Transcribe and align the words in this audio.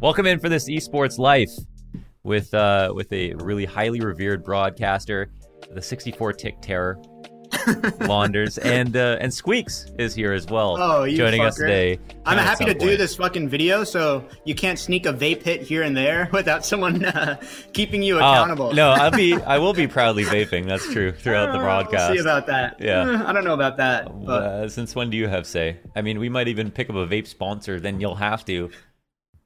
Welcome 0.00 0.26
in 0.26 0.38
for 0.38 0.48
this 0.48 0.68
esports 0.68 1.18
life 1.18 1.50
with 2.22 2.52
uh, 2.52 2.92
with 2.94 3.12
a 3.12 3.34
really 3.34 3.64
highly 3.64 4.00
revered 4.00 4.44
broadcaster, 4.44 5.30
the 5.72 5.82
64 5.82 6.32
tick 6.34 6.60
terror, 6.60 7.00
Launders, 8.00 8.58
and 8.64 8.96
uh, 8.96 9.16
and 9.20 9.32
Squeaks 9.32 9.86
is 9.98 10.14
here 10.14 10.32
as 10.32 10.46
well. 10.46 10.76
Oh, 10.78 11.04
you 11.04 11.16
joining 11.16 11.40
us 11.42 11.56
today. 11.56 11.98
I'm 12.26 12.38
happy 12.38 12.64
to 12.66 12.74
do 12.74 12.96
this 12.96 13.16
fucking 13.16 13.48
video, 13.48 13.84
so 13.84 14.24
you 14.44 14.54
can't 14.54 14.78
sneak 14.78 15.06
a 15.06 15.12
vape 15.12 15.42
hit 15.42 15.62
here 15.62 15.82
and 15.82 15.96
there 15.96 16.28
without 16.32 16.64
someone 16.64 17.04
uh, 17.04 17.40
keeping 17.72 18.02
you 18.02 18.16
Oh, 18.16 18.18
accountable. 18.18 18.72
no, 18.72 18.90
I'll 18.90 19.10
be 19.10 19.34
I 19.46 19.58
will 19.58 19.72
be 19.74 19.86
proudly 19.86 20.24
vaping. 20.24 20.66
That's 20.66 20.90
true 20.92 21.12
throughout 21.12 21.52
the 21.52 21.58
Uh, 21.58 21.62
broadcast. 21.62 22.10
We'll 22.10 22.18
see 22.18 22.20
about 22.22 22.46
that. 22.46 22.76
Yeah. 22.80 23.24
I 23.26 23.32
don't 23.32 23.44
know 23.44 23.54
about 23.54 23.76
that. 23.78 24.06
But 24.24 24.42
Uh, 24.42 24.68
since 24.68 24.94
when 24.94 25.10
do 25.10 25.16
you 25.16 25.28
have 25.28 25.46
say? 25.46 25.78
I 25.96 26.02
mean, 26.02 26.18
we 26.18 26.28
might 26.28 26.48
even 26.48 26.70
pick 26.70 26.90
up 26.90 26.96
a 26.96 27.06
vape 27.06 27.26
sponsor. 27.26 27.80
Then 27.80 28.00
you'll 28.00 28.14
have 28.16 28.44
to. 28.46 28.70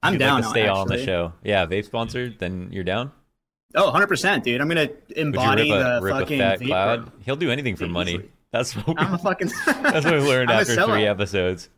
I'm 0.02 0.12
You'd 0.14 0.20
like 0.20 0.28
down 0.28 0.42
to 0.42 0.48
stay 0.48 0.68
on 0.68 0.86
the 0.86 1.04
show. 1.04 1.32
Yeah, 1.42 1.66
vape 1.66 1.84
sponsored. 1.84 2.38
Then 2.38 2.68
you're 2.70 2.84
down. 2.84 3.10
Oh, 3.74 3.92
100%, 3.92 4.42
dude. 4.42 4.60
I'm 4.60 4.68
going 4.68 4.88
to 4.88 5.20
embody 5.20 5.70
a, 5.70 5.78
the 5.78 5.98
a 5.98 6.08
fucking 6.08 6.38
vape. 6.40 6.66
cloud? 6.66 7.12
He'll 7.24 7.36
do 7.36 7.50
anything 7.50 7.76
for 7.76 7.86
money. 7.86 8.22
That's 8.52 8.74
what 8.74 8.88
we, 8.88 8.94
I'm 8.98 9.12
a 9.12 9.18
fucking. 9.18 9.50
that's 9.66 10.06
what 10.06 10.14
we 10.14 10.20
learned 10.20 10.50
after 10.50 10.74
three 10.86 11.04
episodes. 11.04 11.68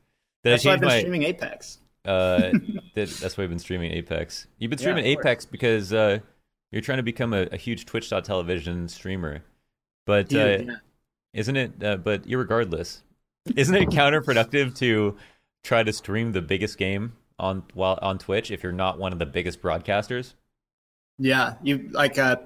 Did 0.44 0.52
That's 0.52 0.64
why 0.64 0.74
I've 0.74 0.80
been 0.80 0.88
my? 0.88 0.98
streaming 1.00 1.24
Apex. 1.24 1.78
Uh, 2.04 2.38
that, 2.94 3.08
that's 3.20 3.36
why 3.36 3.42
I've 3.42 3.50
been 3.50 3.58
streaming 3.58 3.90
Apex. 3.90 4.46
You've 4.58 4.70
been 4.70 4.78
Yeah, 4.78 4.84
streaming 4.84 5.02
course. 5.02 5.26
Apex 5.26 5.46
because 5.46 5.92
uh, 5.92 6.20
you're 6.70 6.80
trying 6.80 6.98
to 6.98 7.02
become 7.02 7.32
a, 7.32 7.48
a 7.50 7.56
huge 7.56 7.86
Twitch.television 7.86 8.86
streamer. 8.88 9.42
But 10.06 10.32
uh, 10.32 10.38
yeah. 10.38 10.76
isn't 11.34 11.56
it? 11.56 11.82
Uh, 11.82 11.96
but 11.96 12.22
irregardless, 12.24 13.00
isn't 13.56 13.74
it 13.74 13.88
counterproductive 13.88 14.76
to 14.76 15.16
try 15.64 15.82
to 15.82 15.92
stream 15.92 16.30
the 16.32 16.40
biggest 16.40 16.78
game 16.78 17.14
on 17.38 17.64
while 17.74 17.98
on 18.00 18.18
Twitch 18.18 18.52
if 18.52 18.62
you're 18.62 18.70
not 18.70 18.98
one 18.98 19.12
of 19.12 19.18
the 19.18 19.26
biggest 19.26 19.60
broadcasters? 19.60 20.34
Yeah, 21.22 21.54
you 21.62 21.90
like, 21.92 22.16
uh, 22.18 22.36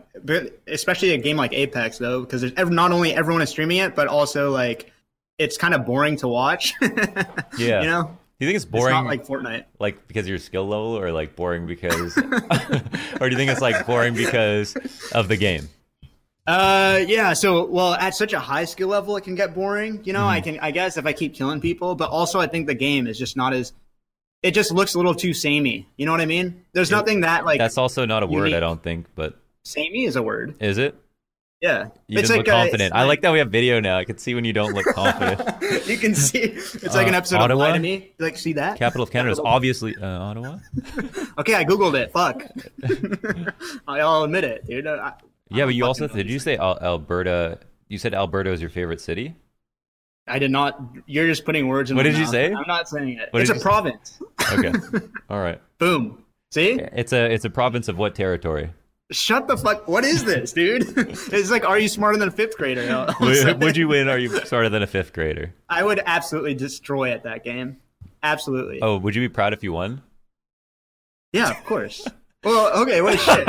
especially 0.67 1.13
a 1.13 1.19
game 1.19 1.37
like 1.37 1.53
Apex 1.53 1.99
though, 1.99 2.21
because 2.23 2.41
there's 2.43 2.71
not 2.71 2.91
only 2.91 3.15
everyone 3.15 3.41
is 3.41 3.49
streaming 3.51 3.77
it, 3.79 3.95
but 3.95 4.09
also 4.09 4.51
like 4.51 4.91
it's 5.39 5.57
kind 5.57 5.75
of 5.75 5.87
boring 5.87 6.17
to 6.17 6.29
watch. 6.29 6.75
Yeah. 7.57 7.83
you 7.83 7.87
know, 7.89 8.03
Do 8.41 8.47
you 8.47 8.49
think 8.49 8.57
it's 8.57 8.65
it's 8.65 8.65
boring, 8.65 8.95
not 8.95 9.05
like 9.07 9.25
Fortnite. 9.27 9.65
like 9.79 10.09
because 10.09 10.25
of 10.25 10.29
your 10.31 10.39
skill 10.39 10.67
level, 10.67 10.99
or 10.99 11.13
like 11.13 11.37
boring 11.37 11.67
because, 11.69 12.19
or 13.21 13.29
do 13.29 13.31
you 13.31 13.37
think 13.37 13.53
it's 13.53 13.61
like 13.61 13.87
boring 13.87 14.15
because 14.15 14.77
of 15.13 15.29
the 15.29 15.37
game? 15.37 15.69
Uh, 16.47 17.01
yeah. 17.07 17.33
So, 17.33 17.65
well, 17.67 17.95
at 17.95 18.15
such 18.17 18.33
a 18.33 18.41
high 18.41 18.65
skill 18.65 18.89
level, 18.89 19.17
it 19.17 19.23
can 19.25 19.35
get 19.37 19.55
boring. 19.55 20.01
You 20.05 20.13
know, 20.13 20.21
Mm-hmm. 20.21 20.29
I 20.29 20.41
can, 20.41 20.59
I 20.61 20.71
guess, 20.73 20.97
if 20.97 21.07
I 21.07 21.13
keep 21.13 21.35
killing 21.35 21.61
people, 21.61 21.95
but 21.95 22.11
also 22.11 22.41
I 22.41 22.47
think 22.49 22.67
the 22.67 22.75
game 22.75 23.07
is 23.07 23.19
just 23.19 23.37
not 23.37 23.53
as. 23.55 23.73
It 24.45 24.53
just 24.53 24.71
looks 24.71 24.95
a 24.95 24.99
little 24.99 25.15
too 25.15 25.33
samey. 25.33 25.89
You 25.97 26.05
know 26.07 26.13
what 26.13 26.21
I 26.21 26.27
mean? 26.27 26.65
There's 26.75 26.91
Yeah. 26.91 26.99
nothing 26.99 27.21
that 27.23 27.45
like 27.47 27.59
That's 27.59 27.79
also 27.79 28.05
not 28.05 28.23
a 28.23 28.27
word, 28.27 28.53
I 28.53 28.61
don't 28.61 28.83
think, 28.83 29.07
but 29.17 29.39
samey 29.65 30.05
is 30.05 30.17
a 30.17 30.23
word. 30.23 30.55
is 30.61 30.77
it? 30.79 30.95
Yeah, 31.63 31.89
You 32.09 32.19
it's 32.19 32.29
like 32.29 32.39
look 32.41 32.49
uh, 32.49 32.53
confident. 32.53 32.89
it's 32.89 32.95
I 32.95 33.05
like 33.05 33.23
that 33.23 33.33
we 33.33 33.39
have 33.39 33.51
video 33.51 33.81
now. 33.81 33.97
I 33.97 34.05
can 34.05 34.19
see 34.19 34.35
when 34.35 34.45
you 34.45 34.53
don't 34.53 34.75
look 34.75 34.85
confident. 34.85 35.41
you 35.87 35.97
can 35.97 36.15
see 36.15 36.41
it's 36.41 36.85
like 36.95 37.07
Uh, 37.07 37.09
an 37.09 37.15
episode 37.15 37.37
Ottawa? 37.39 37.65
of 37.65 37.71
Lie 37.71 37.77
to 37.79 37.83
Me. 37.83 38.13
You 38.19 38.25
like 38.27 38.37
see 38.37 38.53
that? 38.55 38.77
Capital 38.77 39.03
of 39.05 39.11
Canada 39.11 39.33
is 39.33 39.41
obviously 39.43 39.97
uh, 39.97 40.07
Ottawa. 40.07 40.59
Okay, 41.39 41.55
I 41.55 41.65
googled 41.65 41.95
it. 41.95 42.13
Fuck. 42.13 42.45
I'll 43.89 44.25
admit 44.25 44.45
it, 44.45 44.67
dude. 44.67 44.87
I, 44.87 45.15
Yeah, 45.51 45.63
I'm 45.63 45.69
but 45.69 45.75
you 45.75 45.85
also 45.87 46.07
did 46.07 46.29
you 46.29 46.39
say 46.39 46.59
Alberta? 46.59 47.59
You 47.89 47.97
said 47.99 48.13
Alberta 48.15 48.51
is 48.53 48.61
your 48.61 48.71
favorite 48.71 49.01
city. 49.01 49.35
I 50.27 50.39
did 50.39 50.51
not. 50.51 50.81
You're 51.07 51.27
just 51.27 51.45
putting 51.45 51.69
words 51.69 51.91
in 51.91 51.97
What 51.97 52.07
my 52.07 52.13
did 52.13 52.19
you 52.19 52.27
say? 52.27 52.53
I'm 52.53 52.67
not 52.67 52.89
saying 52.89 53.19
it. 53.19 53.29
What 53.31 53.43
it's 53.43 53.51
a 53.51 53.61
province. 53.61 54.19
Okay, 54.53 54.73
all 55.31 55.41
right. 55.41 55.61
Boom. 55.79 56.25
See? 56.51 56.79
It's 56.81 57.13
a 57.13 57.33
it's 57.33 57.45
a 57.45 57.51
province 57.51 57.89
of 57.89 57.99
what 57.99 58.15
territory? 58.15 58.71
Shut 59.11 59.49
the 59.49 59.57
fuck. 59.57 59.87
What 59.87 60.05
is 60.05 60.25
this, 60.25 60.53
dude? 60.53 60.83
it's 60.97 61.51
like, 61.51 61.69
are 61.69 61.79
you 61.79 61.89
smarter 61.89 62.17
than 62.17 62.29
a 62.29 62.33
fifth 62.33 62.57
grader? 62.57 63.07
Would 63.21 63.77
you 63.77 63.89
win? 63.89 64.09
Are 64.09 64.19
you 64.19 64.29
smarter 64.47 64.71
than 64.71 64.83
a 64.83 64.87
fifth 64.87 65.13
grader? 65.13 65.53
I 65.69 65.85
would 65.85 66.01
absolutely 66.07 66.55
destroy 66.55 67.11
at 67.13 67.25
that 67.25 67.45
game. 67.45 67.79
Absolutely. 68.23 68.81
Oh, 68.81 68.97
would 68.97 69.15
you 69.15 69.21
be 69.21 69.29
proud 69.29 69.53
if 69.53 69.63
you 69.63 69.73
won? 69.73 70.03
Yeah, 71.33 71.51
of 71.51 71.63
course. 71.65 72.09
Well, 72.45 72.83
okay, 72.83 73.01
what 73.01 73.19
shit. 73.19 73.47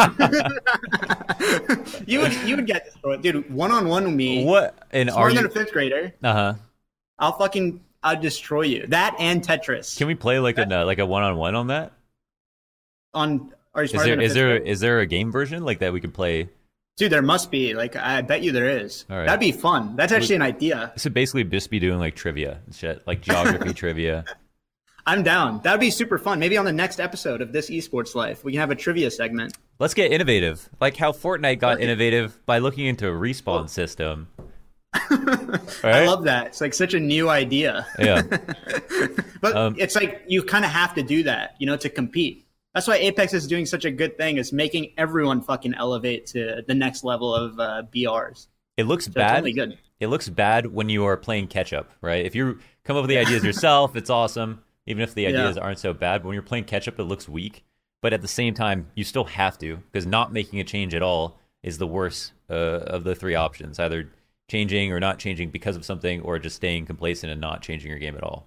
you 2.07 2.19
would 2.19 2.33
you 2.47 2.55
would 2.55 2.65
get 2.67 2.85
destroyed, 2.85 3.21
dude. 3.21 3.49
One 3.53 3.71
on 3.71 3.87
one 3.87 4.05
with 4.05 4.13
me, 4.13 4.45
What? 4.45 4.75
And 4.91 5.09
are 5.09 5.13
smarter 5.13 5.35
than 5.35 5.43
you? 5.43 5.49
a 5.49 5.51
fifth 5.53 5.71
grader. 5.73 6.13
Uh 6.23 6.33
huh. 6.33 6.53
I'll 7.19 7.33
fucking 7.37 7.81
I'll 8.03 8.19
destroy 8.19 8.61
you. 8.63 8.87
That 8.87 9.15
and 9.19 9.41
Tetris. 9.41 9.97
Can 9.97 10.07
we 10.07 10.15
play 10.15 10.39
like 10.39 10.57
a 10.57 10.65
like 10.85 10.99
a 10.99 11.05
one 11.05 11.23
on 11.23 11.35
one 11.37 11.55
on 11.55 11.67
that? 11.67 11.91
on 13.13 13.53
are 13.73 13.81
you 13.83 13.85
Is 13.85 13.91
smarter 13.91 14.07
there 14.07 14.15
than 14.17 14.23
a 14.23 14.25
is 14.25 14.33
there 14.33 14.57
is 14.57 14.79
there 14.79 14.99
a 14.99 15.05
game 15.05 15.31
version 15.31 15.63
like 15.63 15.79
that 15.79 15.93
we 15.93 16.01
could 16.01 16.13
play? 16.13 16.49
Dude, 16.97 17.11
there 17.11 17.21
must 17.21 17.51
be. 17.51 17.73
Like, 17.73 17.97
I 17.97 18.21
bet 18.21 18.41
you 18.41 18.53
there 18.53 18.69
is. 18.69 19.03
All 19.09 19.17
right. 19.17 19.25
That'd 19.25 19.41
be 19.41 19.51
fun. 19.51 19.97
That's 19.97 20.13
actually 20.13 20.37
an 20.37 20.41
idea. 20.43 20.91
This 20.93 21.03
would 21.03 21.13
basically 21.13 21.43
just 21.43 21.69
be 21.69 21.77
doing 21.77 21.99
like 21.99 22.15
trivia 22.15 22.61
and 22.65 22.73
shit, 22.73 23.05
like 23.05 23.19
geography 23.19 23.73
trivia. 23.81 24.23
I'm 25.07 25.21
down. 25.23 25.61
That'd 25.63 25.79
be 25.79 25.91
super 25.91 26.17
fun. 26.17 26.39
Maybe 26.39 26.57
on 26.57 26.65
the 26.65 26.73
next 26.73 26.99
episode 26.99 27.41
of 27.41 27.51
this 27.51 27.69
esports 27.69 28.15
life, 28.15 28.43
we 28.43 28.51
can 28.51 28.59
have 28.61 28.71
a 28.71 28.75
trivia 28.75 29.11
segment. 29.11 29.55
Let's 29.77 29.93
get 29.93 30.11
innovative, 30.11 30.67
like 30.81 30.97
how 30.97 31.11
Fortnite 31.11 31.59
got 31.59 31.79
innovative 31.79 32.43
by 32.45 32.57
looking 32.59 32.85
into 32.87 33.07
a 33.07 33.11
respawn 33.11 33.69
system. 33.69 34.27
I 34.93 36.05
love 36.05 36.23
that. 36.23 36.47
It's 36.47 36.61
like 36.61 36.73
such 36.73 36.93
a 36.93 36.99
new 36.99 37.29
idea. 37.29 37.85
Yeah. 37.99 38.21
But 39.41 39.55
Um, 39.55 39.75
it's 39.77 39.95
like 39.95 40.23
you 40.27 40.41
kind 40.41 40.65
of 40.65 40.71
have 40.71 40.95
to 40.95 41.03
do 41.03 41.21
that, 41.23 41.55
you 41.59 41.67
know, 41.67 41.77
to 41.77 41.89
compete. 41.89 42.47
That's 42.73 42.87
why 42.87 42.95
Apex 42.95 43.31
is 43.33 43.45
doing 43.45 43.67
such 43.67 43.85
a 43.85 43.91
good 43.91 44.17
thing. 44.17 44.37
Is 44.37 44.51
making 44.51 44.93
everyone 44.97 45.41
fucking 45.41 45.75
elevate 45.75 46.25
to 46.27 46.63
the 46.65 46.73
next 46.73 47.03
level 47.03 47.35
of 47.35 47.59
uh, 47.59 47.83
BRs. 47.93 48.47
It 48.77 48.85
looks 48.85 49.05
So 49.05 49.11
bad. 49.11 49.43
good. 49.43 49.77
It 49.99 50.07
looks 50.07 50.29
bad 50.29 50.67
when 50.73 50.89
you 50.89 51.05
are 51.05 51.15
playing 51.15 51.47
catch 51.47 51.73
up, 51.73 51.91
right? 52.01 52.25
If 52.25 52.33
you 52.33 52.59
come 52.85 52.95
up 52.97 53.03
with 53.03 53.09
the 53.09 53.19
ideas 53.19 53.43
yourself, 53.43 53.95
it's 53.95 54.09
awesome. 54.21 54.63
Even 54.87 55.01
if 55.03 55.13
the 55.15 55.23
Yeah. 55.23 55.29
ideas 55.29 55.57
aren't 55.57 55.79
so 55.79 55.93
bad, 55.93 56.21
but 56.21 56.27
when 56.27 56.33
you're 56.35 56.43
playing 56.43 56.65
catch 56.65 56.87
up, 56.87 56.99
it 56.99 57.03
looks 57.03 57.27
weak. 57.27 57.63
But 58.01 58.13
at 58.13 58.21
the 58.21 58.27
same 58.27 58.53
time, 58.53 58.87
you 58.95 59.03
still 59.03 59.23
have 59.25 59.57
to 59.59 59.77
because 59.91 60.05
not 60.05 60.31
making 60.31 60.59
a 60.59 60.63
change 60.63 60.93
at 60.93 61.01
all 61.01 61.39
is 61.63 61.77
the 61.79 61.87
worst 61.87 62.33
uh, 62.49 62.53
of 62.53 63.03
the 63.03 63.15
three 63.15 63.33
options: 63.35 63.79
either 63.79 64.11
changing 64.47 64.91
or 64.91 64.99
not 64.99 65.17
changing 65.17 65.49
because 65.49 65.75
of 65.75 65.83
something, 65.83 66.21
or 66.21 66.37
just 66.37 66.55
staying 66.57 66.85
complacent 66.85 67.31
and 67.31 67.41
not 67.41 67.61
changing 67.63 67.89
your 67.89 67.97
game 67.99 68.15
at 68.15 68.21
all. 68.23 68.45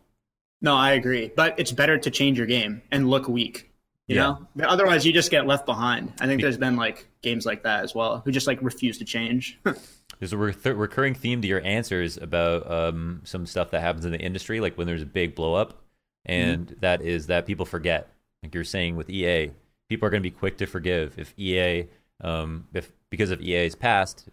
No, 0.63 0.75
I 0.75 0.93
agree. 0.93 1.33
But 1.35 1.59
it's 1.59 1.73
better 1.73 1.99
to 1.99 2.11
change 2.11 2.39
your 2.39 2.47
game 2.47 2.83
and 2.93 3.09
look 3.11 3.29
weak. 3.29 3.71
You 4.07 4.17
Yeah. 4.17 4.23
know, 4.23 4.47
But 4.57 4.67
otherwise 4.69 5.05
you 5.05 5.13
just 5.13 5.31
get 5.31 5.47
left 5.47 5.67
behind. 5.67 6.13
I 6.21 6.27
think 6.27 6.41
there's 6.41 6.57
been 6.57 6.77
like 6.77 7.09
games 7.23 7.45
like 7.45 7.65
that 7.65 7.83
as 7.85 7.95
well, 7.95 8.23
who 8.25 8.31
just 8.33 8.47
like 8.47 8.59
refuse 8.63 8.99
to 8.99 9.05
change. 9.05 9.59
There's 10.19 10.33
a 10.33 10.37
re- 10.37 10.55
recurring 10.65 11.15
theme 11.15 11.43
to 11.43 11.47
your 11.49 11.61
answers 11.65 12.17
about 12.17 12.69
um, 12.69 13.21
some 13.25 13.47
stuff 13.47 13.71
that 13.71 13.81
happens 13.83 14.05
in 14.05 14.11
the 14.13 14.19
industry, 14.19 14.59
like 14.61 14.77
when 14.77 14.87
there's 14.89 15.03
a 15.03 15.07
big 15.07 15.37
blow 15.37 15.55
up, 15.55 15.81
and 16.29 16.77
that 16.81 17.03
is 17.03 17.27
that 17.27 17.47
people 17.47 17.67
forget. 17.67 18.09
Like 18.43 18.55
you're 18.55 18.65
saying 18.65 18.97
with 18.97 19.11
EA, 19.11 19.51
people 19.89 20.07
are 20.07 20.11
going 20.11 20.23
to 20.23 20.29
be 20.29 20.35
quick 20.35 20.59
to 20.59 20.67
forgive 20.67 21.19
if 21.19 21.35
EA, 21.39 21.87
um, 22.21 22.67
if 22.75 22.93
because 23.11 23.31
of 23.31 23.41
EA's 23.41 23.75
past, 23.75 24.29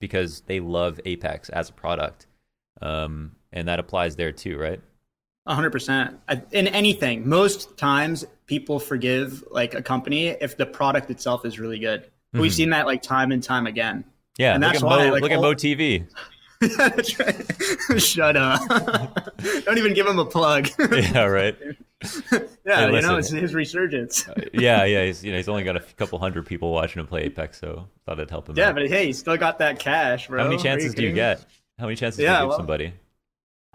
because 0.00 0.42
they 0.42 0.60
love 0.60 1.00
Apex 1.04 1.48
as 1.48 1.70
a 1.70 1.72
product, 1.72 2.26
um, 2.82 3.32
and 3.52 3.66
that 3.68 3.78
applies 3.80 4.16
there 4.16 4.32
too, 4.32 4.58
right? 4.58 4.80
Hundred 5.46 5.70
percent. 5.70 6.20
In 6.52 6.68
anything, 6.68 7.26
most 7.26 7.78
times 7.78 8.26
people 8.46 8.78
forgive 8.78 9.42
like 9.50 9.72
a 9.74 9.80
company 9.80 10.26
if 10.28 10.58
the 10.58 10.66
product 10.66 11.10
itself 11.10 11.46
is 11.46 11.58
really 11.58 11.78
good. 11.78 12.10
We've 12.34 12.52
seen 12.52 12.68
that 12.70 12.84
like 12.86 13.00
time 13.02 13.32
and 13.32 13.42
time 13.42 13.66
again. 13.66 14.04
Yeah, 14.36 14.52
And 14.54 14.62
look 14.62 14.72
that's 14.74 14.82
at 14.84 14.86
why, 14.86 15.06
Mo, 15.06 15.12
like, 15.14 15.22
look 15.22 15.30
at 15.32 15.36
all- 15.38 15.42
Mo 15.42 15.54
TV. 15.54 16.06
Shut 17.98 18.36
up. 18.36 18.60
Don't 19.64 19.78
even 19.78 19.94
give 19.94 20.06
him 20.06 20.18
a 20.18 20.24
plug. 20.24 20.68
yeah, 20.78 21.24
right. 21.24 21.56
yeah, 22.64 22.86
you 22.86 22.92
listen. 22.92 23.10
know, 23.10 23.16
it's 23.18 23.30
his 23.30 23.54
resurgence. 23.54 24.28
Uh, 24.28 24.34
yeah, 24.52 24.84
yeah. 24.84 25.04
He's 25.04 25.24
you 25.24 25.30
know 25.30 25.36
he's 25.36 25.48
only 25.48 25.64
got 25.64 25.76
a 25.76 25.80
couple 25.96 26.18
hundred 26.18 26.46
people 26.46 26.72
watching 26.72 27.00
him 27.00 27.06
play 27.06 27.22
Apex, 27.22 27.60
so 27.60 27.88
thought 28.06 28.20
I'd 28.20 28.30
help 28.30 28.48
him. 28.48 28.56
Yeah, 28.56 28.68
out. 28.70 28.74
but 28.74 28.88
hey, 28.88 29.06
you 29.06 29.12
still 29.12 29.36
got 29.36 29.58
that 29.60 29.78
cash, 29.78 30.28
bro. 30.28 30.42
How 30.42 30.48
many 30.48 30.60
chances 30.60 30.94
do 30.94 31.02
you 31.02 31.12
get? 31.12 31.44
How 31.78 31.84
many 31.86 31.96
chances 31.96 32.18
do 32.18 32.24
Yeah, 32.24 32.38
you 32.38 32.42
give 32.42 32.48
well- 32.50 32.58
somebody? 32.58 32.92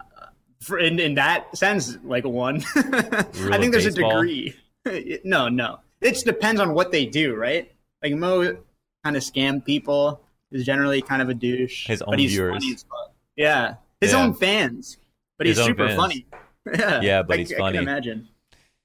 Uh, 0.00 0.26
for, 0.60 0.78
in, 0.78 0.98
in 1.00 1.14
that 1.14 1.56
sense, 1.56 1.96
like 2.04 2.24
one. 2.24 2.62
I 2.76 3.22
think 3.58 3.72
there's 3.72 3.84
baseball? 3.86 4.20
a 4.20 4.26
degree. 4.26 5.20
no, 5.24 5.48
no. 5.48 5.80
It 6.00 6.22
depends 6.24 6.60
on 6.60 6.74
what 6.74 6.92
they 6.92 7.06
do, 7.06 7.34
right? 7.34 7.72
Like 8.02 8.12
Mo 8.14 8.58
kind 9.04 9.16
of 9.16 9.22
scam 9.22 9.64
people 9.64 10.20
is 10.54 10.64
generally 10.64 11.02
kind 11.02 11.20
of 11.20 11.28
a 11.28 11.34
douche. 11.34 11.86
His 11.86 12.00
but 12.00 12.14
own 12.14 12.18
he's 12.18 12.32
viewers. 12.32 12.54
funny 12.54 12.74
as 12.74 12.82
fuck. 12.84 13.12
Yeah, 13.36 13.74
his 14.00 14.12
Yeah. 14.12 14.22
own 14.22 14.34
fans. 14.34 14.96
But 15.36 15.46
His 15.48 15.56
he's 15.58 15.66
super 15.66 15.86
fans. 15.88 15.96
funny. 15.98 16.26
Yeah, 16.78 17.00
Yeah, 17.02 17.22
but 17.22 17.34
I- 17.34 17.38
he's 17.40 17.52
I 17.52 17.58
funny. 17.58 17.78
can 17.78 17.82
imagine. 17.88 18.28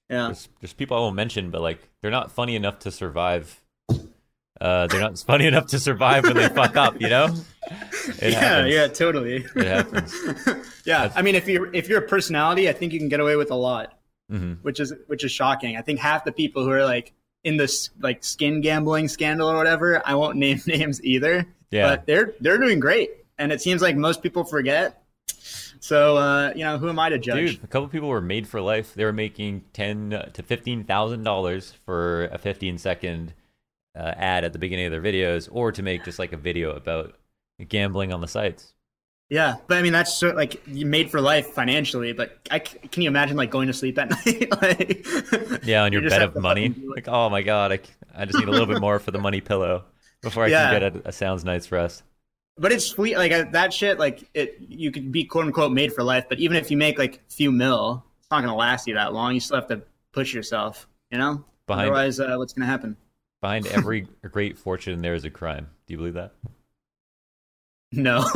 Yeah, 0.10 0.26
There's, 0.26 0.50
there's 0.60 0.74
people 0.74 0.98
I 0.98 1.02
won't 1.02 1.16
mention, 1.16 1.50
but 1.52 1.62
like 1.62 1.80
they're 2.02 2.12
not 2.12 2.32
funny 2.32 2.56
enough 2.56 2.80
to 2.80 2.92
survive 2.92 3.62
Uh, 4.60 4.88
they're 4.88 5.00
not 5.00 5.18
funny 5.28 5.46
enough 5.48 5.68
to 5.68 5.80
survive 5.80 6.24
when 6.26 6.36
they 6.36 6.50
fuck 6.50 6.76
up. 6.76 7.00
You 7.00 7.10
know? 7.10 7.28
It 8.22 8.34
yeah, 8.34 8.40
happens. 8.40 8.74
yeah, 8.74 8.88
totally. 8.88 9.46
It 9.56 9.68
happens. 9.68 10.14
yeah, 10.86 11.04
That's... 11.04 11.16
I 11.18 11.22
mean, 11.22 11.36
if 11.36 11.48
you're 11.48 11.72
if 11.74 11.88
you're 11.88 12.00
a 12.04 12.08
personality, 12.08 12.68
I 12.68 12.74
think 12.74 12.92
you 12.92 13.00
can 13.00 13.08
get 13.10 13.20
away 13.20 13.36
with 13.36 13.52
a 13.52 13.56
lot, 13.56 13.94
mm-hmm. 14.32 14.54
which 14.64 14.80
is 14.80 14.92
which 15.08 15.24
is 15.24 15.32
shocking. 15.32 15.78
I 15.78 15.82
think 15.84 16.00
half 16.00 16.24
the 16.26 16.32
people 16.32 16.64
who 16.64 16.72
are 16.72 16.84
like 16.84 17.14
in 17.44 17.58
this 17.58 17.92
like 18.02 18.24
skin 18.24 18.62
gambling 18.62 19.08
scandal 19.08 19.48
or 19.48 19.56
whatever, 19.56 20.02
I 20.06 20.16
won't 20.16 20.38
name 20.38 20.60
names 20.66 21.02
either. 21.04 21.46
Yeah, 21.72 21.90
but 21.90 22.06
they're 22.06 22.34
they're 22.40 22.58
doing 22.58 22.80
great, 22.80 23.12
and 23.38 23.52
it 23.52 23.62
seems 23.62 23.82
like 23.82 23.96
most 23.96 24.24
people 24.24 24.44
forget. 24.44 25.04
So 25.80 26.18
uh, 26.18 26.52
you 26.56 26.64
know, 26.64 26.78
who 26.78 26.90
am 26.90 27.00
I 27.00 27.10
to 27.10 27.18
judge? 27.18 27.56
Dude, 27.56 27.64
a 27.64 27.68
couple 27.68 27.88
people 27.88 28.10
were 28.10 28.22
made 28.22 28.48
for 28.48 28.60
life. 28.62 28.94
They 28.94 29.06
were 29.06 29.14
making 29.14 29.64
ten 29.74 30.10
to 30.34 30.44
fifteen 30.44 30.84
thousand 30.84 31.24
dollars 31.24 31.74
for 31.86 32.26
a 32.26 32.38
fifteen 32.38 32.78
second 32.78 33.34
uh, 33.96 34.14
ad 34.18 34.44
at 34.44 34.54
the 34.54 34.60
beginning 34.60 34.86
of 34.86 34.92
their 34.92 35.02
videos, 35.02 35.48
or 35.52 35.72
to 35.72 35.84
make 35.84 36.04
just 36.04 36.20
like 36.20 36.34
a 36.34 36.38
video 36.38 36.72
about 36.72 37.16
gambling 37.68 38.12
on 38.12 38.22
the 38.22 38.28
sites. 38.28 38.74
Yeah, 39.30 39.58
but 39.68 39.78
I 39.78 39.84
mean 39.84 39.94
that's 39.94 40.18
so, 40.18 40.30
like 40.30 40.66
you 40.68 40.88
made 40.88 41.12
for 41.12 41.22
life 41.22 41.48
financially. 41.52 42.14
But 42.14 42.40
I, 42.50 42.60
can 42.60 43.04
you 43.04 43.10
imagine 43.10 43.38
like 43.38 43.52
going 43.52 43.68
to 43.68 43.74
sleep 43.74 44.00
at 44.00 44.10
night? 44.26 44.62
like, 44.62 45.66
yeah, 45.66 45.84
on 45.84 45.94
your 45.94 46.02
bed 46.10 46.24
of 46.24 46.36
money. 46.36 46.74
Like, 46.96 47.08
oh 47.08 47.30
my 47.30 47.44
god, 47.44 47.72
I, 47.72 47.80
I 48.16 48.26
just 48.26 48.40
need 48.40 48.48
a 48.48 48.52
little 48.52 48.66
bit 48.66 48.82
more 48.82 48.98
for 48.98 49.12
the 49.12 49.20
money 49.20 49.40
pillow 49.40 49.86
before 50.22 50.46
I 50.46 50.48
yeah. 50.48 50.72
can 50.72 50.82
get 50.82 51.06
a, 51.06 51.10
a 51.10 51.12
sounds 51.12 51.44
night's 51.44 51.72
rest 51.72 52.04
but 52.60 52.72
it's 52.72 52.86
sweet. 52.86 53.18
Like 53.18 53.32
uh, 53.32 53.46
that 53.52 53.74
shit, 53.74 53.98
like 53.98 54.30
it, 54.34 54.58
you 54.60 54.92
could 54.92 55.12
be 55.12 55.24
quote 55.24 55.46
unquote 55.46 55.72
made 55.72 55.94
for 55.94 56.04
life. 56.04 56.26
But 56.30 56.40
even 56.40 56.58
if 56.58 56.70
you 56.70 56.78
make 56.78 57.00
like 57.00 57.16
a 57.16 57.34
few 57.34 57.52
mil, 57.52 58.04
it's 58.20 58.30
not 58.30 58.42
going 58.42 58.50
to 58.50 58.56
last 58.56 58.88
you 58.88 58.96
that 58.96 59.14
long. 59.14 59.34
You 59.34 59.40
still 59.40 59.58
have 59.58 59.68
to 59.70 59.82
push 60.12 60.34
yourself, 60.34 60.88
you 61.10 61.18
know. 61.18 61.44
Behind, 61.66 61.90
Otherwise, 61.90 62.20
uh, 62.20 62.36
what's 62.36 62.54
going 62.54 62.66
to 62.66 62.72
happen? 62.72 62.98
Behind 63.42 63.66
every 63.68 64.02
great 64.32 64.58
fortune, 64.58 65.02
there 65.02 65.14
is 65.14 65.24
a 65.24 65.30
crime. 65.30 65.70
Do 65.88 65.94
you 65.94 65.98
believe 65.98 66.16
that? 66.16 66.34
No, 67.92 68.20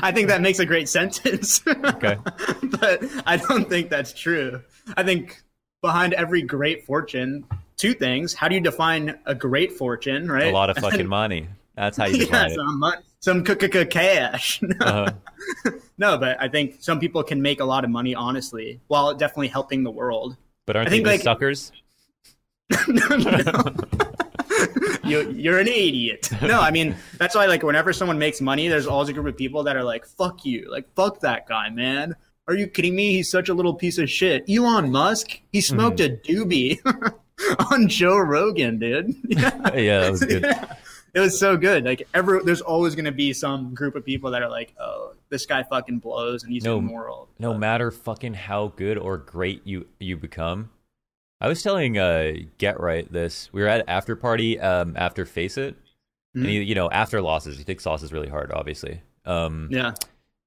I 0.00 0.12
think 0.14 0.28
that 0.28 0.42
makes 0.42 0.60
a 0.60 0.66
great 0.66 0.88
sentence. 0.88 1.60
Okay, 1.66 2.18
but 2.62 3.02
I 3.26 3.36
don't 3.36 3.68
think 3.68 3.90
that's 3.90 4.12
true. 4.12 4.62
I 4.96 5.02
think 5.02 5.42
behind 5.80 6.12
every 6.14 6.42
great 6.42 6.86
fortune, 6.86 7.44
two 7.80 7.94
things. 7.94 8.34
How 8.34 8.46
do 8.48 8.54
you 8.54 8.60
define 8.60 9.18
a 9.26 9.34
great 9.34 9.72
fortune? 9.72 10.30
Right, 10.30 10.48
a 10.48 10.50
lot 10.50 10.70
of 10.70 10.76
fucking 10.78 11.06
money. 11.06 11.48
That's 11.76 11.96
how 11.96 12.06
you 12.06 12.18
define 12.18 12.50
yeah, 12.50 12.54
it 12.54 13.04
some 13.20 13.44
cash. 13.44 14.62
uh-huh. 14.80 15.12
no, 15.96 16.18
but 16.18 16.40
I 16.40 16.48
think 16.48 16.76
some 16.80 17.00
people 17.00 17.22
can 17.22 17.40
make 17.40 17.60
a 17.60 17.64
lot 17.64 17.84
of 17.84 17.90
money 17.90 18.14
honestly, 18.14 18.80
while 18.88 19.14
definitely 19.14 19.48
helping 19.48 19.82
the 19.82 19.90
world. 19.90 20.36
But 20.66 20.76
aren't 20.76 20.88
I 20.88 20.90
think, 20.90 21.04
they 21.04 21.12
like, 21.12 21.22
suckers? 21.22 21.72
no, 22.88 23.16
no. 23.16 23.74
you, 25.04 25.30
you're 25.30 25.58
an 25.58 25.68
idiot. 25.68 26.30
No, 26.42 26.60
I 26.60 26.70
mean 26.70 26.94
that's 27.16 27.34
why 27.34 27.46
like 27.46 27.62
whenever 27.62 27.92
someone 27.92 28.18
makes 28.18 28.40
money, 28.40 28.68
there's 28.68 28.86
always 28.86 29.08
a 29.08 29.12
group 29.12 29.26
of 29.26 29.36
people 29.36 29.64
that 29.64 29.76
are 29.76 29.82
like, 29.82 30.06
"Fuck 30.06 30.44
you!" 30.44 30.70
Like, 30.70 30.92
"Fuck 30.94 31.20
that 31.20 31.48
guy, 31.48 31.70
man." 31.70 32.14
Are 32.46 32.54
you 32.54 32.66
kidding 32.66 32.96
me? 32.96 33.12
He's 33.12 33.30
such 33.30 33.48
a 33.48 33.54
little 33.54 33.74
piece 33.74 33.98
of 33.98 34.10
shit. 34.10 34.44
Elon 34.48 34.90
Musk, 34.90 35.40
he 35.52 35.60
smoked 35.60 35.98
mm-hmm. 35.98 36.14
a 36.14 36.44
doobie 36.44 37.14
on 37.70 37.88
Joe 37.88 38.18
Rogan, 38.18 38.78
dude. 38.78 39.14
Yeah, 39.24 39.74
yeah 39.74 40.00
that 40.00 40.10
was 40.10 40.24
good. 40.24 40.42
Yeah 40.42 40.74
it 41.14 41.20
was 41.20 41.38
so 41.38 41.56
good. 41.56 41.84
Like 41.84 42.06
ever, 42.14 42.40
there's 42.44 42.60
always 42.60 42.94
going 42.94 43.04
to 43.04 43.12
be 43.12 43.32
some 43.32 43.74
group 43.74 43.94
of 43.94 44.04
people 44.04 44.30
that 44.30 44.42
are 44.42 44.48
like, 44.48 44.74
"Oh, 44.78 45.12
this 45.28 45.46
guy 45.46 45.62
fucking 45.62 45.98
blows 45.98 46.42
and 46.42 46.52
he's 46.52 46.64
no, 46.64 46.78
immoral." 46.78 47.28
No 47.38 47.52
but, 47.52 47.58
matter 47.58 47.90
fucking 47.90 48.34
how 48.34 48.68
good 48.76 48.98
or 48.98 49.18
great 49.18 49.66
you 49.66 49.86
you 49.98 50.16
become. 50.16 50.70
I 51.40 51.48
was 51.48 51.62
telling 51.62 51.98
uh, 51.98 52.32
Get 52.58 52.80
Right 52.80 53.10
this. 53.10 53.52
We 53.52 53.62
were 53.62 53.68
at 53.68 53.88
after 53.88 54.14
party 54.14 54.60
um, 54.60 54.94
after 54.96 55.24
FACEIT, 55.24 55.74
mm-hmm. 55.74 56.40
and 56.40 56.46
he, 56.46 56.62
you 56.62 56.74
know 56.74 56.90
after 56.90 57.20
losses, 57.20 57.58
he 57.58 57.64
takes 57.64 57.86
losses 57.86 58.08
is 58.08 58.12
really 58.12 58.28
hard, 58.28 58.52
obviously. 58.52 59.00
Um, 59.24 59.68
yeah. 59.70 59.92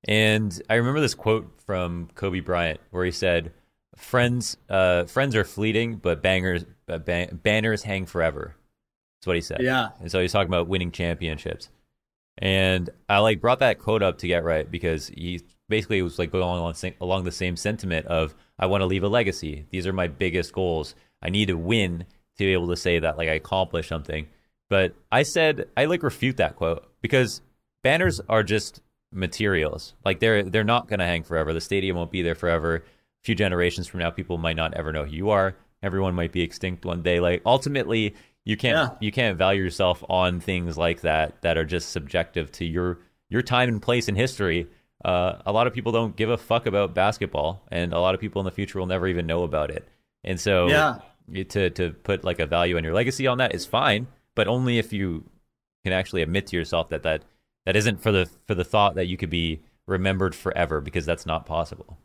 And 0.05 0.61
I 0.69 0.75
remember 0.75 0.99
this 0.99 1.15
quote 1.15 1.49
from 1.65 2.09
Kobe 2.15 2.41
Bryant 2.41 2.79
where 2.91 3.05
he 3.05 3.11
said, 3.11 3.53
"Friends, 3.97 4.57
uh, 4.69 5.05
friends 5.05 5.35
are 5.35 5.45
fleeting, 5.45 5.95
but 5.95 6.21
bangers, 6.21 6.65
uh, 6.87 6.97
ban- 6.97 7.39
banners 7.43 7.83
hang 7.83 8.05
forever." 8.05 8.55
That's 9.19 9.27
what 9.27 9.35
he 9.37 9.41
said. 9.41 9.61
Yeah. 9.61 9.89
And 10.01 10.11
so 10.11 10.19
he's 10.19 10.33
talking 10.33 10.49
about 10.49 10.67
winning 10.67 10.91
championships. 10.91 11.69
And 12.37 12.89
I 13.07 13.19
like 13.19 13.39
brought 13.39 13.59
that 13.59 13.79
quote 13.79 14.03
up 14.03 14.17
to 14.17 14.27
get 14.27 14.43
right 14.43 14.69
because 14.69 15.07
he 15.07 15.41
basically 15.69 16.01
was 16.01 16.19
like 16.19 16.31
going 16.31 16.43
along, 16.43 16.75
along 16.99 17.23
the 17.23 17.31
same 17.31 17.55
sentiment 17.55 18.05
of 18.07 18.35
I 18.59 18.65
want 18.65 18.81
to 18.81 18.85
leave 18.85 19.03
a 19.03 19.07
legacy. 19.07 19.65
These 19.69 19.87
are 19.87 19.93
my 19.93 20.07
biggest 20.07 20.51
goals. 20.51 20.95
I 21.21 21.29
need 21.29 21.47
to 21.47 21.57
win 21.57 22.05
to 22.37 22.43
be 22.43 22.53
able 22.53 22.67
to 22.67 22.75
say 22.75 22.99
that 22.99 23.17
like 23.17 23.29
I 23.29 23.33
accomplished 23.33 23.89
something. 23.89 24.27
But 24.69 24.95
I 25.11 25.23
said 25.23 25.69
I 25.77 25.85
like 25.85 26.03
refute 26.03 26.37
that 26.37 26.55
quote 26.55 26.85
because 27.01 27.41
banners 27.83 28.19
are 28.27 28.43
just 28.43 28.81
materials. 29.11 29.93
Like 30.03 30.19
they're 30.19 30.43
they're 30.43 30.63
not 30.63 30.87
going 30.87 30.99
to 30.99 31.05
hang 31.05 31.23
forever. 31.23 31.53
The 31.53 31.61
stadium 31.61 31.95
won't 31.95 32.11
be 32.11 32.23
there 32.23 32.35
forever. 32.35 32.77
A 32.77 32.81
few 33.23 33.35
generations 33.35 33.87
from 33.87 34.01
now 34.01 34.09
people 34.09 34.37
might 34.37 34.57
not 34.57 34.73
ever 34.73 34.91
know 34.91 35.05
who 35.05 35.15
you 35.15 35.29
are. 35.29 35.55
Everyone 35.83 36.15
might 36.15 36.31
be 36.31 36.41
extinct 36.41 36.85
one 36.85 37.03
day. 37.03 37.19
Like 37.19 37.41
ultimately 37.45 38.15
you 38.45 38.57
can't 38.57 38.75
yeah. 38.75 38.97
you 38.99 39.11
can't 39.11 39.37
value 39.37 39.61
yourself 39.61 40.03
on 40.09 40.39
things 40.39 40.77
like 40.77 41.01
that 41.01 41.41
that 41.41 41.57
are 41.57 41.65
just 41.65 41.89
subjective 41.89 42.51
to 42.53 42.65
your 42.65 42.99
your 43.29 43.41
time 43.41 43.69
and 43.69 43.81
place 43.81 44.07
in 44.07 44.15
history. 44.15 44.67
Uh, 45.03 45.41
a 45.45 45.51
lot 45.51 45.67
of 45.67 45.73
people 45.73 45.91
don't 45.91 46.15
give 46.15 46.29
a 46.29 46.37
fuck 46.37 46.65
about 46.65 46.93
basketball, 46.93 47.61
and 47.71 47.93
a 47.93 47.99
lot 47.99 48.15
of 48.15 48.21
people 48.21 48.41
in 48.41 48.45
the 48.45 48.51
future 48.51 48.79
will 48.79 48.85
never 48.85 49.07
even 49.07 49.27
know 49.27 49.43
about 49.43 49.69
it. 49.69 49.87
And 50.23 50.39
so, 50.39 50.67
yeah. 50.67 50.99
to 51.49 51.69
to 51.71 51.91
put 51.91 52.23
like 52.23 52.39
a 52.39 52.45
value 52.45 52.77
on 52.77 52.83
your 52.83 52.93
legacy 52.93 53.27
on 53.27 53.37
that 53.39 53.53
is 53.53 53.65
fine, 53.65 54.07
but 54.35 54.47
only 54.47 54.77
if 54.77 54.93
you 54.93 55.25
can 55.83 55.93
actually 55.93 56.21
admit 56.21 56.47
to 56.47 56.55
yourself 56.55 56.89
that 56.89 57.03
that 57.03 57.23
that 57.65 57.75
isn't 57.75 58.01
for 58.01 58.11
the 58.11 58.29
for 58.47 58.55
the 58.55 58.63
thought 58.63 58.95
that 58.95 59.07
you 59.07 59.17
could 59.17 59.29
be 59.29 59.61
remembered 59.87 60.35
forever, 60.35 60.79
because 60.79 61.05
that's 61.05 61.25
not 61.25 61.45
possible. 61.45 61.97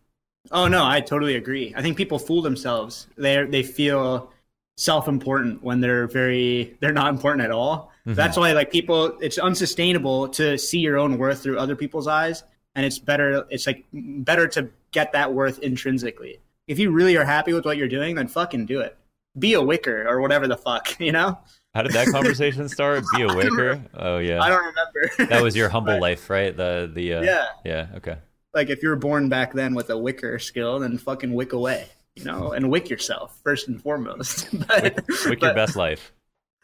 Oh 0.51 0.69
no, 0.69 0.85
I 0.85 1.01
totally 1.01 1.37
agree. 1.37 1.73
I 1.77 1.83
think 1.83 1.97
people 1.97 2.19
fool 2.19 2.43
themselves. 2.43 3.07
They 3.17 3.45
they 3.45 3.63
feel 3.63 4.33
self-important 4.77 5.63
when 5.63 5.81
they're 5.81 6.07
very 6.07 6.77
they're 6.81 6.93
not 6.93 7.09
important 7.13 7.45
at 7.45 7.51
all. 7.51 7.91
Mm-hmm. 8.07 8.15
That's 8.15 8.37
why 8.37 8.53
like 8.53 8.71
people 8.71 9.19
it's 9.21 9.39
unsustainable 9.39 10.29
to 10.31 10.57
see 10.57 10.79
your 10.79 10.99
own 10.99 11.19
worth 11.19 11.43
through 11.43 11.59
other 11.59 11.75
people's 11.77 12.07
eyes 12.07 12.45
and 12.75 12.87
it's 12.87 12.99
better 12.99 13.45
it's 13.51 13.67
like 13.67 13.85
better 13.93 14.47
to 14.49 14.71
get 14.93 15.13
that 15.13 15.35
worth 15.35 15.59
intrinsically. 15.59 16.41
If 16.69 16.79
you 16.79 16.91
really 16.91 17.17
are 17.17 17.25
happy 17.25 17.53
with 17.53 17.65
what 17.65 17.77
you're 17.77 17.89
doing, 17.89 18.15
then 18.15 18.29
fucking 18.29 18.67
do 18.67 18.81
it. 18.81 18.97
Be 19.39 19.55
a 19.55 19.63
wicker 19.63 20.07
or 20.09 20.21
whatever 20.21 20.47
the 20.47 20.57
fuck, 20.57 20.99
you 21.01 21.13
know? 21.13 21.39
How 21.75 21.83
did 21.83 21.93
that 21.93 22.09
conversation 22.09 22.69
start? 22.79 23.05
Be 23.17 23.23
a 23.23 23.35
wicker? 23.35 23.83
Oh 23.95 24.19
yeah. 24.19 24.41
I 24.41 24.49
don't 24.49 24.65
remember. 24.65 25.33
that 25.35 25.43
was 25.43 25.57
your 25.57 25.69
humble 25.69 26.01
life, 26.09 26.31
right? 26.31 26.57
The 26.57 26.91
the 26.93 27.15
uh, 27.15 27.23
Yeah. 27.23 27.47
Yeah, 27.65 27.87
okay. 27.97 28.19
Like 28.59 28.71
if 28.71 28.83
you 28.83 28.89
were 28.91 28.97
born 28.97 29.29
back 29.29 29.53
then 29.53 29.75
with 29.75 29.91
a 29.91 29.97
wicker 29.97 30.39
skill, 30.39 30.81
then 30.81 30.99
fucking 30.99 31.33
wick 31.33 31.53
away 31.53 31.89
you 32.19 32.25
know, 32.25 32.53
and 32.53 32.69
wick 32.69 32.91
yourself 32.91 33.39
first 33.45 33.69
and 33.69 33.81
foremost. 33.81 34.49
but, 34.69 34.83
wick, 34.83 35.09
wick 35.27 35.41
but, 35.41 35.47
your 35.47 35.55
best 35.55 35.77
life. 35.77 36.13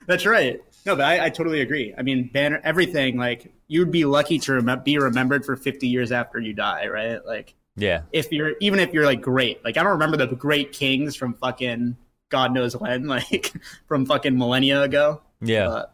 That's 0.07 0.27
right. 0.27 0.61
No, 0.85 0.97
but 0.97 1.05
I, 1.05 1.27
I, 1.27 1.31
totally 1.31 1.61
agree. 1.61 1.95
I 1.97 2.03
mean, 2.03 2.29
banner 2.33 2.61
everything. 2.63 3.17
Like 3.17 3.53
you'd 3.69 3.91
be 3.91 4.05
lucky 4.05 4.39
to 4.41 4.61
rem- 4.61 4.83
be 4.83 4.99
remembered 4.99 5.47
for 5.47 5.57
50 5.57 5.89
years 5.89 6.13
after 6.13 6.39
you 6.39 6.53
die, 6.53 6.89
right? 6.89 7.25
Like, 7.25 7.55
yeah. 7.77 8.03
If 8.13 8.31
you're 8.33 8.53
even 8.61 8.81
if 8.81 8.93
you're 8.93 9.07
like 9.07 9.23
great, 9.23 9.65
like 9.65 9.77
I 9.77 9.83
don't 9.83 9.93
remember 9.93 10.17
the 10.17 10.27
great 10.27 10.73
kings 10.73 11.17
from 11.17 11.35
fucking 11.35 11.97
God 12.29 12.53
knows 12.53 12.77
when, 12.77 13.07
like 13.07 13.53
from 13.87 14.05
fucking 14.07 14.37
millennia 14.37 14.83
ago. 14.83 15.23
Yeah. 15.41 15.69
But, 15.69 15.94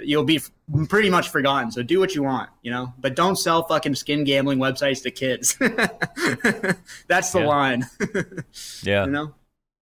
you'll 0.00 0.24
be 0.24 0.40
pretty 0.88 1.10
much 1.10 1.30
forgotten. 1.30 1.70
So 1.70 1.82
do 1.82 2.00
what 2.00 2.14
you 2.14 2.22
want, 2.22 2.50
you 2.62 2.70
know, 2.70 2.92
but 2.98 3.16
don't 3.16 3.36
sell 3.36 3.62
fucking 3.64 3.94
skin 3.94 4.24
gambling 4.24 4.58
websites 4.58 5.02
to 5.02 5.10
kids. 5.10 5.56
That's 7.06 7.32
the 7.32 7.40
yeah. 7.40 7.46
line. 7.46 7.86
yeah. 8.82 9.04
You 9.04 9.10
know? 9.10 9.34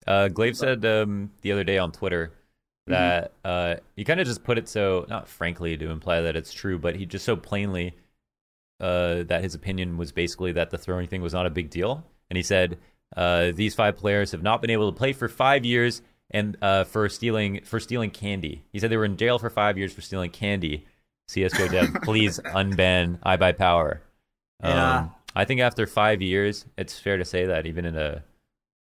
Uh, 0.08 0.28
Glaive 0.30 0.58
said 0.58 0.86
um, 0.86 1.32
the 1.42 1.52
other 1.52 1.64
day 1.64 1.78
on 1.78 1.92
Twitter 1.92 2.34
that 2.88 3.32
mm-hmm. 3.44 3.80
uh, 3.80 3.84
he 3.96 4.04
kind 4.04 4.20
of 4.20 4.26
just 4.26 4.44
put 4.44 4.58
it 4.58 4.68
so, 4.68 5.06
not 5.10 5.28
frankly 5.28 5.78
to 5.78 5.90
imply 5.90 6.22
that 6.22 6.36
it's 6.36 6.54
true, 6.54 6.80
but 6.80 6.96
he 6.96 7.06
just 7.06 7.26
so 7.26 7.36
plainly 7.36 7.96
uh, 8.80 9.24
that 9.24 9.44
his 9.44 9.54
opinion 9.54 9.98
was 9.98 10.12
basically 10.12 10.52
that 10.54 10.72
the 10.72 10.78
throwing 10.78 11.08
thing 11.08 11.22
was 11.22 11.34
not 11.34 11.46
a 11.46 11.52
big 11.52 11.70
deal. 11.70 12.04
And 12.30 12.38
he 12.38 12.44
said, 12.44 12.80
uh, 13.16 13.52
these 13.54 13.76
five 13.76 13.98
players 13.98 14.32
have 14.32 14.42
not 14.42 14.62
been 14.62 14.72
able 14.72 14.92
to 14.92 14.98
play 14.98 15.14
for 15.14 15.28
five 15.28 15.66
years 15.66 16.02
and 16.32 16.58
uh, 16.62 16.86
for 16.86 17.08
stealing 17.10 17.62
for 17.64 17.80
stealing 17.80 18.10
candy. 18.10 18.64
He 18.72 18.80
said 18.80 18.90
they 18.90 18.98
were 18.98 19.06
in 19.06 19.18
jail 19.18 19.38
for 19.38 19.50
five 19.50 19.78
years 19.78 19.94
for 19.94 20.02
stealing 20.02 20.32
candy. 20.32 20.86
CS:GO 21.28 21.68
dev, 21.72 21.94
please 22.04 22.40
unban 22.40 23.20
iBuyPower. 23.20 24.00
Um, 24.64 24.72
yeah. 24.72 25.08
I 25.36 25.46
think 25.46 25.62
after 25.62 25.88
five 25.88 26.22
years, 26.22 26.66
it's 26.78 27.00
fair 27.00 27.18
to 27.18 27.26
say 27.26 27.46
that 27.46 27.66
even 27.66 27.86
in 27.86 27.98
a 27.98 28.24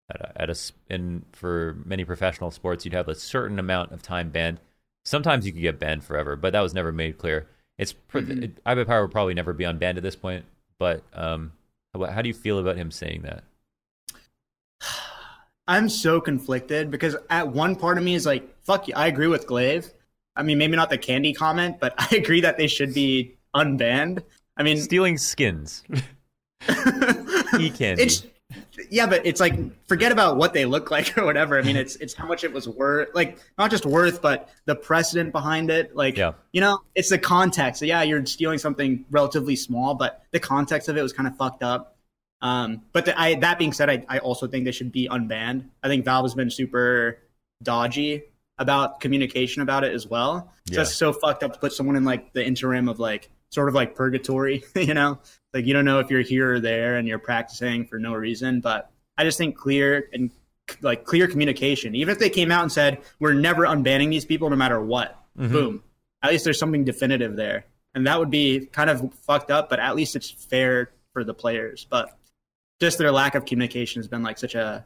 at 0.10 0.22
a, 0.22 0.42
at 0.42 0.50
a 0.50 0.56
in 0.90 1.26
for 1.32 1.78
many 1.86 2.04
professional 2.04 2.52
sports, 2.52 2.86
you'd 2.86 2.94
have 2.94 3.08
a 3.08 3.16
certain 3.16 3.60
amount 3.60 3.92
of 3.92 4.02
time 4.02 4.30
banned. 4.30 4.60
Sometimes 5.06 5.46
you 5.46 5.52
could 5.52 5.62
get 5.62 5.80
banned 5.80 6.04
forever, 6.04 6.36
but 6.36 6.54
that 6.54 6.62
was 6.62 6.74
never 6.74 6.92
made 6.92 7.18
clear. 7.18 7.48
It's 7.78 7.96
mm-hmm. 8.14 8.44
it, 8.44 8.64
iBuyPower 8.64 9.02
will 9.02 9.08
probably 9.08 9.34
never 9.34 9.54
be 9.54 9.64
unbanned 9.64 9.98
at 9.98 10.04
this 10.04 10.16
point. 10.16 10.46
But 10.78 11.04
um, 11.14 11.54
how, 11.94 12.06
how 12.06 12.22
do 12.22 12.28
you 12.28 12.34
feel 12.34 12.60
about 12.60 12.78
him 12.78 12.92
saying 12.92 13.22
that? 13.24 13.44
I'm 15.72 15.88
so 15.88 16.20
conflicted 16.20 16.92
because 16.92 17.16
at 17.30 17.48
one 17.48 17.78
part 17.78 17.98
of 17.98 18.04
me 18.04 18.14
is 18.14 18.26
like, 18.26 18.62
fuck 18.64 18.90
you, 18.90 18.94
I 18.94 19.08
agree 19.08 19.28
with 19.28 19.48
Glaive. 19.48 19.90
I 20.36 20.44
mean, 20.44 20.58
maybe 20.58 20.76
not 20.76 20.90
the 20.90 20.98
candy 20.98 21.32
comment, 21.32 21.78
but 21.80 21.94
I 21.98 22.14
agree 22.18 22.42
that 22.42 22.58
they 22.58 22.68
should 22.68 22.94
be 22.94 23.38
unbanned. 23.56 24.22
I 24.58 24.64
mean, 24.64 24.76
stealing 24.82 25.18
skins, 25.18 25.84
e 27.58 27.70
candy. 27.70 28.04
It's 28.04 28.26
yeah, 28.90 29.08
but 29.08 29.26
it's 29.26 29.40
like 29.40 29.56
forget 29.88 30.12
about 30.12 30.36
what 30.36 30.54
they 30.54 30.66
look 30.66 30.92
like 30.96 31.18
or 31.18 31.24
whatever. 31.24 31.58
I 31.58 31.62
mean, 31.62 31.78
it's 31.78 31.96
it's 31.96 32.14
how 32.14 32.28
much 32.28 32.44
it 32.44 32.52
was 32.52 32.68
worth, 32.68 33.08
like 33.16 33.38
not 33.58 33.72
just 33.72 33.86
worth, 33.86 34.22
but 34.22 34.50
the 34.66 34.76
precedent 34.76 35.32
behind 35.32 35.72
it. 35.72 35.96
Like, 35.96 36.18
yeah. 36.18 36.34
you 36.52 36.60
know, 36.60 36.82
it's 36.96 37.10
the 37.10 37.18
context. 37.18 37.82
Yeah, 37.82 38.04
you're 38.04 38.26
stealing 38.26 38.58
something 38.58 39.06
relatively 39.10 39.56
small, 39.56 39.96
but 39.96 40.22
the 40.32 40.40
context 40.42 40.90
of 40.90 40.98
it 40.98 41.02
was 41.02 41.14
kind 41.14 41.28
of 41.28 41.38
fucked 41.38 41.64
up. 41.64 41.96
Um, 42.42 42.82
but 42.92 43.06
the, 43.06 43.20
I, 43.20 43.36
that 43.36 43.60
being 43.60 43.74
said, 43.74 43.90
I, 43.90 44.04
I 44.10 44.20
also 44.20 44.48
think 44.48 44.66
they 44.66 44.72
should 44.72 44.92
be 44.92 45.08
unbanned. 45.08 45.66
I 45.84 45.88
think 45.88 46.06
Valve 46.06 46.26
has 46.26 46.34
been 46.34 46.50
super 46.50 47.20
dodgy 47.62 48.24
about 48.58 49.00
communication 49.00 49.62
about 49.62 49.84
it 49.84 49.94
as 49.94 50.08
well. 50.08 50.52
Yeah. 50.66 50.76
Just 50.78 50.98
so 50.98 51.14
fucked 51.14 51.44
up 51.44 51.54
to 51.54 51.60
put 51.60 51.74
someone 51.74 51.96
in 51.96 52.04
like 52.04 52.34
the 52.34 52.46
interim 52.46 52.90
of 52.90 53.00
like 53.00 53.30
sort 53.50 53.70
of 53.70 53.76
like 53.76 53.96
purgatory, 53.96 54.64
you 54.76 54.94
know? 54.94 55.20
Like 55.54 55.66
you 55.66 55.74
don't 55.74 55.86
know 55.86 56.00
if 56.00 56.10
you're 56.10 56.22
here 56.22 56.54
or 56.54 56.60
there 56.60 56.96
and 56.96 57.08
you're 57.08 57.20
practicing 57.20 57.86
for 57.86 58.00
no 58.00 58.14
reason. 58.14 58.62
But 58.62 58.90
I 59.18 59.24
just 59.24 59.38
think 59.38 59.58
clear 59.58 60.10
and 60.14 60.32
like 60.82 61.04
clear 61.04 61.28
communication. 61.28 61.96
Even 61.96 62.12
if 62.12 62.20
they 62.20 62.30
came 62.30 62.52
out 62.52 62.64
and 62.64 62.72
said 62.72 63.00
we're 63.20 63.34
never 63.34 63.64
unbanning 63.64 64.10
these 64.10 64.26
people 64.26 64.50
no 64.50 64.56
matter 64.56 64.80
what, 64.82 65.20
mm-hmm. 65.38 65.52
boom. 65.52 65.84
At 66.24 66.32
least 66.32 66.44
there's 66.44 66.60
something 66.60 66.84
definitive 66.84 67.36
there, 67.36 67.66
and 67.96 68.06
that 68.06 68.20
would 68.20 68.30
be 68.30 68.68
kind 68.68 68.92
of 68.92 69.12
fucked 69.16 69.50
up. 69.50 69.70
But 69.70 69.80
at 69.80 69.96
least 69.96 70.16
it's 70.16 70.30
fair 70.30 70.92
for 71.14 71.24
the 71.24 71.34
players. 71.34 71.88
But 71.90 72.16
just 72.82 72.98
their 72.98 73.12
lack 73.12 73.36
of 73.36 73.46
communication 73.46 74.00
has 74.00 74.08
been 74.08 74.24
like 74.24 74.38
such 74.38 74.56
a 74.56 74.86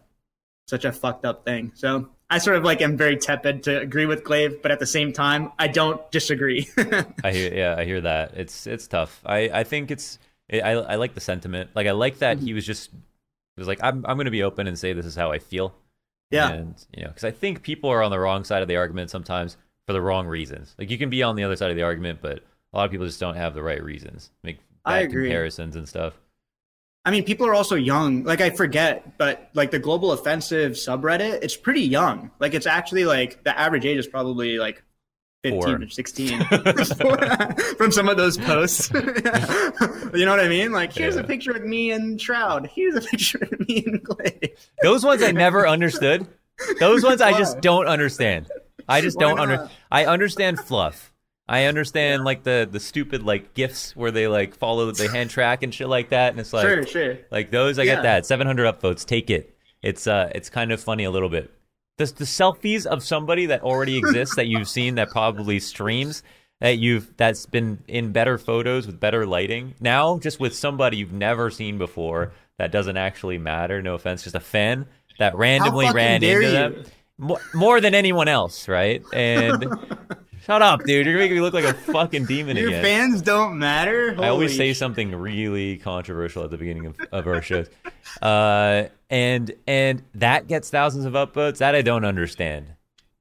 such 0.68 0.84
a 0.84 0.92
fucked 0.92 1.26
up 1.26 1.46
thing. 1.46 1.72
So 1.76 2.10
I 2.30 2.40
sort 2.40 2.58
of 2.58 2.64
like 2.64 2.82
am 2.82 2.98
very 2.98 3.18
tepid 3.18 3.64
to 3.64 3.80
agree 3.80 4.06
with 4.06 4.24
Glaive, 4.24 4.62
but 4.62 4.72
at 4.72 4.80
the 4.80 4.86
same 4.86 5.14
time, 5.14 5.52
I 5.58 5.68
don't 5.68 6.12
disagree. 6.12 6.68
I 7.24 7.32
hear, 7.32 7.54
yeah, 7.54 7.76
I 7.78 7.86
hear 7.86 8.02
that. 8.02 8.34
It's 8.36 8.68
it's 8.68 8.88
tough. 8.88 9.22
I 9.26 9.50
I 9.50 9.64
think 9.64 9.92
it's 9.92 10.20
I, 10.52 10.72
I 10.72 10.96
like 10.96 11.14
the 11.14 11.22
sentiment. 11.22 11.72
Like 11.74 11.88
I 11.88 11.92
like 11.92 12.20
that 12.20 12.38
he 12.38 12.48
mm-hmm. 12.48 12.56
was 12.56 12.66
just 12.66 12.92
was 13.58 13.68
like 13.68 13.80
I'm 13.82 14.06
I'm 14.06 14.18
going 14.18 14.26
to 14.26 14.32
be 14.32 14.44
open 14.44 14.68
and 14.68 14.78
say 14.78 14.94
this 14.94 15.06
is 15.06 15.16
how 15.16 15.32
I 15.32 15.40
feel. 15.40 15.74
Yeah. 16.32 16.52
And 16.52 16.76
you 16.96 17.04
know, 17.04 17.10
because 17.10 17.24
I 17.24 17.32
think 17.32 17.62
people 17.62 17.90
are 17.90 18.04
on 18.04 18.12
the 18.12 18.20
wrong 18.20 18.44
side 18.44 18.62
of 18.62 18.68
the 18.68 18.76
argument 18.76 19.10
sometimes 19.10 19.56
for 19.88 19.94
the 19.94 20.02
wrong 20.02 20.28
reasons. 20.28 20.76
Like 20.78 20.92
you 20.92 20.98
can 20.98 21.10
be 21.10 21.24
on 21.24 21.38
the 21.38 21.46
other 21.46 21.56
side 21.56 21.70
of 21.70 21.78
the 21.78 21.84
argument, 21.84 22.20
but 22.22 22.40
a 22.74 22.78
lot 22.78 22.86
of 22.86 22.92
people 22.92 23.06
just 23.06 23.22
don't 23.22 23.36
have 23.36 23.54
the 23.54 23.64
right 23.64 23.82
reasons. 23.82 24.32
Make 24.44 24.58
bad 24.84 24.92
I 24.92 25.00
agree. 25.00 25.28
comparisons 25.28 25.78
and 25.78 25.88
stuff. 25.88 26.20
I 27.06 27.12
mean, 27.12 27.24
people 27.24 27.46
are 27.46 27.54
also 27.54 27.76
young. 27.76 28.24
Like 28.24 28.42
I 28.42 28.50
forget, 28.50 29.18
but 29.20 29.50
like 29.54 29.70
the 29.70 29.80
global 29.80 30.12
offensive 30.12 30.74
subreddit, 30.74 31.44
it's 31.44 31.56
pretty 31.56 31.82
young. 31.82 32.32
Like 32.40 32.56
it's 32.56 32.66
actually 32.66 33.06
like 33.06 33.44
the 33.44 33.58
average 33.58 33.86
age 33.86 34.00
is 34.00 34.08
probably 34.08 34.58
like 34.58 34.84
15 35.44 35.62
Four. 35.62 35.84
or 35.84 35.88
16 35.88 36.44
from 37.78 37.92
some 37.92 38.10
of 38.10 38.18
those 38.18 38.38
posts. 38.40 38.90
you 38.94 40.26
know 40.26 40.32
what 40.32 40.40
I 40.40 40.48
mean? 40.48 40.72
Like, 40.72 40.92
here's 40.92 41.16
yeah. 41.16 41.22
a 41.22 41.24
picture 41.24 41.52
of 41.52 41.64
me 41.64 41.92
and 41.92 42.20
Shroud. 42.20 42.68
Here's 42.74 42.96
a 42.96 43.02
picture 43.02 43.38
of 43.38 43.68
me 43.68 43.84
and 43.86 44.04
Clay. 44.04 44.56
Those 44.82 45.06
ones 45.06 45.22
I 45.22 45.32
never 45.32 45.68
understood. 45.68 46.26
Those 46.80 47.04
ones 47.04 47.22
I 47.22 47.38
just 47.38 47.62
don't 47.62 47.86
understand. 47.86 48.50
I 48.90 49.02
just 49.02 49.20
don't 49.20 49.40
under. 49.40 49.70
I 49.92 50.06
understand 50.06 50.60
fluff. 50.60 51.12
I 51.48 51.66
understand 51.66 52.24
like 52.24 52.44
the 52.44 52.68
the 52.70 52.80
stupid 52.80 53.24
like 53.24 53.54
gifs 53.54 53.96
where 53.96 54.12
they 54.12 54.28
like 54.28 54.56
follow 54.56 54.92
the 54.92 55.10
hand 55.10 55.30
track 55.30 55.64
and 55.64 55.74
shit 55.74 55.88
like 55.88 56.10
that, 56.10 56.32
and 56.32 56.40
it's 56.40 56.54
like 56.54 56.68
sure, 56.68 56.86
sure. 56.86 57.18
like 57.32 57.52
those. 57.52 57.80
I 57.80 57.84
yeah. 57.84 57.96
get 57.96 58.04
that. 58.04 58.26
Seven 58.26 58.48
hundred 58.48 58.74
upvotes, 58.74 59.06
take 59.06 59.30
it. 59.30 59.56
It's 59.82 60.08
uh, 60.08 60.32
it's 60.34 60.50
kind 60.50 60.72
of 60.72 60.82
funny 60.82 61.04
a 61.04 61.12
little 61.12 61.30
bit 61.30 61.52
the, 61.98 62.06
the 62.06 62.26
selfies 62.26 62.86
of 62.86 63.04
somebody 63.04 63.46
that 63.48 63.62
already 63.62 63.98
exists 63.98 64.36
that 64.36 64.48
you've 64.48 64.68
seen 64.68 64.96
that 64.96 65.10
probably 65.10 65.60
streams 65.60 66.24
that 66.62 66.78
you've 66.78 67.16
that's 67.18 67.46
been 67.46 67.80
in 67.88 68.12
better 68.12 68.38
photos 68.38 68.88
with 68.88 69.00
better 69.00 69.26
lighting 69.26 69.76
now 69.80 70.20
just 70.20 70.40
with 70.40 70.56
somebody 70.56 70.98
you've 70.98 71.12
never 71.14 71.50
seen 71.50 71.78
before 71.78 72.32
that 72.58 72.72
doesn't 72.72 72.98
actually 72.98 73.38
matter 73.38 73.82
no 73.82 73.94
offense 73.94 74.24
just 74.24 74.36
a 74.36 74.40
fan 74.40 74.86
that 75.20 75.36
randomly 75.36 75.90
ran 75.92 76.24
into 76.24 76.46
you? 76.46 76.52
them 76.52 76.84
more, 77.18 77.40
more 77.54 77.82
than 77.82 77.94
anyone 77.94 78.28
else 78.28 78.68
right 78.68 79.04
and 79.14 79.66
Shut 80.46 80.62
up, 80.62 80.84
dude. 80.84 81.08
You're 81.08 81.18
making 81.18 81.38
me 81.38 81.42
look 81.42 81.56
like 81.56 81.64
a 81.64 81.74
fucking 81.74 82.26
demon 82.26 82.56
Your 82.56 82.68
again. 82.68 82.84
fans 82.84 83.22
don't 83.24 83.58
matter. 83.58 84.14
Holy 84.14 84.28
I 84.28 84.30
always 84.30 84.56
say 84.56 84.74
something 84.74 85.16
really 85.16 85.78
controversial 85.78 86.44
at 86.44 86.52
the 86.52 86.58
beginning 86.58 86.86
of, 86.86 87.00
of 87.12 87.26
our 87.26 87.42
shows, 87.42 87.68
uh, 88.22 88.84
and 89.10 89.52
and 89.66 90.04
that 90.14 90.46
gets 90.48 90.70
thousands 90.70 91.06
of 91.06 91.14
upvotes. 91.14 91.58
That 91.58 91.74
I 91.74 91.82
don't 91.82 92.06
understand. 92.06 92.68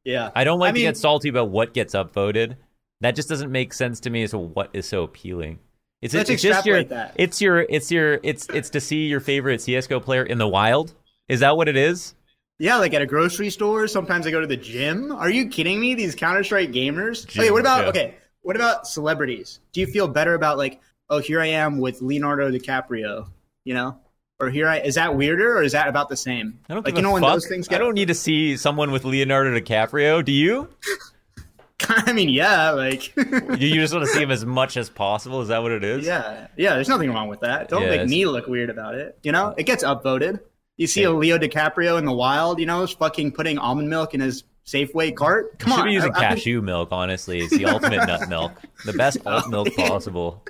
Yeah, 0.04 0.32
I 0.34 0.44
don't 0.44 0.58
like 0.58 0.68
I 0.68 0.72
to 0.72 0.74
mean, 0.74 0.84
get 0.88 0.98
salty 0.98 1.30
about 1.30 1.48
what 1.48 1.72
gets 1.72 1.94
upvoted. 1.94 2.56
That 3.00 3.16
just 3.16 3.30
doesn't 3.30 3.50
make 3.50 3.72
sense 3.72 4.00
to 4.00 4.10
me 4.10 4.22
as 4.22 4.32
to 4.32 4.38
what 4.38 4.68
is 4.74 4.86
so 4.86 5.02
appealing. 5.02 5.60
It's, 6.02 6.12
let's 6.12 6.28
it's 6.28 6.42
just 6.42 6.66
your, 6.66 6.84
that. 6.84 7.14
it's 7.16 7.40
your, 7.40 7.60
it's 7.60 7.90
your, 7.90 8.20
it's 8.22 8.46
it's 8.50 8.68
to 8.70 8.80
see 8.80 9.06
your 9.06 9.20
favorite 9.20 9.62
CS:GO 9.62 10.00
player 10.00 10.24
in 10.24 10.36
the 10.36 10.48
wild. 10.48 10.92
Is 11.28 11.40
that 11.40 11.56
what 11.56 11.68
it 11.68 11.76
is? 11.76 12.14
Yeah, 12.58 12.76
like 12.76 12.94
at 12.94 13.02
a 13.02 13.06
grocery 13.06 13.50
store. 13.50 13.88
Sometimes 13.88 14.26
I 14.26 14.30
go 14.30 14.40
to 14.40 14.46
the 14.46 14.56
gym. 14.56 15.10
Are 15.12 15.30
you 15.30 15.48
kidding 15.48 15.80
me? 15.80 15.94
These 15.94 16.14
Counter 16.14 16.44
Strike 16.44 16.70
gamers. 16.70 17.26
Gym, 17.26 17.42
okay, 17.42 17.50
what 17.50 17.60
about 17.60 17.82
yeah. 17.82 17.88
okay? 17.88 18.14
What 18.42 18.56
about 18.56 18.86
celebrities? 18.86 19.60
Do 19.72 19.80
you 19.80 19.86
feel 19.86 20.06
better 20.06 20.34
about 20.34 20.58
like, 20.58 20.80
oh, 21.10 21.18
here 21.18 21.40
I 21.40 21.46
am 21.46 21.78
with 21.78 22.00
Leonardo 22.00 22.50
DiCaprio, 22.50 23.26
you 23.64 23.74
know, 23.74 23.98
or 24.38 24.50
here 24.50 24.68
I 24.68 24.78
is 24.80 24.94
that 24.94 25.16
weirder 25.16 25.56
or 25.56 25.62
is 25.62 25.72
that 25.72 25.88
about 25.88 26.08
the 26.08 26.16
same? 26.16 26.60
I 26.68 26.74
don't 26.74 26.84
like 26.84 26.96
you 26.96 27.02
know 27.02 27.12
fuck. 27.12 27.22
when 27.22 27.32
those 27.32 27.48
things. 27.48 27.66
Get... 27.66 27.76
I 27.76 27.78
don't 27.78 27.94
need 27.94 28.08
to 28.08 28.14
see 28.14 28.56
someone 28.56 28.92
with 28.92 29.04
Leonardo 29.04 29.58
DiCaprio. 29.58 30.24
Do 30.24 30.32
you? 30.32 30.68
I 31.88 32.12
mean, 32.12 32.28
yeah, 32.28 32.70
like 32.70 33.14
you 33.16 33.74
just 33.74 33.92
want 33.92 34.06
to 34.06 34.12
see 34.12 34.22
him 34.22 34.30
as 34.30 34.44
much 34.44 34.76
as 34.76 34.88
possible. 34.88 35.40
Is 35.40 35.48
that 35.48 35.62
what 35.62 35.72
it 35.72 35.84
is? 35.84 36.06
Yeah, 36.06 36.46
yeah. 36.56 36.74
There's 36.74 36.88
nothing 36.88 37.12
wrong 37.12 37.28
with 37.28 37.40
that. 37.40 37.68
Don't 37.68 37.82
yeah, 37.82 37.90
make 37.90 38.08
me 38.08 38.26
look 38.26 38.46
weird 38.46 38.70
about 38.70 38.94
it. 38.94 39.18
You 39.22 39.32
know, 39.32 39.46
uh, 39.46 39.54
it 39.56 39.64
gets 39.64 39.82
upvoted. 39.82 40.40
You 40.76 40.86
see 40.86 41.04
a 41.04 41.12
Leo 41.12 41.38
DiCaprio 41.38 41.98
in 41.98 42.04
the 42.04 42.12
wild, 42.12 42.58
you 42.58 42.66
know, 42.66 42.86
fucking 42.86 43.32
putting 43.32 43.58
almond 43.58 43.88
milk 43.88 44.12
in 44.14 44.20
his 44.20 44.42
Safeway 44.66 45.14
cart. 45.14 45.58
Come 45.58 45.70
you 45.70 45.76
should 45.76 45.80
on, 45.80 45.86
be 45.86 45.92
using 45.92 46.12
I, 46.12 46.20
cashew 46.20 46.58
I, 46.60 46.64
milk. 46.64 46.88
Honestly, 46.90 47.40
it's 47.40 47.56
the 47.56 47.66
ultimate 47.66 48.06
nut 48.06 48.28
milk, 48.28 48.52
the 48.84 48.94
best 48.94 49.18
oh, 49.26 49.32
alt 49.32 49.50
milk 49.50 49.74
possible. 49.76 50.42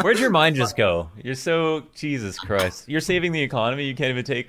Where'd 0.00 0.18
your 0.18 0.30
mind 0.30 0.56
just 0.56 0.76
go? 0.76 1.10
You're 1.22 1.34
so 1.34 1.82
Jesus 1.94 2.38
Christ. 2.38 2.88
You're 2.88 3.00
saving 3.00 3.32
the 3.32 3.42
economy. 3.42 3.84
You 3.84 3.94
can't 3.94 4.10
even 4.10 4.24
take. 4.24 4.48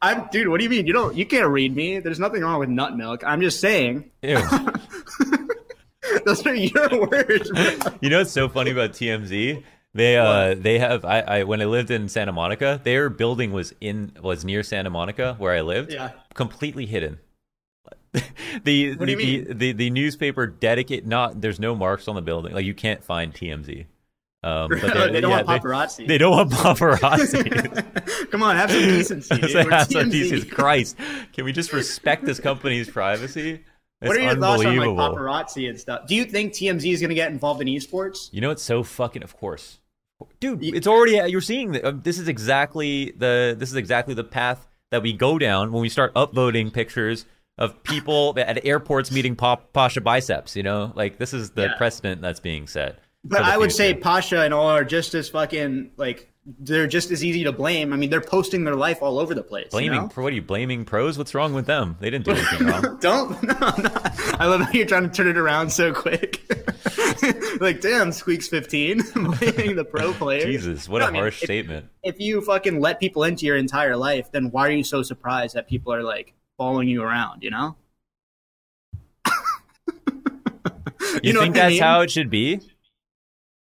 I'm, 0.00 0.28
dude. 0.30 0.48
What 0.48 0.58
do 0.58 0.64
you 0.64 0.70
mean? 0.70 0.86
You 0.86 0.92
don't. 0.92 1.16
You 1.16 1.26
can't 1.26 1.48
read 1.48 1.74
me. 1.74 1.98
There's 1.98 2.20
nothing 2.20 2.42
wrong 2.42 2.60
with 2.60 2.68
nut 2.68 2.96
milk. 2.96 3.22
I'm 3.26 3.40
just 3.40 3.60
saying. 3.60 4.10
Ew. 4.22 4.38
Those 6.24 6.46
are 6.46 6.54
your 6.54 7.08
words. 7.08 7.50
Bro. 7.50 7.98
You 8.00 8.10
know 8.10 8.18
what's 8.18 8.30
so 8.30 8.48
funny 8.48 8.70
about 8.70 8.92
TMZ? 8.92 9.62
They 9.94 10.16
uh 10.16 10.48
what? 10.48 10.62
they 10.62 10.78
have 10.78 11.04
I, 11.04 11.20
I 11.20 11.42
when 11.44 11.62
I 11.62 11.64
lived 11.64 11.90
in 11.90 12.08
Santa 12.08 12.32
Monica, 12.32 12.80
their 12.84 13.08
building 13.08 13.52
was 13.52 13.74
in 13.80 14.12
was 14.22 14.44
near 14.44 14.62
Santa 14.62 14.90
Monica 14.90 15.34
where 15.38 15.54
I 15.54 15.62
lived. 15.62 15.92
Yeah. 15.92 16.12
Completely 16.34 16.86
hidden. 16.86 17.18
the 18.12 18.94
the, 18.94 18.94
the, 18.94 19.52
the, 19.52 19.72
the 19.72 19.90
newspaper 19.90 20.46
dedicate 20.46 21.06
not 21.06 21.40
there's 21.40 21.60
no 21.60 21.74
marks 21.74 22.08
on 22.08 22.14
the 22.14 22.22
building. 22.22 22.54
Like 22.54 22.66
you 22.66 22.74
can't 22.74 23.02
find 23.02 23.32
TMZ. 23.32 23.86
Um, 24.42 24.68
but 24.68 24.80
they 25.12 25.20
don't 25.20 25.30
yeah, 25.30 25.42
want 25.42 25.62
paparazzi. 25.62 25.96
They, 25.98 26.06
they 26.06 26.18
don't 26.18 26.30
want 26.30 26.50
paparazzi. 26.50 28.30
Come 28.30 28.42
on, 28.42 28.56
have 28.56 28.70
some 28.70 28.80
decency. 28.80 29.68
have 29.70 29.90
some 29.90 30.10
decency. 30.10 30.48
Christ, 30.48 30.96
can 31.32 31.44
we 31.44 31.52
just 31.52 31.72
respect 31.72 32.24
this 32.24 32.38
company's 32.38 32.88
privacy? 32.88 33.64
It's 34.00 34.08
what 34.08 34.16
are 34.16 34.20
your 34.20 34.36
thoughts 34.36 34.64
on 34.64 34.76
like 34.76 34.88
paparazzi 34.90 35.68
and 35.68 35.78
stuff? 35.78 36.06
Do 36.06 36.14
you 36.14 36.24
think 36.24 36.52
TMZ 36.52 36.92
is 36.92 37.00
going 37.00 37.08
to 37.08 37.16
get 37.16 37.32
involved 37.32 37.60
in 37.60 37.66
esports? 37.66 38.28
You 38.32 38.40
know, 38.40 38.50
it's 38.50 38.62
so 38.62 38.84
fucking. 38.84 39.24
Of 39.24 39.36
course, 39.36 39.80
dude. 40.38 40.62
It's 40.62 40.86
already. 40.86 41.30
You're 41.30 41.40
seeing 41.40 41.72
that. 41.72 41.84
Um, 41.84 42.02
this 42.04 42.18
is 42.18 42.28
exactly 42.28 43.12
the. 43.16 43.56
This 43.58 43.70
is 43.70 43.74
exactly 43.74 44.14
the 44.14 44.24
path 44.24 44.68
that 44.92 45.02
we 45.02 45.12
go 45.12 45.36
down 45.36 45.72
when 45.72 45.82
we 45.82 45.88
start 45.88 46.12
uploading 46.14 46.70
pictures 46.70 47.26
of 47.58 47.82
people 47.82 48.34
at 48.38 48.64
airports 48.64 49.10
meeting 49.10 49.34
pop, 49.34 49.72
Pasha 49.72 50.00
biceps. 50.00 50.54
You 50.54 50.62
know, 50.62 50.92
like 50.94 51.18
this 51.18 51.34
is 51.34 51.50
the 51.50 51.62
yeah. 51.62 51.76
precedent 51.76 52.22
that's 52.22 52.40
being 52.40 52.68
set. 52.68 53.00
But 53.24 53.42
I 53.42 53.58
would 53.58 53.72
say 53.72 53.94
Pasha 53.94 54.42
and 54.42 54.54
all 54.54 54.68
are 54.68 54.84
just 54.84 55.14
as 55.14 55.28
fucking 55.28 55.90
like 55.96 56.32
they're 56.60 56.86
just 56.86 57.10
as 57.10 57.22
easy 57.22 57.44
to 57.44 57.52
blame. 57.52 57.92
I 57.92 57.96
mean, 57.96 58.08
they're 58.08 58.20
posting 58.22 58.64
their 58.64 58.74
life 58.74 59.02
all 59.02 59.18
over 59.18 59.34
the 59.34 59.42
place. 59.42 59.68
Blaming 59.70 59.94
you 59.94 60.00
know? 60.02 60.08
for 60.08 60.22
what 60.22 60.32
are 60.32 60.36
you 60.36 60.42
blaming 60.42 60.84
pros? 60.84 61.18
What's 61.18 61.34
wrong 61.34 61.52
with 61.52 61.66
them? 61.66 61.96
They 62.00 62.08
didn't 62.08 62.24
do 62.24 62.32
anything 62.32 62.66
wrong. 62.66 62.98
Don't. 63.00 63.42
No, 63.42 63.54
no. 63.54 63.90
I 64.38 64.46
love 64.46 64.62
how 64.62 64.70
you're 64.72 64.86
trying 64.86 65.08
to 65.08 65.14
turn 65.14 65.28
it 65.28 65.36
around 65.36 65.70
so 65.70 65.92
quick. 65.92 66.42
like, 67.60 67.80
damn, 67.80 68.12
Squeaks 68.12 68.48
fifteen 68.48 69.02
blaming 69.14 69.76
the 69.76 69.84
pro 69.84 70.12
players. 70.14 70.44
Jesus, 70.44 70.88
what 70.88 71.00
no, 71.00 71.06
a 71.06 71.08
I 71.08 71.10
mean, 71.10 71.22
harsh 71.22 71.42
if, 71.42 71.46
statement. 71.46 71.86
If 72.02 72.18
you 72.18 72.40
fucking 72.40 72.80
let 72.80 72.98
people 72.98 73.24
into 73.24 73.44
your 73.44 73.56
entire 73.56 73.96
life, 73.96 74.32
then 74.32 74.50
why 74.50 74.68
are 74.68 74.72
you 74.72 74.84
so 74.84 75.02
surprised 75.02 75.54
that 75.54 75.68
people 75.68 75.92
are 75.92 76.02
like 76.02 76.32
following 76.56 76.88
you 76.88 77.02
around? 77.02 77.42
You 77.42 77.50
know. 77.50 77.76
you, 79.26 81.20
you 81.22 81.32
know 81.34 81.40
think 81.42 81.56
that's 81.56 81.66
I 81.66 81.68
mean? 81.70 81.82
how 81.82 82.00
it 82.00 82.10
should 82.10 82.30
be? 82.30 82.60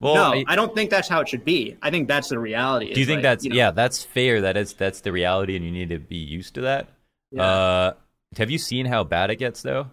Well, 0.02 0.16
no, 0.16 0.34
I, 0.34 0.44
I, 0.48 0.56
don't 0.56 0.76
think 0.76 0.90
that's 0.90 1.08
how 1.08 1.22
it 1.22 1.30
should 1.30 1.46
be. 1.46 1.78
I 1.82 1.90
think 1.90 2.08
that's 2.08 2.28
the 2.30 2.38
reality. 2.38 2.94
Do 2.94 3.00
you 3.00 3.06
think 3.06 3.18
like, 3.18 3.24
that's 3.24 3.44
you 3.46 3.52
know, 3.52 3.56
yeah? 3.56 3.72
That's 3.72 4.04
fair. 4.04 4.42
That 4.42 4.58
is 4.58 4.74
that's 4.74 5.02
the 5.02 5.12
reality, 5.12 5.56
and 5.56 5.64
you 5.64 5.72
need 5.72 5.90
to 5.90 6.00
be 6.00 6.18
used 6.18 6.56
to 6.56 6.62
that. 6.62 6.90
Yeah. 7.32 7.44
Uh, 7.44 7.94
have 8.38 8.52
you 8.52 8.58
seen 8.58 8.86
how 8.86 9.04
bad 9.04 9.30
it 9.30 9.38
gets 9.38 9.62
though? 9.62 9.88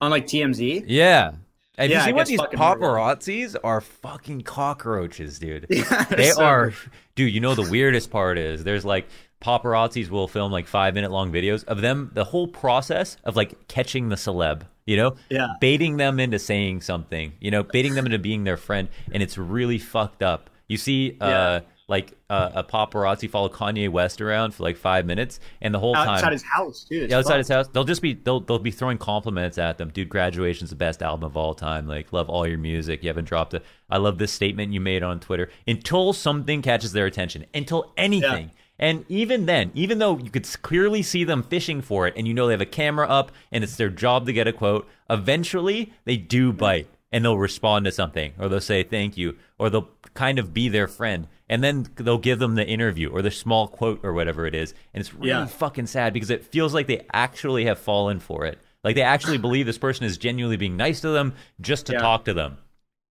on 0.00 0.10
like 0.10 0.26
TMZ. 0.26 0.84
Yeah. 0.86 1.32
Have 1.76 1.90
Yeah, 1.90 1.98
you 1.98 2.04
seen 2.06 2.14
what 2.14 2.26
these 2.26 2.40
paparazzis 2.40 3.56
are 3.62 3.80
fucking 3.80 4.42
cockroaches, 4.42 5.38
dude. 5.38 5.66
Yeah, 5.70 6.04
they 6.04 6.30
so 6.30 6.44
are 6.44 6.62
weird. 6.62 6.74
dude, 7.14 7.32
you 7.32 7.40
know 7.40 7.54
the 7.54 7.70
weirdest 7.70 8.10
part 8.10 8.38
is 8.38 8.64
there's 8.64 8.84
like 8.84 9.06
paparazzis 9.40 10.08
will 10.10 10.28
film 10.28 10.52
like 10.52 10.66
five 10.66 10.94
minute 10.94 11.10
long 11.10 11.32
videos 11.32 11.64
of 11.64 11.80
them 11.80 12.10
the 12.14 12.24
whole 12.24 12.46
process 12.48 13.16
of 13.24 13.36
like 13.36 13.68
catching 13.68 14.08
the 14.08 14.16
celeb, 14.16 14.62
you 14.86 14.96
know? 14.96 15.16
Yeah. 15.30 15.48
Baiting 15.60 15.96
them 15.96 16.20
into 16.20 16.38
saying 16.38 16.82
something, 16.82 17.32
you 17.40 17.50
know, 17.50 17.62
baiting 17.62 17.94
them 17.94 18.06
into 18.06 18.18
being 18.18 18.44
their 18.44 18.56
friend, 18.58 18.88
and 19.12 19.22
it's 19.22 19.38
really 19.38 19.78
fucked 19.78 20.22
up. 20.22 20.50
You 20.68 20.76
see 20.76 21.16
uh 21.20 21.26
Yeah. 21.28 21.60
like 21.88 22.12
uh, 22.28 22.50
a 22.54 22.62
paparazzi 22.62 23.28
follow 23.28 23.48
Kanye 23.48 23.88
West 23.88 24.20
around 24.20 24.54
for 24.54 24.62
like 24.62 24.76
five 24.76 25.04
minutes 25.04 25.40
and 25.60 25.74
the 25.74 25.80
whole 25.80 25.94
time 25.94 26.10
outside 26.10 26.30
his 26.32 26.44
house, 26.44 26.84
too. 26.84 27.08
Yeah, 27.10 27.18
outside 27.18 27.32
fucked. 27.32 27.38
his 27.38 27.48
house. 27.48 27.68
They'll 27.68 27.82
just 27.84 28.02
be 28.02 28.14
they'll 28.14 28.38
they'll 28.38 28.60
be 28.60 28.70
throwing 28.70 28.98
compliments 28.98 29.58
at 29.58 29.78
them. 29.78 29.90
Dude, 29.90 30.08
graduation's 30.08 30.70
the 30.70 30.76
best 30.76 31.02
album 31.02 31.24
of 31.24 31.36
all 31.36 31.54
time. 31.54 31.88
Like, 31.88 32.12
love 32.12 32.28
all 32.28 32.46
your 32.46 32.58
music. 32.58 33.02
You 33.02 33.08
haven't 33.08 33.24
dropped 33.24 33.54
it. 33.54 33.64
I 33.88 33.96
love 33.96 34.18
this 34.18 34.30
statement 34.32 34.72
you 34.72 34.80
made 34.80 35.02
on 35.02 35.18
Twitter. 35.18 35.50
Until 35.66 36.12
something 36.12 36.62
catches 36.62 36.92
their 36.92 37.06
attention. 37.06 37.46
Until 37.54 37.92
anything. 37.96 38.52
And 38.80 39.04
even 39.10 39.44
then, 39.44 39.70
even 39.74 39.98
though 39.98 40.16
you 40.18 40.30
could 40.30 40.48
clearly 40.62 41.02
see 41.02 41.22
them 41.22 41.42
fishing 41.42 41.82
for 41.82 42.06
it, 42.08 42.14
and 42.16 42.26
you 42.26 42.32
know 42.34 42.46
they 42.46 42.54
have 42.54 42.62
a 42.62 42.66
camera 42.66 43.06
up, 43.06 43.30
and 43.52 43.62
it's 43.62 43.76
their 43.76 43.90
job 43.90 44.24
to 44.26 44.32
get 44.32 44.48
a 44.48 44.54
quote, 44.54 44.88
eventually 45.10 45.92
they 46.06 46.16
do 46.16 46.50
bite, 46.52 46.88
and 47.12 47.22
they'll 47.22 47.36
respond 47.38 47.84
to 47.84 47.92
something, 47.92 48.32
or 48.38 48.48
they'll 48.48 48.58
say 48.58 48.82
thank 48.82 49.18
you, 49.18 49.36
or 49.58 49.68
they'll 49.68 49.90
kind 50.14 50.38
of 50.38 50.54
be 50.54 50.70
their 50.70 50.88
friend, 50.88 51.28
and 51.48 51.62
then 51.62 51.88
they'll 51.96 52.16
give 52.16 52.38
them 52.38 52.54
the 52.54 52.66
interview 52.66 53.10
or 53.10 53.20
the 53.20 53.30
small 53.30 53.68
quote 53.68 54.00
or 54.02 54.14
whatever 54.14 54.46
it 54.46 54.54
is, 54.54 54.72
and 54.94 55.00
it's 55.02 55.12
really 55.12 55.28
Yeah. 55.28 55.46
fucking 55.46 55.86
sad 55.86 56.14
because 56.14 56.30
it 56.30 56.46
feels 56.46 56.72
like 56.72 56.86
they 56.86 57.04
actually 57.12 57.66
have 57.66 57.78
fallen 57.78 58.18
for 58.18 58.46
it. 58.46 58.58
Like 58.82 58.94
they 58.96 59.02
actually 59.02 59.36
believe 59.46 59.66
this 59.66 59.76
person 59.76 60.06
is 60.06 60.16
genuinely 60.16 60.56
being 60.56 60.78
nice 60.78 61.02
to 61.02 61.10
them 61.10 61.34
just 61.60 61.84
to 61.86 61.92
Yeah. 61.92 61.98
talk 62.00 62.24
to 62.24 62.32
them. 62.32 62.56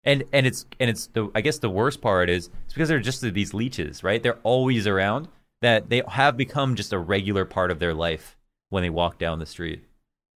And 0.03 0.25
and 0.33 0.45
it's 0.45 0.67
and 0.81 0.91
it's 0.91 1.07
the 1.07 1.31
I 1.37 1.41
guess 1.41 1.59
the 1.61 1.71
worst 1.71 2.01
part 2.01 2.29
is 2.29 2.51
it's 2.65 2.75
because 2.75 2.89
they're 2.89 2.99
just 2.99 3.21
these 3.23 3.55
leeches, 3.55 4.03
right? 4.03 4.21
They're 4.21 4.41
always 4.43 4.89
around 4.89 5.29
that 5.63 5.89
they 5.89 6.03
have 6.07 6.37
become 6.37 6.77
just 6.77 6.93
a 6.93 6.99
regular 6.99 7.45
part 7.45 7.71
of 7.71 7.79
their 7.79 7.95
life 7.95 8.37
when 8.69 8.83
they 8.83 8.91
walk 8.91 9.19
down 9.19 9.39
the 9.39 9.47
street. 9.47 9.83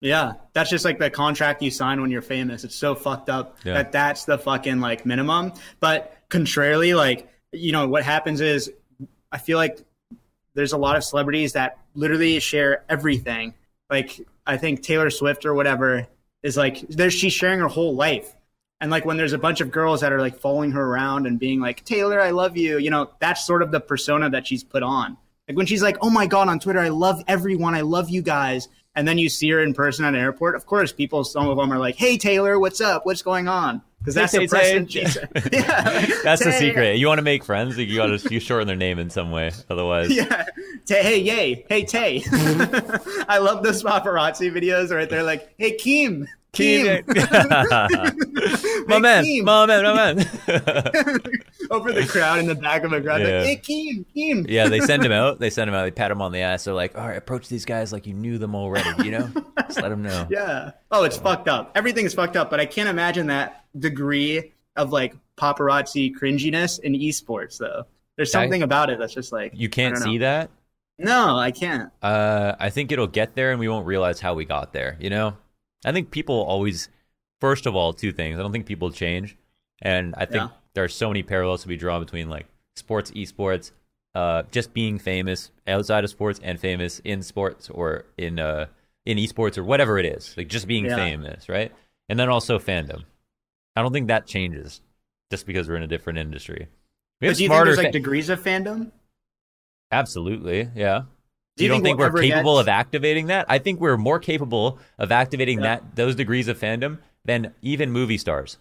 Yeah, 0.00 0.35
that's 0.52 0.71
just 0.71 0.85
like 0.85 0.99
the 0.99 1.09
contract 1.11 1.62
you 1.62 1.71
sign 1.71 2.00
when 2.00 2.11
you're 2.11 2.23
famous. 2.23 2.62
It's 2.64 2.75
so 2.75 2.95
fucked 2.95 3.31
up 3.31 3.57
Yeah. 3.64 3.75
that 3.75 3.93
that's 3.93 4.25
the 4.26 4.38
fucking 4.38 4.81
like 4.81 5.07
minimum. 5.07 5.52
But 5.81 6.16
contrarily, 6.28 6.95
like 6.95 7.28
you 7.52 7.73
know 7.73 7.88
what 7.88 8.02
happens 8.04 8.40
is, 8.40 8.71
I 9.33 9.38
feel 9.38 9.57
like 9.59 9.78
there's 10.54 10.73
a 10.73 10.78
lot 10.78 10.97
of 10.97 11.04
celebrities 11.04 11.54
that 11.54 11.78
literally 11.95 12.38
share 12.40 12.85
everything. 12.88 13.54
Like 13.88 14.21
I 14.47 14.57
think 14.59 14.83
Taylor 14.83 15.11
Swift 15.11 15.47
or 15.47 15.54
whatever 15.54 16.07
is 16.43 16.57
like 16.57 16.81
there 16.88 17.11
she's 17.11 17.33
sharing 17.33 17.61
her 17.61 17.69
whole 17.69 17.95
life. 17.95 18.35
And 18.81 18.90
like 18.90 19.04
when 19.04 19.16
there's 19.16 19.33
a 19.33 19.38
bunch 19.38 19.61
of 19.61 19.71
girls 19.71 20.00
that 20.00 20.12
are 20.12 20.21
like 20.21 20.38
following 20.38 20.73
her 20.73 20.83
around 20.85 21.26
and 21.26 21.38
being 21.38 21.61
like, 21.61 21.85
Taylor, 21.85 22.21
I 22.21 22.31
love 22.31 22.57
you, 22.57 22.78
you 22.78 22.90
know, 22.90 23.11
that's 23.21 23.47
sort 23.47 23.62
of 23.62 23.71
the 23.71 23.81
persona 23.81 24.28
that 24.31 24.47
she's 24.47 24.64
put 24.64 24.83
on. 24.83 25.16
Like 25.49 25.57
when 25.57 25.66
she's 25.66 25.83
like, 25.83 25.97
oh 26.00 26.11
my 26.11 26.26
God, 26.26 26.49
on 26.49 26.59
Twitter, 26.59 26.81
I 26.81 26.88
love 26.88 27.23
everyone. 27.28 27.75
I 27.75 27.83
love 27.83 28.11
you 28.11 28.23
guys. 28.23 28.69
And 28.97 29.07
then 29.09 29.19
you 29.19 29.28
see 29.28 29.50
her 29.50 29.61
in 29.61 29.75
person 29.75 30.04
at 30.04 30.14
an 30.14 30.21
airport. 30.21 30.54
Of 30.54 30.66
course, 30.66 30.93
people, 30.93 31.25
some 31.25 31.49
of 31.49 31.57
them 31.57 31.73
are 31.73 31.78
like, 31.78 31.97
hey, 31.97 32.16
Taylor, 32.16 32.59
what's 32.59 32.81
up? 32.81 33.04
What's 33.04 33.23
going 33.23 33.49
on? 33.49 33.83
Because 33.99 34.14
that's 34.14 34.33
the 34.33 34.47
person. 34.47 34.87
Yeah. 35.52 36.07
That's 36.23 36.45
the 36.45 36.52
secret. 36.52 36.99
You 36.99 37.07
want 37.07 37.19
to 37.19 37.23
make 37.23 37.43
friends, 37.43 37.78
you 37.78 37.97
got 37.97 38.07
to 38.07 38.33
you 38.33 38.38
shorten 38.38 38.66
their 38.66 38.76
name 38.76 38.99
in 38.99 39.09
some 39.11 39.31
way. 39.31 39.50
Otherwise, 39.71 40.11
Yeah. 40.14 40.47
Tay, 40.85 41.02
hey, 41.02 41.19
yay. 41.21 41.66
Hey, 41.69 41.85
Tay. 41.85 42.23
I 42.31 43.38
love 43.38 43.62
those 43.62 43.83
paparazzi 43.83 44.52
videos 44.52 44.95
right 44.95 45.09
they're 45.09 45.23
like, 45.23 45.54
hey, 45.57 45.76
Keem. 45.76 46.26
Keem. 46.55 47.05
my 48.89 48.99
man, 48.99 49.25
Keem. 49.25 49.45
my 49.45 49.67
man, 49.67 49.83
my 49.85 49.95
man. 49.95 50.19
Over 51.71 51.93
the 51.93 52.07
crowd 52.09 52.39
in 52.39 52.47
the 52.47 52.55
back 52.55 52.85
of 52.85 52.93
a 52.93 53.01
crowd. 53.01 53.23
Yeah. 53.23 53.39
Like, 53.43 53.47
hey, 53.47 53.57
Keem, 53.57 54.05
Keem. 54.15 54.47
yeah, 54.49 54.69
they 54.69 54.81
send 54.81 55.05
him 55.05 55.13
out. 55.13 55.41
They 55.41 55.51
send 55.51 55.69
him 55.69 55.75
out. 55.75 55.85
They 55.85 55.91
pat 55.91 56.11
him 56.11 56.21
on 56.23 56.33
the 56.33 56.41
ass. 56.41 56.65
They're 56.65 56.75
like, 56.75 56.97
"All 56.97 57.07
right, 57.07 57.17
approach 57.17 57.49
these 57.49 57.65
guys 57.65 57.93
like 57.93 58.07
you 58.07 58.15
knew 58.15 58.39
them 58.39 58.55
already. 58.55 59.05
You 59.05 59.11
know, 59.13 59.31
just 59.67 59.81
let 59.81 59.88
them 59.88 60.03
know." 60.03 60.27
Yeah. 60.31 60.73
Oh, 60.90 61.05
it's 61.05 61.17
fucked 61.17 61.49
up. 61.49 61.73
Everything's 61.75 62.14
fucked 62.14 62.37
up, 62.37 62.51
but 62.51 62.61
I 62.61 62.67
can't 62.67 62.88
imagine 62.88 63.27
that 63.29 63.64
degree 63.79 64.53
of 64.77 64.93
like 64.93 65.14
paparazzi 65.37 66.12
cringiness 66.14 66.79
in 66.81 66.93
esports 66.95 67.59
though. 67.59 67.85
There's 68.17 68.35
I- 68.35 68.43
something 68.43 68.62
about 68.62 68.90
it 68.90 68.99
that's 68.99 69.14
just 69.14 69.33
like 69.33 69.53
You 69.55 69.69
can't 69.69 69.97
I 69.97 70.01
see 70.01 70.19
that. 70.19 70.51
No, 70.97 71.37
I 71.37 71.51
can't. 71.51 71.90
Uh, 72.03 72.55
I 72.61 72.71
think 72.71 72.93
it'll 72.93 73.09
get 73.09 73.35
there, 73.35 73.51
and 73.51 73.59
we 73.59 73.69
won't 73.69 73.85
realize 73.85 74.21
how 74.21 74.35
we 74.35 74.45
got 74.45 74.73
there. 74.73 74.97
You 75.01 75.11
know, 75.11 75.37
I 75.85 75.92
think 75.92 76.11
people 76.11 76.37
always, 76.42 76.88
first 77.40 77.66
of 77.66 77.75
all, 77.77 77.92
two 77.92 78.12
things. 78.12 78.38
I 78.38 78.42
don't 78.42 78.53
think 78.53 78.66
people 78.66 78.90
change, 78.90 79.37
and 79.83 80.14
I 80.16 80.25
think 80.27 80.44
Yeah. 80.44 80.49
there 80.75 80.85
are 80.85 80.88
so 80.88 81.09
many 81.09 81.23
parallels 81.23 81.62
to 81.62 81.68
be 81.68 81.77
drawn 81.77 82.01
between 82.03 82.29
like 82.31 82.47
sports, 82.77 83.11
esports, 83.12 83.73
uh, 84.14 84.44
just 84.51 84.73
being 84.73 84.99
famous 84.99 85.51
outside 85.66 86.05
of 86.05 86.11
sports 86.11 86.40
and 86.42 86.59
famous 86.61 87.01
in 87.01 87.23
sports 87.23 87.68
or 87.70 88.05
in 88.16 88.38
uh 88.38 88.66
in 89.07 89.18
esports 89.18 89.59
or 89.59 89.64
whatever 89.64 89.99
it 89.99 90.07
is, 90.07 90.35
like 90.37 90.49
just 90.49 90.66
being 90.66 90.87
Yeah. 90.87 90.97
famous, 90.97 91.49
right? 91.49 91.73
And 92.09 92.18
then 92.18 92.29
also 92.31 92.59
fandom. 92.59 93.05
I 93.77 93.83
don't 93.83 93.92
think 93.92 94.09
that 94.09 94.27
changes 94.27 94.81
just 95.31 95.47
because 95.47 95.68
we're 95.68 95.77
in 95.77 95.83
a 95.83 95.87
different 95.88 96.18
industry. 96.18 96.68
We 97.20 97.27
But 97.27 97.29
have 97.29 97.37
do 97.37 97.42
you 97.42 97.49
think 97.49 97.55
smarter 97.57 97.70
there's 97.70 97.77
like 97.79 97.87
fa- 97.88 97.92
degrees 97.92 98.29
of 98.31 98.42
fandom? 98.42 98.92
Absolutely, 99.90 100.70
yeah. 100.75 101.03
Do 101.57 101.64
you, 101.64 101.69
you 101.69 101.75
don't 101.75 101.83
think 101.83 101.99
think, 101.99 101.99
we'll 101.99 102.12
we're 102.12 102.29
capable 102.29 102.55
get- 102.57 102.61
of 102.62 102.69
activating 102.69 103.27
that? 103.27 103.47
I 103.49 103.59
think 103.59 103.81
we're 103.81 103.97
more 103.97 104.19
capable 104.19 104.79
of 104.99 105.12
activating 105.12 105.59
Yeah. 105.59 105.77
that 105.77 105.97
those 105.97 106.14
degrees 106.17 106.49
of 106.49 106.59
fandom 106.59 106.99
than 107.25 107.55
even 107.62 107.93
movie 107.93 108.19
stars. 108.19 108.59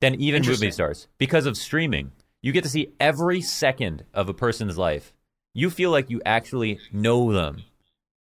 Than 0.00 0.20
even 0.20 0.42
movie 0.44 0.70
stars 0.70 1.08
because 1.18 1.46
of 1.46 1.56
streaming. 1.56 2.12
You 2.42 2.52
get 2.52 2.64
to 2.64 2.70
see 2.70 2.92
every 2.98 3.42
second 3.42 4.04
of 4.14 4.28
a 4.28 4.34
person's 4.34 4.78
life. 4.78 5.12
You 5.52 5.68
feel 5.68 5.90
like 5.90 6.08
you 6.08 6.22
actually 6.24 6.78
know 6.90 7.32
them. 7.32 7.64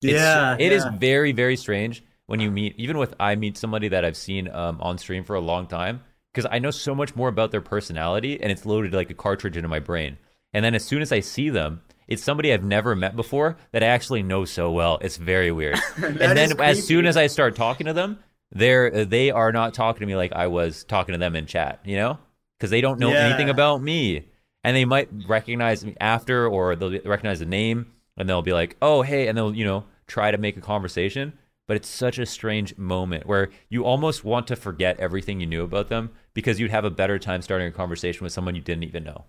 It's, 0.02 0.14
yeah, 0.14 0.56
it 0.58 0.72
is 0.72 0.84
yeah. 0.84 0.98
very 0.98 1.32
very 1.32 1.56
strange 1.58 2.04
when 2.26 2.40
you 2.40 2.50
meet 2.50 2.74
even 2.78 2.98
with 2.98 3.14
I 3.20 3.36
meet 3.36 3.58
somebody 3.58 3.90
that 3.90 4.04
I've 4.04 4.18
seen 4.18 4.50
um, 4.50 4.80
on 4.82 4.98
stream 4.98 5.24
for 5.24 5.36
a 5.36 5.42
long 5.42 5.68
time 5.68 6.02
because 6.34 6.48
I 6.50 6.60
know 6.60 6.72
so 6.72 6.96
much 6.96 7.16
more 7.16 7.28
about 7.28 7.52
their 7.52 7.62
personality 7.62 8.42
and 8.42 8.52
it's 8.52 8.66
loaded 8.66 8.94
like 8.94 9.10
a 9.12 9.14
cartridge 9.14 9.58
into 9.58 9.70
my 9.70 9.80
brain. 9.80 10.18
And 10.54 10.66
then 10.66 10.74
as 10.74 10.84
soon 10.84 11.02
as 11.02 11.12
I 11.12 11.20
see 11.20 11.50
them, 11.50 11.82
it's 12.10 12.22
somebody 12.24 12.52
I've 12.52 12.64
never 12.64 12.96
met 12.96 13.16
before 13.16 13.56
that 13.72 13.82
I 13.84 13.86
actually 13.88 14.24
know 14.24 14.44
so 14.44 14.72
well. 14.72 14.98
It's 15.00 15.16
very 15.16 15.52
weird. 15.52 15.80
and 15.98 16.18
then 16.38 16.60
as 16.60 16.86
soon 16.86 17.06
as 17.06 17.16
I 17.16 17.28
start 17.28 17.56
talking 17.56 17.86
to 17.88 17.94
them, 17.94 18.20
they're 18.52 19.06
they 19.06 19.32
are 19.32 19.52
not 19.54 19.74
talking 19.74 20.02
to 20.02 20.06
me 20.06 20.16
like 20.18 20.34
I 20.34 20.48
was 20.48 20.84
talking 20.84 21.14
to 21.14 21.20
them 21.20 21.36
in 21.36 21.46
chat, 21.46 21.80
you 21.86 21.96
know? 21.96 22.18
Because 22.58 22.72
they 22.72 22.82
don't 22.82 23.00
know 23.00 23.12
Yeah. 23.12 23.28
anything 23.28 23.50
about 23.50 23.82
me. 23.82 24.26
And 24.64 24.76
they 24.76 24.84
might 24.86 25.08
recognize 25.28 25.86
me 25.86 25.96
after 26.02 26.46
or 26.48 26.76
they'll 26.76 27.00
recognize 27.06 27.40
the 27.40 27.46
name 27.46 27.94
and 28.18 28.28
they'll 28.28 28.42
be 28.42 28.52
like, 28.52 28.76
"Oh, 28.82 29.04
hey," 29.04 29.28
and 29.30 29.38
they'll, 29.38 29.56
you 29.56 29.64
know, 29.64 29.86
try 30.08 30.32
to 30.32 30.38
make 30.38 30.58
a 30.58 30.62
conversation, 30.62 31.32
but 31.68 31.78
it's 31.78 31.88
such 31.88 32.20
a 32.20 32.26
strange 32.26 32.76
moment 32.78 33.26
where 33.28 33.50
you 33.70 33.86
almost 33.86 34.26
want 34.26 34.48
to 34.48 34.56
forget 34.58 35.00
everything 35.00 35.40
you 35.40 35.46
knew 35.46 35.64
about 35.64 35.88
them 35.88 36.10
because 36.34 36.60
you'd 36.60 36.72
have 36.72 36.84
a 36.84 36.90
better 36.90 37.18
time 37.20 37.42
starting 37.42 37.68
a 37.68 37.72
conversation 37.72 38.24
with 38.26 38.34
someone 38.34 38.56
you 38.56 38.62
didn't 38.62 38.84
even 38.84 39.04
know. 39.06 39.24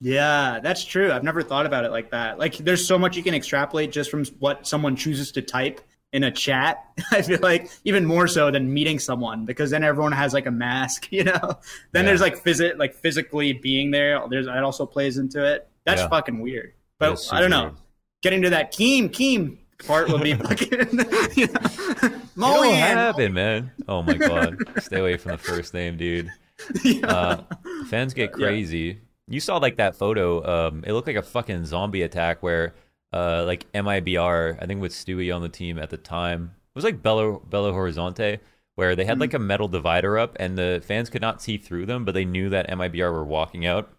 Yeah, 0.00 0.60
that's 0.62 0.84
true. 0.84 1.10
I've 1.12 1.24
never 1.24 1.42
thought 1.42 1.66
about 1.66 1.84
it 1.84 1.90
like 1.90 2.10
that. 2.12 2.38
Like, 2.38 2.56
there's 2.58 2.86
so 2.86 2.98
much 2.98 3.16
you 3.16 3.22
can 3.22 3.34
extrapolate 3.34 3.90
just 3.90 4.10
from 4.10 4.24
what 4.38 4.66
someone 4.66 4.94
chooses 4.96 5.32
to 5.32 5.42
type 5.42 5.80
in 6.12 6.22
a 6.24 6.30
chat. 6.30 6.84
I 7.10 7.22
feel 7.22 7.40
like 7.42 7.68
even 7.84 8.04
more 8.06 8.28
so 8.28 8.50
than 8.50 8.72
meeting 8.72 8.98
someone 9.00 9.44
because 9.44 9.70
then 9.70 9.82
everyone 9.82 10.12
has 10.12 10.32
like 10.32 10.46
a 10.46 10.50
mask, 10.52 11.08
you 11.12 11.24
know. 11.24 11.58
Then 11.92 12.04
Yeah. 12.04 12.10
there's 12.10 12.20
like 12.20 12.42
physi- 12.44 12.78
like 12.78 12.94
physically 12.94 13.52
being 13.54 13.90
there. 13.90 14.22
There's 14.30 14.46
that 14.46 14.62
also 14.62 14.86
plays 14.86 15.18
into 15.18 15.44
it. 15.44 15.68
That's 15.84 16.02
Yeah. 16.02 16.08
fucking 16.08 16.40
weird. 16.40 16.74
But 16.98 17.20
I 17.32 17.40
don't 17.40 17.50
know. 17.50 17.62
weird. 17.64 17.74
Getting 18.22 18.42
to 18.42 18.50
that 18.50 18.72
Keem 18.72 19.10
Keem 19.10 19.58
part 19.86 20.08
will 20.08 20.18
be 20.20 20.34
fucking. 20.34 20.70
you 21.36 21.46
know, 21.48 21.60
What 22.00 22.36
Mulligan. 22.36 22.76
happened, 22.78 23.34
man? 23.34 23.72
Oh 23.88 24.02
my 24.02 24.14
god. 24.14 24.58
Stay 24.82 25.00
away 25.00 25.16
from 25.16 25.32
the 25.32 25.38
first 25.38 25.74
name, 25.74 25.96
dude. 25.96 26.30
Yeah. 26.84 27.06
Uh, 27.06 27.42
fans 27.88 28.14
get 28.14 28.32
crazy. 28.32 29.00
You 29.28 29.40
saw 29.40 29.58
like 29.58 29.76
that 29.76 29.96
photo. 29.96 30.68
Um, 30.68 30.84
it 30.86 30.92
looked 30.92 31.06
like 31.06 31.16
a 31.16 31.22
fucking 31.22 31.64
zombie 31.66 32.02
attack 32.02 32.42
where, 32.42 32.74
uh, 33.12 33.44
like 33.44 33.70
MIBR, 33.72 34.58
I 34.60 34.66
think 34.66 34.80
with 34.80 34.92
Stewie 34.92 35.34
on 35.34 35.42
the 35.42 35.48
team 35.48 35.78
at 35.78 35.90
the 35.90 35.96
time, 35.96 36.54
it 36.54 36.74
was 36.74 36.84
like 36.84 37.02
Belo 37.02 37.44
Belo 37.46 37.72
Horizonte, 37.72 38.40
where 38.74 38.94
they 38.96 39.04
had 39.04 39.20
like 39.20 39.34
a 39.34 39.38
metal 39.38 39.68
divider 39.68 40.18
up, 40.18 40.36
and 40.40 40.56
the 40.56 40.82
fans 40.84 41.10
could 41.10 41.22
not 41.22 41.42
see 41.42 41.58
through 41.58 41.86
them, 41.86 42.04
but 42.04 42.12
they 42.12 42.24
knew 42.24 42.48
that 42.50 42.68
MIBR 42.68 43.12
were 43.12 43.24
walking 43.24 43.66
out, 43.66 43.90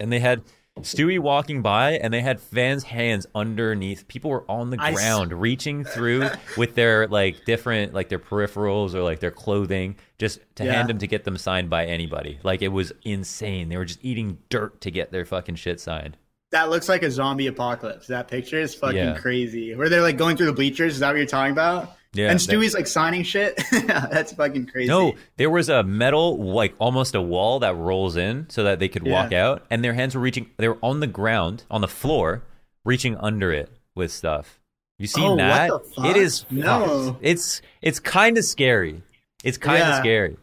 and 0.00 0.12
they 0.12 0.20
had 0.20 0.42
Stewie 0.82 1.18
walking 1.18 1.62
by, 1.62 1.92
and 1.92 2.12
they 2.12 2.20
had 2.20 2.40
fans' 2.40 2.84
hands 2.84 3.26
underneath. 3.34 4.06
People 4.08 4.30
were 4.30 4.44
on 4.50 4.70
the 4.70 4.76
I 4.80 4.90
s- 4.90 4.94
ground, 4.94 5.32
reaching 5.32 5.84
through 5.84 6.28
with 6.56 6.74
their 6.74 7.06
like 7.08 7.44
different 7.44 7.94
like 7.94 8.08
their 8.08 8.18
peripherals 8.18 8.94
or 8.94 9.02
like 9.02 9.20
their 9.20 9.30
clothing, 9.30 9.96
just 10.18 10.40
to 10.56 10.64
Yeah. 10.64 10.72
hand 10.72 10.88
them 10.88 10.98
to 10.98 11.06
get 11.06 11.24
them 11.24 11.36
signed 11.36 11.68
by 11.70 11.86
anybody. 11.86 12.38
Like 12.42 12.62
it 12.62 12.68
was 12.68 12.92
insane. 13.02 13.68
They 13.68 13.76
were 13.76 13.84
just 13.84 14.00
eating 14.02 14.38
dirt 14.48 14.80
to 14.82 14.90
get 14.90 15.12
their 15.12 15.24
fucking 15.24 15.56
shit 15.56 15.80
signed. 15.80 16.16
That 16.50 16.70
looks 16.70 16.88
like 16.88 17.02
a 17.02 17.10
zombie 17.10 17.46
apocalypse. 17.48 18.06
That 18.06 18.28
picture 18.28 18.58
is 18.58 18.74
fucking 18.74 18.96
Yeah. 18.96 19.18
crazy. 19.18 19.74
Where 19.74 19.90
they're 19.90 20.00
like 20.00 20.16
going 20.16 20.36
through 20.38 20.46
the 20.46 20.52
bleachers. 20.54 20.94
Is 20.94 21.00
that 21.00 21.08
what 21.08 21.16
you're 21.18 21.26
talking 21.26 21.52
about? 21.52 21.92
Yeah, 22.14 22.30
and 22.30 22.40
that- 22.40 22.42
Stewie's 22.42 22.74
like 22.74 22.86
signing 22.86 23.22
shit. 23.22 23.60
That's 23.86 24.32
fucking 24.32 24.66
crazy. 24.66 24.88
No, 24.88 25.14
there 25.36 25.50
was 25.50 25.68
a 25.68 25.82
metal, 25.82 26.38
like 26.38 26.74
almost 26.78 27.14
a 27.14 27.20
wall 27.20 27.58
that 27.60 27.76
rolls 27.76 28.16
in 28.16 28.48
so 28.48 28.64
that 28.64 28.78
they 28.78 28.88
could 28.88 29.06
walk 29.06 29.32
out, 29.32 29.66
and 29.70 29.84
their 29.84 29.92
hands 29.94 30.14
were 30.14 30.20
reaching. 30.20 30.48
They 30.56 30.68
were 30.68 30.78
on 30.82 31.00
the 31.00 31.06
ground, 31.06 31.64
on 31.70 31.80
the 31.82 31.88
floor, 31.88 32.42
reaching 32.84 33.16
under 33.18 33.52
it 33.52 33.70
with 33.94 34.10
stuff. 34.10 34.58
You 34.98 35.06
seen 35.06 35.24
Oh, 35.32 35.36
that? 35.36 35.70
It 35.98 36.16
is 36.16 36.44
No. 36.50 37.12
fucked. 37.12 37.18
It's 37.24 37.62
it's 37.82 38.00
kind 38.00 38.36
of 38.38 38.44
scary. 38.44 39.02
It's 39.44 39.58
kind 39.58 39.82
of 39.82 39.88
Yeah. 39.88 39.98
scary. 40.00 40.36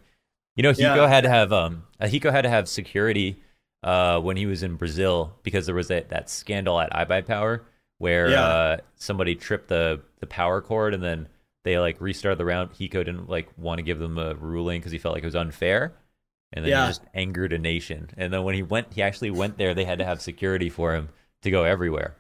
You 0.56 0.64
know, 0.64 0.72
Hiko 0.72 0.78
Yeah. 0.96 1.08
had 1.08 1.24
to 1.26 1.30
have 1.30 1.52
um, 1.52 1.84
uh, 2.00 2.06
Hiko 2.06 2.32
had 2.32 2.44
to 2.44 2.50
have 2.50 2.70
security 2.70 3.38
uh 3.84 4.20
when 4.22 4.38
he 4.38 4.46
was 4.46 4.64
in 4.64 4.76
Brazil 4.76 5.34
because 5.44 5.66
there 5.66 5.76
was 5.76 5.90
that 5.90 6.10
that 6.10 6.30
scandal 6.30 6.80
at 6.80 6.92
iBuyPower 6.94 7.62
where 7.98 8.30
Yeah. 8.30 8.42
uh 8.46 8.78
somebody 8.96 9.36
tripped 9.36 9.68
the 9.68 10.00
the 10.22 10.28
power 10.28 10.62
cord 10.62 10.94
and 10.94 11.04
then 11.04 11.28
they 11.66 11.78
like 11.78 12.00
restarted 12.00 12.38
the 12.40 12.46
round. 12.46 12.72
Hiko 12.72 12.92
didn't 13.04 13.28
like 13.30 13.50
want 13.58 13.80
to 13.80 13.84
give 13.84 14.00
them 14.00 14.18
a 14.18 14.34
ruling 14.36 14.80
because 14.80 14.94
he 14.94 14.98
felt 14.98 15.14
like 15.16 15.24
it 15.24 15.28
was 15.28 15.36
unfair, 15.36 15.94
and 16.54 16.64
then 16.64 16.70
Yeah. 16.72 16.84
he 16.86 16.90
just 16.92 17.02
angered 17.14 17.52
a 17.52 17.60
nation. 17.60 18.10
And 18.16 18.32
then 18.32 18.44
when 18.44 18.56
he 18.56 18.64
went, 18.64 18.94
he 18.94 19.02
actually 19.02 19.32
went 19.32 19.58
there. 19.58 19.74
They 19.74 19.84
had 19.84 20.00
to 20.00 20.06
have 20.06 20.22
security 20.22 20.70
for 20.70 20.96
him 20.96 21.10
to 21.42 21.52
go 21.52 21.66
everywhere. 21.66 22.16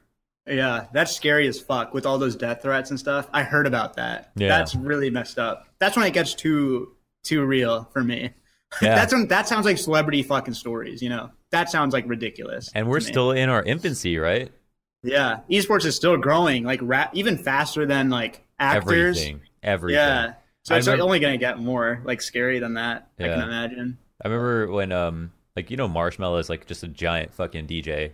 Yeah, 0.48 0.86
that's 0.94 1.16
scary 1.16 1.48
as 1.48 1.60
fuck 1.60 1.94
with 1.94 2.06
all 2.06 2.18
those 2.20 2.36
death 2.36 2.62
threats 2.62 2.90
and 2.92 3.00
stuff. 3.00 3.28
I 3.34 3.42
heard 3.44 3.66
about 3.66 3.96
that. 3.96 4.32
Yeah. 4.36 4.50
That's 4.50 4.76
really 4.76 5.10
messed 5.10 5.40
up. 5.40 5.68
That's 5.80 5.96
when 5.98 6.06
it 6.06 6.14
gets 6.14 6.34
too 6.36 6.92
too 7.24 7.44
real 7.46 7.86
for 7.94 8.04
me. 8.04 8.32
Yeah. 8.82 8.96
that's 8.96 9.14
when 9.14 9.28
that 9.28 9.48
sounds 9.48 9.66
like 9.66 9.78
celebrity 9.78 10.22
fucking 10.22 10.54
stories, 10.56 11.02
you 11.02 11.08
know. 11.08 11.30
That 11.52 11.70
sounds 11.70 11.94
like 11.94 12.04
ridiculous. 12.10 12.70
And 12.76 12.90
we're 12.90 13.00
still 13.00 13.32
in 13.32 13.48
our 13.48 13.64
infancy, 13.64 14.18
right? 14.18 14.52
Yeah, 15.06 15.40
esports 15.50 15.86
is 15.86 15.96
still 15.96 16.18
growing 16.18 16.64
like 16.64 16.80
ra- 16.84 17.10
even 17.14 17.38
faster 17.38 17.86
than 17.86 18.10
like 18.10 18.44
actors. 18.60 19.18
Everything, 19.18 19.42
everything. 19.64 19.96
Yeah. 20.00 20.34
So 20.64 20.74
I 20.76 20.80
it's 20.80 20.88
remember- 20.88 21.04
only 21.06 21.20
going 21.20 21.34
to 21.34 21.38
get 21.38 21.60
more 21.60 22.02
like 22.06 22.22
scary 22.22 22.60
than 22.60 22.74
that. 22.76 23.10
Yeah. 23.20 23.26
I 23.28 23.30
can 23.36 23.44
imagine. 23.44 23.98
I 24.24 24.28
remember 24.28 24.72
when 24.72 24.92
um 24.92 25.32
like 25.56 25.70
you 25.72 25.78
know 25.78 25.88
Marshmello 25.88 26.40
is 26.40 26.50
like 26.50 26.66
just 26.66 26.84
a 26.84 26.88
giant 26.88 27.34
fucking 27.34 27.68
DJ. 27.68 28.12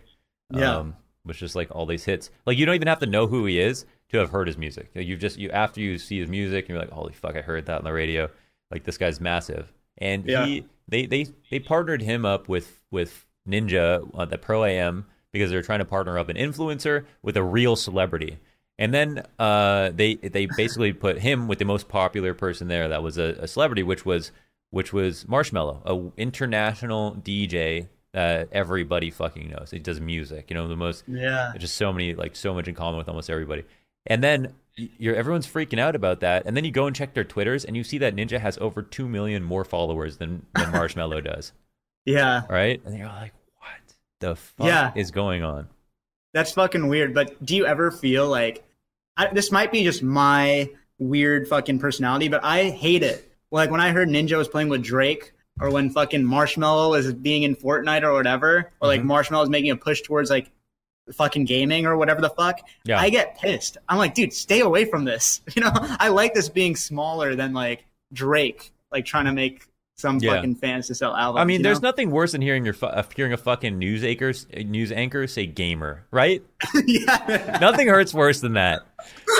Yeah. 0.50 0.76
Um 0.78 0.96
with 1.24 1.36
just 1.36 1.54
like 1.56 1.68
all 1.70 1.86
these 1.86 2.04
hits. 2.04 2.30
Like 2.46 2.58
you 2.58 2.66
don't 2.66 2.74
even 2.74 2.88
have 2.88 2.98
to 3.00 3.06
know 3.06 3.26
who 3.26 3.46
he 3.46 3.58
is 3.60 3.86
to 4.10 4.18
have 4.18 4.30
heard 4.30 4.48
his 4.48 4.58
music. 4.58 4.90
Like, 4.94 5.06
You've 5.06 5.20
just 5.20 5.38
you 5.38 5.48
after 5.50 5.80
you 5.80 5.96
see 5.98 6.18
his 6.20 6.28
music 6.28 6.64
and 6.66 6.70
you're 6.70 6.78
like, 6.80 6.90
Holy 6.90 7.12
fuck, 7.12 7.36
I 7.36 7.40
heard 7.40 7.66
that 7.66 7.78
on 7.78 7.84
the 7.84 7.92
radio. 7.92 8.28
Like 8.70 8.84
this 8.84 8.98
guy's 8.98 9.20
massive. 9.20 9.72
And 9.98 10.24
Yeah. 10.26 10.44
he 10.44 10.66
they 10.88 11.06
they 11.06 11.26
they 11.50 11.58
partnered 11.60 12.02
him 12.02 12.26
up 12.26 12.48
with 12.48 12.82
with 12.90 13.24
Ninja 13.48 14.08
uh, 14.14 14.24
the 14.24 14.36
Pro 14.38 14.64
AM 14.64 15.06
because 15.32 15.50
they're 15.50 15.62
trying 15.62 15.78
to 15.80 15.84
partner 15.84 16.18
up 16.18 16.28
an 16.28 16.36
influencer 16.36 17.04
with 17.22 17.36
a 17.36 17.42
real 17.42 17.76
celebrity. 17.76 18.38
And 18.78 18.92
then 18.92 19.24
uh, 19.38 19.90
they 19.94 20.14
they 20.14 20.46
basically 20.56 20.92
put 20.92 21.18
him 21.18 21.46
with 21.48 21.58
the 21.58 21.64
most 21.64 21.88
popular 21.88 22.34
person 22.34 22.68
there 22.68 22.88
that 22.88 23.02
was 23.02 23.18
a, 23.18 23.36
a 23.40 23.46
celebrity, 23.48 23.82
which 23.82 24.04
was 24.04 24.32
which 24.70 24.92
was 24.92 25.24
Marshmello, 25.24 25.82
a 25.84 26.20
international 26.20 27.14
DJ 27.16 27.88
that 28.12 28.48
everybody 28.52 29.10
fucking 29.10 29.50
knows. 29.50 29.70
He 29.70 29.78
does 29.78 30.00
music, 30.00 30.50
you 30.50 30.54
know, 30.54 30.68
the 30.68 30.76
most 30.76 31.04
Yeah. 31.06 31.52
just 31.58 31.76
so 31.76 31.92
many 31.92 32.14
like 32.14 32.34
so 32.36 32.52
much 32.54 32.68
in 32.68 32.74
common 32.74 32.98
with 32.98 33.08
almost 33.08 33.30
everybody. 33.30 33.64
And 34.06 34.22
then 34.24 34.54
you're 34.76 35.14
everyone's 35.14 35.46
freaking 35.46 35.78
out 35.78 35.94
about 35.94 36.20
that. 36.20 36.44
And 36.46 36.56
then 36.56 36.64
you 36.64 36.70
go 36.70 36.86
and 36.86 36.96
check 36.96 37.14
their 37.14 37.24
Twitters 37.24 37.64
and 37.64 37.76
you 37.76 37.84
see 37.84 37.98
that 37.98 38.16
Ninja 38.16 38.40
has 38.40 38.58
over 38.58 38.82
two 38.82 39.08
million 39.08 39.42
more 39.42 39.64
followers 39.64 40.16
than 40.16 40.46
than 40.54 40.66
Marshmello 40.72 41.22
does. 41.22 41.52
Yeah. 42.04 42.42
Right? 42.48 42.80
And 42.84 42.96
you're 42.98 43.06
like, 43.06 43.32
the 44.22 44.36
fuck 44.36 44.66
Yeah. 44.66 44.92
is 44.94 45.10
going 45.10 45.42
on? 45.42 45.68
That's 46.32 46.52
fucking 46.52 46.88
weird. 46.88 47.12
But 47.12 47.44
do 47.44 47.54
you 47.54 47.66
ever 47.66 47.90
feel 47.90 48.26
like 48.28 48.64
I, 49.18 49.26
this 49.26 49.52
might 49.52 49.70
be 49.70 49.84
just 49.84 50.02
my 50.02 50.70
weird 50.98 51.46
fucking 51.48 51.78
personality, 51.78 52.28
but 52.28 52.42
I 52.42 52.70
hate 52.70 53.02
it. 53.02 53.30
Like 53.50 53.70
when 53.70 53.80
I 53.80 53.90
heard 53.90 54.08
Ninja 54.08 54.38
was 54.38 54.48
playing 54.48 54.70
with 54.70 54.82
Drake, 54.82 55.32
or 55.60 55.70
when 55.70 55.90
fucking 55.90 56.22
Marshmello 56.22 56.96
is 56.98 57.12
being 57.12 57.42
in 57.42 57.54
Fortnite 57.54 58.02
or 58.04 58.14
whatever, 58.14 58.72
or 58.80 58.88
like 58.88 59.02
Mhm. 59.02 59.06
Marshmello 59.06 59.42
is 59.42 59.50
making 59.50 59.70
a 59.70 59.76
push 59.76 60.00
towards 60.00 60.30
like 60.30 60.50
fucking 61.12 61.44
gaming 61.44 61.84
or 61.84 61.96
whatever 61.98 62.22
the 62.22 62.30
fuck. 62.30 62.60
Yeah. 62.84 62.98
I 62.98 63.10
get 63.10 63.38
pissed. 63.38 63.76
I'm 63.88 63.98
like, 63.98 64.14
dude, 64.14 64.32
stay 64.32 64.60
away 64.60 64.86
from 64.86 65.04
this. 65.04 65.42
You 65.54 65.60
know, 65.62 65.70
I 65.74 66.08
like 66.08 66.32
this 66.32 66.48
being 66.48 66.74
smaller 66.76 67.34
than 67.34 67.52
like 67.52 67.84
Drake, 68.14 68.72
like 68.90 69.04
trying 69.04 69.26
to 69.26 69.32
make 69.32 69.66
some 70.02 70.18
Yeah. 70.18 70.34
fucking 70.34 70.56
fans 70.56 70.88
to 70.88 70.94
sell 70.94 71.14
albums. 71.16 71.40
I 71.40 71.44
mean, 71.44 71.62
there's 71.62 71.80
know? 71.80 71.88
nothing 71.88 72.10
worse 72.10 72.32
than 72.32 72.42
hearing 72.42 72.64
your 72.64 72.74
fu- 72.74 72.86
uh, 72.86 73.02
hearing 73.16 73.32
a 73.32 73.36
fucking 73.38 73.78
news 73.78 74.04
anchor 74.04 74.32
news 74.64 74.92
anchor 74.92 75.26
say 75.26 75.46
gamer, 75.46 76.04
right? 76.10 76.42
yeah. 76.86 77.58
Nothing 77.60 77.88
hurts 77.88 78.12
worse 78.12 78.40
than 78.40 78.54
that. 78.54 78.80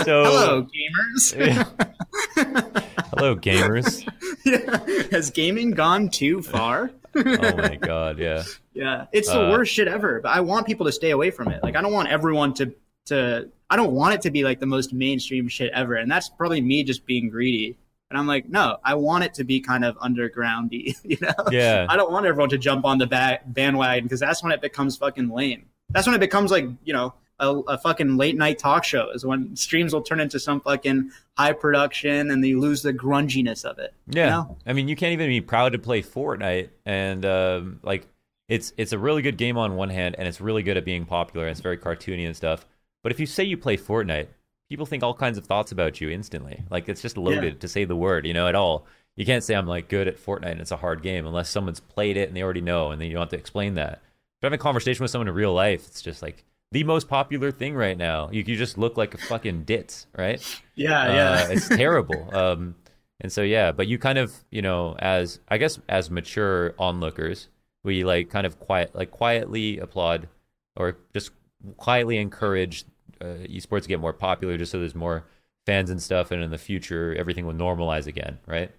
So 0.04 0.24
Hello, 0.24 0.62
gamers. 0.62 1.34
hello 3.10 3.36
gamers. 3.36 4.06
Yeah. 4.44 5.06
Has 5.10 5.30
gaming 5.30 5.72
gone 5.72 6.08
too 6.08 6.42
far? 6.42 6.90
Oh 7.14 7.56
my 7.56 7.76
god, 7.76 8.18
yeah. 8.18 8.42
yeah, 8.72 9.04
it's 9.12 9.28
the 9.28 9.38
Uh, 9.40 9.50
worst 9.50 9.72
shit 9.72 9.86
ever. 9.88 10.20
But 10.22 10.30
I 10.30 10.40
want 10.40 10.66
people 10.66 10.86
to 10.86 10.92
stay 10.92 11.10
away 11.10 11.30
from 11.30 11.48
it. 11.48 11.62
Like, 11.62 11.76
I 11.76 11.82
don't 11.82 11.92
want 11.92 12.08
everyone 12.08 12.54
to 12.54 12.72
to. 13.06 13.50
I 13.68 13.76
don't 13.76 13.92
want 13.92 14.14
it 14.14 14.22
to 14.22 14.30
be 14.30 14.44
like 14.44 14.60
the 14.60 14.66
most 14.66 14.92
mainstream 14.92 15.48
shit 15.48 15.70
ever. 15.74 15.94
And 15.94 16.10
that's 16.10 16.28
probably 16.28 16.60
me 16.60 16.84
just 16.84 17.04
being 17.06 17.28
greedy. 17.30 17.76
And 18.12 18.18
I'm 18.18 18.26
like, 18.26 18.48
no, 18.48 18.76
I 18.84 18.94
want 18.94 19.24
it 19.24 19.32
to 19.34 19.44
be 19.44 19.60
kind 19.60 19.84
of 19.84 19.96
undergroundy. 19.96 20.94
You 21.04 21.16
know? 21.20 21.32
Yeah. 21.50 21.86
I 21.88 21.96
don't 21.96 22.12
want 22.12 22.26
everyone 22.26 22.50
to 22.50 22.58
jump 22.58 22.84
on 22.84 22.98
the 22.98 23.06
ba- 23.06 23.40
bandwagon 23.46 24.04
because 24.04 24.20
that's 24.20 24.42
when 24.42 24.52
it 24.52 24.60
becomes 24.60 24.96
fucking 24.98 25.30
lame. 25.30 25.66
That's 25.90 26.06
when 26.06 26.14
it 26.14 26.20
becomes 26.20 26.50
like 26.50 26.66
you 26.84 26.92
know 26.92 27.14
a, 27.38 27.48
a 27.50 27.78
fucking 27.78 28.16
late 28.16 28.36
night 28.36 28.58
talk 28.58 28.84
show 28.84 29.10
is 29.10 29.24
when 29.26 29.56
streams 29.56 29.92
will 29.92 30.02
turn 30.02 30.20
into 30.20 30.38
some 30.38 30.60
fucking 30.60 31.10
high 31.36 31.52
production 31.52 32.30
and 32.30 32.42
they 32.44 32.54
lose 32.54 32.82
the 32.82 32.92
grunginess 32.92 33.64
of 33.64 33.78
it. 33.78 33.94
you 34.06 34.20
Yeah, 34.20 34.30
know? 34.30 34.58
I 34.66 34.72
mean, 34.74 34.88
you 34.88 34.96
can't 34.96 35.12
even 35.12 35.28
be 35.28 35.40
proud 35.40 35.72
to 35.72 35.78
play 35.78 36.02
Fortnite, 36.02 36.68
and 36.86 37.24
um, 37.24 37.80
like 37.82 38.06
it's 38.48 38.72
it's 38.76 38.92
a 38.92 38.98
really 38.98 39.22
good 39.22 39.36
game 39.36 39.56
on 39.58 39.76
one 39.76 39.90
hand, 39.90 40.14
and 40.18 40.28
it's 40.28 40.40
really 40.40 40.62
good 40.62 40.76
at 40.76 40.84
being 40.84 41.04
popular, 41.04 41.46
and 41.46 41.52
it's 41.52 41.60
very 41.60 41.78
cartoony 41.78 42.26
and 42.26 42.36
stuff. 42.36 42.64
But 43.02 43.12
if 43.12 43.18
you 43.18 43.26
say 43.26 43.44
you 43.44 43.56
play 43.56 43.76
Fortnite, 43.76 44.28
people 44.72 44.86
think 44.86 45.02
all 45.02 45.12
kinds 45.12 45.36
of 45.36 45.44
thoughts 45.44 45.70
about 45.70 46.00
you 46.00 46.08
instantly. 46.08 46.64
Like 46.70 46.88
it's 46.88 47.02
just 47.02 47.18
loaded 47.18 47.60
to 47.60 47.68
say 47.68 47.84
the 47.84 47.94
word, 47.94 48.24
you 48.26 48.32
know, 48.32 48.48
at 48.48 48.54
all. 48.54 48.86
You 49.16 49.26
can't 49.26 49.44
say 49.44 49.54
I'm 49.54 49.66
like 49.66 49.90
good 49.90 50.08
at 50.08 50.16
Fortnite 50.16 50.52
and 50.52 50.62
it's 50.62 50.70
a 50.70 50.78
hard 50.78 51.02
game 51.02 51.26
unless 51.26 51.50
someone's 51.50 51.78
played 51.80 52.16
it 52.16 52.28
and 52.28 52.34
they 52.34 52.42
already 52.42 52.62
know, 52.62 52.90
and 52.90 52.98
then 52.98 53.08
you 53.08 53.12
don't 53.12 53.20
have 53.20 53.28
to 53.28 53.36
explain 53.36 53.74
that. 53.74 54.00
If 54.38 54.44
having 54.44 54.58
a 54.58 54.62
conversation 54.62 55.04
with 55.04 55.10
someone 55.10 55.28
in 55.28 55.34
real 55.34 55.52
life, 55.52 55.86
it's 55.88 56.00
just 56.00 56.22
like 56.22 56.42
the 56.70 56.84
most 56.84 57.06
popular 57.06 57.52
thing 57.52 57.74
right 57.74 57.98
now. 57.98 58.30
You, 58.32 58.42
you 58.46 58.56
just 58.56 58.78
look 58.78 58.96
like 58.96 59.12
a 59.12 59.18
fucking 59.18 59.64
ditz, 59.64 60.06
right? 60.16 60.40
Yeah, 60.74 61.02
Uh, 61.02 61.12
yeah. 61.12 61.48
it's 61.50 61.68
terrible. 61.68 62.30
Um, 62.34 62.74
and 63.20 63.30
so 63.30 63.42
yeah, 63.42 63.72
but 63.72 63.86
you 63.88 63.98
kind 63.98 64.16
of 64.16 64.32
you 64.50 64.62
know 64.62 64.96
as 64.98 65.38
I 65.48 65.58
guess 65.58 65.78
as 65.90 66.10
mature 66.10 66.74
onlookers, 66.78 67.48
we 67.84 68.04
like 68.04 68.30
kind 68.30 68.46
of 68.46 68.58
quiet 68.58 68.94
like 68.94 69.10
quietly 69.10 69.78
applaud 69.78 70.28
or 70.76 70.96
just 71.12 71.30
quietly 71.76 72.16
encourage 72.16 72.86
uh, 73.22 73.46
esports 73.46 73.86
get 73.86 74.00
more 74.00 74.12
popular, 74.12 74.58
just 74.58 74.72
so 74.72 74.78
there's 74.78 74.94
more 74.94 75.24
fans 75.66 75.90
and 75.90 76.02
stuff, 76.02 76.30
and 76.30 76.42
in 76.42 76.50
the 76.50 76.58
future 76.58 77.14
everything 77.14 77.46
will 77.46 77.54
normalize 77.54 78.06
again, 78.06 78.38
right? 78.46 78.70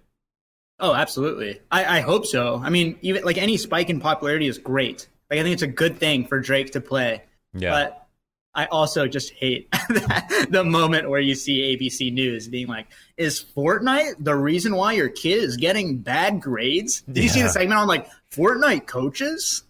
Oh, 0.80 0.94
absolutely. 0.94 1.60
I, 1.70 1.98
I 1.98 2.00
hope 2.00 2.26
so. 2.26 2.60
I 2.62 2.68
mean, 2.70 2.98
even 3.02 3.24
like 3.24 3.38
any 3.38 3.56
spike 3.56 3.90
in 3.90 4.00
popularity 4.00 4.46
is 4.48 4.58
great. 4.58 5.08
Like 5.30 5.40
I 5.40 5.42
think 5.42 5.54
it's 5.54 5.62
a 5.62 5.68
good 5.68 5.98
thing 5.98 6.26
for 6.26 6.40
Drake 6.40 6.72
to 6.72 6.80
play. 6.80 7.22
Yeah, 7.54 7.70
But 7.70 8.06
I 8.56 8.66
also 8.66 9.06
just 9.06 9.32
hate 9.32 9.70
the 10.50 10.64
moment 10.66 11.08
where 11.08 11.20
you 11.20 11.34
see 11.36 11.76
ABC 11.76 12.12
News 12.12 12.48
being 12.48 12.66
like, 12.66 12.88
"Is 13.16 13.44
Fortnite 13.56 14.16
the 14.18 14.34
reason 14.34 14.74
why 14.74 14.92
your 14.92 15.08
kid 15.08 15.42
is 15.42 15.56
getting 15.56 15.98
bad 15.98 16.40
grades?" 16.40 17.02
Did 17.02 17.22
you 17.24 17.30
see 17.30 17.42
the 17.42 17.48
segment 17.48 17.78
on 17.80 17.86
like 17.88 18.08
Fortnite 18.32 18.86
coaches? 18.86 19.62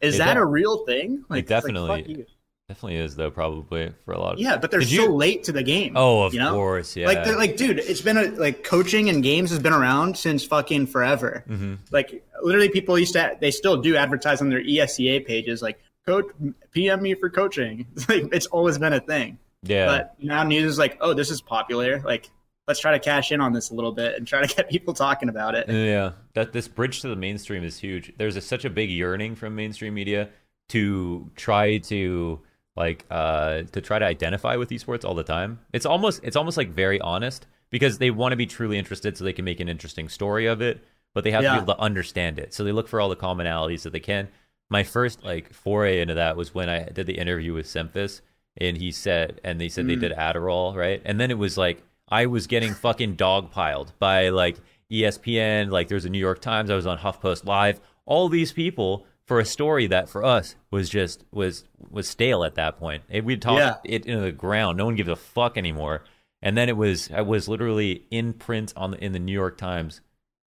Is 0.00 0.16
It 0.16 0.18
that 0.18 0.36
a 0.36 0.44
real 0.44 0.84
thing? 0.86 1.18
Like, 1.28 1.30
like, 1.30 1.46
definitely- 1.46 2.04
you. 2.08 2.26
Definitely 2.72 2.96
is 2.96 3.16
though, 3.16 3.30
probably 3.30 3.92
for 4.04 4.12
a 4.12 4.18
lot 4.18 4.34
of 4.34 4.38
yeah, 4.40 4.56
but 4.56 4.70
they're 4.70 4.80
Did 4.80 4.88
so 4.88 4.94
you- 4.94 5.14
late 5.14 5.44
to 5.44 5.52
the 5.52 5.62
game. 5.62 5.92
Oh, 5.96 6.22
of 6.22 6.32
you 6.34 6.40
know? 6.40 6.52
course, 6.52 6.96
yeah. 6.96 7.06
Like, 7.06 7.24
they're 7.24 7.36
like, 7.36 7.56
dude, 7.56 7.78
it's 7.78 8.00
been 8.00 8.16
a, 8.16 8.24
like 8.30 8.64
coaching 8.64 9.08
and 9.08 9.22
games 9.22 9.50
has 9.50 9.58
been 9.58 9.72
around 9.74 10.16
since 10.16 10.44
fucking 10.44 10.86
forever. 10.86 11.44
Mhm. 11.48 11.78
Like, 11.90 12.24
literally, 12.42 12.68
people 12.70 12.98
used 12.98 13.12
to, 13.12 13.36
they 13.40 13.50
still 13.50 13.76
do 13.80 13.96
advertise 13.96 14.40
on 14.40 14.48
their 14.48 14.62
ESEA 14.62 15.26
pages, 15.26 15.60
like, 15.62 15.80
coach, 16.06 16.24
PM 16.72 17.02
me 17.02 17.14
for 17.14 17.28
coaching. 17.30 17.86
It's 17.96 18.08
like, 18.08 18.24
it's 18.32 18.46
always 18.46 18.78
been 18.78 18.92
a 18.94 19.00
thing. 19.00 19.38
yeah, 19.62 19.86
But 19.86 20.14
now 20.18 20.42
news 20.44 20.72
is 20.72 20.78
like, 20.78 20.96
oh, 21.00 21.12
this 21.14 21.30
is 21.30 21.40
popular. 21.42 22.00
Like, 22.00 22.30
let's 22.66 22.80
try 22.80 22.92
to 22.92 22.98
cash 22.98 23.32
in 23.32 23.40
on 23.40 23.52
this 23.52 23.70
a 23.70 23.74
little 23.74 23.92
bit 23.92 24.16
and 24.16 24.26
try 24.26 24.44
to 24.46 24.52
get 24.56 24.68
people 24.74 24.94
talking 24.94 25.28
about 25.28 25.54
it. 25.54 25.68
Yeah, 25.68 26.12
that 26.34 26.52
this 26.52 26.68
bridge 26.68 27.00
to 27.02 27.08
the 27.08 27.16
mainstream 27.16 27.64
is 27.64 27.78
huge. 27.78 28.12
There's 28.16 28.36
a, 28.36 28.40
such 28.40 28.64
a 28.64 28.70
big 28.70 28.88
yearning 28.90 29.34
from 29.34 29.54
mainstream 29.54 29.94
media 29.94 30.30
to 30.70 31.30
try 31.36 31.76
to 31.78 32.40
like 32.76 33.04
uh 33.10 33.62
to 33.72 33.80
try 33.80 33.98
to 33.98 34.04
identify 34.06 34.56
with 34.56 34.70
esports 34.70 35.04
all 35.04 35.14
the 35.14 35.22
time. 35.22 35.60
It's 35.72 35.86
almost 35.86 36.20
it's 36.22 36.36
almost 36.36 36.56
like 36.56 36.70
very 36.70 37.00
honest 37.00 37.46
because 37.70 37.98
they 37.98 38.10
want 38.10 38.32
to 38.32 38.36
be 38.36 38.46
truly 38.46 38.78
interested 38.78 39.16
so 39.16 39.24
they 39.24 39.32
can 39.32 39.44
make 39.44 39.60
an 39.60 39.68
interesting 39.68 40.08
story 40.08 40.46
of 40.46 40.60
it, 40.62 40.82
but 41.14 41.24
they 41.24 41.30
have 41.30 41.42
to 41.42 41.50
be 41.50 41.62
able 41.64 41.74
to 41.74 41.80
understand 41.80 42.38
it. 42.38 42.52
So 42.54 42.64
they 42.64 42.72
look 42.72 42.88
for 42.88 43.00
all 43.00 43.08
the 43.08 43.16
commonalities 43.16 43.82
that 43.82 43.92
they 43.92 44.00
can. 44.00 44.28
My 44.70 44.82
first 44.84 45.22
like 45.22 45.52
foray 45.52 46.00
into 46.00 46.14
that 46.14 46.36
was 46.36 46.54
when 46.54 46.68
I 46.68 46.84
did 46.84 47.06
the 47.06 47.18
interview 47.18 47.52
with 47.54 47.66
Semphis 47.66 48.20
and 48.56 48.76
he 48.76 48.90
said 48.90 49.40
and 49.44 49.60
they 49.60 49.68
said 49.68 49.86
they 49.86 49.96
Mm. 49.96 50.00
did 50.00 50.12
Adderall, 50.12 50.74
right? 50.74 51.00
And 51.04 51.18
then 51.20 51.30
it 51.30 51.38
was 51.38 51.58
like 51.58 51.82
I 52.08 52.26
was 52.26 52.46
getting 52.46 52.72
fucking 52.74 53.16
dogpiled 53.16 53.92
by 53.98 54.28
like 54.30 54.56
ESPN, 54.90 55.70
like 55.70 55.88
there's 55.88 56.04
a 56.04 56.10
New 56.10 56.18
York 56.18 56.40
Times, 56.40 56.70
I 56.70 56.74
was 56.76 56.86
on 56.86 56.98
HuffPost 56.98 57.44
Live, 57.46 57.80
all 58.04 58.28
these 58.28 58.52
people 58.52 59.06
for 59.32 59.40
a 59.40 59.44
story 59.46 59.86
that 59.86 60.10
for 60.10 60.22
us 60.24 60.56
was 60.70 60.90
just 60.90 61.24
was 61.32 61.64
was 61.90 62.06
stale 62.06 62.44
at 62.44 62.56
that 62.56 62.76
point. 62.78 63.02
It, 63.08 63.24
we'd 63.24 63.40
talk 63.40 63.58
Yeah. 63.58 63.76
it 63.82 64.04
into 64.04 64.20
the 64.20 64.30
ground. 64.32 64.76
No 64.76 64.84
one 64.84 64.94
gives 64.94 65.08
a 65.08 65.16
fuck 65.16 65.56
anymore. 65.56 66.04
And 66.42 66.54
then 66.54 66.68
it 66.68 66.76
was 66.76 67.10
I 67.10 67.22
was 67.22 67.48
literally 67.48 68.04
in 68.10 68.34
print 68.34 68.74
on 68.76 68.90
the, 68.90 69.02
in 69.02 69.12
the 69.12 69.18
New 69.18 69.32
York 69.32 69.56
Times. 69.56 70.02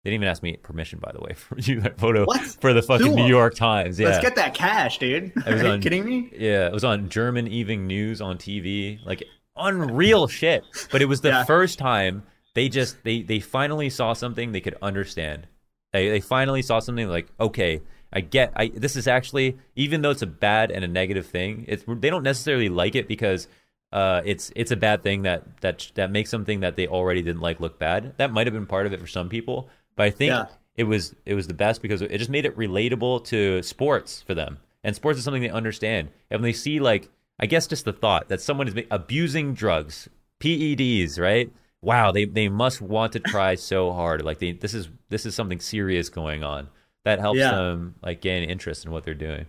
They 0.03 0.11
didn't 0.11 0.23
even 0.23 0.29
ask 0.31 0.43
me 0.43 0.57
permission, 0.57 0.99
by 0.99 1.13
the 1.13 1.21
way, 1.21 1.35
for 1.37 1.57
you 1.59 1.81
that 1.83 2.01
photo 2.01 2.25
What? 2.25 2.41
for 2.61 2.73
the 2.73 2.83
fucking 2.83 3.15
New. 3.15 3.29
York 3.29 3.55
Times. 3.55 4.01
Yeah, 4.01 4.09
Let's 4.09 4.23
get 4.25 4.35
that 4.35 4.55
cash, 4.55 4.99
dude. 4.99 5.33
Are 5.47 5.57
you 5.57 5.67
on- 5.69 5.81
kidding 5.81 6.05
me? 6.05 6.31
yeah, 6.37 6.67
it 6.67 6.73
was 6.73 6.83
on 6.85 7.09
German 7.11 7.47
Evening 7.47 7.87
News 7.87 8.21
on 8.21 8.39
TV, 8.39 8.99
like 9.07 9.23
unreal 9.57 10.27
shit. 10.41 10.65
But 10.91 11.01
it 11.01 11.07
was 11.07 11.21
the 11.21 11.29
Yeah. 11.29 11.45
first 11.45 11.79
time 11.79 12.25
they 12.57 12.69
just 12.69 13.05
they 13.05 13.23
they 13.23 13.39
finally 13.39 13.89
saw 13.89 14.15
something 14.15 14.51
they 14.51 14.61
could 14.61 14.77
understand. 14.83 15.47
They 15.93 16.09
they 16.09 16.21
finally 16.21 16.63
saw 16.63 16.81
something 16.81 17.09
like 17.09 17.29
okay, 17.39 17.81
I 18.15 18.21
get 18.21 18.53
I 18.57 18.69
this 18.69 18.95
is 18.97 19.09
actually 19.09 19.59
even 19.77 20.03
though 20.03 20.11
it's 20.11 20.23
a 20.23 20.27
bad 20.27 20.71
and 20.71 20.85
a 20.85 20.89
negative 20.89 21.27
thing, 21.27 21.65
it's 21.69 21.85
they 21.87 22.11
don't 22.11 22.23
necessarily 22.23 22.69
like 22.69 22.95
it 22.95 23.09
because 23.09 23.49
uh 23.93 24.23
it's 24.25 24.53
it's 24.55 24.71
a 24.71 24.77
bad 24.77 25.03
thing 25.03 25.23
that 25.23 25.61
that 25.63 25.91
that 25.95 26.11
makes 26.11 26.31
something 26.31 26.61
that 26.61 26.77
they 26.77 26.87
already 26.87 27.23
didn't 27.23 27.43
like 27.43 27.61
look 27.61 27.79
bad. 27.79 28.15
That 28.19 28.33
might 28.33 28.47
have 28.47 28.55
been 28.55 28.67
part 28.67 28.87
of 28.87 28.93
it 28.93 29.01
for 29.01 29.07
some 29.07 29.29
people, 29.29 29.69
but 29.97 30.05
I 30.05 30.11
think 30.11 30.31
Yeah. 30.31 30.47
it 30.77 30.85
was 30.85 31.15
it 31.27 31.35
was 31.35 31.47
the 31.49 31.55
best 31.55 31.83
because 31.83 32.03
it 32.03 32.17
just 32.19 32.31
made 32.31 32.47
it 32.47 32.57
relatable 32.57 33.25
to 33.27 33.63
sports 33.63 34.23
for 34.23 34.35
them. 34.35 34.59
And 34.85 34.95
sports 34.95 35.19
is 35.19 35.25
something 35.25 35.43
they 35.43 35.49
understand. 35.51 36.11
And 36.31 36.41
when 36.41 36.49
they 36.49 36.53
see 36.57 36.79
like 36.81 37.09
I 37.41 37.47
guess 37.47 37.67
just 37.67 37.85
the 37.85 37.93
thought 37.93 38.29
that 38.29 38.41
someone 38.41 38.69
is 38.69 38.75
abusing 38.93 39.55
drugs, 39.55 40.09
PEDs, 40.41 41.19
right? 41.19 41.51
Wow, 41.83 42.13
they 42.13 42.25
they 42.25 42.49
must 42.49 42.81
want 42.81 43.13
to 43.15 43.21
try 43.21 43.57
so 43.57 43.93
hard. 43.93 44.23
Like 44.25 44.39
they 44.39 44.53
this 44.53 44.73
is 44.75 44.89
this 45.09 45.27
is 45.27 45.35
something 45.35 45.61
serious 45.61 46.09
going 46.09 46.43
on. 46.45 46.69
That 47.05 47.21
helps 47.21 47.39
Yeah. 47.39 47.51
them 47.53 47.95
like 48.03 48.21
gain 48.21 48.49
interest 48.49 48.85
in 48.85 48.91
what 48.91 49.05
they're 49.05 49.15
doing. 49.15 49.47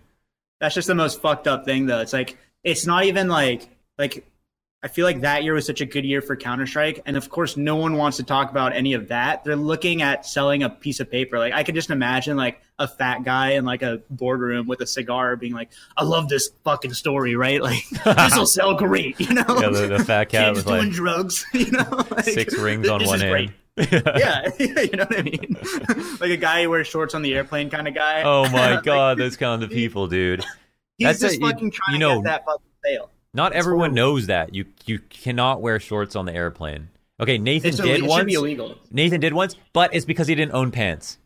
That's 0.60 0.74
just 0.74 0.88
the 0.88 0.94
most 0.94 1.20
fucked 1.20 1.46
up 1.48 1.64
thing, 1.64 1.86
though. 1.86 2.00
It's 2.00 2.12
like 2.12 2.38
it's 2.64 2.86
not 2.86 3.04
even 3.04 3.28
like 3.28 3.68
like 3.98 4.26
I 4.82 4.88
feel 4.88 5.04
like 5.06 5.22
that 5.22 5.42
year 5.42 5.54
was 5.54 5.66
such 5.66 5.80
a 5.80 5.86
good 5.86 6.04
year 6.04 6.20
for 6.20 6.36
Counter 6.36 6.66
Strike, 6.66 7.00
and 7.06 7.16
of 7.16 7.28
course, 7.28 7.56
no 7.56 7.76
one 7.76 7.96
wants 7.96 8.18
to 8.18 8.22
talk 8.22 8.50
about 8.50 8.74
any 8.74 8.92
of 8.92 9.08
that. 9.08 9.42
They're 9.42 9.56
looking 9.56 10.00
at 10.02 10.26
selling 10.26 10.62
a 10.62 10.70
piece 10.70 11.00
of 11.00 11.10
paper. 11.10 11.38
Like 11.38 11.54
I 11.54 11.62
could 11.64 11.74
just 11.74 11.90
imagine 11.90 12.36
like 12.36 12.60
a 12.78 12.86
fat 12.86 13.24
guy 13.24 13.52
in 13.52 13.64
like 13.64 13.82
a 13.82 14.02
boardroom 14.10 14.66
with 14.66 14.80
a 14.82 14.86
cigar, 14.86 15.34
being 15.36 15.54
like, 15.54 15.70
"I 15.96 16.04
love 16.04 16.28
this 16.28 16.50
fucking 16.62 16.92
story, 16.92 17.36
right? 17.36 17.60
Like 17.60 17.88
this 18.04 18.36
will 18.36 18.46
sell 18.46 18.74
great, 18.74 19.18
you 19.18 19.32
know." 19.34 19.44
Yeah, 19.48 19.70
the, 19.70 19.86
the 19.98 20.04
fat 20.04 20.24
cat 20.28 20.54
Kids 20.54 20.58
with 20.58 20.66
doing 20.66 20.84
like 20.86 20.92
drugs, 20.92 21.44
you 21.54 21.70
know, 21.70 22.04
like, 22.10 22.24
six 22.24 22.56
rings 22.56 22.86
on 22.88 23.04
one 23.06 23.20
hand. 23.20 23.30
great. 23.30 23.50
Yeah, 23.76 24.50
you 24.58 24.90
know 24.92 25.04
what 25.04 25.18
I 25.18 25.22
mean? 25.22 25.56
like 26.20 26.30
a 26.30 26.36
guy 26.36 26.62
who 26.62 26.70
wears 26.70 26.86
shorts 26.86 27.14
on 27.14 27.22
the 27.22 27.34
airplane 27.34 27.68
kind 27.70 27.86
of 27.88 27.94
guy. 27.94 28.22
Oh 28.22 28.48
my 28.50 28.70
Like, 28.76 28.84
god, 28.84 29.18
those 29.18 29.36
kind 29.36 29.62
of 29.62 29.70
people, 29.70 30.06
dude. 30.06 30.44
He's 30.98 31.06
That's 31.08 31.20
just 31.20 31.34
a- 31.34 31.38
you- 31.40 31.50
fucking 31.50 31.70
trying 31.72 31.94
you 31.94 31.98
to 32.00 32.14
know- 32.14 32.22
get 32.22 32.24
that 32.24 32.44
fucking 32.46 32.66
sale. 32.84 33.10
Not 33.34 33.52
everyone 33.52 33.90
horrible. 33.90 33.96
knows 34.14 34.26
that. 34.28 34.54
You 34.54 34.64
you 34.86 34.98
cannot 34.98 35.60
wear 35.60 35.78
shorts 35.78 36.16
on 36.16 36.24
the 36.24 36.32
airplane. 36.32 36.88
Okay, 37.20 37.36
Nathan 37.38 37.68
It's 37.68 37.78
did. 37.78 38.02
Once. 38.02 38.32
Nathan 38.90 39.20
did 39.20 39.34
once, 39.34 39.56
but 39.74 39.94
it's 39.94 40.06
because 40.06 40.26
he 40.26 40.34
didn't 40.34 40.52
own 40.54 40.70
pants. 40.70 41.18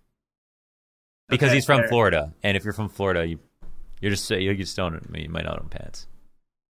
Because 1.29 1.49
Okay, 1.51 1.57
he's 1.57 1.67
from 1.67 1.81
fair. 1.81 1.89
Florida, 1.89 2.33
and 2.43 2.57
if 2.57 2.65
you're 2.65 2.73
from 2.73 2.89
Florida, 2.89 3.25
you 3.27 3.39
you're 4.01 4.11
just 4.11 4.29
you 4.31 4.53
just 4.55 4.77
don't 4.77 5.01
you 5.15 5.29
might 5.29 5.45
not 5.45 5.61
own 5.61 5.69
pants. 5.69 6.09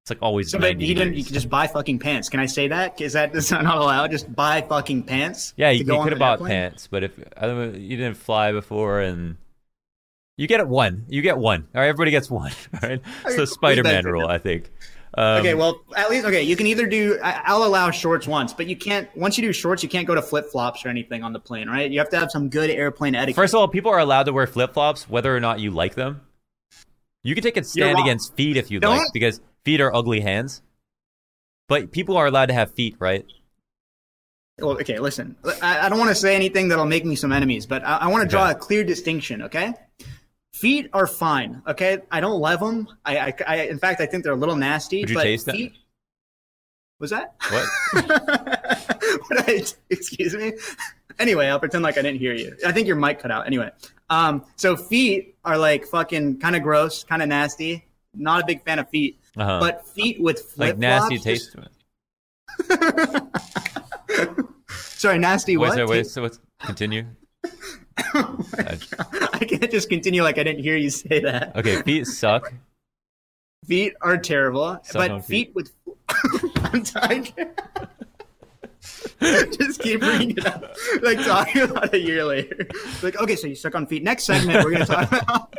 It's 0.10 0.22
like 0.22 0.24
always. 0.24 0.50
So, 0.50 0.58
but 0.58 0.69
90 0.78 0.86
he 0.86 0.93
didn't. 0.95 1.13
You 1.15 1.24
could 1.24 1.34
just 1.34 1.50
buy 1.50 1.67
fucking 1.67 2.00
pants. 2.00 2.30
Can 2.30 2.39
I 2.39 2.48
say 2.48 2.67
that? 2.69 3.00
Is 3.00 3.13
that 3.13 3.36
is 3.36 3.50
that 3.50 3.63
not 3.63 3.78
allowed? 3.78 4.10
Just 4.10 4.34
buy 4.34 4.62
fucking 4.62 5.04
pants. 5.04 5.54
yeah, 5.56 5.69
you, 5.69 5.86
you 5.86 6.02
could 6.02 6.12
have 6.13 6.19
bought 6.19 6.43
pants, 6.43 6.88
but 6.88 7.04
if 7.04 7.12
I 7.38 7.45
don't 7.45 7.74
know, 7.74 7.78
you 7.78 7.95
didn't 7.95 8.17
fly 8.17 8.52
before, 8.52 9.02
and 9.02 9.38
you 10.38 10.48
get 10.48 10.62
it 10.62 10.67
one, 10.67 11.06
you 11.10 11.22
get 11.22 11.38
one. 11.38 11.67
All 11.76 11.82
right, 11.82 11.88
everybody 11.88 12.12
gets 12.12 12.30
one. 12.30 12.52
All 12.82 12.89
right, 12.89 13.02
it's 13.26 13.36
the 13.36 13.45
Spider-Man 13.45 14.06
rule, 14.06 14.28
I 14.28 14.39
think. 14.39 14.72
Um, 15.13 15.41
Okay, 15.41 15.54
well, 15.54 15.82
at 15.95 16.10
least 16.10 16.26
okay. 16.26 16.41
You 16.41 16.56
can 16.56 16.65
either 16.65 16.88
do. 16.88 17.19
I'll 17.22 17.63
allow 17.63 17.91
shorts 17.91 18.28
once, 18.28 18.54
but 18.54 18.65
you 18.67 18.76
can't. 18.76 19.15
Once 19.15 19.38
you 19.38 19.43
do 19.43 19.54
shorts, 19.54 19.84
you 19.84 19.89
can't 19.89 20.08
go 20.08 20.15
to 20.15 20.22
flip 20.22 20.48
flops 20.52 20.86
or 20.86 20.89
anything 20.89 21.24
on 21.24 21.34
the 21.34 21.39
plane, 21.39 21.67
right? 21.67 21.89
You 21.91 22.00
have 22.00 22.10
to 22.10 22.19
have 22.19 22.32
some 22.32 22.50
good 22.50 22.72
airplane 22.72 23.13
etiquette. 23.13 23.36
First 23.36 23.54
of 23.54 23.60
all, 23.60 23.67
people 23.67 23.91
are 23.91 24.00
allowed 24.00 24.24
to 24.24 24.34
wear 24.34 24.48
flip 24.48 24.74
flops 24.74 25.08
whether 25.08 25.36
or 25.36 25.39
not 25.39 25.60
you 25.60 25.72
like 25.72 25.93
them. 25.93 26.22
You 27.22 27.36
can 27.36 27.43
take 27.43 27.58
a 27.58 27.63
stand 27.63 28.00
against 28.00 28.34
feet 28.36 28.56
if 28.56 28.72
you'd 28.72 28.84
like, 28.84 29.12
because 29.13 29.41
feet 29.63 29.82
are 29.82 29.93
ugly 29.93 30.22
hands. 30.22 30.62
But 31.67 31.91
people 31.91 32.17
are 32.17 32.26
allowed 32.26 32.48
to 32.48 32.54
have 32.54 32.74
feet, 32.74 32.95
right? 33.00 33.26
Well, 34.62 34.72
okay, 34.72 35.00
listen. 35.00 35.36
I, 35.62 35.86
I 35.86 35.89
don't 35.89 36.00
want 36.00 36.10
to 36.10 36.15
say 36.15 36.36
anything 36.36 36.67
that'll 36.67 36.86
make 36.86 37.06
me 37.06 37.15
some 37.15 37.32
enemies, 37.32 37.65
but 37.65 37.84
I, 37.86 37.98
I 37.98 38.08
want 38.08 38.24
to 38.24 38.30
draw 38.30 38.50
a 38.50 38.56
clear 38.56 38.84
distinction. 38.84 39.43
Okay, 39.43 39.74
feet 40.54 40.89
are 40.93 41.08
fine. 41.08 41.62
Okay, 41.67 42.00
I 42.12 42.19
don't 42.19 42.39
love 42.39 42.60
them. 42.60 42.88
I, 43.06 43.17
I, 43.17 43.34
I 43.48 43.56
in 43.67 43.80
fact, 43.80 44.02
I 44.02 44.06
think 44.06 44.24
they're 44.24 44.34
a 44.34 44.38
little 44.38 44.56
nasty. 44.56 45.02
Would 45.02 45.10
you 45.10 45.15
but 45.15 45.24
taste 45.24 45.45
them? 45.45 45.56
feet, 45.56 45.74
Was 47.00 47.12
that? 47.12 47.36
What? 47.50 47.67
what 49.28 49.50
I, 49.50 49.63
excuse 49.89 50.36
me. 50.36 50.54
Anyway, 51.19 51.48
I'll 51.48 51.60
pretend 51.60 51.84
like 51.84 51.98
I 51.98 52.02
didn't 52.02 52.19
hear 52.19 52.34
you. 52.34 52.56
I 52.65 52.72
think 52.72 52.88
your 52.88 52.95
mic 52.95 53.19
cut 53.19 53.32
out. 53.32 53.45
Anyway, 53.45 53.69
um, 54.10 54.45
so 54.56 54.76
feet 54.76 55.36
are 55.43 55.58
like 55.58 55.86
fucking 55.86 56.39
kind 56.39 56.56
of 56.56 56.63
gross, 56.63 57.04
kind 57.04 57.22
of 57.22 57.28
nasty. 57.28 57.86
Not 58.13 58.41
a 58.41 58.45
big 58.45 58.63
fan 58.63 58.80
of 58.80 58.89
feet, 58.89 59.18
Uh-huh. 59.38 59.60
but 59.60 59.88
feet 59.88 60.20
with 60.22 60.42
flip 60.42 60.70
like 60.70 60.78
nasty 60.78 61.18
taste 61.20 61.54
to 61.54 61.62
it. 61.62 61.72
Sorry, 64.70 65.20
nasty 65.20 65.56
Wait, 65.58 65.70
what? 65.78 65.88
wait, 65.88 66.08
so 66.08 66.22
let's 66.22 66.39
continue. 66.62 67.06
Oh. 68.15 68.38
I 69.34 69.39
can't 69.46 69.70
just 69.70 69.89
continue 69.89 70.24
like 70.24 70.38
I 70.38 70.44
didn't 70.44 70.63
hear 70.63 70.78
you 70.78 70.89
say 70.89 71.20
that. 71.20 71.54
Okay, 71.58 71.82
feet 71.82 72.08
suck. 72.08 72.54
Feet 73.65 73.94
are 74.02 74.18
terrible, 74.18 74.80
Suck 74.84 74.94
but 75.10 75.26
feet. 75.26 75.48
feet. 75.48 75.56
with. 75.56 75.72
I'm 76.74 76.82
dying. 76.84 77.28
just 79.22 79.82
keep 79.82 80.00
bringing 80.00 80.32
it 80.32 80.46
up, 80.46 80.63
like 81.02 81.18
talking 81.26 81.63
about 81.63 81.94
a 81.94 82.00
year 82.00 82.24
later. 82.24 82.68
Like, 83.04 83.20
okay, 83.22 83.36
so 83.36 83.48
you 83.48 83.56
suck 83.56 83.76
on 83.76 83.86
feet. 83.86 84.02
Next 84.02 84.24
segment, 84.24 84.63
we're 84.63 84.72
gonna 84.72 84.86
talk 84.86 85.12
about. 85.12 85.54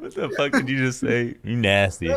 what 0.00 0.12
the 0.12 0.28
fuck 0.36 0.50
did 0.52 0.68
you 0.68 0.78
just 0.78 0.98
say? 0.98 1.36
You 1.44 1.54
nasty. 1.56 2.12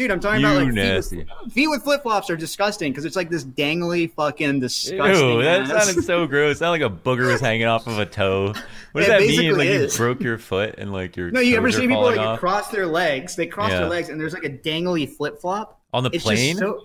Dude, 0.00 0.10
I'm 0.10 0.18
talking 0.18 0.42
about 0.42 0.56
like 0.64 0.72
feet 0.72 1.26
with, 1.44 1.52
feet 1.52 1.68
with 1.68 1.82
flip 1.82 2.02
flops 2.02 2.30
are 2.30 2.36
disgusting 2.36 2.90
because 2.90 3.04
it's 3.04 3.16
like 3.16 3.28
this 3.28 3.44
dangly 3.44 4.10
fucking 4.14 4.58
disgusting. 4.60 5.28
Ew, 5.28 5.42
that 5.42 5.70
ass. 5.70 5.84
sounded 5.84 6.04
so 6.06 6.26
gross. 6.26 6.56
It 6.56 6.58
sounded 6.60 6.82
like 6.82 6.90
a 6.90 6.96
booger 6.96 7.30
was 7.30 7.42
hanging 7.42 7.66
off 7.66 7.86
of 7.86 7.98
a 7.98 8.06
toe. 8.06 8.54
What 8.92 9.02
does 9.02 9.08
that 9.08 9.20
mean? 9.20 9.58
Like 9.58 9.68
is. 9.68 9.92
you 9.92 9.98
broke 9.98 10.22
your 10.22 10.38
foot 10.38 10.76
and 10.78 10.90
like 10.90 11.18
your 11.18 11.30
No, 11.30 11.40
you 11.40 11.54
ever 11.58 11.70
see 11.70 11.82
people 11.82 12.02
like 12.02 12.16
off? 12.18 12.40
cross 12.40 12.68
their 12.70 12.86
legs? 12.86 13.36
They 13.36 13.46
cross 13.46 13.72
Yeah. 13.72 13.80
their 13.80 13.88
legs, 13.90 14.08
and 14.08 14.18
there's 14.18 14.32
like 14.32 14.44
a 14.44 14.48
dangly 14.48 15.06
flip 15.06 15.38
flop. 15.38 15.82
on 15.92 16.02
the 16.02 16.10
It's 16.14 16.24
plane? 16.24 16.56
so. 16.56 16.84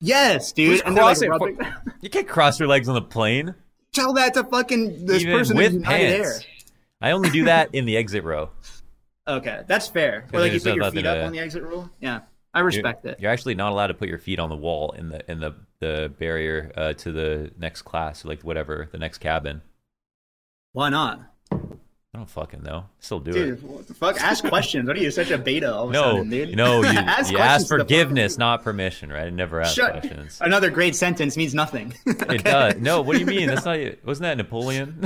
Yes, 0.00 0.50
dude. 0.50 0.82
And 0.84 0.96
they're 0.96 1.04
like 1.04 1.20
rubbing. 1.20 1.56
You 2.00 2.10
can't 2.10 2.26
cross 2.26 2.58
your 2.58 2.68
legs 2.68 2.88
on 2.88 2.94
the 2.96 3.02
plane. 3.02 3.54
Tell 3.92 4.12
that 4.14 4.34
to 4.34 4.42
fucking 4.42 5.06
this 5.06 5.22
Even 5.22 5.38
person 5.38 5.56
with 5.56 5.84
pants. 5.84 6.44
I 7.00 7.12
only 7.12 7.30
do 7.30 7.44
that 7.44 7.72
in 7.76 7.84
the 7.84 7.96
exit 7.96 8.24
row. 8.24 8.50
Okay, 9.28 9.60
that's 9.68 9.86
fair. 9.86 10.26
Or 10.32 10.40
like 10.40 10.52
you 10.52 10.60
put 10.60 10.74
your 10.74 10.90
feet 10.90 11.06
up 11.06 11.24
on 11.24 11.30
the 11.30 11.38
exit 11.38 11.62
rule. 11.62 11.88
Yeah, 12.00 12.20
I 12.52 12.58
You're- 12.60 12.66
respect 12.66 13.04
it. 13.06 13.18
You're 13.20 13.30
actually 13.30 13.54
not 13.54 13.72
allowed 13.72 13.88
to 13.88 13.94
put 13.94 14.08
your 14.08 14.18
feet 14.18 14.38
on 14.38 14.48
the 14.48 14.56
wall 14.56 14.92
in 14.92 15.08
the 15.10 15.30
in 15.30 15.40
the 15.40 15.54
the 15.80 16.12
barrier 16.18 16.72
uh, 16.76 16.92
to 16.94 17.12
the 17.12 17.50
next 17.58 17.82
class, 17.82 18.24
like 18.24 18.42
whatever 18.42 18.88
the 18.92 18.98
next 18.98 19.18
cabin. 19.18 19.62
Why 20.72 20.88
not, 20.90 21.20
I 21.52 21.56
don't 22.14 22.28
fucking 22.28 22.62
know. 22.62 22.84
Still 22.98 23.20
do 23.20 23.30
it. 23.30 23.34
dude? 23.34 23.62
What 23.62 23.86
the 23.88 23.94
fuck? 23.94 24.20
Ask 24.20 24.44
questions. 24.44 24.86
What 24.86 24.96
are 24.96 25.00
you 25.00 25.10
such 25.10 25.30
a 25.30 25.38
beta 25.38 25.72
all 25.74 25.84
of 25.84 25.90
a 25.90 25.92
No, 25.92 26.02
sudden, 26.16 26.30
dude? 26.30 26.56
no, 26.56 26.82
you, 26.82 26.88
Ask 26.98 27.30
you 27.32 27.38
ask 27.38 27.66
forgiveness, 27.68 28.36
not 28.38 28.62
permission, 28.62 29.10
right? 29.10 29.26
I 29.26 29.30
never 29.30 29.60
ask 29.60 29.74
Shut. 29.76 29.92
questions. 29.92 30.38
Another 30.42 30.70
great 30.70 30.94
sentence 30.96 31.36
means 31.36 31.54
nothing. 31.54 31.94
It 32.06 32.44
does. 32.44 32.76
No, 32.76 33.00
what 33.00 33.14
do 33.14 33.20
you 33.20 33.26
mean? 33.26 33.46
That's 33.48 33.64
not. 33.64 33.78
You 33.80 33.96
wasn't 34.04 34.24
that 34.24 34.36
Napoleon? 34.36 34.96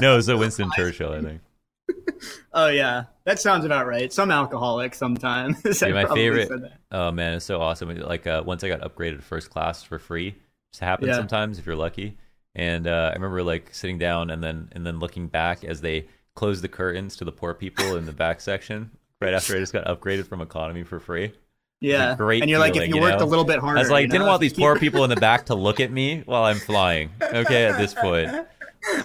no, 0.00 0.18
it's 0.18 0.28
a 0.28 0.36
Winston 0.36 0.70
Churchill, 0.74 1.12
I 1.12 1.20
think. 1.22 1.40
oh 2.52 2.68
yeah, 2.68 3.04
that 3.24 3.40
sounds 3.40 3.64
about 3.64 3.86
right. 3.86 4.12
Some 4.12 4.30
alcoholic 4.30 4.94
sometime. 4.94 5.56
My 5.64 6.06
favorite. 6.06 6.50
Oh 6.90 7.10
man, 7.10 7.34
it's 7.34 7.44
so 7.44 7.60
awesome. 7.60 7.94
Like 7.96 8.26
uh, 8.26 8.42
once 8.44 8.64
I 8.64 8.68
got 8.68 8.80
upgraded 8.80 9.16
to 9.16 9.22
first 9.22 9.50
class 9.50 9.82
for 9.82 9.98
free, 9.98 10.34
just 10.72 10.80
happens 10.80 11.08
Yeah. 11.08 11.16
sometimes 11.16 11.58
if 11.58 11.66
you're 11.66 11.76
lucky. 11.76 12.16
And 12.54 12.86
uh, 12.86 13.10
I 13.10 13.14
remember 13.14 13.42
like 13.42 13.74
sitting 13.74 13.98
down 13.98 14.30
and 14.30 14.42
then 14.42 14.68
and 14.72 14.86
then 14.86 14.98
looking 14.98 15.28
back 15.28 15.64
as 15.64 15.80
they 15.80 16.06
closed 16.34 16.62
the 16.62 16.68
curtains 16.68 17.16
to 17.16 17.24
the 17.24 17.32
poor 17.32 17.54
people 17.54 17.96
in 17.96 18.06
the 18.06 18.12
back 18.12 18.40
section 18.40 18.90
right 19.20 19.34
after 19.34 19.54
I 19.56 19.58
just 19.58 19.72
got 19.72 19.84
upgraded 19.86 20.26
from 20.26 20.40
economy 20.40 20.82
for 20.82 20.98
free. 21.00 21.32
Yeah, 21.80 22.14
great 22.14 22.42
and 22.42 22.50
you're 22.50 22.60
like, 22.60 22.76
if 22.76 22.86
you 22.88 22.94
you 22.94 23.00
worked 23.00 23.18
know? 23.18 23.24
a 23.24 23.26
little 23.26 23.44
bit 23.44 23.58
harder, 23.58 23.78
I 23.78 23.82
was 23.82 23.90
like, 23.90 24.02
you 24.02 24.08
didn't 24.08 24.28
want 24.28 24.40
these 24.40 24.52
poor 24.52 24.78
people 24.78 25.02
in 25.02 25.10
the 25.10 25.16
back 25.16 25.46
to 25.46 25.56
look 25.56 25.80
at 25.80 25.90
me 25.90 26.22
while 26.26 26.44
I'm 26.44 26.58
flying. 26.58 27.10
Okay, 27.20 27.64
at 27.66 27.76
this 27.76 27.92
point. 27.92 28.30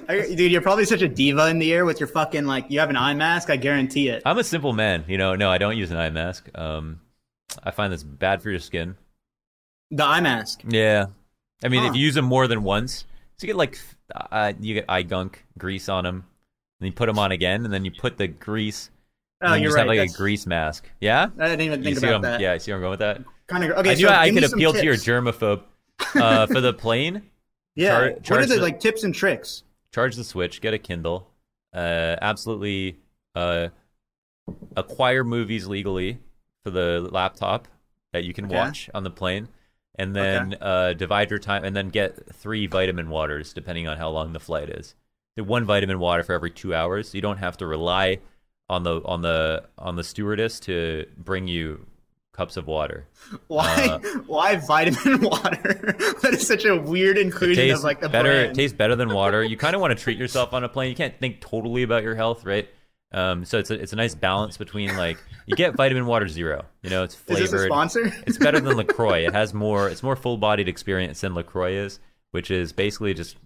I- 0.10 0.34
Dude, 0.36 0.52
you're 0.52 0.62
probably 0.62 0.86
such 0.86 1.02
a 1.02 1.08
diva 1.08 1.48
in 1.50 1.60
the 1.60 1.74
air 1.74 1.86
with 1.86 2.00
your 2.00 2.08
fucking 2.08 2.46
like. 2.46 2.66
You 2.70 2.80
have 2.80 2.90
an 2.90 2.96
eye 2.98 3.14
mask. 3.14 3.50
I 3.50 3.58
guarantee 3.58 4.10
it. 4.10 4.24
I'm 4.26 4.38
a 4.38 4.44
simple 4.44 4.74
man, 4.74 5.06
you 5.08 5.18
know. 5.18 5.36
No, 5.36 5.50
I 5.52 5.58
don't 5.58 5.78
use 5.78 5.92
an 5.92 5.98
eye 5.98 6.10
mask. 6.10 6.50
Um, 6.56 7.00
I 7.64 7.72
find 7.72 7.92
that's 7.92 8.04
bad 8.04 8.42
for 8.42 8.50
your 8.50 8.60
skin. 8.60 8.96
The 9.92 10.04
eye 10.04 10.20
mask. 10.22 10.62
Yeah, 10.68 11.08
I 11.64 11.68
mean, 11.70 11.84
Huh. 11.84 11.90
if 11.90 11.96
you 11.96 12.02
use 12.02 12.16
them 12.16 12.26
more 12.26 12.48
than 12.48 12.64
once, 12.64 13.06
so 13.38 13.46
you 13.46 13.54
get 13.54 13.56
like 13.58 13.78
uh, 14.32 14.54
you 14.60 14.74
get 14.74 14.86
eye 14.90 15.04
gunk 15.04 15.46
grease 15.58 15.90
on 15.90 16.04
them, 16.04 16.26
and 16.80 16.88
you 16.88 16.92
put 16.94 17.06
them 17.06 17.20
on 17.20 17.32
again, 17.32 17.64
and 17.64 17.74
then 17.74 17.86
you 17.86 17.92
put 17.92 18.18
the 18.18 18.28
grease. 18.28 18.90
Oh, 19.42 19.54
you 19.54 19.62
you're 19.62 19.68
just 19.70 19.76
right. 19.76 19.82
have 19.82 19.88
like 19.88 19.98
That's- 20.00 20.16
a 20.16 20.18
grease 20.18 20.48
mask. 20.48 20.90
Yeah, 21.00 21.28
I 21.40 21.48
didn't 21.48 21.62
even 21.62 21.80
you 21.84 21.86
think 21.86 22.00
see 22.00 22.08
about 22.08 22.24
that. 22.24 22.40
Yeah, 22.42 22.54
you 22.54 22.60
see 22.60 22.72
where 22.72 22.78
I'm 22.78 22.82
going 22.82 22.92
with 22.92 23.00
that. 23.00 23.22
Kind 23.48 23.64
of. 23.64 23.72
Okay, 23.78 23.92
I 23.92 23.94
knew 23.94 24.08
so 24.08 24.10
I 24.10 24.32
could 24.32 24.44
appeal 24.44 24.74
to 24.74 24.84
your 24.84 24.96
germaphobe. 24.96 25.62
Uh, 26.16 26.48
for 26.48 26.62
the 26.62 26.74
plane, 26.74 27.22
Yeah. 27.76 28.12
char- 28.24 28.38
what 28.38 28.44
are 28.44 28.46
the- 28.48 28.62
like 28.62 28.80
tips 28.80 29.04
and 29.04 29.14
tricks? 29.16 29.64
Charge 29.98 30.16
the 30.16 30.24
Switch, 30.24 30.62
get 30.62 30.76
a 30.76 30.78
Kindle, 30.78 31.28
uh, 31.74 32.18
absolutely 32.22 33.00
uh, 33.34 33.70
acquire 34.76 35.24
movies 35.24 35.66
legally 35.66 36.20
for 36.64 36.70
the 36.70 37.10
laptop 37.12 37.68
that 38.14 38.24
you 38.24 38.32
can 38.32 38.46
Okay. 38.46 38.56
watch 38.56 38.92
on 38.94 39.04
the 39.04 39.10
plane, 39.10 39.48
and 39.96 40.16
then 40.16 40.56
uh, 40.62 40.94
divide 40.94 41.32
your 41.32 41.40
time, 41.40 41.64
and 41.66 41.76
then 41.76 41.90
get 41.90 42.32
three 42.36 42.68
vitamin 42.68 43.10
waters 43.10 43.54
depending 43.54 43.88
on 43.88 43.98
how 43.98 44.10
long 44.10 44.34
the 44.34 44.40
flight 44.40 44.70
is. 44.70 44.94
The 45.36 45.44
one 45.44 45.66
vitamin 45.66 45.98
water 45.98 46.22
for 46.22 46.34
every 46.34 46.52
two 46.52 46.76
hours. 46.76 47.10
So 47.10 47.16
you 47.16 47.24
don't 47.24 47.38
have 47.38 47.58
to 47.58 47.66
rely 47.66 48.20
on 48.70 48.84
the 48.84 49.02
on 49.04 49.24
the 49.24 49.64
on 49.80 49.96
the 49.96 50.04
stewardess 50.04 50.60
to 50.60 51.08
bring 51.18 51.48
you 51.48 51.87
cups 52.38 52.56
of 52.56 52.68
water. 52.68 53.08
Why? 53.48 53.88
Uh, 53.92 54.00
why 54.28 54.56
vitamin 54.58 55.22
water? 55.30 55.96
that 56.22 56.30
is 56.34 56.48
such 56.48 56.64
a 56.66 56.76
weird 56.80 57.18
inclusion 57.18 57.70
of 57.72 57.84
like 57.84 58.00
the 58.00 58.08
better. 58.10 58.32
It 58.32 58.54
tastes 58.54 58.78
better 58.78 58.96
than 58.96 59.10
water. 59.14 59.44
You 59.44 59.58
kind 59.66 59.76
of 59.76 59.82
want 59.82 59.98
to 59.98 60.02
treat 60.02 60.18
yourself 60.18 60.54
on 60.54 60.64
a 60.64 60.70
plane. 60.70 60.90
You 60.90 60.96
can't 60.96 61.20
think 61.20 61.42
totally 61.42 61.84
about 61.84 62.04
your 62.04 62.16
health, 62.16 62.46
right? 62.46 62.70
Um, 63.12 63.44
so 63.46 63.58
it's 63.58 63.72
a, 63.72 63.74
it's 63.82 63.94
a 63.94 63.96
nice 63.96 64.14
balance 64.16 64.58
between 64.58 64.96
like 64.98 65.18
you 65.48 65.56
get 65.56 65.76
vitamin 65.76 66.06
water 66.06 66.28
zero. 66.28 66.66
You 66.84 66.90
know, 66.92 67.04
it's 67.04 67.16
flavored. 67.16 67.44
is 67.46 67.52
this 67.52 67.62
a 67.62 67.66
sponsor? 67.66 68.14
it's 68.28 68.38
better 68.38 68.60
than 68.60 68.78
Lacroix. 68.78 69.26
It 69.26 69.34
has 69.34 69.54
more. 69.54 69.90
It's 69.90 70.04
more 70.04 70.16
full 70.16 70.38
bodied 70.38 70.68
experience 70.70 71.22
than 71.22 71.34
Lacroix 71.34 71.72
is, 71.74 72.00
which 72.32 72.52
is 72.52 72.72
basically 72.72 73.14
just 73.14 73.38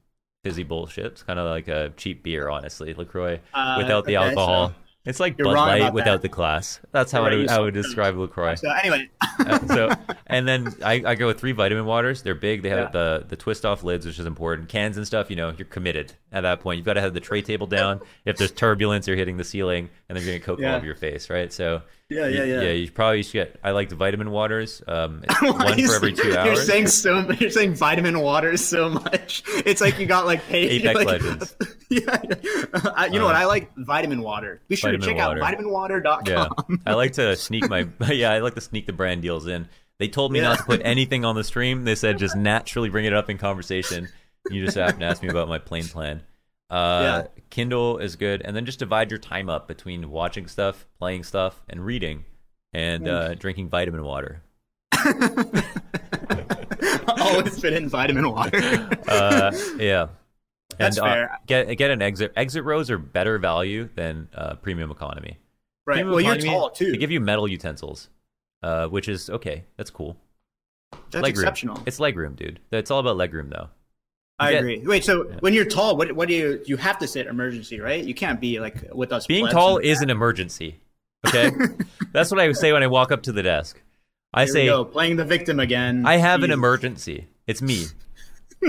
fizzy 0.44 0.64
bullshit. 0.64 1.06
It's 1.06 1.24
kind 1.24 1.40
of 1.40 1.48
like 1.50 1.68
a 1.68 1.94
cheap 1.96 2.24
beer, 2.24 2.50
honestly. 2.50 2.94
Lacroix 2.96 3.40
Uh, 3.54 3.76
without 3.78 4.06
the 4.06 4.18
okay, 4.18 4.30
alcohol. 4.30 4.70
so- 4.70 4.76
it's 5.06 5.20
like 5.20 5.38
You're 5.38 5.46
Bud 5.46 5.54
Light 5.56 5.94
without 5.94 6.14
that. 6.16 6.22
the 6.22 6.30
class. 6.30 6.80
That's 6.92 7.12
how 7.12 7.26
I 7.26 7.32
you 7.34 7.48
I 7.50 7.60
would 7.60 7.74
describe 7.74 8.16
Lacroix. 8.18 8.56
So 8.56 8.70
anyway, 8.70 9.10
Uh, 9.40 9.68
so 9.68 9.90
and 10.28 10.48
then 10.48 10.74
I, 10.84 11.02
I 11.06 11.16
go 11.16 11.26
with 11.28 11.40
three 11.40 11.52
vitamin 11.54 11.86
waters. 11.86 12.22
They're 12.22 12.36
big. 12.36 12.62
They 12.62 12.70
have 12.70 12.80
Yeah. 12.80 12.90
the 12.92 13.26
the 13.28 13.36
twist 13.36 13.66
off 13.66 13.84
lids, 13.84 14.06
which 14.06 14.20
is 14.20 14.26
important. 14.26 14.70
Cans 14.70 14.98
and 14.98 15.08
stuff. 15.08 15.30
You 15.30 15.36
know, 15.36 15.54
you're 15.58 15.66
committed 15.66 16.14
at 16.32 16.42
that 16.42 16.60
point. 16.62 16.78
You've 16.78 16.86
got 16.86 16.94
to 16.94 17.02
have 17.02 17.14
the 17.14 17.20
tray 17.20 17.42
table 17.42 17.68
down. 17.80 18.02
If 18.26 18.38
there's 18.38 18.52
turbulence, 18.52 19.08
you're 19.08 19.18
hitting 19.18 19.38
the 19.38 19.44
ceiling, 19.44 19.90
and 20.10 20.18
then 20.18 20.26
you're 20.26 20.36
gonna 20.36 20.46
coke 20.46 20.60
all 20.60 20.64
Yeah. 20.64 20.76
over 20.78 20.86
your 20.86 20.96
face, 20.96 21.30
right? 21.30 21.52
So 21.52 21.82
Yeah, 22.10 22.28
yeah, 22.28 22.44
yeah. 22.44 22.62
Yeah, 22.62 22.72
you 22.72 22.92
probably 22.92 23.24
should 23.24 23.34
get. 23.34 23.60
I 23.64 23.72
like 23.72 23.90
the 23.90 23.96
vitamin 23.96 24.32
waters. 24.32 24.82
Um, 24.88 25.24
one 25.42 25.60
for 25.60 25.96
every 25.96 26.14
two 26.14 26.36
hours. 26.36 26.46
You're 26.48 26.56
saying 26.58 26.88
so. 26.88 27.30
You're 27.32 27.50
saying 27.50 27.76
vitamin 27.76 28.20
water 28.20 28.58
so 28.58 28.90
much. 28.90 29.44
It's 29.66 29.80
like 29.82 30.00
you 30.00 30.06
got 30.08 30.26
like 30.26 30.44
paid. 30.48 30.82
Apex 30.82 30.96
like, 30.96 31.08
Legends. 31.08 31.56
Yeah. 31.90 32.22
Uh, 32.74 33.10
you 33.12 33.20
know 33.20 33.26
what? 33.26 33.36
I 33.36 33.46
like 33.46 33.72
vitamin 33.78 34.22
water. 34.22 34.62
Be 34.68 34.76
sure 34.76 34.92
to 34.92 34.98
check 34.98 35.18
water. 35.18 35.42
out 35.44 35.54
vitaminwater.com. 35.58 36.26
Yeah, 36.28 36.48
I 36.86 36.94
like 36.96 37.14
to 37.14 37.36
sneak 37.36 37.70
my. 37.70 37.88
Yeah, 38.10 38.32
I 38.32 38.40
like 38.40 38.56
to 38.56 38.62
sneak 38.62 38.88
the 38.88 38.94
brand 38.94 39.22
deals 39.22 39.48
in. 39.48 39.68
They 40.00 40.08
told 40.08 40.32
me 40.32 40.40
Yeah. 40.40 40.50
not 40.50 40.58
to 40.60 40.64
put 40.64 40.82
anything 40.84 41.26
on 41.26 41.36
the 41.36 41.44
stream. 41.44 41.84
They 41.84 41.94
said 41.96 42.18
just 42.18 42.36
naturally 42.36 42.90
bring 42.90 43.06
it 43.06 43.14
up 43.14 43.30
in 43.30 43.38
conversation. 43.38 44.10
You 44.50 44.66
just 44.66 44.78
have 44.78 44.98
to 44.98 45.06
ask 45.06 45.22
me 45.22 45.30
about 45.30 45.48
my 45.48 45.60
plane 45.60 45.88
plan. 45.88 46.24
Uh, 46.70 47.02
Yeah. 47.04 47.28
Kindle 47.50 47.98
is 47.98 48.16
good, 48.16 48.42
and 48.44 48.56
then 48.56 48.66
just 48.66 48.80
divide 48.80 49.12
your 49.12 49.20
time 49.20 49.50
up 49.50 49.68
between 49.68 50.10
watching 50.10 50.48
stuff, 50.48 50.86
playing 51.00 51.24
stuff, 51.24 51.62
and 51.70 51.86
reading, 51.86 52.24
and 52.74 53.08
uh, 53.08 53.36
drinking 53.36 53.70
vitamin 53.70 54.04
water. 54.04 54.42
Always 57.20 57.60
fit 57.60 57.74
in 57.74 57.90
vitamin 57.90 58.32
water. 58.32 58.90
Uh, 59.08 59.52
yeah. 59.78 60.08
That's 60.78 60.98
and, 60.98 61.06
fair. 61.06 61.32
Uh, 61.34 61.36
get 61.46 61.78
get 61.78 61.92
an 61.92 62.02
exit. 62.02 62.32
Exit 62.36 62.64
rows 62.64 62.90
are 62.90 62.98
better 62.98 63.38
value 63.38 63.90
than 63.96 64.30
uh, 64.34 64.56
premium 64.56 64.92
economy. 64.92 65.38
right. 65.86 65.96
Premium 65.96 66.12
Well, 66.12 66.22
you're 66.22 66.38
tall 66.38 66.70
too. 66.70 66.92
They 66.92 66.98
give 66.98 67.12
you 67.12 67.20
metal 67.20 67.48
utensils, 67.48 68.10
uh, 68.64 68.88
which 68.88 69.10
is 69.10 69.30
okay. 69.30 69.66
That's 69.78 69.90
cool. 69.90 70.18
That's 71.12 71.28
exceptional. 71.28 71.82
It's 71.86 72.00
legroom, 72.00 72.36
dude. 72.36 72.60
It's 72.72 72.92
all 72.92 73.00
about 73.00 73.18
legroom, 73.18 73.50
though. 73.50 73.70
I 74.42 74.52
agree. 74.52 74.80
Wait, 74.80 75.04
so 75.04 75.24
when 75.40 75.54
you're 75.54 75.66
tall, 75.66 75.96
what 75.98 76.12
what 76.14 76.28
do 76.28 76.34
you 76.34 76.62
you 76.66 76.78
have 76.78 76.98
to 77.00 77.08
sit 77.08 77.28
emergency, 77.28 77.80
right? 77.80 78.04
You 78.04 78.14
can't 78.14 78.42
be 78.42 78.60
like 78.60 78.84
with 78.92 79.12
us. 79.12 79.28
Being 79.28 79.48
tall 79.48 79.78
is 79.78 80.02
an 80.02 80.10
emergency. 80.10 80.80
Okay, 81.28 81.52
that's 82.12 82.32
what 82.32 82.40
I 82.40 82.52
say 82.54 82.74
when 82.74 82.82
I 82.82 82.88
walk 82.88 83.12
up 83.12 83.22
to 83.24 83.32
the 83.32 83.44
desk. 83.44 83.80
I 84.34 84.46
Here 84.46 84.54
say, 84.54 84.66
go, 84.66 84.84
playing 84.84 85.18
the 85.18 85.24
victim 85.24 85.60
again. 85.60 86.04
"I 86.04 86.18
have 86.18 86.42
an 86.42 86.50
emergency. 86.50 87.28
It's 87.46 87.62
me." 87.62 87.86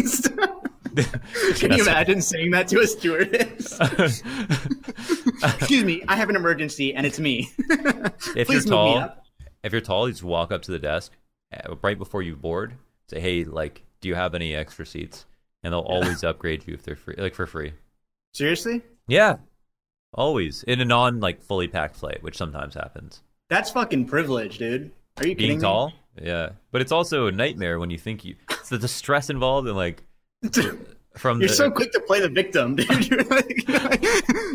Can 1.54 1.72
you 1.72 1.82
imagine 1.82 2.20
saying 2.20 2.50
that 2.50 2.68
to 2.68 2.80
a 2.80 2.86
stewardess? 2.86 3.80
Excuse 5.42 5.84
me, 5.84 6.04
I 6.06 6.16
have 6.16 6.28
an 6.28 6.36
emergency 6.36 6.94
and 6.94 7.06
it's 7.06 7.18
me. 7.18 7.50
if 8.36 8.46
Please 8.46 8.66
you're 8.66 8.74
tall, 8.74 9.16
if 9.64 9.72
you're 9.72 9.80
tall, 9.80 10.08
you 10.08 10.12
just 10.12 10.22
walk 10.22 10.52
up 10.52 10.60
to 10.62 10.70
the 10.70 10.78
desk 10.78 11.12
uh, 11.54 11.76
right 11.82 11.98
before 11.98 12.20
you 12.20 12.36
board. 12.36 12.74
Say, 13.08 13.20
"Hey, 13.20 13.44
like, 13.44 13.82
do 14.02 14.08
you 14.08 14.14
have 14.14 14.34
any 14.34 14.54
extra 14.54 14.84
seats?" 14.84 15.24
And 15.62 15.72
they'll 15.72 15.80
always 15.80 16.24
upgrade 16.24 16.66
you 16.66 16.74
if 16.74 16.82
they're 16.82 16.96
free, 16.96 17.14
like 17.16 17.34
for 17.34 17.46
free. 17.46 17.72
Seriously? 18.34 18.82
Yeah, 19.06 19.36
always 20.14 20.62
in 20.64 20.80
a 20.80 20.84
non 20.84 21.20
like 21.20 21.42
fully 21.42 21.68
packed 21.68 21.96
flight, 21.96 22.22
which 22.22 22.36
sometimes 22.36 22.74
happens. 22.74 23.22
That's 23.48 23.70
fucking 23.70 24.06
privilege, 24.06 24.58
dude. 24.58 24.90
Are 25.18 25.26
you 25.26 25.36
Being 25.36 25.50
kidding 25.50 25.60
tall, 25.60 25.92
yeah, 26.20 26.50
but 26.70 26.80
it's 26.80 26.92
also 26.92 27.26
a 27.26 27.32
nightmare 27.32 27.78
when 27.78 27.90
you 27.90 27.98
think 27.98 28.24
you. 28.24 28.36
It's 28.50 28.70
the, 28.70 28.78
the 28.78 28.88
stress 28.88 29.30
involved 29.30 29.68
and 29.68 29.76
like 29.76 30.02
from 31.16 31.40
You're 31.40 31.48
the, 31.48 31.54
so 31.54 31.70
quick 31.70 31.92
to 31.92 32.00
play 32.00 32.20
the 32.20 32.28
victim, 32.28 32.76
dude. 32.76 32.88
You're 33.10 33.24
like, 33.24 33.46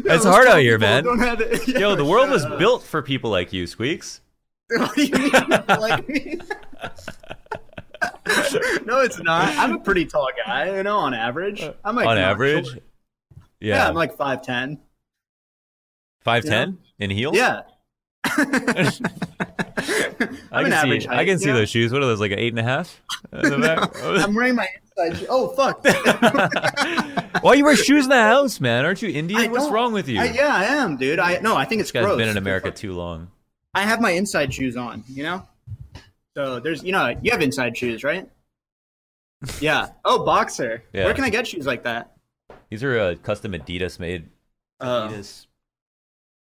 It's 0.10 0.26
hard 0.26 0.48
out 0.48 0.60
here, 0.60 0.80
man. 0.80 1.04
Don't 1.04 1.20
have 1.20 1.42
it. 1.42 1.68
Yo, 1.68 1.96
the 1.96 2.06
world 2.06 2.30
was 2.30 2.46
up. 2.46 2.58
built 2.58 2.84
for 2.84 3.02
people 3.02 3.30
like 3.30 3.54
you, 3.54 3.68
Squeaks. 3.68 4.22
What 4.70 4.96
do 4.96 5.06
you 5.06 5.14
mean? 5.14 5.32
like 5.68 6.10
me? 6.10 6.40
no, 8.86 9.02
it's 9.02 9.20
not. 9.22 9.50
I'm 9.58 9.74
a 9.74 9.80
pretty 9.80 10.06
tall 10.06 10.28
guy, 10.46 10.76
you 10.78 10.84
know, 10.84 10.98
on 10.98 11.14
average. 11.14 11.62
I'm 11.84 11.96
like 11.96 12.08
On 12.08 12.18
average, 12.18 12.68
short. 12.68 12.84
yeah, 13.60 13.76
Yeah, 13.76 13.88
I'm 13.90 13.96
like 13.96 14.16
five 14.18 14.42
ten. 14.42 14.80
five 16.22 16.44
ten 16.46 16.78
in 17.00 17.10
heels. 17.10 17.36
Yeah. 17.36 17.62
I 20.52 20.64
can 20.64 20.72
see. 20.72 21.08
height, 21.08 21.10
I 21.10 21.26
can 21.26 21.40
see 21.40 21.48
know? 21.48 21.56
those 21.56 21.70
shoes. 21.70 21.92
What 21.92 22.02
are 22.02 22.06
those? 22.06 22.20
Like 22.20 22.32
an 22.32 22.40
eight 22.40 22.52
and 22.54 22.60
a 22.60 22.64
half? 22.64 23.02
back? 23.32 23.92
I'm 24.04 24.34
wearing 24.34 24.56
my 24.56 24.68
inside. 24.98 25.18
shoe- 25.20 25.28
Oh 25.30 25.50
fuck! 25.50 25.84
Why 27.44 27.54
you 27.54 27.64
wear 27.66 27.76
shoes 27.76 28.06
in 28.06 28.10
the 28.10 28.16
house, 28.22 28.60
man? 28.60 28.86
Aren't 28.86 29.02
you 29.02 29.10
Indian? 29.10 29.52
What's 29.52 29.70
wrong 29.70 29.94
with 29.94 30.08
you? 30.10 30.20
I, 30.20 30.26
yeah, 30.26 30.54
I 30.54 30.64
am, 30.66 30.98
dude. 30.98 31.20
I 31.20 31.38
no, 31.40 31.56
I 31.56 31.66
think 31.66 31.82
it's 31.82 31.92
this 31.92 32.02
guy's 32.02 32.06
gross. 32.06 32.18
been 32.18 32.30
in 32.30 32.38
America 32.38 32.72
too 32.72 32.94
long. 32.94 33.30
I 33.74 33.82
have 33.84 34.02
my 34.02 34.12
inside 34.12 34.54
shoes 34.54 34.76
on. 34.76 35.04
You 35.08 35.24
know. 35.24 35.44
So 36.36 36.60
there's, 36.60 36.84
you 36.84 36.92
know, 36.92 37.16
you 37.22 37.32
have 37.32 37.42
inside 37.42 37.76
shoes, 37.78 38.04
right? 38.04 38.30
Yeah. 39.60 39.90
Oh, 40.04 40.24
boxer. 40.26 40.84
Yeah. 40.94 41.06
Where 41.06 41.14
can 41.14 41.24
I 41.24 41.30
get 41.30 41.48
shoes 41.48 41.66
like 41.66 41.84
that? 41.84 42.14
These 42.70 42.84
are 42.84 43.00
uh, 43.00 43.16
custom 43.22 43.54
Adidas 43.54 44.00
made. 44.00 44.30
Uh, 44.80 45.10
Adidas. 45.10 45.46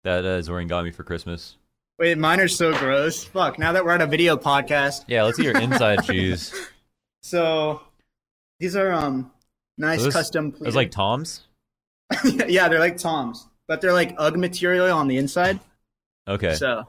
That 0.04 0.24
uh, 0.24 0.42
Zoran 0.42 0.66
got 0.68 0.84
me 0.84 0.90
for 0.90 1.04
Christmas. 1.04 1.56
wait, 1.98 2.18
mine 2.18 2.40
are 2.40 2.48
so 2.48 2.76
gross. 2.76 3.22
Fuck. 3.24 3.58
Now 3.58 3.72
that 3.72 3.84
we're 3.84 3.92
on 3.92 4.00
a 4.00 4.06
video 4.06 4.36
podcast, 4.36 5.04
Yeah, 5.06 5.22
let's 5.22 5.36
see 5.36 5.44
your 5.44 5.56
inside 5.58 6.04
shoes. 6.06 6.52
so 7.22 7.80
these 8.58 8.74
are 8.76 8.92
um 8.92 9.30
nice 9.78 10.02
Those- 10.02 10.12
custom. 10.12 10.54
It 10.60 10.66
was 10.66 10.74
like 10.76 10.90
Tom's. 10.90 11.46
yeah, 12.24 12.68
they're 12.68 12.80
like 12.80 12.98
Toms, 12.98 13.46
but 13.68 13.80
they're 13.80 13.92
like 13.92 14.14
UGG 14.18 14.36
material 14.36 14.96
on 14.98 15.06
the 15.08 15.16
inside. 15.16 15.60
Okay. 16.28 16.54
So 16.54 16.84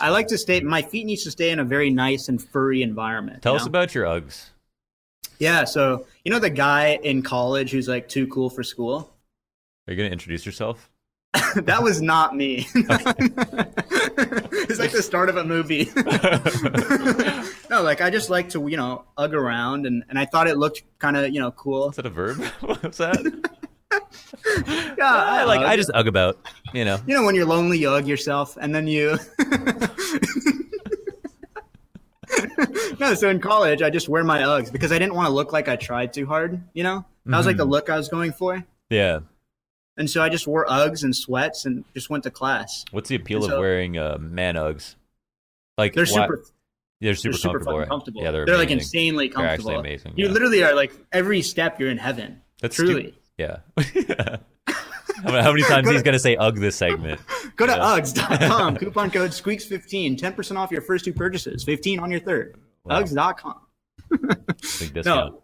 I 0.00 0.08
like 0.10 0.28
to 0.28 0.38
stay. 0.38 0.60
My 0.60 0.82
feet 0.82 1.04
needs 1.06 1.22
to 1.24 1.30
stay 1.30 1.50
in 1.50 1.58
a 1.60 1.64
very 1.64 1.90
nice 1.90 2.28
and 2.28 2.42
furry 2.42 2.82
environment. 2.82 3.42
Tell 3.42 3.54
us 3.54 3.62
know? 3.62 3.68
about 3.68 3.94
your 3.94 4.04
Uggs. 4.06 4.46
Yeah. 5.38 5.64
So 5.64 6.06
you 6.24 6.32
know 6.32 6.38
the 6.38 6.50
guy 6.50 6.98
in 7.02 7.22
college 7.22 7.70
who's 7.70 7.88
like 7.88 8.08
too 8.08 8.26
cool 8.28 8.50
for 8.50 8.62
school. 8.62 9.10
Are 9.86 9.92
you 9.92 9.96
going 9.96 10.08
to 10.08 10.12
introduce 10.12 10.46
yourself? 10.46 10.90
that 11.56 11.82
was 11.82 12.00
not 12.00 12.36
me. 12.36 12.66
it's 12.74 14.78
like 14.78 14.92
the 14.92 15.02
start 15.02 15.28
of 15.28 15.36
a 15.36 15.44
movie. 15.44 15.90
no, 17.68 17.82
like 17.82 18.00
I 18.00 18.10
just 18.10 18.30
like 18.30 18.50
to, 18.50 18.68
you 18.68 18.76
know, 18.76 19.04
ugg 19.18 19.34
around 19.34 19.86
and, 19.86 20.04
and 20.08 20.18
I 20.18 20.26
thought 20.26 20.46
it 20.46 20.56
looked 20.56 20.84
kind 20.98 21.16
of, 21.16 21.34
you 21.34 21.40
know, 21.40 21.50
cool. 21.50 21.90
Is 21.90 21.96
that 21.96 22.06
a 22.06 22.10
verb? 22.10 22.40
What's 22.60 22.98
that? 22.98 23.50
Yeah, 24.66 25.04
I 25.04 25.44
like. 25.44 25.60
I 25.60 25.74
uh, 25.74 25.76
just 25.76 25.90
ugg 25.94 26.08
about. 26.08 26.38
You 26.72 26.84
know. 26.84 26.98
you 27.06 27.14
know, 27.14 27.24
when 27.24 27.34
you're 27.34 27.46
lonely, 27.46 27.78
you 27.78 27.90
ugg 27.90 28.06
yourself 28.06 28.56
and 28.60 28.74
then 28.74 28.86
you. 28.86 29.18
no, 33.00 33.14
so 33.14 33.28
in 33.28 33.40
college, 33.40 33.82
I 33.82 33.90
just 33.90 34.08
wear 34.08 34.24
my 34.24 34.40
Uggs 34.42 34.70
because 34.72 34.92
I 34.92 34.98
didn't 34.98 35.14
want 35.14 35.26
to 35.28 35.32
look 35.32 35.52
like 35.52 35.68
I 35.68 35.76
tried 35.76 36.12
too 36.12 36.26
hard, 36.26 36.62
you 36.72 36.82
know? 36.82 37.04
That 37.26 37.36
was 37.38 37.46
like 37.46 37.56
the 37.56 37.64
look 37.64 37.88
I 37.90 37.96
was 37.96 38.08
going 38.08 38.32
for. 38.32 38.64
Yeah. 38.90 39.20
And 39.96 40.10
so 40.10 40.22
I 40.22 40.28
just 40.28 40.46
wore 40.46 40.66
Uggs 40.66 41.04
and 41.04 41.14
sweats 41.14 41.64
and 41.64 41.84
just 41.94 42.10
went 42.10 42.24
to 42.24 42.30
class. 42.30 42.84
What's 42.90 43.08
the 43.08 43.14
appeal 43.16 43.44
And 43.44 43.52
of 43.52 43.60
wearing 43.60 43.96
uh, 43.96 44.18
man 44.20 44.56
Uggs? 44.56 44.96
Like 45.78 45.94
They're 45.94 46.04
why- 46.04 46.26
super 46.26 46.44
They're 47.00 47.14
super, 47.14 47.32
They're 47.32 47.38
super 47.38 47.52
comfortable. 47.58 47.78
right? 47.78 47.88
comfortable. 47.88 48.22
Yeah, 48.22 48.30
they're, 48.30 48.46
they're 48.46 48.58
like 48.58 48.70
insanely 48.70 49.28
They're 49.28 49.46
actually 49.46 49.74
comfortable. 49.74 49.80
amazing, 49.80 50.12
You 50.16 50.26
yeah. 50.26 50.32
literally 50.32 50.62
are 50.64 50.74
like 50.74 50.92
every 51.12 51.42
step 51.42 51.78
you're 51.80 51.90
in 51.90 51.98
heaven. 51.98 52.40
That's 52.60 52.76
truly. 52.76 53.14
Yeah. 53.38 53.58
how, 55.24 55.30
many, 55.32 55.42
how 55.42 55.52
many 55.52 55.62
times 55.64 55.88
he's 55.90 56.02
gonna 56.02 56.18
say 56.18 56.36
"ugh" 56.36 56.56
this 56.56 56.76
segment? 56.76 57.20
Go 57.56 57.66
to 57.66 57.72
Yeah. 57.72 57.78
Uggs.com. 58.00 58.76
Coupon 58.78 59.10
code 59.10 59.30
Squeaks15. 59.30 60.18
10% 60.18 60.56
off 60.56 60.70
your 60.70 60.82
first 60.82 61.04
two 61.04 61.12
purchases. 61.12 61.64
15 61.64 61.98
on 62.00 62.10
your 62.10 62.20
third. 62.20 62.56
Wow. 62.84 63.02
Uggs.com. 63.02 63.54
Big 64.10 64.20
discount. 64.94 65.04
No. 65.04 65.42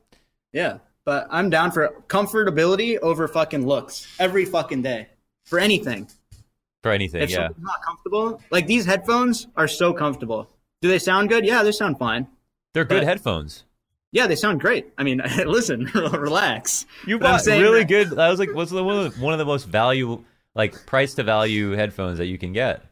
Yeah. 0.53 0.79
But 1.05 1.27
I'm 1.31 1.51
down 1.51 1.73
for 1.73 1.95
comfortability 2.09 2.99
over 2.99 3.27
fucking 3.27 3.67
looks 3.67 4.07
every 4.19 4.45
fucking 4.45 4.83
day. 4.83 5.09
For 5.47 5.59
anything. 5.59 6.07
For 6.83 6.93
anything, 6.93 7.23
If 7.23 7.31
yeah. 7.31 7.47
something's 7.49 7.65
not 7.65 7.83
comfortable, 7.85 8.41
like 8.51 8.67
these 8.67 8.85
headphones 8.87 9.47
are 9.57 9.69
so 9.69 9.93
comfortable. 9.93 10.49
Do 10.83 10.89
they 10.89 10.99
sound 10.99 11.29
good? 11.29 11.45
Yeah, 11.45 11.63
they 11.63 11.73
sound 11.73 11.99
fine. 11.99 12.27
They're 12.73 12.85
good 12.85 13.03
headphones. 13.03 13.65
Yeah, 14.13 14.27
they 14.27 14.37
sound 14.37 14.61
great. 14.61 14.93
I 14.99 15.03
mean, 15.05 15.23
listen, 15.47 15.85
relax. 15.95 16.87
You 17.07 17.19
bought 17.19 17.45
really 17.47 17.81
that- 17.81 17.89
good. 17.89 18.19
I 18.19 18.31
was 18.31 18.39
like, 18.39 18.55
what's 18.55 18.71
the 18.71 18.83
one 18.83 18.97
of 18.97 19.15
the, 19.15 19.21
one 19.23 19.33
of 19.33 19.39
the 19.39 19.45
most 19.45 19.67
value, 19.67 20.25
like 20.55 20.87
price 20.87 21.15
to 21.15 21.23
value 21.23 21.73
headphones 21.73 22.19
that 22.19 22.27
you 22.27 22.39
can 22.39 22.53
get? 22.53 22.85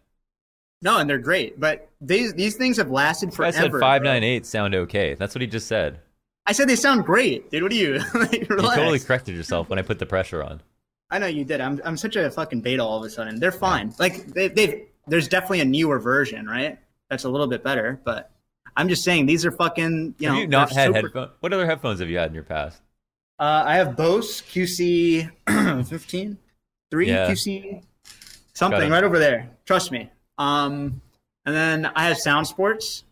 No, 0.80 0.98
and 0.98 1.10
they're 1.10 1.18
great. 1.18 1.58
But 1.58 1.88
these 2.00 2.34
these 2.34 2.54
things 2.56 2.76
have 2.76 2.90
lasted 2.90 3.30
I 3.30 3.32
forever. 3.32 3.56
said 3.56 3.72
five 3.80 4.02
nine 4.02 4.22
eight 4.22 4.46
sound 4.46 4.74
okay. 4.74 5.14
That's 5.14 5.34
what 5.34 5.42
he 5.42 5.48
just 5.48 5.66
said. 5.66 5.98
I 6.46 6.52
said 6.52 6.68
they 6.68 6.76
sound 6.76 7.04
great, 7.04 7.50
dude. 7.50 7.62
What 7.62 7.72
are 7.72 7.74
you? 7.74 8.00
like, 8.14 8.32
You 8.32 8.46
totally 8.46 9.00
corrected 9.00 9.34
yourself 9.36 9.68
when 9.68 9.78
I 9.78 9.82
put 9.82 9.98
the 9.98 10.06
pressure 10.06 10.42
on. 10.42 10.62
I 11.10 11.18
know 11.18 11.26
you 11.26 11.44
did. 11.44 11.60
I'm 11.60 11.80
I'm 11.84 11.96
such 11.96 12.14
a 12.16 12.30
fucking 12.30 12.60
beta 12.60 12.82
all 12.82 12.98
of 12.98 13.04
a 13.04 13.10
sudden. 13.10 13.40
They're 13.40 13.50
fine. 13.50 13.92
Like 13.98 14.26
they 14.26 14.48
they've 14.48 14.86
there's 15.08 15.26
definitely 15.26 15.60
a 15.60 15.64
newer 15.64 15.98
version, 15.98 16.46
right? 16.46 16.78
That's 17.10 17.24
a 17.24 17.28
little 17.28 17.46
bit 17.48 17.64
better, 17.64 18.00
but 18.04 18.30
I'm 18.78 18.88
just 18.88 19.04
saying 19.04 19.26
these 19.26 19.44
are 19.44 19.50
fucking 19.52 20.14
you 20.18 20.28
have 20.28 20.36
know 20.36 20.40
you 20.42 20.46
not 20.46 20.72
had 20.72 20.86
super- 20.94 21.00
headphones? 21.08 21.30
What 21.40 21.52
other 21.52 21.66
headphones 21.66 22.00
have 22.00 22.08
you 22.08 22.16
had 22.16 22.28
in 22.28 22.34
your 22.34 22.44
past? 22.44 22.80
Uh, 23.38 23.62
I 23.66 23.76
have 23.76 23.96
Bose 23.96 24.40
QC 24.40 25.30
15, 25.88 26.38
3 26.90 27.06
Yeah. 27.06 27.30
QC 27.30 27.82
something 28.54 28.90
right 28.90 29.04
over 29.04 29.18
there. 29.18 29.50
Trust 29.66 29.92
me. 29.92 30.10
Um, 30.38 31.00
and 31.44 31.54
then 31.54 31.86
I 31.94 32.04
have 32.08 32.16
SoundSports. 32.16 33.02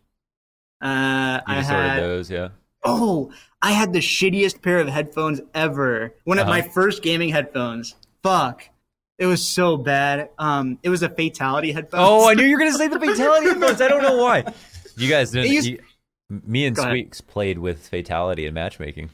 Uh, 0.82 1.40
You 1.48 1.54
I 1.54 1.62
had 1.62 2.00
those, 2.02 2.30
yeah. 2.30 2.48
oh, 2.84 3.32
I 3.62 3.72
had 3.72 3.92
the 3.92 4.00
shittiest 4.00 4.62
pair 4.62 4.78
of 4.78 4.88
headphones 4.88 5.40
ever. 5.54 6.14
One 6.24 6.38
of 6.38 6.42
Uh-huh. 6.48 6.58
my 6.58 6.62
first 6.62 7.02
gaming 7.02 7.30
headphones. 7.30 7.94
Fuck. 8.22 8.68
It 9.18 9.26
was 9.26 9.48
so 9.48 9.76
bad. 9.76 10.28
Um, 10.38 10.78
it 10.82 10.90
was 10.90 11.02
a 11.02 11.08
Fatality 11.08 11.72
headphones. 11.72 12.02
Oh, 12.06 12.28
I 12.28 12.34
knew 12.34 12.44
you 12.44 12.52
were 12.54 12.58
gonna 12.58 12.72
say 12.76 12.88
the 12.88 13.00
Fatality 13.00 13.46
headphones. 13.46 13.80
I 13.80 13.88
don't 13.88 14.02
know 14.02 14.16
why. 14.18 14.44
You 14.96 15.08
guys 15.08 15.30
didn't. 15.30 15.52
Used- 15.52 15.68
you- 15.68 15.80
me 16.30 16.66
and 16.66 16.76
ahead. 16.76 16.90
Squeaks 16.90 17.20
played 17.20 17.58
with 17.58 17.86
Fatality 17.86 18.46
and 18.46 18.54
matchmaking. 18.54 19.10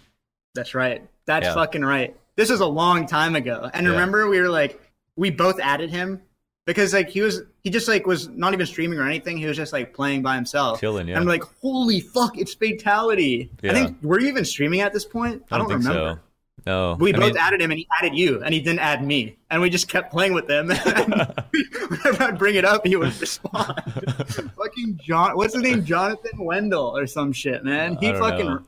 That's 0.55 0.74
right. 0.74 1.07
That's 1.26 1.45
Yeah. 1.47 1.55
fucking 1.55 1.85
right. 1.85 2.16
This 2.37 2.51
was 2.51 2.61
a 2.61 2.66
long 2.66 3.07
time 3.07 3.37
ago. 3.37 3.68
And 3.74 3.85
Yeah. 3.87 3.93
remember 3.93 4.28
we 4.28 4.41
were 4.41 4.49
like 4.49 4.80
we 5.16 5.28
both 5.30 5.61
added 5.61 5.91
him 5.91 6.22
because 6.66 6.95
like 6.95 7.11
he 7.11 7.20
was 7.20 7.43
he 7.62 7.68
just 7.70 7.87
like 7.87 8.07
was 8.07 8.28
not 8.28 8.55
even 8.55 8.64
streaming 8.66 8.99
or 8.99 9.07
anything. 9.07 9.37
He 9.37 9.45
was 9.47 9.57
just 9.59 9.72
like 9.74 9.93
playing 9.93 10.22
by 10.22 10.35
himself. 10.37 10.80
Chilling, 10.80 11.07
yeah. 11.09 11.14
And 11.16 11.22
I'm 11.22 11.28
like, 11.28 11.43
holy 11.61 12.01
fuck, 12.01 12.39
it's 12.39 12.55
Fatality. 12.55 13.51
Yeah. 13.62 13.72
I 13.72 13.74
think 13.74 14.03
were 14.03 14.18
you 14.20 14.28
even 14.28 14.45
streaming 14.47 14.80
at 14.80 14.93
this 14.95 15.05
point? 15.05 15.43
I 15.51 15.59
don't, 15.59 15.68
think 15.68 15.80
remember. 15.80 16.14
so. 16.14 16.28
No, 16.66 16.96
We 17.00 17.12
I 17.12 17.18
both 17.18 17.34
mean- 17.34 17.36
added 17.38 17.60
him 17.60 17.70
and 17.70 17.78
he 17.78 17.88
added 17.98 18.14
you 18.16 18.42
and 18.42 18.54
he 18.54 18.60
didn't 18.60 18.78
add 18.80 19.04
me. 19.04 19.36
And 19.50 19.60
we 19.60 19.68
just 19.70 19.88
kept 19.88 20.12
playing 20.12 20.32
with 20.32 20.48
him. 20.48 20.68
Whenever 21.48 22.22
I'd 22.24 22.38
bring 22.38 22.54
it 22.54 22.64
up, 22.64 22.86
he 22.86 22.96
would 22.96 23.18
respond. 23.20 23.82
fucking 24.56 25.00
John 25.02 25.36
what's 25.36 25.54
his 25.54 25.62
name? 25.62 25.84
Johnathan 25.84 26.38
Wendel 26.38 26.96
or 26.96 27.06
some 27.06 27.32
shit, 27.32 27.64
man. 27.64 27.96
He 28.00 28.12
fucking 28.12 28.46
know. 28.46 28.62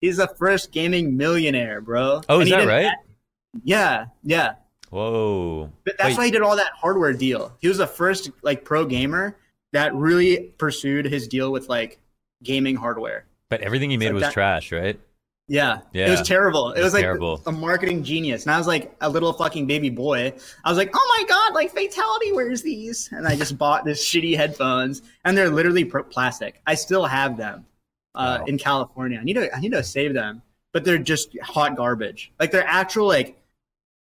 he's 0.00 0.18
the 0.18 0.28
first 0.38 0.72
gaming 0.72 1.16
millionaire, 1.16 1.80
bro. 1.80 2.20
Oh, 2.28 2.40
And 2.40 2.42
is 2.44 2.50
that 2.50 2.66
right? 2.66 2.86
add- 2.86 2.94
yeah, 3.64 4.06
yeah. 4.22 4.54
Whoa. 4.90 5.70
But 5.84 5.96
that's 5.98 6.10
Wait, 6.10 6.18
why 6.18 6.24
he 6.26 6.30
did 6.30 6.42
all 6.42 6.56
that 6.56 6.72
hardware 6.74 7.12
deal. 7.12 7.52
He 7.60 7.68
was 7.68 7.78
the 7.78 7.86
first 7.86 8.30
like 8.42 8.64
pro 8.64 8.84
gamer 8.84 9.36
that 9.72 9.94
really 9.94 10.52
pursued 10.58 11.06
his 11.06 11.26
deal 11.28 11.50
with 11.52 11.68
like 11.68 11.98
gaming 12.42 12.76
hardware. 12.76 13.24
but 13.48 13.60
everything 13.60 13.90
he 13.90 13.96
made 13.96 14.06
like 14.06 14.14
was 14.14 14.22
that- 14.24 14.32
trash, 14.32 14.72
right? 14.72 14.98
Yeah, 15.50 15.80
Yeah. 15.92 16.06
it 16.06 16.10
was 16.12 16.22
terrible. 16.22 16.70
It, 16.70 16.76
was 16.78 16.84
was, 16.84 16.94
like 16.94 17.02
terrible. 17.02 17.42
a 17.44 17.50
marketing 17.50 18.04
genius. 18.04 18.44
And 18.44 18.52
I 18.54 18.58
was 18.58 18.68
like 18.68 18.94
a 19.00 19.08
little 19.10 19.32
fucking 19.32 19.66
baby 19.66 19.90
boy. 19.90 20.32
I 20.64 20.68
was 20.70 20.78
like, 20.78 20.92
oh 20.94 21.16
my 21.18 21.24
god, 21.28 21.54
like 21.54 21.72
Fatality 21.72 22.30
wears 22.30 22.62
these, 22.62 23.08
and 23.10 23.26
I 23.26 23.34
just 23.34 23.58
bought 23.58 23.84
this 23.84 24.00
shitty 24.08 24.36
headphones, 24.36 25.02
and 25.24 25.36
they're 25.36 25.50
literally 25.50 25.84
plastic. 25.84 26.60
I 26.68 26.76
still 26.76 27.04
have 27.04 27.36
them 27.36 27.66
uh, 28.14 28.38
Wow. 28.38 28.44
in 28.46 28.58
California. 28.58 29.18
I 29.20 29.24
need 29.24 29.32
to 29.34 29.52
I 29.52 29.58
need 29.58 29.72
to 29.72 29.82
save 29.82 30.14
them, 30.14 30.40
but 30.72 30.84
they're 30.84 30.98
just 30.98 31.36
hot 31.42 31.74
garbage. 31.76 32.30
Like 32.38 32.52
they're 32.52 32.64
actual 32.66 33.08
like. 33.08 33.36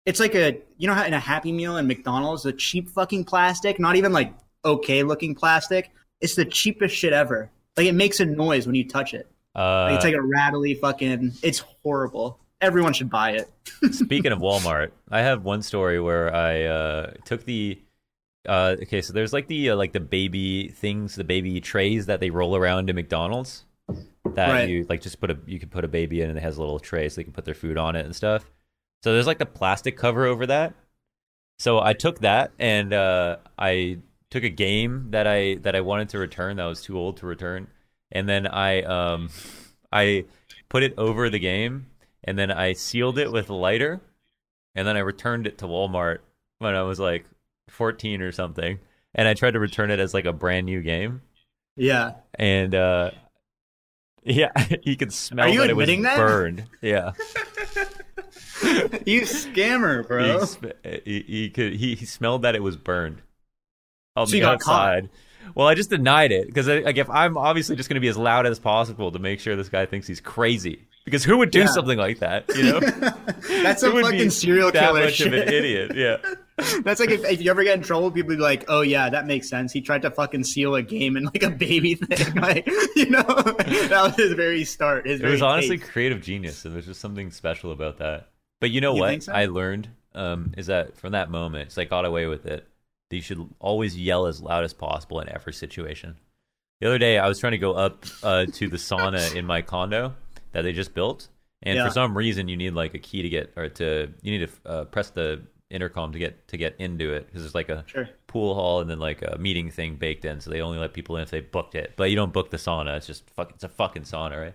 It's 0.04 0.20
like 0.20 0.34
a 0.34 0.58
you 0.76 0.86
know 0.86 0.92
how 0.94 1.04
in 1.04 1.14
a 1.14 1.20
Happy 1.20 1.52
Meal 1.52 1.78
and 1.78 1.88
McDonald's 1.88 2.42
the 2.42 2.52
cheap 2.52 2.90
fucking 2.90 3.24
plastic, 3.24 3.78
not 3.80 3.96
even 3.96 4.12
like 4.12 4.34
okay 4.66 5.02
looking 5.02 5.34
plastic. 5.34 5.90
It's 6.20 6.34
the 6.34 6.44
cheapest 6.44 6.94
shit 6.94 7.14
ever. 7.14 7.50
Like 7.76 7.86
it 7.86 7.92
makes 7.94 8.20
a 8.20 8.26
noise 8.26 8.66
when 8.66 8.74
you 8.74 8.86
touch 8.86 9.14
it. 9.14 9.26
Uh, 9.58 9.90
it's 9.94 10.04
like 10.04 10.14
a 10.14 10.22
rattly 10.22 10.74
fucking. 10.74 11.32
It's 11.42 11.58
horrible. 11.82 12.38
Everyone 12.60 12.92
should 12.92 13.10
buy 13.10 13.32
it. 13.32 13.50
Speaking 13.92 14.32
of 14.32 14.38
Walmart, 14.38 14.90
I 15.10 15.20
have 15.20 15.44
one 15.44 15.62
story 15.62 16.00
where 16.00 16.34
I 16.34 16.64
uh, 16.64 17.10
took 17.24 17.44
the. 17.44 17.80
Uh, 18.48 18.76
okay, 18.82 19.02
so 19.02 19.12
there's 19.12 19.32
like 19.32 19.48
the 19.48 19.70
uh, 19.70 19.76
like 19.76 19.92
the 19.92 20.00
baby 20.00 20.68
things, 20.68 21.14
the 21.16 21.24
baby 21.24 21.60
trays 21.60 22.06
that 22.06 22.20
they 22.20 22.30
roll 22.30 22.56
around 22.56 22.88
in 22.88 22.96
McDonald's. 22.96 23.64
That 24.34 24.50
Right. 24.50 24.68
you 24.68 24.86
like 24.88 25.00
just 25.00 25.20
put 25.20 25.30
a 25.30 25.38
you 25.46 25.58
can 25.58 25.68
put 25.70 25.84
a 25.84 25.88
baby 25.88 26.20
in 26.20 26.28
and 26.30 26.38
it 26.38 26.42
has 26.42 26.56
a 26.56 26.60
little 26.60 26.78
tray 26.78 27.08
so 27.08 27.16
they 27.16 27.24
can 27.24 27.32
put 27.32 27.44
their 27.44 27.54
food 27.54 27.78
on 27.78 27.96
it 27.96 28.04
and 28.04 28.14
stuff. 28.14 28.44
So 29.02 29.12
there's 29.12 29.26
like 29.26 29.38
the 29.38 29.46
plastic 29.46 29.96
cover 29.96 30.24
over 30.26 30.46
that. 30.46 30.74
So 31.58 31.80
I 31.80 31.92
took 31.94 32.20
that 32.20 32.52
and 32.58 32.92
uh, 32.92 33.38
I 33.58 33.98
took 34.30 34.44
a 34.44 34.48
game 34.50 35.08
that 35.10 35.26
I 35.26 35.56
that 35.62 35.74
I 35.74 35.80
wanted 35.80 36.10
to 36.10 36.18
return 36.18 36.56
that 36.56 36.64
was 36.66 36.82
too 36.82 36.96
old 36.98 37.16
to 37.18 37.26
return, 37.26 37.68
and 38.12 38.28
then 38.28 38.46
I 38.46 38.82
um 38.82 39.30
I 39.92 40.24
put 40.68 40.82
it 40.82 40.94
over 40.98 41.30
the 41.30 41.38
game 41.38 41.86
and 42.24 42.38
then 42.38 42.50
I 42.50 42.72
sealed 42.74 43.18
it 43.18 43.32
with 43.32 43.48
lighter, 43.48 44.00
and 44.74 44.86
then 44.86 44.96
I 44.96 45.00
returned 45.00 45.46
it 45.46 45.58
to 45.58 45.66
Walmart 45.66 46.18
when 46.58 46.74
I 46.74 46.82
was 46.82 46.98
like 47.00 47.24
14 47.70 48.20
or 48.22 48.32
something, 48.32 48.78
and 49.14 49.28
I 49.28 49.34
tried 49.34 49.52
to 49.52 49.60
return 49.60 49.90
it 49.90 49.98
as 50.00 50.12
like 50.12 50.24
a 50.26 50.32
brand 50.32 50.66
new 50.66 50.82
game, 50.82 51.22
Yeah. 51.76 52.14
and 52.34 52.74
uh, 52.74 53.12
yeah, 54.24 54.50
you 54.82 54.96
could 54.96 55.12
smell 55.12 55.46
Are 55.46 55.48
you 55.48 55.60
that 55.60 55.70
it 55.70 55.76
was 55.76 55.84
admitting 55.84 56.02
that? 56.02 56.16
burned. 56.18 56.64
Yeah, 56.82 57.12
you 59.06 59.22
scammer, 59.22 60.06
bro. 60.06 60.44
sm- 60.44 60.66
he, 61.04 61.20
he 61.26 61.50
could 61.50 61.74
he, 61.74 61.94
he 61.94 62.04
smelled 62.04 62.42
that 62.42 62.54
it 62.54 62.62
was 62.62 62.76
burned 62.76 63.22
on 64.16 64.26
So 64.26 64.32
the 64.32 64.38
you 64.38 64.42
got 64.42 64.60
caught. 64.60 65.04
Well, 65.54 65.66
I 65.66 65.74
just 65.74 65.90
denied 65.90 66.32
it 66.32 66.46
because 66.46 66.68
like 66.68 66.96
if 66.96 67.08
I'm 67.10 67.36
obviously 67.36 67.76
just 67.76 67.88
going 67.88 67.94
to 67.96 68.00
be 68.00 68.08
as 68.08 68.16
loud 68.16 68.46
as 68.46 68.58
possible 68.58 69.10
to 69.12 69.18
make 69.18 69.40
sure 69.40 69.56
this 69.56 69.68
guy 69.68 69.86
thinks 69.86 70.06
he's 70.06 70.20
crazy. 70.20 70.84
Because 71.04 71.24
who 71.24 71.38
would 71.38 71.50
do 71.50 71.60
Yeah. 71.60 71.66
something 71.66 71.96
like 71.96 72.18
that? 72.18 72.44
You 72.54 72.64
know, 72.64 72.80
That's 73.62 73.82
a 73.82 73.90
fucking 73.90 74.28
serial 74.30 74.70
killer 74.70 75.04
much 75.04 75.14
shit. 75.14 75.28
of 75.28 75.32
an 75.32 75.48
idiot. 75.48 75.92
Yeah. 75.94 76.16
That's 76.82 77.00
like 77.00 77.10
if, 77.10 77.24
if 77.24 77.40
you 77.40 77.50
ever 77.50 77.64
get 77.64 77.78
in 77.78 77.82
trouble, 77.84 78.10
people 78.10 78.34
be 78.34 78.42
like, 78.42 78.64
"Oh 78.68 78.80
yeah, 78.82 79.08
that 79.10 79.26
makes 79.26 79.48
sense." 79.48 79.72
He 79.72 79.80
tried 79.80 80.02
to 80.02 80.10
fucking 80.10 80.42
seal 80.44 80.74
a 80.74 80.82
game 80.82 81.16
in 81.16 81.24
like 81.24 81.42
a 81.44 81.50
baby 81.50 81.94
thing, 81.94 82.34
like 82.34 82.66
you 82.96 83.08
know. 83.10 83.22
that 83.22 84.00
was 84.04 84.16
his 84.16 84.32
very 84.34 84.64
start. 84.64 85.06
His 85.06 85.20
It 85.20 85.22
very 85.22 85.32
was 85.32 85.42
honestly 85.42 85.78
taste. 85.78 85.90
creative 85.92 86.20
genius, 86.20 86.64
and 86.64 86.74
there's 86.74 86.86
just 86.86 87.00
something 87.00 87.30
special 87.30 87.70
about 87.72 87.98
that. 87.98 88.28
But 88.60 88.70
you 88.70 88.80
know 88.80 88.94
You 88.96 89.00
what 89.02 89.22
so? 89.22 89.32
I 89.32 89.46
learned 89.46 89.88
um, 90.16 90.52
is 90.58 90.66
that 90.66 90.96
from 90.96 91.12
that 91.12 91.30
moment, 91.30 91.70
so 91.72 91.80
I 91.80 91.84
got 91.84 92.04
away 92.04 92.26
with 92.26 92.44
it. 92.44 92.66
That 93.10 93.16
you 93.16 93.22
should 93.22 93.48
always 93.58 93.96
yell 93.96 94.26
as 94.26 94.42
loud 94.42 94.64
as 94.64 94.74
possible 94.74 95.20
in 95.20 95.28
every 95.30 95.52
situation. 95.54 96.16
The 96.80 96.86
other 96.88 96.98
day, 96.98 97.18
I 97.18 97.26
was 97.26 97.38
trying 97.38 97.52
to 97.52 97.58
go 97.58 97.72
up 97.72 98.04
uh, 98.22 98.46
to 98.52 98.68
the 98.68 98.76
sauna 98.76 99.34
in 99.34 99.46
my 99.46 99.62
condo 99.62 100.14
that 100.52 100.62
they 100.62 100.72
just 100.72 100.94
built, 100.94 101.28
and 101.62 101.76
Yeah. 101.76 101.86
for 101.86 101.90
some 101.92 102.16
reason, 102.16 102.48
you 102.48 102.56
need 102.56 102.74
like 102.74 102.94
a 102.94 102.98
key 102.98 103.22
to 103.22 103.28
get 103.28 103.52
or 103.56 103.68
to 103.70 104.12
you 104.22 104.38
need 104.38 104.48
to 104.48 104.70
uh, 104.70 104.84
press 104.84 105.10
the 105.10 105.42
intercom 105.70 106.12
to 106.12 106.18
get 106.18 106.48
to 106.48 106.56
get 106.56 106.74
into 106.78 107.12
it 107.12 107.26
because 107.26 107.42
there's 107.42 107.54
like 107.54 107.68
a 107.68 107.84
Sure. 107.86 108.08
pool 108.26 108.54
hall 108.54 108.80
and 108.80 108.88
then 108.88 108.98
like 108.98 109.22
a 109.22 109.36
meeting 109.38 109.70
thing 109.70 109.96
baked 109.96 110.24
in, 110.24 110.40
so 110.40 110.50
they 110.50 110.60
only 110.60 110.78
let 110.78 110.92
people 110.92 111.16
in 111.16 111.22
if 111.22 111.30
they 111.30 111.40
booked 111.40 111.74
it. 111.74 111.94
But 111.96 112.10
you 112.10 112.16
don't 112.16 112.32
book 112.32 112.50
the 112.50 112.58
sauna; 112.58 112.96
it's 112.96 113.06
just 113.06 113.28
fuck. 113.30 113.50
It's 113.52 113.64
a 113.64 113.68
fucking 113.68 114.02
sauna, 114.02 114.38
right? 114.40 114.54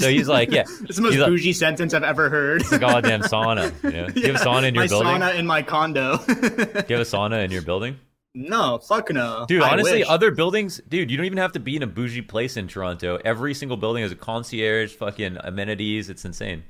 So 0.00 0.08
he's 0.10 0.28
like, 0.28 0.50
yeah, 0.50 0.62
It's 0.82 0.96
the 0.96 1.02
most 1.02 1.12
he's 1.12 1.20
like, 1.20 1.30
bougie 1.30 1.52
sentence 1.52 1.94
I've 1.94 2.02
ever 2.02 2.28
heard. 2.28 2.62
it's 2.62 2.72
a 2.72 2.78
goddamn 2.78 3.20
sauna. 3.22 3.72
You 3.84 3.90
know? 3.90 4.08
Do 4.10 4.20
you 4.20 4.32
have 4.32 4.36
a 4.40 4.44
sauna 4.44 4.68
in 4.68 4.74
your 4.74 4.84
my 4.84 4.88
building? 4.88 5.08
sauna 5.12 5.34
in 5.36 5.46
my 5.46 5.62
condo. 5.62 6.16
Do 6.26 6.32
you 6.32 6.36
have 6.36 6.88
a 6.90 7.10
sauna 7.10 7.44
in 7.44 7.50
your 7.50 7.62
building? 7.62 7.98
no, 8.34 8.78
fuck 8.78 9.10
no, 9.10 9.44
Dude, 9.48 9.60
I 9.62 9.72
honestly, 9.72 9.98
wish. 10.00 10.08
other 10.08 10.30
buildings, 10.30 10.80
dude, 10.88 11.10
you 11.10 11.16
don't 11.16 11.26
even 11.26 11.38
have 11.38 11.50
to 11.52 11.58
be 11.60 11.74
in 11.74 11.82
a 11.82 11.86
bougie 11.88 12.22
place 12.22 12.56
in 12.56 12.68
Toronto. 12.68 13.18
Every 13.24 13.54
single 13.54 13.76
building 13.76 14.02
has 14.04 14.12
a 14.12 14.16
concierge, 14.16 14.92
fucking 14.94 15.36
amenities. 15.40 16.08
It's 16.08 16.24
insane. 16.24 16.62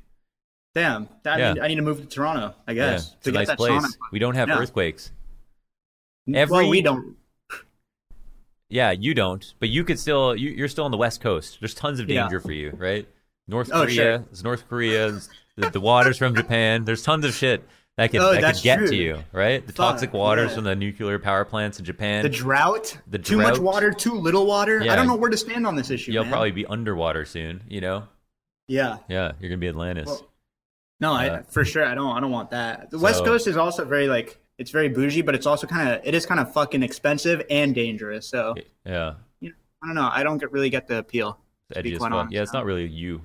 damn, 0.75 1.09
that 1.25 1.39
Yeah. 1.39 1.53
mean, 1.55 1.63
I 1.63 1.69
need 1.69 1.75
to 1.77 1.83
move 1.83 2.01
to 2.01 2.07
Toronto. 2.07 2.55
I 2.67 2.73
Yeah, 2.73 2.93
guess 2.93 3.15
it's 3.19 3.27
a 3.27 3.33
nice 3.33 3.49
that 3.49 3.59
place. 3.59 3.73
sauna. 3.73 3.89
We 4.11 4.19
don't 4.19 4.37
have 4.37 4.49
Yeah. 4.49 4.59
earthquakes. 4.59 5.11
well, 6.27 6.41
every- 6.41 6.69
we 6.69 6.81
don't. 6.81 7.17
Yeah, 8.69 8.93
you 8.93 9.15
don't, 9.15 9.53
but 9.59 9.69
you 9.69 9.83
could 9.85 9.99
still. 9.99 10.35
You, 10.37 10.51
you're 10.51 10.69
still 10.69 10.85
on 10.85 10.93
the 10.93 10.97
West 10.97 11.21
Coast. 11.21 11.59
There's 11.61 11.75
tons 11.75 11.99
of 12.01 12.09
Yeah. 12.09 12.23
danger 12.23 12.41
for 12.41 12.53
you, 12.53 12.71
right? 12.77 13.07
North 13.51 13.71
Oh, 13.73 13.83
Korea, 13.83 13.95
sure. 13.95 14.19
there's 14.19 14.45
North 14.45 14.69
Korea, 14.69 15.11
the, 15.57 15.71
the 15.71 15.81
waters 15.81 16.17
from 16.17 16.35
Japan. 16.35 16.85
There's 16.85 17.03
tons 17.03 17.25
of 17.25 17.35
shit 17.35 17.67
that 17.97 18.11
could 18.11 18.21
Oh, 18.21 18.33
that 18.41 18.55
could 18.55 18.63
get 18.63 18.79
true. 18.79 18.89
to 18.89 18.97
you, 18.97 19.25
right? 19.33 19.67
The 19.67 19.73
Fuck, 19.73 19.93
toxic 19.95 20.13
waters 20.15 20.51
yeah. 20.51 20.55
from 20.55 20.65
the 20.65 20.77
nuclear 20.77 21.19
power 21.19 21.45
plants 21.45 21.79
in 21.79 21.85
Japan. 21.85 22.23
The 22.23 22.29
drought, 22.29 22.97
The 23.09 23.19
drought. 23.19 23.27
too 23.27 23.37
much 23.39 23.59
water, 23.59 23.91
too 23.93 24.15
little 24.15 24.47
water. 24.47 24.81
Yeah. 24.83 24.93
I 24.93 24.97
don't 24.97 25.07
know 25.07 25.17
where 25.17 25.31
to 25.31 25.37
stand 25.37 25.67
on 25.67 25.75
this 25.77 25.91
issue. 25.91 26.13
You'll 26.13 26.25
man. 26.25 26.33
probably 26.33 26.53
be 26.53 26.65
underwater 26.67 27.25
soon. 27.25 27.63
You 27.69 27.81
know? 27.83 28.09
yeah. 28.69 28.99
Yeah, 29.09 29.33
you're 29.41 29.51
gonna 29.51 29.59
be 29.59 29.69
Atlantis. 29.69 30.07
Well, 30.07 30.31
No, 31.01 31.13
I 31.13 31.29
Uh, 31.29 31.43
for 31.51 31.65
sure 31.65 31.85
I 31.85 31.95
don't 31.95 32.17
I 32.17 32.21
don't 32.21 32.31
want 32.31 32.51
that. 32.51 32.91
The 32.91 32.99
West 32.99 33.25
Coast 33.25 33.47
is 33.49 33.57
also 33.57 33.85
very 33.85 34.07
like 34.09 34.39
it's 34.59 34.71
very 34.71 34.89
bougie, 34.91 35.23
but 35.23 35.35
it's 35.35 35.47
also 35.47 35.67
kind 35.67 35.89
of 35.89 36.01
it 36.05 36.15
is 36.15 36.25
kind 36.27 36.39
of 36.39 36.53
fucking 36.53 36.83
expensive 36.83 37.43
and 37.51 37.75
dangerous. 37.75 38.27
So 38.29 38.55
yeah, 38.87 39.15
I 39.43 39.87
don't 39.87 39.95
know. 39.95 40.09
I 40.13 40.23
don't 40.23 40.37
get, 40.39 40.53
really 40.53 40.69
get 40.71 40.87
the 40.87 40.99
appeal. 40.99 41.39
it's 41.71 41.79
edgy 41.79 41.95
as 41.95 41.99
fuck. 42.01 42.31
Yeah, 42.31 42.43
it's 42.43 42.53
not 42.53 42.65
really 42.67 42.87
you. 42.87 43.23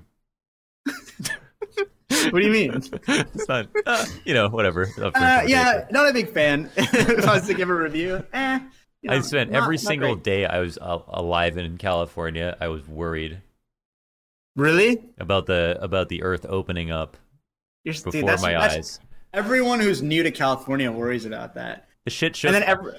What 2.10 2.34
do 2.34 2.42
you 2.46 2.52
mean? 2.52 2.74
it's 3.08 3.48
not. 3.48 3.68
uh, 3.86 4.06
you 4.26 4.34
know, 4.34 4.48
whatever. 4.50 4.88
Uh, 4.98 5.44
yeah, 5.48 5.86
not 5.92 6.10
a 6.10 6.14
big 6.14 6.30
fan. 6.30 6.70
if 6.78 7.28
I 7.28 7.36
was 7.36 7.48
to 7.48 7.54
give 7.54 7.70
a 7.70 7.74
review, 7.76 8.24
eh. 8.34 8.60
you 9.02 9.10
I 9.12 9.22
spent 9.22 9.52
not- 9.52 9.64
every 9.64 9.76
not 9.78 9.82
single 9.86 10.14
great. 10.16 10.24
day 10.24 10.46
I 10.46 10.60
was 10.60 10.78
uh, 10.80 11.00
alive 11.08 11.58
in 11.58 11.78
California. 11.78 12.56
I 12.62 12.68
was 12.68 12.88
worried 12.88 13.42
Really? 14.56 15.04
about 15.18 15.46
the 15.48 15.78
about 15.82 16.10
the 16.10 16.24
Earth 16.24 16.46
opening 16.48 16.92
up 16.92 17.18
You're, 17.84 17.94
dude, 17.94 18.04
before 18.06 18.22
that's- 18.22 18.42
my 18.42 18.54
that's- 18.54 18.76
eyes. 18.78 19.00
Everyone 19.34 19.82
who's 19.82 20.02
new 20.02 20.24
to 20.24 20.32
California 20.32 20.90
worries 20.90 21.26
about 21.26 21.56
that. 21.56 21.90
The 22.06 22.10
shit 22.12 22.38
show. 22.38 22.48
And 22.48 22.56
then 22.56 22.64
every, 22.64 22.94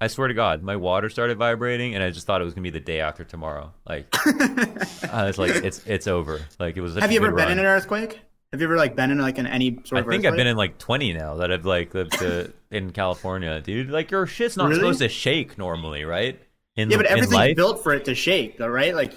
I 0.00 0.06
swear 0.06 0.28
to 0.28 0.34
God, 0.34 0.62
my 0.62 0.76
water 0.76 1.08
started 1.10 1.36
vibrating, 1.36 1.96
and 1.96 2.04
I 2.04 2.10
just 2.10 2.28
thought 2.28 2.40
it 2.40 2.44
was 2.44 2.54
gonna 2.54 2.62
be 2.62 2.70
the 2.70 2.78
day 2.78 3.00
after 3.00 3.24
tomorrow. 3.24 3.72
Like 3.88 4.06
I 5.12 5.24
was 5.26 5.36
like, 5.36 5.50
it's 5.56 5.84
it's 5.84 6.06
over. 6.06 6.40
Like 6.60 6.76
it 6.76 6.80
was. 6.80 6.94
Have 6.94 7.10
you 7.10 7.18
ever 7.18 7.30
good 7.30 7.36
been 7.38 7.50
in 7.52 7.58
an 7.58 7.64
earthquake? 7.64 8.20
Have 8.54 8.60
you 8.60 8.68
ever 8.68 8.76
like 8.76 8.94
been 8.94 9.10
in 9.10 9.18
like 9.18 9.36
in 9.38 9.48
any 9.48 9.80
sort 9.82 9.94
I 9.94 10.00
of 10.02 10.06
I 10.06 10.10
think 10.12 10.24
I've 10.26 10.36
been 10.36 10.46
in 10.46 10.56
like 10.56 10.78
20 10.78 11.12
now 11.14 11.34
that 11.38 11.50
I've 11.50 11.66
like 11.66 11.92
lived 11.92 12.12
to, 12.20 12.52
in 12.70 12.92
California, 12.92 13.60
dude. 13.60 13.90
Like 13.90 14.12
your 14.12 14.28
shit's 14.28 14.56
not 14.56 14.68
Really? 14.68 14.76
supposed 14.78 15.00
to 15.00 15.08
shake 15.08 15.58
normally, 15.58 16.04
right? 16.04 16.40
In 16.76 16.88
Yeah, 16.88 16.98
but 16.98 17.06
everything's 17.06 17.56
built 17.56 17.82
for 17.82 17.92
it 17.94 18.04
to 18.04 18.14
shake, 18.14 18.56
though, 18.56 18.68
right? 18.68 18.94
Like 18.94 19.14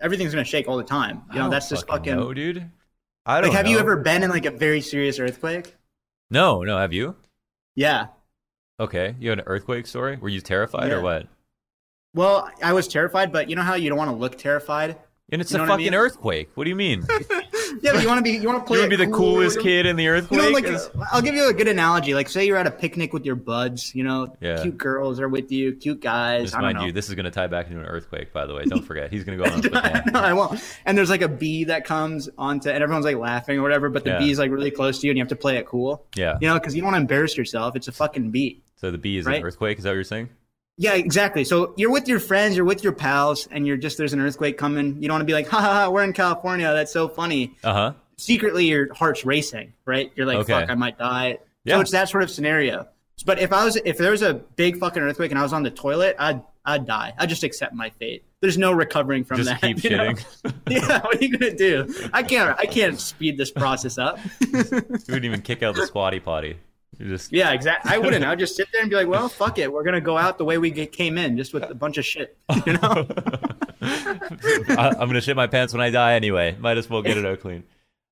everything's 0.00 0.32
gonna 0.32 0.44
shake 0.44 0.68
all 0.68 0.76
the 0.76 0.84
time. 0.84 1.22
I 1.28 1.32
You 1.32 1.38
know, 1.40 1.44
don't 1.46 1.50
that's 1.50 1.68
just 1.68 1.88
fucking. 1.88 2.14
know, 2.14 2.32
dude. 2.32 2.70
I 3.26 3.40
don't 3.40 3.50
like, 3.50 3.56
have 3.56 3.66
you 3.66 3.80
ever 3.80 3.96
been 3.96 4.22
in 4.22 4.30
like 4.30 4.46
a 4.46 4.52
very 4.52 4.80
serious 4.80 5.18
earthquake? 5.18 5.74
No, 6.30 6.62
no. 6.62 6.78
Have 6.78 6.92
you? 6.92 7.16
Yeah. 7.74 8.06
Okay, 8.78 9.16
you 9.18 9.30
had 9.30 9.40
an 9.40 9.44
earthquake 9.48 9.88
story. 9.88 10.18
Were 10.18 10.28
you 10.28 10.40
terrified 10.40 10.92
or 10.92 11.00
what? 11.00 11.26
Well, 12.14 12.48
I 12.62 12.74
was 12.74 12.86
terrified, 12.86 13.32
but 13.32 13.50
you 13.50 13.56
know 13.56 13.62
how 13.62 13.74
you 13.74 13.88
don't 13.88 13.98
want 13.98 14.12
to 14.12 14.16
look 14.16 14.38
terrified. 14.38 14.96
And 15.30 15.42
it's 15.42 15.50
You 15.50 15.58
a 15.58 15.60
what 15.62 15.64
I 15.66 15.72
fucking 15.72 15.84
mean? 15.86 15.94
earthquake. 15.94 16.50
What 16.54 16.62
do 16.62 16.70
you 16.70 16.76
mean? 16.76 17.04
Yeah, 17.82 17.92
but 17.92 18.02
you 18.02 18.08
want 18.08 18.18
to 18.18 18.22
be. 18.22 18.30
You 18.38 18.48
want 18.48 18.60
to 18.60 18.64
play. 18.66 18.76
you 18.78 18.82
want 18.82 18.92
to 18.92 18.98
be 18.98 19.04
the 19.04 19.10
cool, 19.10 19.34
coolest 19.36 19.60
kid 19.60 19.86
in 19.86 19.96
the 19.96 20.04
You 20.04 20.10
earthquake? 20.10 20.40
know, 20.40 20.48
like 20.50 20.64
Is- 20.64 20.86
uh, 20.88 21.04
I'll 21.12 21.22
give 21.22 21.34
you 21.34 21.48
a 21.48 21.52
good 21.52 21.68
analogy. 21.68 22.14
Like, 22.14 22.28
say 22.28 22.46
you're 22.46 22.56
at 22.56 22.66
a 22.66 22.70
picnic 22.70 23.12
with 23.12 23.24
your 23.24 23.34
buds. 23.36 23.94
You 23.94 24.04
know, 24.04 24.36
Yeah. 24.40 24.62
cute 24.62 24.78
girls 24.78 25.20
are 25.20 25.28
with 25.28 25.50
you, 25.52 25.72
cute 25.74 26.00
guys. 26.00 26.42
Just 26.44 26.54
I 26.54 26.58
don't 26.58 26.64
mind 26.66 26.78
know. 26.78 26.84
you, 26.86 26.92
this 26.92 27.08
is 27.08 27.14
going 27.14 27.24
to 27.24 27.30
tie 27.30 27.46
back 27.46 27.68
into 27.68 27.80
an 27.80 27.86
earthquake. 27.86 28.32
By 28.32 28.46
the 28.46 28.54
way, 28.54 28.64
don't 28.64 28.82
forget, 28.84 29.10
he's 29.12 29.24
going 29.24 29.38
to 29.38 29.44
go 29.44 29.50
on. 29.50 29.58
a 29.64 30.02
foot 30.02 30.12
no, 30.12 30.20
I 30.20 30.32
won't. 30.32 30.62
And 30.86 30.96
there's 30.96 31.10
like 31.10 31.22
a 31.22 31.28
bee 31.28 31.64
that 31.64 31.84
comes 31.84 32.28
onto, 32.38 32.70
and 32.70 32.82
everyone's 32.82 33.04
like 33.04 33.16
laughing 33.16 33.58
or 33.58 33.62
whatever, 33.62 33.88
but 33.90 34.04
the 34.04 34.10
Yeah. 34.10 34.18
bee's 34.18 34.38
like 34.38 34.50
really 34.50 34.70
close 34.70 35.00
to 35.00 35.06
you, 35.06 35.10
and 35.10 35.18
you 35.18 35.22
have 35.22 35.28
to 35.28 35.36
play 35.36 35.56
it 35.58 35.66
cool. 35.66 36.04
Yeah. 36.14 36.38
You 36.40 36.48
know, 36.48 36.54
because 36.54 36.74
you 36.74 36.80
don't 36.82 36.92
want 36.92 36.96
to 36.96 37.00
embarrass 37.02 37.36
yourself. 37.36 37.76
It's 37.76 37.88
a 37.88 37.92
fucking 37.92 38.30
bee. 38.30 38.62
So 38.76 38.90
the 38.90 38.98
bee 38.98 39.18
is 39.18 39.26
Right. 39.26 39.38
an 39.40 39.44
earthquake. 39.44 39.78
Is 39.78 39.84
that 39.84 39.90
what 39.90 39.94
you're 39.94 40.04
saying? 40.04 40.28
Yeah, 40.80 40.94
exactly. 40.94 41.42
So 41.44 41.74
you're 41.76 41.90
with 41.90 42.06
your 42.08 42.20
friends, 42.20 42.56
you're 42.56 42.64
with 42.64 42.84
your 42.84 42.92
pals, 42.92 43.48
and 43.50 43.66
you're 43.66 43.76
just 43.76 43.98
there's 43.98 44.12
an 44.12 44.20
earthquake 44.20 44.56
coming. 44.56 45.02
You 45.02 45.08
don't 45.08 45.14
want 45.16 45.22
to 45.22 45.26
be 45.26 45.32
like, 45.32 45.48
ha 45.48 45.60
ha 45.60 45.72
ha, 45.72 45.90
we're 45.90 46.04
in 46.04 46.12
California. 46.12 46.72
That's 46.72 46.92
so 46.92 47.08
funny. 47.08 47.56
Uh 47.64 47.72
huh. 47.72 47.92
Secretly, 48.16 48.66
your 48.66 48.92
heart's 48.94 49.24
racing, 49.24 49.72
right? 49.86 50.12
You're 50.14 50.26
like, 50.26 50.38
Okay. 50.38 50.52
fuck, 50.52 50.70
I 50.70 50.74
might 50.74 50.96
die. 50.98 51.38
Yeah. 51.64 51.74
So 51.76 51.80
it's 51.80 51.90
that 51.90 52.08
sort 52.08 52.22
of 52.22 52.30
scenario. 52.30 52.86
But 53.26 53.40
if 53.40 53.52
I 53.52 53.64
was, 53.64 53.76
if 53.84 53.98
there 53.98 54.12
was 54.12 54.22
a 54.22 54.34
big 54.34 54.78
fucking 54.78 55.02
earthquake 55.02 55.30
and 55.32 55.38
I 55.38 55.42
was 55.42 55.52
on 55.52 55.64
the 55.64 55.70
toilet, 55.72 56.14
I'd, 56.20 56.40
I'd 56.64 56.86
die. 56.86 57.12
I'd 57.18 57.28
just 57.28 57.42
accept 57.42 57.74
my 57.74 57.90
fate. 57.90 58.24
There's 58.40 58.56
no 58.56 58.70
recovering 58.70 59.24
from 59.24 59.38
Just 59.38 59.48
that. 59.50 59.60
keep 59.60 59.76
shitting. 59.78 60.24
yeah, 60.70 61.00
what 61.00 61.16
are 61.16 61.24
you 61.24 61.36
gonna 61.36 61.54
do? 61.56 61.92
I 62.12 62.22
can't. 62.22 62.56
I 62.56 62.66
can't 62.66 63.00
speed 63.00 63.36
this 63.36 63.50
process 63.50 63.98
up. 63.98 64.20
You 64.40 64.62
wouldn't 65.08 65.24
even 65.24 65.42
kick 65.42 65.64
out 65.64 65.74
the 65.74 65.86
squatty 65.86 66.20
potty. 66.20 66.58
You 66.96 67.08
just 67.08 67.32
yeah, 67.32 67.52
exactly. 67.52 67.92
I 67.92 67.98
wouldn't. 67.98 68.24
I'd 68.24 68.38
just 68.38 68.56
sit 68.56 68.68
there 68.72 68.80
and 68.80 68.90
be 68.90 68.96
like, 68.96 69.06
"Well, 69.06 69.28
fuck 69.28 69.58
it. 69.58 69.72
We're 69.72 69.84
gonna 69.84 70.00
go 70.00 70.16
out 70.16 70.38
the 70.38 70.44
way 70.44 70.58
we 70.58 70.70
get, 70.70 70.90
came 70.90 71.18
in, 71.18 71.36
just 71.36 71.52
with 71.52 71.62
a 71.62 71.74
bunch 71.74 71.98
of 71.98 72.04
shit." 72.04 72.36
You 72.66 72.72
know? 72.74 73.06
I, 73.80 74.94
I'm 74.98 75.08
gonna 75.08 75.20
shit 75.20 75.36
my 75.36 75.46
pants 75.46 75.72
when 75.72 75.80
I 75.82 75.90
die 75.90 76.14
anyway. 76.14 76.56
Might 76.58 76.78
as 76.78 76.88
well 76.88 77.02
get 77.02 77.16
it 77.16 77.26
out 77.26 77.40
clean. 77.40 77.64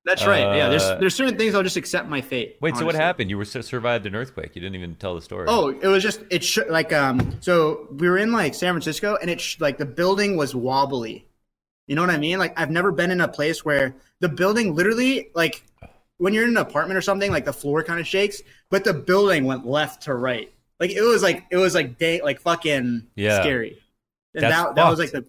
That's 0.05 0.25
right. 0.25 0.55
yeah, 0.55 0.69
there's 0.69 0.83
Uh, 0.83 0.95
there's 0.95 1.15
certain 1.15 1.37
things 1.37 1.53
I'll 1.53 1.63
just 1.63 1.75
accept 1.75 2.07
my 2.07 2.21
fate. 2.21 2.55
Wait, 2.61 2.77
so 2.77 2.85
what 2.85 2.95
happened? 2.95 3.29
You 3.29 3.37
were 3.37 3.43
survived 3.43 4.05
an 4.05 4.15
earthquake. 4.15 4.55
You 4.55 4.61
didn't 4.61 4.75
even 4.75 4.95
tell 4.95 5.15
the 5.15 5.21
story. 5.21 5.47
Oh, 5.49 5.67
it 5.67 5.87
was 5.87 6.01
just 6.01 6.21
it 6.29 6.43
sh- 6.45 6.59
like 6.69 6.93
um. 6.93 7.37
So 7.41 7.87
we 7.91 8.07
were 8.07 8.17
in 8.17 8.31
like 8.31 8.53
San 8.55 8.73
Francisco, 8.73 9.17
and 9.21 9.29
it 9.29 9.41
sh- 9.41 9.59
like 9.59 9.77
the 9.77 9.85
building 9.85 10.37
was 10.37 10.55
wobbly. 10.55 11.27
You 11.87 11.95
know 11.95 12.01
what 12.01 12.09
I 12.09 12.17
mean? 12.17 12.39
Like 12.39 12.57
I've 12.57 12.71
never 12.71 12.93
been 12.93 13.11
in 13.11 13.19
a 13.19 13.27
place 13.27 13.65
where 13.65 13.95
the 14.21 14.29
building 14.29 14.75
literally 14.75 15.29
like 15.35 15.63
when 16.17 16.33
you're 16.33 16.43
in 16.43 16.51
an 16.51 16.57
apartment 16.57 16.97
or 16.97 17.01
something, 17.01 17.31
like 17.31 17.45
the 17.45 17.53
floor 17.53 17.83
kind 17.83 17.99
of 17.99 18.07
shakes, 18.07 18.41
but 18.69 18.83
the 18.83 18.93
building 18.93 19.45
went 19.45 19.65
left 19.65 20.03
to 20.03 20.13
right. 20.15 20.51
Like 20.79 20.91
it 20.91 21.01
was 21.01 21.23
like 21.23 21.45
it 21.51 21.57
was 21.57 21.75
like 21.75 21.97
day 21.97 22.21
like 22.21 22.41
fucking 22.41 23.07
Yeah. 23.15 23.39
scary. 23.41 23.83
And 24.35 24.43
That's 24.43 24.51
that 24.51 24.75
that 24.75 24.87
was 24.87 24.99
like 24.99 25.11
the 25.11 25.25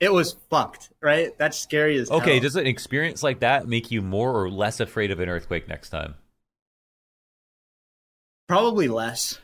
it 0.00 0.12
was 0.12 0.36
fucked, 0.50 0.90
right? 1.02 1.36
That's 1.38 1.58
scary 1.58 1.98
as 1.98 2.10
Okay, 2.10 2.40
hell. 2.40 2.40
does 2.40 2.56
an 2.56 2.66
experience 2.66 3.22
like 3.22 3.40
that 3.40 3.66
make 3.68 3.90
you 3.90 4.02
more 4.02 4.32
or 4.38 4.50
less 4.50 4.80
afraid 4.80 5.10
of 5.10 5.20
an 5.20 5.28
earthquake 5.30 5.66
next 5.68 5.88
time? 5.90 6.16
probably 8.46 8.88
less. 8.88 9.38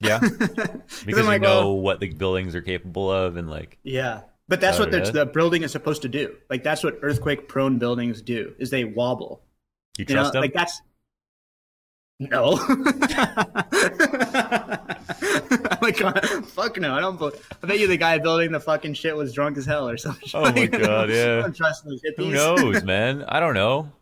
Yeah, 0.00 0.24
Because 1.04 1.28
because 1.28 1.28
you 1.28 1.38
know 1.40 1.72
what 1.72 2.00
the 2.00 2.12
buildings 2.14 2.54
are 2.54 2.62
capable 2.62 3.10
of, 3.10 3.36
and 3.36 3.50
like, 3.50 3.78
Yeah, 3.82 4.22
but 4.48 4.60
that's 4.60 4.78
what 4.78 4.90
the, 4.90 5.00
the 5.00 5.26
building 5.26 5.62
is 5.62 5.72
supposed 5.72 6.02
to 6.02 6.08
do. 6.08 6.36
Like 6.50 6.62
that's 6.62 6.84
what 6.84 6.98
earthquake-prone 7.02 7.78
buildings 7.78 8.22
do: 8.22 8.54
is 8.58 8.70
they 8.70 8.84
wobble. 8.84 9.42
You 9.98 10.04
You 10.08 10.14
know, 10.14 10.20
trust 10.22 10.32
them. 10.32 10.42
like 10.42 10.54
that's 10.54 10.80
no. 12.20 12.58
I'm 15.70 15.78
like, 15.80 15.96
fuck 16.46 16.76
no, 16.78 16.94
I 16.94 17.00
don't. 17.00 17.22
I 17.62 17.66
bet 17.66 17.78
you 17.78 17.86
the 17.86 17.96
guy 17.96 18.18
building 18.18 18.50
the 18.50 18.58
fucking 18.60 18.94
shit 18.94 19.14
was 19.16 19.32
drunk 19.32 19.56
as 19.56 19.66
hell 19.66 19.88
or 19.88 19.96
something. 19.96 20.28
Oh 20.34 20.50
my 20.52 20.66
God, 20.66 21.10
yeah. 21.10 21.38
I 21.38 21.42
don't 21.42 21.54
trust 21.56 21.84
those 21.84 22.02
hippies. 22.02 22.16
Who 22.16 22.32
knows, 22.32 22.82
man? 22.84 23.24
I 23.28 23.38
don't 23.38 23.54
know. 23.54 23.92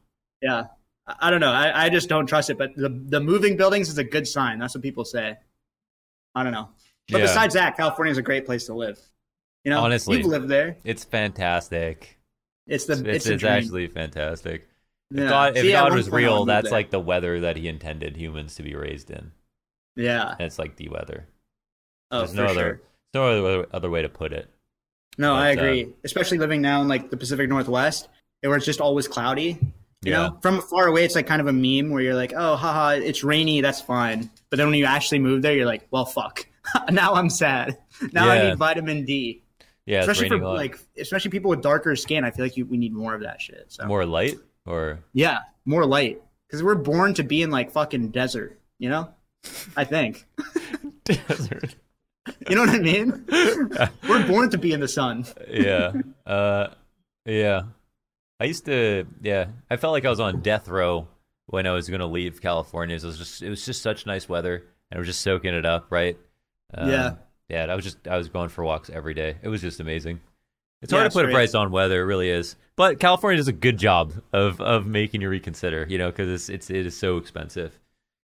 yeah, 0.40 0.64
I, 1.06 1.14
I 1.20 1.30
don't 1.30 1.40
know. 1.40 1.52
I, 1.52 1.86
I 1.86 1.88
just 1.90 2.08
don't 2.08 2.26
trust 2.26 2.48
it. 2.50 2.56
But 2.58 2.74
the 2.76 2.88
the 2.88 3.20
moving 3.20 3.56
buildings 3.56 3.88
is 3.90 3.98
a 3.98 4.04
good 4.04 4.26
sign. 4.26 4.58
That's 4.58 4.74
what 4.74 4.82
people 4.82 5.04
say. 5.04 5.36
I 6.34 6.42
don't 6.42 6.52
know. 6.52 6.70
But 7.10 7.18
Yeah. 7.18 7.24
besides 7.26 7.54
that, 7.54 7.76
California 7.76 8.12
is 8.12 8.18
a 8.18 8.22
great 8.22 8.46
place 8.46 8.66
to 8.66 8.74
live. 8.74 8.98
You 9.64 9.70
know, 9.70 9.80
Honestly. 9.82 10.18
you've 10.18 10.26
lived 10.26 10.48
there. 10.48 10.76
It's 10.84 11.04
fantastic. 11.04 12.18
It's 12.66 12.86
the 12.86 12.94
It's, 12.94 13.02
it's, 13.02 13.26
it's, 13.26 13.44
actually 13.44 13.86
fantastic. 13.88 14.68
If 15.10 15.18
Yeah. 15.20 15.28
God, 15.28 15.56
if 15.56 15.62
See, 15.62 15.72
God 15.72 15.94
was 15.94 16.10
real, 16.10 16.44
that's 16.44 16.70
like 16.70 16.90
the 16.90 17.00
weather 17.00 17.40
that 17.40 17.56
He 17.56 17.68
intended 17.68 18.16
humans 18.16 18.54
to 18.56 18.62
be 18.62 18.74
raised 18.74 19.10
in. 19.10 19.32
yeah. 19.96 20.30
And 20.32 20.40
it's 20.42 20.58
like 20.58 20.76
the 20.76 20.88
weather. 20.88 21.26
Oh, 22.10 22.18
There's 22.18 22.30
for 22.30 22.36
no 22.36 22.46
sure. 22.48 22.50
other, 22.52 22.82
no 23.14 23.24
other 23.56 23.66
other 23.72 23.90
way 23.90 24.02
to 24.02 24.08
put 24.08 24.32
it. 24.32 24.48
No, 25.18 25.34
I 25.34 25.54
But, 25.54 25.62
uh, 25.64 25.66
agree. 25.66 25.88
Especially 26.04 26.38
living 26.38 26.60
now 26.60 26.82
in 26.82 26.88
like 26.88 27.10
the 27.10 27.16
Pacific 27.16 27.48
Northwest, 27.48 28.08
where 28.42 28.56
it's 28.56 28.66
just 28.66 28.80
always 28.80 29.08
cloudy. 29.08 29.58
You 30.02 30.12
Yeah. 30.12 30.16
know, 30.28 30.38
from 30.42 30.60
far 30.60 30.86
away, 30.88 31.04
it's 31.04 31.14
like 31.14 31.26
kind 31.26 31.40
of 31.40 31.46
a 31.46 31.52
meme 31.52 31.90
where 31.90 32.02
you're 32.02 32.14
like, 32.14 32.32
"Oh, 32.36 32.54
haha, 32.54 32.90
it's 32.90 33.24
rainy. 33.24 33.60
That's 33.60 33.80
fine." 33.80 34.30
But 34.50 34.58
then 34.58 34.68
when 34.68 34.78
you 34.78 34.84
actually 34.84 35.18
move 35.20 35.42
there, 35.42 35.54
you're 35.54 35.66
like, 35.66 35.86
"Well, 35.90 36.04
fuck. 36.04 36.46
now 36.90 37.14
I'm 37.14 37.30
sad. 37.30 37.78
Now 38.12 38.28
I 38.28 38.48
need 38.50 38.58
vitamin 38.58 39.04
D." 39.04 39.42
Yeah, 39.86 40.00
especially 40.00 40.28
for 40.28 40.34
raining 40.34 40.44
a 40.46 40.48
lot. 40.48 40.56
like, 40.56 40.78
especially 40.98 41.30
people 41.30 41.48
with 41.48 41.62
darker 41.62 41.94
skin. 41.96 42.24
I 42.24 42.30
feel 42.30 42.44
like 42.44 42.56
you, 42.56 42.66
we 42.66 42.76
need 42.76 42.92
more 42.92 43.14
of 43.14 43.22
that 43.22 43.40
shit. 43.40 43.66
So 43.68 43.86
more 43.86 44.04
light 44.04 44.36
or 44.66 45.00
yeah, 45.12 45.38
more 45.64 45.86
light 45.86 46.22
because 46.46 46.62
we're 46.62 46.74
born 46.74 47.14
to 47.14 47.22
be 47.22 47.42
in 47.42 47.50
like 47.50 47.70
fucking 47.70 48.10
desert. 48.10 48.60
You 48.78 48.90
know, 48.90 49.08
I 49.76 49.84
think. 49.84 50.26
desert. 51.04 51.76
You 52.48 52.56
know 52.56 52.62
what 52.62 52.70
I 52.70 52.78
mean? 52.80 53.24
we're 54.08 54.26
born 54.26 54.50
to 54.50 54.58
be 54.58 54.72
in 54.72 54.80
the 54.80 54.88
sun. 54.88 55.26
yeah. 55.48 55.92
Uh, 56.26 56.70
yeah. 57.24 57.62
I 58.40 58.44
used 58.46 58.66
to. 58.66 59.06
Yeah, 59.22 59.46
I 59.70 59.76
felt 59.76 59.92
like 59.92 60.04
I 60.04 60.10
was 60.10 60.18
on 60.20 60.42
death 60.42 60.66
row 60.68 61.06
when 61.46 61.68
I 61.68 61.70
was 61.70 61.88
going 61.88 62.00
to 62.00 62.06
leave 62.06 62.42
California. 62.42 62.98
So 62.98 63.06
it 63.06 63.10
was 63.10 63.18
just. 63.18 63.42
It 63.42 63.48
was 63.48 63.64
just 63.64 63.80
such 63.80 64.06
nice 64.06 64.28
weather, 64.28 64.56
and 64.90 64.96
I 64.96 64.98
was 64.98 65.06
just 65.06 65.20
soaking 65.20 65.54
it 65.54 65.64
up. 65.64 65.86
Right. 65.90 66.18
Um, 66.74 66.90
Yeah. 66.90 67.14
Yeah. 67.48 67.66
I 67.70 67.76
was 67.76 67.84
just. 67.84 68.06
I 68.08 68.16
was 68.18 68.28
going 68.28 68.48
for 68.48 68.64
walks 68.64 68.90
every 68.90 69.14
day. 69.14 69.36
It 69.40 69.48
was 69.48 69.60
just 69.60 69.78
amazing. 69.78 70.20
It's 70.86 70.92
Yeah, 70.92 71.00
hard 71.00 71.10
to 71.12 71.18
put 71.18 71.28
a 71.28 71.32
price 71.32 71.54
on 71.54 71.70
weather. 71.72 72.00
It 72.00 72.04
really 72.04 72.30
is. 72.30 72.54
But 72.76 73.00
California 73.00 73.36
does 73.38 73.48
a 73.48 73.52
good 73.52 73.76
job 73.78 74.12
of 74.32 74.60
of 74.60 74.86
making 74.86 75.20
you 75.20 75.28
reconsider. 75.28 75.84
You 75.88 75.98
know, 75.98 76.10
because 76.10 76.28
it's 76.30 76.48
it's 76.48 76.70
it 76.70 76.86
is 76.86 76.96
so 76.96 77.16
expensive. 77.16 77.78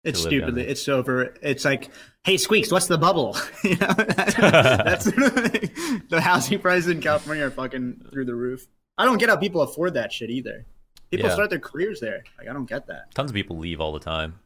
It's 0.05 0.21
stupid. 0.21 0.59
It's 0.59 0.89
over. 0.89 1.33
It's 1.43 1.65
like, 1.65 1.89
hey, 2.25 2.37
Squeaks, 2.37 2.71
what's 2.73 2.89
the 2.89 2.99
bubble? 2.99 3.37
you 3.65 3.77
know, 3.77 3.87
that's 3.97 5.05
the 5.07 5.13
thing. 5.49 6.03
The 6.09 6.21
housing 6.21 6.59
prices 6.59 6.89
in 6.89 7.01
California 7.01 7.47
are 7.47 7.51
fucking 7.51 8.07
through 8.11 8.25
the 8.27 8.35
roof. 8.35 8.67
I 8.99 9.05
don't 9.05 9.19
get 9.19 9.29
how 9.29 9.37
people 9.37 9.63
afford 9.63 9.95
that 9.95 10.13
shit 10.13 10.29
either. 10.31 10.67
People 11.11 11.29
Yeah. 11.29 11.35
start 11.35 11.51
their 11.51 11.59
careers 11.61 12.01
there. 12.01 12.25
Like, 12.39 12.49
I 12.49 12.53
don't 12.53 12.69
get 12.69 12.87
that. 12.89 13.15
Tons 13.15 13.31
of 13.31 13.35
people 13.35 13.59
leave 13.59 13.81
all 13.81 13.93
the 13.93 14.01
time. 14.01 14.41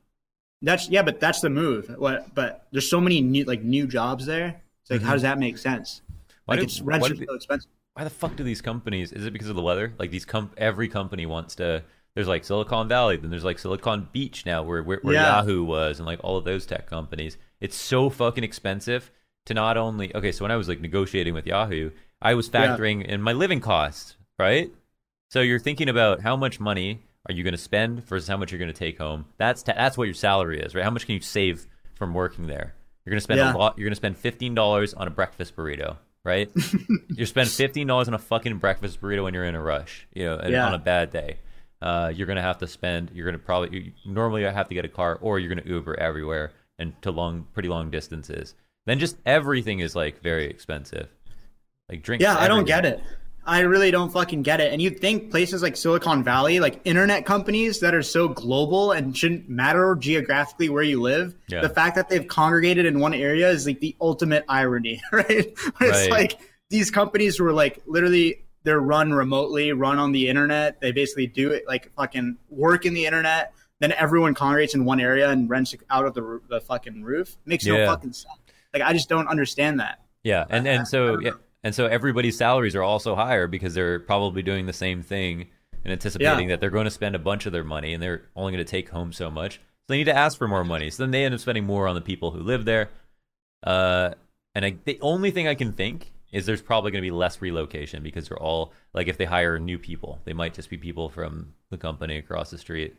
That's 0.62 0.88
yeah, 0.88 1.02
but 1.02 1.20
that's 1.20 1.40
the 1.40 1.50
move. 1.50 1.88
What? 1.98 2.34
But 2.34 2.66
there's 2.72 2.88
so 2.90 3.00
many 3.00 3.20
new 3.22 3.44
like 3.44 3.62
new 3.62 3.86
jobs 3.86 4.26
there. 4.26 4.62
It's 4.82 4.90
like, 4.90 5.02
how 5.02 5.14
does 5.14 5.22
that 5.22 5.38
make 5.38 5.58
sense? 5.58 6.02
Mm-hmm. 6.04 6.36
Why 6.46 6.54
Like, 6.54 6.60
do- 6.60 6.64
it's 6.66 6.80
rents 6.80 7.10
are 7.10 7.16
so 7.16 7.34
expensive. 7.34 7.70
Why 7.96 8.04
the 8.04 8.10
fuck 8.10 8.36
do 8.36 8.44
these 8.44 8.60
companies 8.60 9.12
is 9.12 9.24
it 9.26 9.32
because 9.32 9.48
of 9.48 9.56
the 9.56 9.62
weather? 9.62 9.92
Like 9.98 10.10
these 10.10 10.24
comp, 10.24 10.54
every 10.58 10.88
company 10.88 11.26
wants 11.26 11.54
to 11.56 11.82
there's 12.14 12.28
like 12.28 12.44
silicon 12.44 12.88
valley 12.88 13.16
then 13.16 13.30
there's 13.30 13.44
like 13.44 13.58
silicon 13.58 14.08
beach 14.12 14.46
now 14.46 14.62
where 14.62 14.82
where, 14.82 14.98
where 15.02 15.14
Yeah. 15.14 15.36
yahoo 15.38 15.64
was 15.64 15.98
and 15.98 16.06
like 16.06 16.20
all 16.22 16.36
of 16.36 16.44
those 16.44 16.66
tech 16.66 16.86
companies. 16.86 17.36
It's 17.60 17.76
so 17.76 18.10
fucking 18.10 18.44
expensive 18.44 19.10
to 19.46 19.54
not 19.54 19.76
only 19.76 20.14
okay 20.14 20.32
so 20.32 20.44
when 20.44 20.50
i 20.50 20.56
was 20.56 20.68
like 20.68 20.80
negotiating 20.80 21.32
with 21.34 21.46
yahoo 21.46 21.90
i 22.20 22.34
was 22.34 22.50
Yeah. 22.52 22.66
factoring 22.76 23.04
in 23.04 23.20
my 23.22 23.32
living 23.32 23.60
costs 23.60 24.16
right? 24.38 24.70
So 25.30 25.40
you're 25.40 25.58
thinking 25.58 25.88
about 25.88 26.20
how 26.20 26.36
much 26.36 26.60
money 26.60 27.02
are 27.28 27.32
you 27.34 27.42
going 27.42 27.52
to 27.54 27.58
spend 27.58 28.04
versus 28.06 28.28
how 28.28 28.36
much 28.36 28.52
you're 28.52 28.58
going 28.58 28.72
to 28.72 28.78
take 28.78 28.98
home. 28.98 29.24
That's 29.38 29.62
ta- 29.62 29.72
that's 29.76 29.96
what 29.98 30.04
your 30.04 30.14
salary 30.14 30.60
is 30.60 30.74
right? 30.74 30.84
How 30.84 30.90
much 30.90 31.06
can 31.06 31.14
you 31.16 31.20
save 31.20 31.66
from 31.94 32.12
working 32.14 32.46
there? 32.46 32.74
You're 33.04 33.10
going 33.12 33.18
to 33.18 33.22
spend 33.24 33.38
Yeah. 33.38 33.54
a 33.54 33.56
lot 33.56 33.78
you're 33.78 33.86
going 33.88 33.92
to 33.92 33.96
spend 33.96 34.16
$15 34.22 34.94
on 34.96 35.06
a 35.06 35.10
breakfast 35.10 35.56
burrito 35.56 35.96
right 36.26 36.50
you 37.08 37.24
spend 37.24 37.48
fifteen 37.48 37.86
dollars 37.86 38.08
on 38.08 38.14
a 38.14 38.18
fucking 38.18 38.58
breakfast 38.58 39.00
burrito 39.00 39.22
when 39.24 39.32
you're 39.32 39.44
in 39.44 39.54
a 39.54 39.62
rush, 39.62 40.06
you 40.12 40.24
know, 40.24 40.36
and 40.36 40.52
Yeah. 40.52 40.66
on 40.66 40.74
a 40.74 40.78
bad 40.78 41.10
day. 41.10 41.38
Uh, 41.80 42.10
you're 42.14 42.26
gonna 42.26 42.42
have 42.42 42.58
to 42.58 42.66
spend. 42.66 43.10
You're 43.14 43.26
gonna 43.26 43.38
probably 43.38 43.78
you, 43.78 43.92
normally 44.04 44.46
I 44.46 44.50
have 44.50 44.68
to 44.68 44.74
get 44.74 44.84
a 44.84 44.88
car, 44.88 45.18
or 45.20 45.38
you're 45.38 45.48
gonna 45.54 45.66
Uber 45.68 45.98
everywhere 46.00 46.52
and 46.78 47.00
to 47.02 47.10
long, 47.10 47.46
pretty 47.54 47.68
long 47.68 47.90
distances. 47.90 48.54
Then 48.86 48.98
just 48.98 49.16
everything 49.24 49.80
is 49.80 49.94
like 49.94 50.20
very 50.22 50.46
expensive. 50.46 51.08
Like 51.88 52.02
drinks. 52.02 52.22
Yeah, 52.22 52.36
I 52.38 52.48
don't 52.48 52.64
get 52.66 52.84
it. 52.84 53.00
I 53.46 53.60
really 53.60 53.90
don't 53.90 54.10
fucking 54.12 54.42
get 54.42 54.60
it. 54.60 54.72
And 54.72 54.82
you'd 54.82 54.98
think 55.00 55.30
places 55.30 55.62
like 55.62 55.76
Silicon 55.76 56.24
Valley, 56.24 56.58
like 56.60 56.80
internet 56.84 57.24
companies 57.24 57.80
that 57.80 57.94
are 57.94 58.02
so 58.02 58.28
global 58.28 58.92
and 58.92 59.16
shouldn't 59.16 59.48
matter 59.48 59.94
geographically 59.94 60.68
where 60.68 60.82
you 60.82 61.00
live, 61.00 61.34
Yeah. 61.48 61.60
the 61.60 61.68
fact 61.68 61.94
that 61.96 62.08
they've 62.08 62.26
congregated 62.26 62.86
in 62.86 62.98
one 62.98 63.14
area 63.14 63.48
is 63.48 63.66
like 63.66 63.80
the 63.80 63.94
ultimate 64.00 64.44
irony, 64.48 65.00
right? 65.12 65.26
Where 65.28 65.90
Right. 65.90 66.00
It's 66.00 66.08
like 66.10 66.40
these 66.70 66.90
companies 66.90 67.38
were 67.38 67.52
like 67.52 67.80
literally 67.86 68.42
they're 68.64 68.80
run 68.80 69.12
remotely, 69.12 69.72
run 69.72 69.98
on 70.00 70.10
the 70.10 70.28
internet. 70.28 70.80
They 70.80 70.90
basically 70.90 71.28
do 71.28 71.52
it 71.52 71.64
like 71.68 71.92
fucking 71.94 72.36
work 72.50 72.84
in 72.84 72.94
the 72.94 73.06
internet. 73.06 73.52
Then 73.78 73.92
everyone 73.92 74.34
congregates 74.34 74.74
in 74.74 74.84
one 74.84 74.98
area 74.98 75.30
and 75.30 75.48
rents 75.48 75.72
out 75.88 76.04
of 76.04 76.14
the, 76.14 76.40
the 76.48 76.60
fucking 76.60 77.04
roof. 77.04 77.36
Makes 77.44 77.66
no 77.66 77.86
fucking 77.86 78.12
sense. 78.12 78.34
Like 78.74 78.82
I 78.82 78.92
just 78.92 79.08
don't 79.08 79.28
understand 79.28 79.78
that. 79.78 80.00
Yeah, 80.24 80.44
and 80.50 80.66
and 80.66 80.88
so 80.88 81.20
yeah, 81.20 81.30
and 81.66 81.74
so 81.74 81.86
everybody's 81.86 82.38
salaries 82.38 82.76
are 82.76 82.82
also 82.84 83.16
higher 83.16 83.48
because 83.48 83.74
they're 83.74 83.98
probably 83.98 84.40
doing 84.40 84.66
the 84.66 84.72
same 84.72 85.02
thing 85.02 85.48
and 85.82 85.92
anticipating 85.92 86.48
Yeah. 86.48 86.54
that 86.54 86.60
they're 86.60 86.70
going 86.70 86.84
to 86.84 86.90
spend 86.92 87.16
a 87.16 87.18
bunch 87.18 87.44
of 87.46 87.52
their 87.52 87.64
money 87.64 87.92
and 87.92 88.00
they're 88.00 88.22
only 88.36 88.52
going 88.52 88.64
to 88.64 88.70
take 88.70 88.88
home 88.90 89.12
so 89.12 89.30
much. 89.32 89.54
So 89.56 89.60
they 89.88 89.96
need 89.98 90.04
to 90.04 90.16
ask 90.16 90.38
for 90.38 90.46
more 90.46 90.62
money. 90.64 90.90
So 90.90 91.02
then 91.02 91.10
they 91.10 91.24
end 91.24 91.34
up 91.34 91.40
spending 91.40 91.64
more 91.64 91.88
on 91.88 91.96
the 91.96 92.00
people 92.00 92.30
who 92.30 92.38
live 92.40 92.64
there. 92.66 92.90
Uh, 93.64 94.10
and 94.54 94.64
I, 94.64 94.76
the 94.84 94.98
only 95.00 95.32
thing 95.32 95.48
I 95.48 95.54
can 95.56 95.72
think 95.72 96.12
is 96.32 96.46
there's 96.46 96.62
probably 96.62 96.90
going 96.92 97.02
to 97.02 97.06
be 97.06 97.10
less 97.10 97.40
relocation 97.42 98.02
because 98.02 98.28
they're 98.28 98.38
all 98.38 98.72
like 98.94 99.08
if 99.08 99.16
they 99.18 99.24
hire 99.24 99.58
new 99.58 99.78
people, 99.78 100.20
they 100.24 100.32
might 100.32 100.54
just 100.54 100.70
be 100.70 100.76
people 100.76 101.08
from 101.08 101.52
the 101.70 101.76
company 101.78 102.16
across 102.18 102.50
the 102.50 102.58
street. 102.58 102.94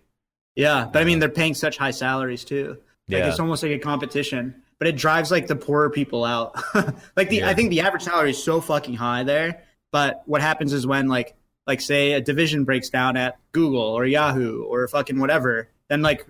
Yeah, 0.55 0.89
but 0.91 1.01
I 1.01 1.05
mean, 1.05 1.19
they're 1.19 1.29
paying 1.29 1.53
such 1.53 1.77
high 1.77 1.91
salaries 1.91 2.43
too. 2.43 2.77
Like 3.07 3.19
Yeah. 3.19 3.29
it's 3.29 3.39
almost 3.39 3.63
like 3.63 3.71
a 3.71 3.79
competition, 3.79 4.61
but 4.79 4.87
it 4.87 4.95
drives 4.95 5.31
like 5.31 5.47
the 5.47 5.55
poorer 5.55 5.89
people 5.89 6.23
out. 6.23 6.55
like 7.15 7.29
the, 7.29 7.37
Yeah. 7.37 7.49
I 7.49 7.53
think 7.53 7.69
the 7.69 7.81
average 7.81 8.03
salary 8.03 8.31
is 8.31 8.43
so 8.43 8.61
fucking 8.61 8.95
high 8.95 9.23
there. 9.23 9.63
But 9.91 10.21
what 10.25 10.41
happens 10.41 10.73
is 10.73 10.85
when 10.85 11.07
like, 11.07 11.35
like 11.65 11.81
say 11.81 12.13
a 12.13 12.21
division 12.21 12.63
breaks 12.63 12.89
down 12.89 13.17
at 13.17 13.37
Google 13.51 13.81
or 13.81 14.05
Yahoo 14.05 14.63
or 14.63 14.87
fucking 14.87 15.19
whatever, 15.19 15.69
then 15.89 16.01
like, 16.01 16.25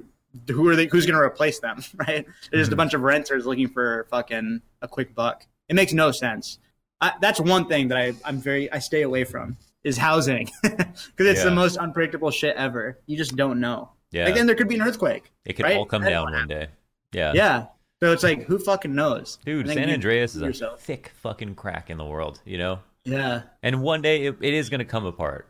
who 0.49 0.67
are 0.67 0.75
they? 0.75 0.85
Who's 0.87 1.05
going 1.05 1.17
to 1.17 1.21
replace 1.23 1.59
them? 1.59 1.83
Right? 1.95 2.25
There's 2.51 2.61
just 2.67 2.71
a 2.71 2.75
Mhm. 2.75 2.77
bunch 2.77 2.93
of 2.93 3.01
renters 3.01 3.45
looking 3.45 3.67
for 3.69 4.05
fucking 4.11 4.61
a 4.81 4.87
quick 4.87 5.15
buck. 5.15 5.45
It 5.69 5.75
makes 5.75 5.93
no 5.93 6.11
sense. 6.11 6.59
I, 7.01 7.13
that's 7.21 7.39
one 7.39 7.67
thing 7.67 7.89
that 7.89 7.97
I, 7.97 8.13
I'm 8.25 8.37
very 8.39 8.71
I 8.71 8.79
stay 8.79 9.01
away 9.03 9.23
from 9.23 9.57
is 9.83 9.97
housing 9.97 10.49
because 10.63 10.95
it's 11.17 11.43
the 11.43 11.51
most 11.51 11.77
unpredictable 11.77 12.31
shit 12.31 12.55
ever. 12.55 12.99
You 13.05 13.17
just 13.17 13.35
don't 13.35 13.59
know. 13.59 13.91
Yeah, 14.11 14.25
Like 14.25 14.35
then 14.35 14.47
there 14.47 14.55
could 14.55 14.67
be 14.69 14.75
an 14.75 14.81
earthquake. 14.81 15.31
it 15.45 15.53
could 15.53 15.63
right? 15.65 15.77
all 15.77 15.85
come 15.85 16.03
down 16.03 16.31
one 16.31 16.47
day. 16.47 16.67
Yeah, 17.11 17.33
Yeah. 17.33 17.65
So 18.01 18.11
it's 18.11 18.23
like 18.23 18.43
who 18.43 18.59
fucking 18.59 18.93
knows? 18.93 19.39
dude, 19.45 19.67
San 19.67 19.89
Andreas 19.89 20.35
is 20.35 20.41
a 20.41 20.45
yourself. 20.45 20.81
thick 20.81 21.11
fucking 21.21 21.55
crack 21.55 21.89
in 21.89 21.97
the 21.97 22.05
world. 22.05 22.41
You 22.45 22.57
know. 22.59 22.79
Yeah. 23.05 23.43
And 23.63 23.81
one 23.81 24.01
day 24.01 24.25
it, 24.25 24.35
it 24.41 24.53
is 24.53 24.69
going 24.69 24.79
to 24.79 24.85
come 24.85 25.05
apart. 25.05 25.47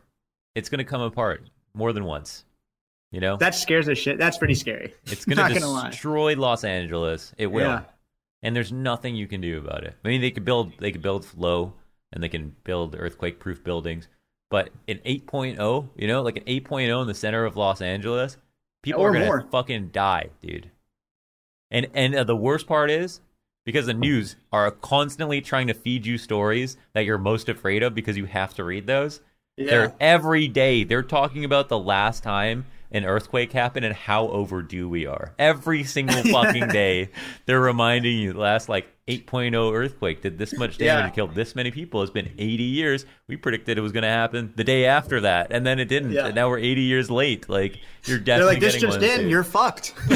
It's 0.54 0.68
going 0.68 0.78
to 0.78 0.84
come 0.84 1.00
apart 1.00 1.50
more 1.74 1.92
than 1.92 2.04
once. 2.04 2.44
You 3.10 3.20
know, 3.20 3.36
That 3.38 3.54
scares 3.54 3.86
the 3.86 3.94
shit. 3.94 4.18
That's 4.18 4.36
pretty 4.38 4.54
scary. 4.54 4.92
it's 5.06 5.24
going 5.26 5.36
to 5.54 5.58
gonna 5.60 5.90
destroy 5.90 6.36
Los 6.36 6.62
Angeles. 6.62 7.32
It 7.38 7.46
will, 7.46 7.62
Yeah. 7.66 7.82
and 8.42 8.54
there's 8.54 8.70
nothing 8.70 9.16
you 9.16 9.26
can 9.26 9.40
do 9.40 9.58
about 9.58 9.84
it. 9.84 9.94
I 10.04 10.08
mean, 10.08 10.20
they 10.20 10.30
could 10.30 10.44
build 10.44 10.72
they 10.78 10.92
could 10.92 11.02
build 11.02 11.26
low, 11.36 11.72
and 12.12 12.22
they 12.22 12.28
can 12.28 12.54
build 12.64 12.94
earthquake 12.98 13.40
proof 13.40 13.64
buildings. 13.64 14.08
But 14.50 14.70
an 14.88 15.00
8.0, 15.06 15.88
you 15.96 16.06
know, 16.06 16.22
like 16.22 16.36
an 16.38 16.44
8.0 16.44 17.00
in 17.02 17.06
the 17.08 17.14
center 17.14 17.44
of 17.44 17.56
Los 17.56 17.80
Angeles, 17.82 18.36
people 18.82 19.02
Or 19.02 19.10
are 19.10 19.12
going 19.12 19.42
to 19.42 19.48
fucking 19.50 19.88
die, 19.88 20.28
dude. 20.40 20.70
And 21.70 21.88
and 21.94 22.14
uh, 22.14 22.24
the 22.24 22.36
worst 22.36 22.66
part 22.66 22.90
is 22.90 23.20
because 23.64 23.86
the 23.86 23.94
news 23.94 24.36
are 24.52 24.70
constantly 24.70 25.40
trying 25.40 25.66
to 25.66 25.74
feed 25.74 26.06
you 26.06 26.16
stories 26.16 26.76
that 26.94 27.04
you're 27.04 27.18
most 27.18 27.48
afraid 27.48 27.82
of 27.82 27.94
because 27.94 28.16
you 28.16 28.24
have 28.24 28.54
to 28.54 28.64
read 28.64 28.86
those. 28.86 29.20
Yeah. 29.56 29.70
They're 29.70 29.94
every 30.00 30.48
day 30.48 30.84
they're 30.84 31.02
talking 31.02 31.44
about 31.44 31.68
the 31.68 31.78
last 31.78 32.22
time 32.22 32.66
an 32.90 33.04
earthquake 33.04 33.52
happened 33.52 33.84
and 33.84 33.94
how 33.94 34.28
overdue 34.28 34.88
we 34.88 35.04
are. 35.04 35.34
Every 35.38 35.84
single 35.84 36.22
fucking 36.32 36.68
day 36.68 37.10
they're 37.46 37.60
reminding 37.60 38.18
you 38.18 38.32
the 38.32 38.40
last 38.40 38.68
like 38.68 38.88
8.0 39.08 39.72
earthquake 39.74 40.22
did 40.22 40.38
this 40.38 40.56
much 40.58 40.78
damage 40.78 40.86
Yeah. 40.86 41.04
and 41.06 41.14
killed 41.14 41.34
this 41.34 41.54
many 41.56 41.70
people. 41.70 42.02
It's 42.02 42.10
been 42.12 42.30
80 42.38 42.62
years. 42.62 43.06
We 43.26 43.36
predicted 43.36 43.78
it 43.78 43.80
was 43.80 43.92
going 43.92 44.02
to 44.02 44.08
happen 44.08 44.52
the 44.56 44.64
day 44.64 44.84
after 44.84 45.20
that 45.22 45.48
and 45.50 45.66
then 45.66 45.78
it 45.78 45.86
didn't. 45.86 46.12
Yeah. 46.12 46.26
And 46.26 46.34
now 46.34 46.48
we're 46.48 46.58
80 46.58 46.82
years 46.82 47.10
late. 47.10 47.48
Like 47.48 47.78
you're 48.04 48.18
definitely 48.18 48.56
They're 48.56 48.70
like, 48.70 48.72
this 48.72 48.80
just 48.80 49.02
in, 49.02 49.28
you're 49.28 49.44
fucked. 49.44 49.94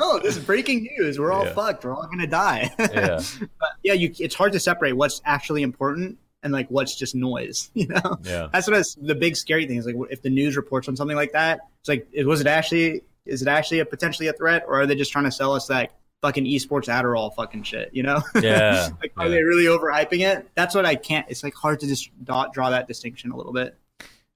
oh, 0.00 0.20
this 0.22 0.36
is 0.36 0.44
breaking 0.44 0.88
news. 0.98 1.18
We're 1.18 1.32
all 1.32 1.44
Yeah. 1.46 1.52
fucked. 1.54 1.84
We're 1.84 1.94
all 1.94 2.06
gonna 2.06 2.26
die. 2.26 2.70
Yeah. 2.78 3.20
but 3.60 3.70
yeah, 3.82 3.92
you 3.94 4.12
it's 4.18 4.34
hard 4.34 4.52
to 4.52 4.60
separate 4.60 4.92
what's 4.92 5.20
actually 5.24 5.62
important 5.62 6.18
and 6.42 6.52
like 6.52 6.68
what's 6.70 6.96
just 6.96 7.14
noise. 7.14 7.70
You 7.74 7.88
know? 7.88 8.18
Yeah. 8.22 8.48
That's 8.52 8.66
what 8.68 8.76
it's, 8.78 8.94
the 8.96 9.14
big 9.14 9.36
scary 9.36 9.66
thing 9.66 9.76
is 9.78 9.86
like 9.86 9.96
if 10.10 10.22
the 10.22 10.30
news 10.30 10.56
reports 10.56 10.88
on 10.88 10.96
something 10.96 11.16
like 11.16 11.32
that, 11.32 11.60
it's 11.80 11.88
like 11.88 12.08
was 12.26 12.40
it 12.40 12.46
actually 12.46 13.02
is 13.24 13.42
it 13.42 13.48
actually 13.48 13.80
a 13.80 13.84
potentially 13.84 14.28
a 14.28 14.32
threat 14.32 14.64
or 14.66 14.80
are 14.80 14.86
they 14.86 14.94
just 14.94 15.10
trying 15.12 15.24
to 15.24 15.32
sell 15.32 15.52
us 15.52 15.68
like 15.68 15.90
fucking 16.22 16.44
esports 16.44 16.86
Adderall 16.86 17.34
fucking 17.34 17.62
shit? 17.62 17.90
You 17.92 18.02
know? 18.02 18.22
Yeah. 18.40 18.88
like 19.00 19.12
are 19.16 19.26
yeah. 19.26 19.30
they 19.30 19.42
really 19.42 19.64
overhyping 19.64 20.20
it? 20.26 20.48
That's 20.54 20.74
what 20.74 20.86
I 20.86 20.94
can't. 20.94 21.26
It's 21.28 21.42
like 21.42 21.54
hard 21.54 21.80
to 21.80 21.86
just 21.86 22.10
draw, 22.24 22.46
draw 22.48 22.70
that 22.70 22.86
distinction 22.88 23.30
a 23.30 23.36
little 23.36 23.52
bit. 23.52 23.76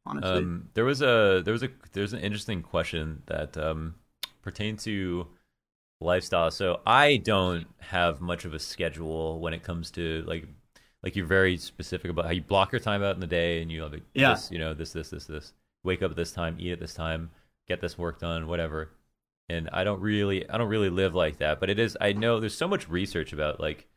Honestly, 0.07 0.39
Um, 0.39 0.69
there 0.75 0.85
was 0.85 1.03
a 1.03 1.43
there 1.45 1.53
was 1.53 1.63
a 1.63 1.69
there's 1.93 2.13
an 2.15 2.21
interesting 2.21 2.63
question 2.63 3.23
that 3.27 3.57
um, 3.59 3.95
pertained 4.43 4.79
to 4.81 5.27
lifestyle. 6.01 6.51
So 6.51 6.81
I 6.87 7.19
don't 7.19 7.67
have 7.79 8.21
much 8.21 8.45
of 8.47 8.55
a 8.55 8.59
schedule 8.59 9.39
when 9.41 9.53
it 9.53 9.63
comes 9.63 9.91
to 9.93 10.25
like 10.27 10.47
like 11.03 11.17
you're 11.17 11.27
very 11.27 11.57
specific 11.59 12.11
about 12.11 12.25
how 12.27 12.31
you 12.31 12.43
block 12.43 12.73
your 12.73 12.81
time 12.81 13.03
out 13.03 13.15
in 13.15 13.21
the 13.21 13.27
day 13.27 13.63
and 13.63 13.71
you 13.71 13.83
have 13.83 13.95
a, 13.95 14.01
Yeah. 14.15 14.35
this, 14.35 14.51
you 14.51 14.59
know 14.59 14.73
this 14.75 14.93
this 14.93 15.11
this 15.11 15.27
this 15.27 15.53
wake 15.85 16.03
up 16.03 16.11
at 16.11 16.17
this 16.17 16.33
time, 16.33 16.57
eat 16.59 16.73
at 16.73 16.81
this 16.81 16.95
time, 16.95 17.31
get 17.69 17.81
this 17.81 17.97
work 17.99 18.19
done, 18.19 18.47
whatever. 18.49 18.91
And 19.51 19.69
I 19.73 19.83
don't 19.83 20.01
really 20.01 20.49
I 20.49 20.59
don't 20.59 20.69
really 20.69 20.91
live 20.91 21.17
like 21.17 21.39
that, 21.39 21.59
but 21.59 21.71
it 21.71 21.81
is 21.81 21.97
I 22.01 22.13
know 22.13 22.39
there's 22.39 22.57
so 22.57 22.69
much 22.69 22.89
research 22.89 23.33
about 23.33 23.59
like 23.59 23.89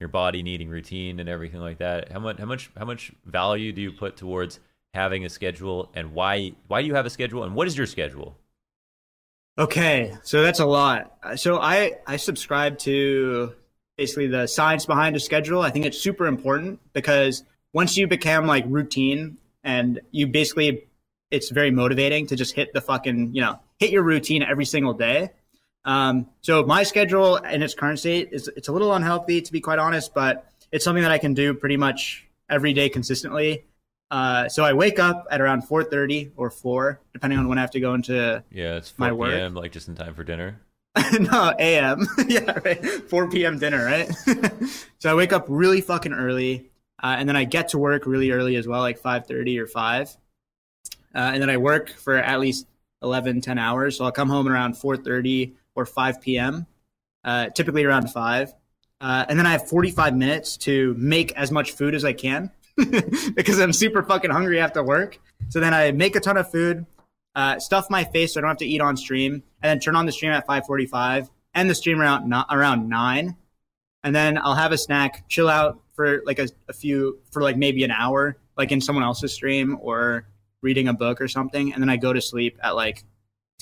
your 0.00 0.08
body 0.08 0.42
needing 0.42 0.70
routine 0.70 1.20
and 1.20 1.28
everything 1.28 1.60
like 1.60 1.78
that. 1.78 2.10
How 2.10 2.18
much 2.18 2.38
how 2.38 2.46
much 2.46 2.70
how 2.78 2.86
much 2.86 3.12
value 3.26 3.72
do 3.74 3.82
you 3.82 3.92
put 3.92 4.16
towards 4.16 4.58
having 4.94 5.26
a 5.26 5.28
schedule 5.28 5.90
and 5.94 6.14
why 6.14 6.52
why 6.66 6.80
do 6.80 6.88
you 6.88 6.94
have 6.94 7.04
a 7.04 7.10
schedule 7.10 7.44
and 7.44 7.54
what 7.54 7.66
is 7.66 7.76
your 7.76 7.86
schedule? 7.86 8.38
Okay, 9.58 10.16
so 10.22 10.42
that's 10.42 10.60
a 10.60 10.66
lot. 10.66 11.14
Uh, 11.22 11.36
So 11.36 11.58
I 11.58 11.92
I 12.06 12.16
subscribe 12.16 12.78
to 12.78 13.52
basically 13.98 14.28
the 14.28 14.46
science 14.46 14.86
behind 14.86 15.14
a 15.14 15.20
schedule. 15.20 15.60
I 15.60 15.68
think 15.68 15.84
it's 15.84 16.00
super 16.00 16.24
important 16.24 16.80
because 16.94 17.44
once 17.74 17.98
you 17.98 18.06
become 18.06 18.46
like 18.46 18.64
routine 18.66 19.36
and 19.62 20.00
you 20.10 20.26
basically 20.26 20.86
it's 21.30 21.50
very 21.50 21.70
motivating 21.70 22.26
to 22.28 22.36
just 22.36 22.54
hit 22.54 22.72
the 22.72 22.80
fucking, 22.80 23.34
you 23.34 23.42
know, 23.42 23.58
hit 23.82 23.90
your 23.90 24.04
routine 24.04 24.44
every 24.44 24.64
single 24.64 24.94
day. 24.94 25.30
Um, 25.84 26.28
so 26.40 26.62
my 26.64 26.84
schedule 26.84 27.36
in 27.36 27.62
its 27.62 27.74
current 27.74 27.98
state 27.98 28.28
is 28.30 28.48
it's 28.56 28.68
a 28.68 28.72
little 28.72 28.92
unhealthy 28.94 29.42
to 29.42 29.52
be 29.52 29.60
quite 29.60 29.80
honest, 29.80 30.14
but 30.14 30.46
it's 30.70 30.84
something 30.84 31.02
that 31.02 31.10
I 31.10 31.18
can 31.18 31.34
do 31.34 31.52
pretty 31.52 31.76
much 31.76 32.24
every 32.48 32.72
day 32.72 32.88
consistently. 32.88 33.64
Uh, 34.08 34.48
so 34.48 34.62
I 34.64 34.72
wake 34.74 35.00
up 35.00 35.26
at 35.32 35.40
around 35.40 35.62
4:30 35.62 36.30
or 36.36 36.50
4, 36.50 37.00
depending 37.12 37.40
on 37.40 37.48
when 37.48 37.58
I 37.58 37.62
have 37.62 37.72
to 37.72 37.80
go 37.80 37.94
into 37.94 38.44
Yeah, 38.52 38.76
it's 38.76 38.96
My 38.98 39.08
4 39.08 39.16
work. 39.16 39.30
p.m. 39.30 39.54
like 39.54 39.72
just 39.72 39.88
in 39.88 39.96
time 39.96 40.14
for 40.14 40.22
dinner. 40.22 40.60
no 41.18 41.52
a.m. 41.58 42.06
yeah, 42.28 42.58
right. 42.64 42.84
4 42.84 43.30
p.m. 43.30 43.58
dinner, 43.58 43.84
right? 43.84 44.08
so 45.00 45.10
I 45.10 45.14
wake 45.14 45.32
up 45.32 45.46
really 45.48 45.80
fucking 45.80 46.12
early, 46.12 46.70
uh, 47.02 47.16
and 47.18 47.28
then 47.28 47.36
I 47.36 47.44
get 47.44 47.70
to 47.70 47.78
work 47.78 48.06
really 48.06 48.30
early 48.30 48.54
as 48.54 48.68
well, 48.68 48.80
like 48.80 49.00
5:30 49.00 49.58
or 49.58 49.66
5, 49.66 50.08
uh, 50.10 51.18
and 51.18 51.42
then 51.42 51.50
I 51.50 51.56
work 51.56 51.90
for 51.90 52.16
at 52.16 52.38
least 52.38 52.66
11, 53.02 53.40
10 53.40 53.58
hours. 53.58 53.98
So 53.98 54.04
I'll 54.04 54.12
come 54.12 54.28
home 54.28 54.48
around 54.48 54.74
4:30 54.74 55.54
or 55.74 55.86
5 55.86 56.20
p.m. 56.20 56.66
Uh, 57.24 57.48
typically 57.50 57.84
around 57.84 58.10
5, 58.10 58.52
uh, 59.00 59.24
and 59.28 59.38
then 59.38 59.46
I 59.46 59.52
have 59.52 59.68
45 59.68 60.16
minutes 60.16 60.56
to 60.58 60.94
make 60.98 61.32
as 61.32 61.52
much 61.52 61.72
food 61.72 61.94
as 61.94 62.04
I 62.04 62.12
can 62.12 62.50
because 62.76 63.60
I'm 63.60 63.72
super 63.72 64.02
fucking 64.02 64.30
hungry 64.30 64.60
after 64.60 64.82
work. 64.82 65.18
So 65.48 65.60
then 65.60 65.72
I 65.72 65.92
make 65.92 66.16
a 66.16 66.20
ton 66.20 66.36
of 66.36 66.50
food 66.50 66.86
uh, 67.34 67.58
stuff 67.58 67.88
my 67.90 68.04
face 68.04 68.34
so 68.34 68.40
I 68.40 68.42
don't 68.42 68.50
have 68.50 68.58
to 68.58 68.66
eat 68.66 68.80
on 68.80 68.96
stream, 68.96 69.34
and 69.62 69.70
then 69.70 69.80
turn 69.80 69.96
on 69.96 70.06
the 70.06 70.12
stream 70.12 70.32
at 70.32 70.46
5:45, 70.46 71.28
end 71.54 71.70
the 71.70 71.74
stream 71.74 72.00
around 72.00 72.28
no, 72.28 72.44
around 72.50 72.88
nine, 72.88 73.36
and 74.04 74.14
then 74.14 74.38
I'll 74.38 74.54
have 74.54 74.72
a 74.72 74.78
snack, 74.78 75.28
chill 75.28 75.48
out 75.48 75.80
for 75.94 76.22
like 76.24 76.38
a, 76.38 76.48
a 76.68 76.72
few 76.72 77.20
for 77.30 77.42
like 77.42 77.56
maybe 77.56 77.84
an 77.84 77.90
hour, 77.90 78.36
like 78.56 78.72
in 78.72 78.80
someone 78.80 79.04
else's 79.04 79.32
stream 79.32 79.78
or 79.80 80.26
reading 80.62 80.88
a 80.88 80.94
book 80.94 81.20
or 81.20 81.28
something, 81.28 81.72
and 81.72 81.82
then 81.82 81.90
I 81.90 81.96
go 81.96 82.12
to 82.12 82.20
sleep 82.20 82.58
at 82.62 82.74
like 82.76 83.04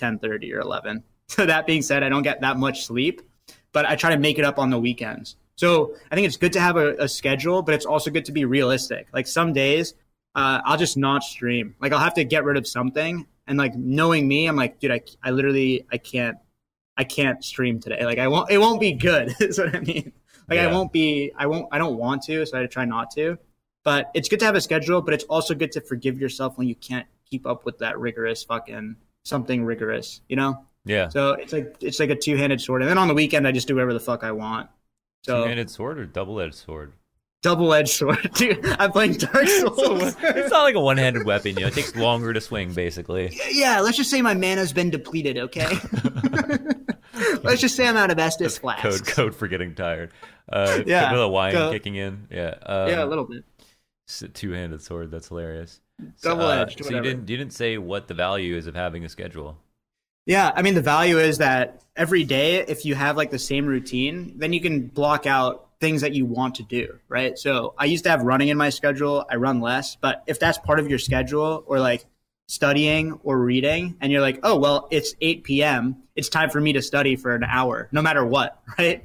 10:30 0.00 0.52
or 0.54 0.60
11. 0.60 1.02
So 1.30 1.46
that 1.46 1.64
being 1.64 1.80
said, 1.82 2.02
I 2.02 2.08
don't 2.08 2.24
get 2.24 2.40
that 2.40 2.56
much 2.56 2.86
sleep, 2.86 3.22
but 3.70 3.86
I 3.86 3.94
try 3.94 4.10
to 4.10 4.18
make 4.18 4.40
it 4.40 4.44
up 4.44 4.58
on 4.58 4.70
the 4.70 4.80
weekends. 4.80 5.36
So 5.54 5.94
I 6.10 6.16
think 6.16 6.26
it's 6.26 6.36
good 6.36 6.52
to 6.54 6.60
have 6.60 6.76
a, 6.76 6.96
a 6.96 7.06
schedule, 7.06 7.62
but 7.62 7.72
it's 7.72 7.86
also 7.86 8.10
good 8.10 8.24
to 8.24 8.32
be 8.32 8.44
realistic. 8.44 9.06
Like 9.12 9.28
some 9.28 9.52
days, 9.52 9.94
uh, 10.34 10.60
I'll 10.64 10.76
just 10.76 10.96
not 10.96 11.22
stream. 11.22 11.76
Like 11.80 11.92
I'll 11.92 12.00
have 12.00 12.14
to 12.14 12.24
get 12.24 12.42
rid 12.42 12.56
of 12.56 12.66
something, 12.66 13.28
and 13.46 13.56
like 13.56 13.76
knowing 13.76 14.26
me, 14.26 14.46
I'm 14.46 14.56
like, 14.56 14.80
dude, 14.80 14.90
I, 14.90 15.02
I 15.22 15.30
literally 15.30 15.86
I 15.92 15.98
can't 15.98 16.36
I 16.96 17.04
can't 17.04 17.44
stream 17.44 17.78
today. 17.78 18.04
Like 18.04 18.18
I 18.18 18.26
won't 18.26 18.50
it 18.50 18.58
won't 18.58 18.80
be 18.80 18.92
good. 18.92 19.34
is 19.40 19.58
what 19.58 19.74
I 19.74 19.78
mean. 19.80 20.12
Like 20.48 20.58
I 20.58 20.66
won't 20.66 20.92
be 20.92 21.30
I 21.36 21.46
won't 21.46 21.68
I 21.70 21.78
don't 21.78 21.96
want 21.96 22.22
to, 22.24 22.44
so 22.44 22.60
I 22.60 22.66
try 22.66 22.84
not 22.84 23.10
to. 23.12 23.38
But 23.84 24.10
it's 24.14 24.28
good 24.28 24.40
to 24.40 24.44
have 24.46 24.54
a 24.54 24.60
schedule, 24.60 25.00
but 25.02 25.14
it's 25.14 25.24
also 25.24 25.54
good 25.54 25.72
to 25.72 25.80
forgive 25.80 26.20
yourself 26.20 26.58
when 26.58 26.68
you 26.68 26.74
can't 26.74 27.06
keep 27.30 27.46
up 27.46 27.64
with 27.64 27.78
that 27.78 27.98
rigorous 27.98 28.42
fucking 28.44 28.96
something 29.24 29.64
rigorous, 29.64 30.20
you 30.28 30.36
know? 30.36 30.64
Yeah. 30.84 31.08
So 31.08 31.32
it's 31.32 31.52
like 31.52 31.76
it's 31.80 31.98
like 32.00 32.10
a 32.10 32.16
two 32.16 32.36
handed 32.36 32.60
sword. 32.60 32.82
And 32.82 32.90
then 32.90 32.98
on 32.98 33.08
the 33.08 33.14
weekend 33.14 33.46
I 33.46 33.52
just 33.52 33.68
do 33.68 33.74
whatever 33.74 33.92
the 33.92 34.00
fuck 34.00 34.22
I 34.24 34.32
want. 34.32 34.68
So 35.24 35.42
Two-handed 35.42 35.70
sword 35.70 35.98
or 35.98 36.06
double-edged 36.06 36.54
sword? 36.54 36.92
double 37.42 37.72
edged 37.72 37.88
sword. 37.90 38.30
Dude, 38.34 38.64
I'm 38.78 38.92
playing 38.92 39.14
Dark 39.14 39.48
Souls. 39.48 40.14
it's 40.22 40.50
not 40.50 40.62
like 40.62 40.74
a 40.74 40.80
one-handed 40.80 41.24
weapon. 41.24 41.54
You 41.54 41.60
know, 41.62 41.66
it 41.68 41.72
takes 41.74 41.96
longer 41.96 42.34
to 42.34 42.40
swing, 42.40 42.74
basically. 42.74 43.38
yeah, 43.50 43.80
let's 43.80 43.96
just 43.96 44.10
say 44.10 44.20
my 44.20 44.34
mana's 44.34 44.74
been 44.74 44.90
depleted, 44.90 45.38
okay? 45.38 45.70
let's 47.42 47.60
just 47.60 47.76
say 47.76 47.86
I'm 47.86 47.96
out 47.96 48.10
of 48.10 48.18
Estus 48.18 48.58
flasks. 48.58 49.00
Code, 49.00 49.06
code 49.06 49.34
for 49.34 49.48
getting 49.48 49.74
tired. 49.74 50.12
Uh, 50.50 50.80
Yeah, 50.86 51.12
with 51.12 51.20
a 51.22 51.28
wine 51.28 51.52
go- 51.52 51.70
kicking 51.72 51.94
in. 51.94 52.26
Yeah. 52.30 52.54
Um, 52.64 52.88
yeah, 52.88 53.04
a 53.04 53.06
little 53.06 53.24
bit. 53.24 53.44
Two-handed 54.34 54.82
sword. 54.82 55.10
That's 55.10 55.28
hilarious. 55.28 55.80
Double-edged, 56.22 56.78
So, 56.78 56.84
uh, 56.84 56.88
so 56.88 56.96
you 56.96 57.02
didn't 57.02 57.28
you 57.28 57.36
didn't 57.36 57.52
say 57.52 57.78
what 57.78 58.08
the 58.08 58.14
value 58.14 58.56
is 58.56 58.66
of 58.66 58.74
having 58.74 59.04
a 59.04 59.08
schedule. 59.08 59.58
Yeah, 60.26 60.52
I 60.54 60.62
mean 60.62 60.74
the 60.74 60.82
value 60.82 61.18
is 61.18 61.38
that 61.38 61.82
every 61.96 62.24
day 62.24 62.64
if 62.66 62.84
you 62.84 62.94
have 62.94 63.16
like 63.16 63.30
the 63.30 63.38
same 63.38 63.66
routine, 63.66 64.34
then 64.36 64.52
you 64.52 64.60
can 64.60 64.86
block 64.86 65.26
out 65.26 65.68
things 65.80 66.02
that 66.02 66.12
you 66.12 66.26
want 66.26 66.56
to 66.56 66.62
do, 66.62 66.98
right? 67.08 67.38
So 67.38 67.74
I 67.78 67.86
used 67.86 68.04
to 68.04 68.10
have 68.10 68.22
running 68.22 68.48
in 68.48 68.56
my 68.56 68.68
schedule, 68.68 69.24
I 69.30 69.36
run 69.36 69.60
less, 69.60 69.96
but 69.96 70.22
if 70.26 70.38
that's 70.38 70.58
part 70.58 70.78
of 70.78 70.88
your 70.88 70.98
schedule 70.98 71.64
or 71.66 71.80
like 71.80 72.04
studying 72.48 73.18
or 73.24 73.38
reading 73.38 73.96
and 74.00 74.12
you're 74.12 74.20
like, 74.20 74.40
"Oh, 74.42 74.58
well, 74.58 74.88
it's 74.90 75.14
8 75.20 75.44
p.m. 75.44 76.02
It's 76.16 76.28
time 76.28 76.50
for 76.50 76.60
me 76.60 76.72
to 76.74 76.82
study 76.82 77.16
for 77.16 77.34
an 77.34 77.44
hour, 77.44 77.88
no 77.92 78.02
matter 78.02 78.24
what," 78.24 78.60
right? 78.78 79.04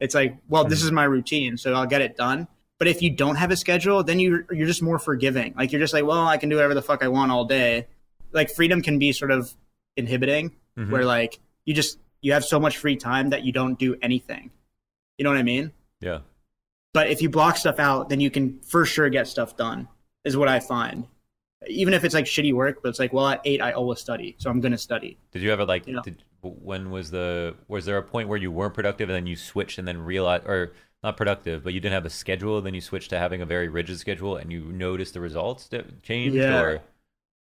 It's 0.00 0.14
like, 0.14 0.36
"Well, 0.48 0.64
this 0.64 0.82
is 0.82 0.92
my 0.92 1.04
routine, 1.04 1.56
so 1.56 1.74
I'll 1.74 1.86
get 1.86 2.02
it 2.02 2.16
done." 2.16 2.48
But 2.78 2.88
if 2.88 3.00
you 3.00 3.10
don't 3.10 3.36
have 3.36 3.50
a 3.50 3.56
schedule, 3.56 4.04
then 4.04 4.18
you 4.20 4.44
you're 4.50 4.66
just 4.66 4.82
more 4.82 4.98
forgiving. 4.98 5.54
Like 5.56 5.72
you're 5.72 5.80
just 5.80 5.94
like, 5.94 6.04
"Well, 6.04 6.26
I 6.26 6.36
can 6.36 6.48
do 6.48 6.56
whatever 6.56 6.74
the 6.74 6.82
fuck 6.82 7.02
I 7.02 7.08
want 7.08 7.32
all 7.32 7.44
day." 7.46 7.86
Like 8.32 8.50
freedom 8.50 8.82
can 8.82 8.98
be 8.98 9.12
sort 9.12 9.30
of 9.30 9.54
inhibiting 9.96 10.52
Mhm. 10.78 10.90
where 10.90 11.04
like 11.04 11.38
you 11.64 11.72
just 11.74 11.98
you 12.20 12.32
have 12.32 12.44
so 12.44 12.60
much 12.60 12.76
free 12.76 12.96
time 12.96 13.30
that 13.30 13.44
you 13.44 13.52
don't 13.52 13.78
do 13.78 13.96
anything. 14.02 14.50
You 15.16 15.24
know 15.24 15.30
what 15.30 15.38
I 15.38 15.42
mean? 15.42 15.72
Yeah. 16.00 16.20
But 16.92 17.08
if 17.08 17.22
you 17.22 17.30
block 17.30 17.56
stuff 17.56 17.78
out, 17.78 18.08
then 18.08 18.20
you 18.20 18.30
can 18.30 18.60
for 18.60 18.84
sure 18.84 19.08
get 19.08 19.26
stuff 19.26 19.56
done. 19.56 19.88
Is 20.24 20.36
what 20.36 20.48
I 20.48 20.60
find. 20.60 21.06
Even 21.68 21.94
if 21.94 22.04
it's 22.04 22.14
like 22.14 22.26
shitty 22.26 22.52
work, 22.52 22.82
but 22.82 22.90
it's 22.90 22.98
like, 22.98 23.12
well, 23.12 23.28
at 23.28 23.40
eight 23.44 23.62
I 23.62 23.72
always 23.72 24.00
study, 24.00 24.34
so 24.38 24.50
I'm 24.50 24.60
gonna 24.60 24.76
study. 24.78 25.16
Did 25.32 25.40
you 25.42 25.50
ever 25.52 25.64
like? 25.64 25.86
You 25.86 25.94
know. 25.94 26.02
Did, 26.02 26.22
when 26.42 26.90
was 26.90 27.10
the? 27.10 27.54
Was 27.68 27.86
there 27.86 27.96
a 27.96 28.02
point 28.02 28.28
where 28.28 28.38
you 28.38 28.50
weren't 28.50 28.74
productive 28.74 29.08
and 29.08 29.16
then 29.16 29.26
you 29.26 29.36
switched 29.36 29.78
and 29.78 29.88
then 29.88 29.98
realized, 29.98 30.44
or 30.46 30.72
not 31.06 31.16
productive, 31.16 31.62
but 31.64 31.72
you 31.72 31.80
didn't 31.80 31.94
have 31.94 32.04
a 32.04 32.10
schedule, 32.10 32.60
then 32.60 32.74
you 32.74 32.80
switched 32.80 33.10
to 33.10 33.18
having 33.18 33.40
a 33.40 33.46
very 33.46 33.68
rigid 33.68 33.98
schedule 33.98 34.36
and 34.36 34.50
you 34.52 34.60
noticed 34.64 35.14
the 35.14 35.20
results 35.20 35.68
that 35.68 36.02
changed? 36.02 36.34
Yeah. 36.36 36.60
Or 36.60 36.80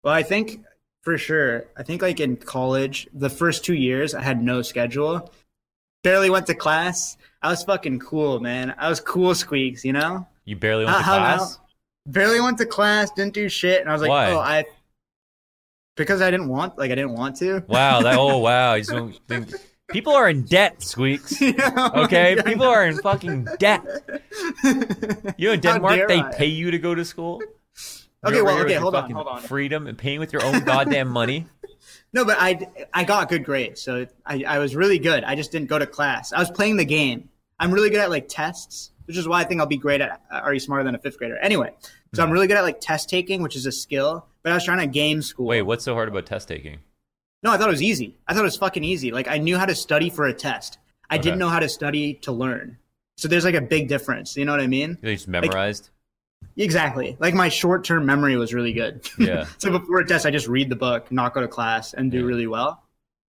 Well, 0.03 0.14
I 0.14 0.24
think 0.24 0.64
for 1.01 1.18
sure. 1.18 1.66
I 1.76 1.84
think 1.84 2.01
like 2.01 2.20
in 2.20 2.38
college, 2.38 3.08
the 3.14 3.30
first 3.30 3.66
two 3.66 3.74
years 3.74 4.14
I 4.14 4.22
had 4.22 4.41
no 4.41 4.62
schedule. 4.62 5.32
Barely 6.03 6.30
went 6.30 6.45
to 6.47 6.53
class. 6.55 7.18
I 7.41 7.49
was 7.49 7.64
fucking 7.64 7.99
cool, 7.99 8.39
man. 8.39 8.76
I 8.78 8.89
was 8.89 8.99
cool 8.99 9.34
squeaks, 9.36 9.84
you 9.84 9.93
know? 9.93 10.28
you 10.45 10.55
barely 10.55 10.86
went 10.86 10.97
to 10.97 11.03
How- 11.03 11.20
how- 11.20 11.36
class? 11.38 11.60
barely 12.05 12.39
went 12.39 12.58
to 12.60 12.66
class, 12.66 13.12
didn't 13.12 13.34
do 13.34 13.49
shit, 13.49 13.82
and 13.82 13.89
I 13.89 13.93
was 13.93 14.01
like, 14.01 14.10
Why? 14.10 14.32
oh, 14.32 14.39
I 14.39 14.66
because 15.97 16.22
I 16.22 16.30
didn't 16.30 16.47
want, 16.49 16.78
like, 16.78 16.91
I 16.91 16.95
didn't 16.95 17.14
want 17.14 17.38
to. 17.38 17.64
Wow. 17.68 18.01
That. 18.03 18.16
Oh 18.18 18.38
wow. 18.47 18.76
You 18.76 18.82
just 18.82 18.91
don't 18.91 19.20
think 19.28 19.49
people 19.90 20.14
are 20.14 20.30
in 20.30 20.44
debt, 20.44 20.82
Squeaks. 20.82 21.40
Yeah, 21.42 21.90
Okay, 21.96 22.36
yeah, 22.36 22.42
people 22.42 22.66
are 22.66 22.86
in 22.86 22.98
fucking 22.98 23.48
debt. 23.60 23.84
You 25.38 25.48
know, 25.48 25.54
in 25.54 25.60
Denmark, 25.60 26.08
they 26.08 26.20
I? 26.20 26.32
pay 26.34 26.46
you 26.46 26.72
to 26.72 26.80
go 26.80 26.94
to 26.96 27.06
school. 27.06 27.42
Okay, 28.26 28.36
You're 28.36 28.44
over 28.44 28.46
well, 28.46 28.64
okay, 28.64 28.74
your 28.74 28.82
hold 28.82 28.96
on, 28.96 29.04
fucking 29.04 29.16
hold 29.16 29.28
on. 29.28 29.42
Freedom 29.42 29.88
and 29.88 29.98
paying 29.98 30.20
with 30.20 30.34
your 30.34 30.44
own 30.44 30.64
goddamn 30.64 31.10
money. 31.10 31.46
No, 32.14 32.24
but 32.24 32.38
I 32.40 32.68
I 32.94 33.04
got 33.04 33.28
good 33.28 33.44
grades, 33.44 33.82
so 33.82 34.08
I 34.26 34.44
I 34.48 34.60
was 34.60 34.76
really 34.76 34.98
good. 34.98 35.26
I 35.26 35.36
just 35.36 35.52
didn't 35.52 35.68
go 35.68 35.78
to 35.78 35.86
class. 35.86 36.32
I 36.32 36.40
was 36.40 36.50
playing 36.50 36.78
the 36.78 36.86
game. 36.86 37.30
I'm 37.60 37.72
really 37.72 37.90
good 37.90 38.00
at 38.00 38.10
like 38.10 38.30
tests, 38.30 38.92
which 39.06 39.18
is 39.18 39.28
why 39.28 39.42
I 39.42 39.44
think 39.44 39.60
I'll 39.60 39.68
be 39.68 39.78
great 39.78 40.00
at 40.00 40.22
Are 40.32 40.54
You 40.54 40.60
Smarter 40.60 40.86
Than 40.86 40.96
a 40.96 41.00
Fifth 41.00 41.18
Grader? 41.18 41.38
Anyway, 41.38 41.74
so 42.16 42.24
I'm 42.24 42.30
hmm. 42.30 42.34
really 42.34 42.48
good 42.48 42.56
at 42.58 42.64
like 42.64 42.80
test 42.80 43.10
taking, 43.10 43.42
which 43.42 43.58
is 43.58 43.66
a 43.66 43.74
skill. 43.74 44.26
But 44.42 44.54
I 44.54 44.56
was 44.56 44.64
trying 44.64 44.80
to 44.80 44.88
game 44.88 45.22
school. 45.22 45.48
Wait, 45.48 45.64
what's 45.64 45.84
so 45.84 45.94
hard 45.94 46.08
about 46.08 46.26
test 46.26 46.48
taking? 46.48 46.80
No, 47.48 47.54
I 47.54 47.58
thought 47.58 47.70
it 47.70 47.72
was 47.72 47.82
easy. 47.82 48.14
I 48.28 48.34
thought 48.34 48.41
it 48.41 48.43
was 48.43 48.58
fucking 48.58 48.84
easy. 48.84 49.12
Like 49.12 49.30
I 49.30 49.38
knew 49.38 49.58
how 49.58 49.66
to 49.66 49.74
study 49.74 50.10
for 50.10 50.26
a 50.26 50.34
test. 50.34 50.80
I 51.10 51.16
Okay. 51.16 51.22
didn't 51.24 51.39
know 51.39 51.48
how 51.48 51.60
to 51.60 51.70
study 51.70 52.16
to 52.16 52.34
learn. 52.34 52.78
So 53.16 53.30
there's 53.30 53.45
like 53.45 53.56
a 53.56 53.62
big 53.62 53.88
difference. 53.88 54.36
You 54.36 54.43
know 54.43 54.52
what 54.52 54.60
I 54.60 54.68
mean? 54.68 54.98
You 55.02 55.14
just 55.14 55.30
memorized. 55.30 55.89
Exactly. 56.58 57.16
Like 57.22 57.34
my 57.34 57.48
short 57.48 57.86
term 57.86 58.06
memory 58.06 58.36
was 58.36 58.54
really 58.54 58.74
good. 58.74 59.08
Yeah. 59.18 59.45
so 59.60 59.72
before 59.72 60.00
a 60.00 60.06
test, 60.06 60.26
I 60.26 60.32
just 60.32 60.50
read 60.50 60.70
the 60.70 60.76
book, 60.76 61.10
not 61.10 61.34
go 61.34 61.39
to 61.39 61.48
class, 61.48 61.93
and 61.93 62.12
do 62.12 62.20
Yeah. 62.20 62.26
really 62.26 62.48
well. 62.48 62.84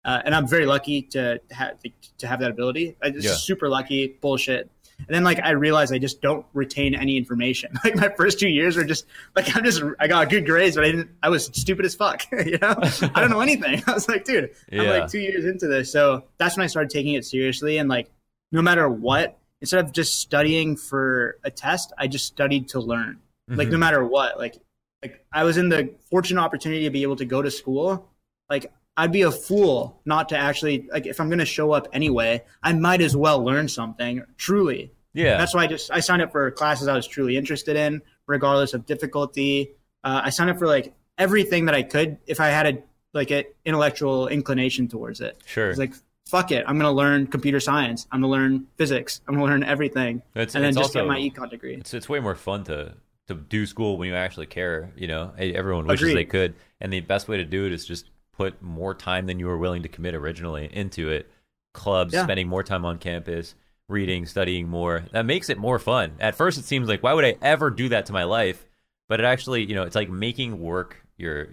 Uh, 0.05 0.21
and 0.27 0.35
I'm 0.35 0.47
very 0.47 0.67
lucky 0.67 1.01
to 1.13 1.41
have 1.51 1.79
to 2.19 2.27
have 2.27 2.41
that 2.41 2.51
ability. 2.51 2.97
I 3.03 3.09
just 3.09 3.27
Yeah. 3.27 3.33
super 3.35 3.71
lucky. 3.71 4.19
Bullshit. 4.21 4.71
And 4.99 5.09
then 5.09 5.24
like 5.24 5.40
I 5.43 5.51
realized 5.51 5.93
I 5.93 5.99
just 5.99 6.22
don't 6.22 6.47
retain 6.55 6.95
any 6.95 7.16
information. 7.16 7.72
Like 7.84 7.97
my 7.97 8.09
first 8.11 8.38
two 8.38 8.49
years 8.49 8.76
were 8.76 8.84
just 8.84 9.07
like 9.34 9.55
I'm 9.57 9.64
just 9.64 9.82
I 9.99 10.07
got 10.07 10.30
good 10.30 10.47
grades, 10.47 10.76
but 10.76 10.84
I 10.84 10.90
didn't. 10.93 11.11
I 11.22 11.28
was 11.28 11.47
stupid 11.47 11.84
as 11.84 11.95
fuck. 11.95 12.22
you 12.32 12.59
know, 12.59 12.74
I 13.14 13.20
don't 13.20 13.30
know 13.30 13.40
anything. 13.49 13.82
I 13.86 13.93
was 13.95 14.09
like, 14.09 14.24
dude, 14.24 14.51
I'm 14.72 14.86
like 14.86 15.11
two 15.11 15.18
years 15.18 15.45
into 15.45 15.66
this. 15.66 15.90
So 15.90 16.24
that's 16.38 16.57
when 16.57 16.64
I 16.64 16.68
started 16.68 16.90
taking 16.90 17.14
it 17.14 17.24
seriously 17.24 17.78
and 17.78 17.88
like 17.88 18.11
no 18.53 18.62
matter 18.62 18.88
what, 18.88 19.38
instead 19.61 19.84
of 19.84 19.93
just 19.93 20.20
studying 20.20 20.76
for 20.76 21.38
a 21.43 21.51
test, 21.51 21.93
I 21.99 22.07
just 22.07 22.26
studied 22.26 22.68
to 22.68 22.80
learn. 22.80 23.18
Like 23.49 23.68
no 23.68 23.76
Mhm. 23.76 23.80
matter 23.80 24.05
what, 24.07 24.38
like 24.38 24.57
like 25.03 25.24
I 25.32 25.43
was 25.45 25.57
in 25.57 25.68
the 25.68 25.95
fortunate 26.11 26.40
opportunity 26.40 26.84
to 26.84 26.90
be 26.90 27.03
able 27.03 27.16
to 27.16 27.24
go 27.24 27.43
to 27.43 27.51
school. 27.51 28.09
Like 28.49 28.70
I'd 28.97 29.12
be 29.12 29.22
a 29.22 29.30
fool 29.30 30.01
not 30.05 30.28
to 30.30 30.36
actually 30.36 30.88
like 30.93 31.07
if 31.07 31.20
I'm 31.20 31.28
going 31.28 31.38
to 31.38 31.47
show 31.47 31.72
up 31.72 31.88
anyway, 31.93 32.45
I 32.62 32.72
might 32.74 33.01
as 33.01 33.16
well 33.16 33.43
learn 33.45 33.68
something 33.68 34.22
truly. 34.36 34.93
Yeah. 35.14 35.38
That's 35.38 35.55
why 35.55 35.64
I 35.64 35.66
just 35.66 35.90
I 35.90 36.01
signed 36.01 36.22
up 36.22 36.32
for 36.32 36.51
classes 36.51 36.88
I 36.88 36.95
was 36.95 37.07
truly 37.07 37.36
interested 37.36 37.76
in, 37.76 38.03
regardless 38.26 38.74
of 38.74 38.84
difficulty. 38.86 39.72
Uh, 40.05 40.22
I 40.24 40.30
signed 40.30 40.51
up 40.51 40.59
for 40.59 40.66
like 40.66 40.95
everything 41.18 41.66
that 41.66 41.74
I 41.74 41.82
could 41.82 42.18
if 42.26 42.40
I 42.40 42.49
had 42.49 42.66
a 42.66 42.82
like 43.14 43.30
an 43.30 43.45
intellectual 43.64 44.28
inclination 44.28 44.88
towards 44.88 45.20
it. 45.20 45.38
Sure. 45.47 45.70
It's 45.70 45.78
like 45.78 45.95
fuck 46.26 46.51
it, 46.53 46.64
I'm 46.66 46.78
gonna 46.78 46.93
learn 46.93 47.26
computer 47.26 47.61
science. 47.61 48.07
I'm 48.12 48.20
gonna 48.20 48.32
learn 48.32 48.66
physics. 48.76 49.20
I'm 49.28 49.34
gonna 49.34 49.47
learn 49.47 49.62
everything, 49.64 50.22
It's- 50.34 50.55
and 50.55 50.64
then 50.64 50.70
it's 50.70 50.78
just 50.78 50.97
also- 50.97 51.01
get 51.01 51.09
my 51.09 51.18
econ 51.20 51.51
degree. 51.51 51.74
it's 51.74 51.93
it's 51.95 52.09
way 52.09 52.20
more 52.20 52.34
fun 52.34 52.64
to 52.64 52.95
to 53.28 53.34
do 53.34 53.66
school 53.66 53.97
when 53.99 54.09
you 54.09 54.14
actually 54.14 54.47
care. 54.47 54.93
You 54.97 55.09
know, 55.09 55.32
everyone 55.38 55.86
wishes 55.86 56.03
Agreed. 56.09 56.16
they 56.16 56.24
could, 56.24 56.55
and 56.80 56.93
the 56.93 57.01
best 57.01 57.28
way 57.28 57.36
to 57.36 57.45
do 57.45 57.66
it 57.66 57.72
is 57.72 57.84
just 57.86 58.09
put 58.45 58.62
more 58.62 58.95
time 58.95 59.26
than 59.26 59.38
you 59.38 59.47
were 59.47 59.59
willing 59.59 59.82
to 59.82 59.88
commit 59.88 60.14
originally 60.14 60.68
into 60.72 61.09
it. 61.11 61.30
Clubs, 61.74 62.12
Yeah. 62.14 62.24
spending 62.24 62.49
more 62.49 62.62
time 62.62 62.84
on 62.84 62.99
campus, 62.99 63.55
reading, 63.88 64.26
studying 64.26 64.68
more. 64.68 65.05
That 65.12 65.24
makes 65.26 65.49
it 65.51 65.59
more 65.59 65.78
fun. 65.78 66.12
At 66.20 66.34
first, 66.34 66.59
it 66.59 66.64
seems 66.64 66.88
like 66.88 67.03
why 67.03 67.12
would 67.14 67.24
I 67.24 67.36
ever 67.43 67.70
do 67.70 67.88
that 67.90 68.07
to 68.07 68.12
my 68.12 68.24
life? 68.24 68.64
but 69.09 69.20
it 69.20 69.24
actually 69.26 69.62
you 69.68 69.74
know 69.74 69.82
it's 69.82 69.97
like 69.97 70.09
making 70.09 70.59
work 70.59 70.97
your 71.18 71.47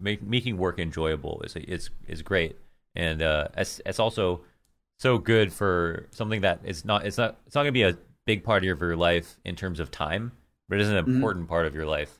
make, 0.00 0.22
making 0.22 0.56
work 0.56 0.78
enjoyable 0.78 1.42
is 1.44 1.54
is 1.56 1.90
is 2.08 2.22
great, 2.22 2.56
and 2.94 3.20
uh, 3.20 3.48
it's 3.56 3.82
it's 3.84 3.98
also 3.98 4.40
so 4.98 5.18
good 5.18 5.52
for 5.52 6.06
something 6.10 6.40
that 6.40 6.60
is 6.64 6.84
not 6.86 7.04
it's 7.04 7.18
not 7.18 7.36
it's 7.46 7.54
not 7.54 7.62
going 7.62 7.74
to 7.74 7.80
be 7.82 7.82
a 7.82 7.98
big 8.24 8.42
part 8.44 8.64
of 8.64 8.80
your 8.80 8.96
life 8.96 9.36
in 9.44 9.54
terms 9.56 9.78
of 9.80 9.90
time, 9.90 10.32
but 10.68 10.78
it 10.78 10.82
is 10.82 10.88
an 10.88 10.96
Mm-hmm. 10.96 11.14
important 11.16 11.48
part 11.48 11.66
of 11.66 11.74
your 11.74 11.84
life 11.86 12.18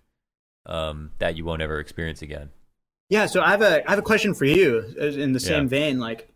um, 0.67 1.11
that 1.19 1.37
you 1.37 1.45
won't 1.47 1.63
ever 1.63 1.79
experience 1.81 2.21
again. 2.21 2.51
Yeah, 3.13 3.27
so 3.27 3.43
I 3.43 3.51
have 3.51 3.61
a 3.61 3.87
I 3.87 3.91
have 3.91 3.99
a 3.99 4.09
question 4.11 4.33
for 4.33 4.47
you 4.47 4.95
uh, 4.99 5.05
in 5.05 5.33
the 5.35 5.41
same 5.41 5.65
Yeah. 5.65 5.69
vein. 5.69 6.01
Like, 6.01 6.31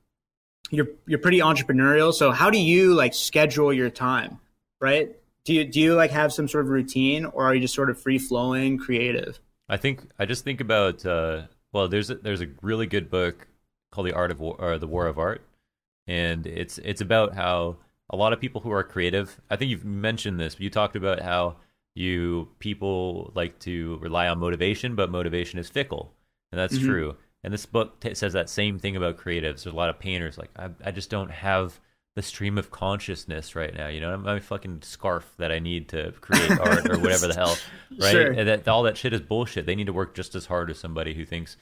you're 0.71 0.89
you're 1.07 1.19
pretty 1.19 1.39
entrepreneurial. 1.39 2.13
So 2.13 2.33
how 2.33 2.51
do 2.51 2.59
you 2.59 2.93
like 2.93 3.15
schedule 3.15 3.73
your 3.73 3.89
time? 3.89 4.41
Right? 4.79 5.17
Do 5.47 5.55
you 5.55 5.65
do 5.65 5.81
you 5.81 5.95
like 5.95 6.11
have 6.11 6.35
some 6.35 6.49
sort 6.49 6.67
of 6.67 6.71
routine, 6.71 7.25
or 7.25 7.45
are 7.45 7.55
you 7.55 7.63
just 7.63 7.75
sort 7.75 7.89
of 7.89 7.99
free 7.99 8.19
flowing, 8.19 8.77
creative? 8.77 9.41
I 9.71 9.79
think 9.79 10.03
I 10.19 10.27
just 10.27 10.45
think 10.45 10.61
about 10.61 11.07
uh, 11.07 11.47
well, 11.73 11.89
there's 11.89 12.11
a, 12.11 12.17
there's 12.17 12.43
a 12.43 12.49
really 12.61 12.87
good 12.87 13.11
book 13.11 13.47
called 13.91 14.07
The 14.07 14.13
Art 14.13 14.31
of 14.31 14.41
War 14.41 14.57
or 14.59 14.77
The 14.77 14.87
War 14.87 15.07
of 15.07 15.19
Art, 15.19 15.41
and 16.07 16.47
it's 16.47 16.77
it's 16.79 17.01
about 17.01 17.35
how 17.35 17.79
a 18.11 18.17
lot 18.17 18.35
of 18.35 18.39
people 18.41 18.61
who 18.61 18.71
are 18.71 18.85
creative. 18.85 19.41
I 19.49 19.57
think 19.57 19.71
you've 19.71 19.87
mentioned 19.87 20.39
this. 20.39 20.57
But 20.57 20.61
you 20.61 20.69
talked 20.69 20.95
about 20.95 21.21
how 21.23 21.57
you 21.95 22.49
people 22.59 23.33
like 23.35 23.59
to 23.61 23.97
rely 24.03 24.29
on 24.29 24.39
motivation, 24.39 24.95
but 24.95 25.11
motivation 25.11 25.59
is 25.59 25.71
fickle, 25.71 26.13
and 26.53 26.59
that's 26.59 26.79
true. 26.79 27.17
And 27.45 27.53
this 27.53 27.67
book 27.67 28.01
t- 28.01 28.15
says 28.15 28.33
that 28.33 28.49
same 28.49 28.79
thing 28.79 28.97
about 28.97 29.19
creatives. 29.19 29.63
There's 29.63 29.67
a 29.67 29.73
lot 29.73 29.89
of 29.89 29.99
painters 29.99 30.37
like 30.37 30.51
I, 30.59 30.71
I 30.85 30.91
just 30.91 31.11
don't 31.11 31.31
have 31.31 31.79
the 32.17 32.23
stream 32.23 32.57
of 32.57 32.71
consciousness 32.71 33.55
right 33.55 33.75
now. 33.75 33.89
You 33.89 34.01
know, 34.01 34.13
I'm 34.13 34.23
my 34.23 34.41
fucking 34.41 34.83
scarf 34.83 35.33
that 35.37 35.53
I 35.53 35.59
need 35.59 35.91
to 35.91 36.13
create 36.21 36.51
art 36.61 36.91
or 36.91 36.99
whatever 36.99 37.29
the 37.29 37.35
hell, 37.35 37.57
right? 38.01 38.11
Sure. 38.11 38.33
And 38.33 38.49
that 38.49 38.67
all 38.67 38.83
that 38.85 38.97
shit 38.97 39.13
is 39.13 39.21
bullshit. 39.21 39.67
They 39.67 39.75
need 39.75 39.87
to 39.87 39.93
work 39.93 40.15
just 40.15 40.35
as 40.35 40.47
hard 40.47 40.71
as 40.71 40.79
somebody 40.79 41.15
who 41.15 41.25
thinks 41.25 41.57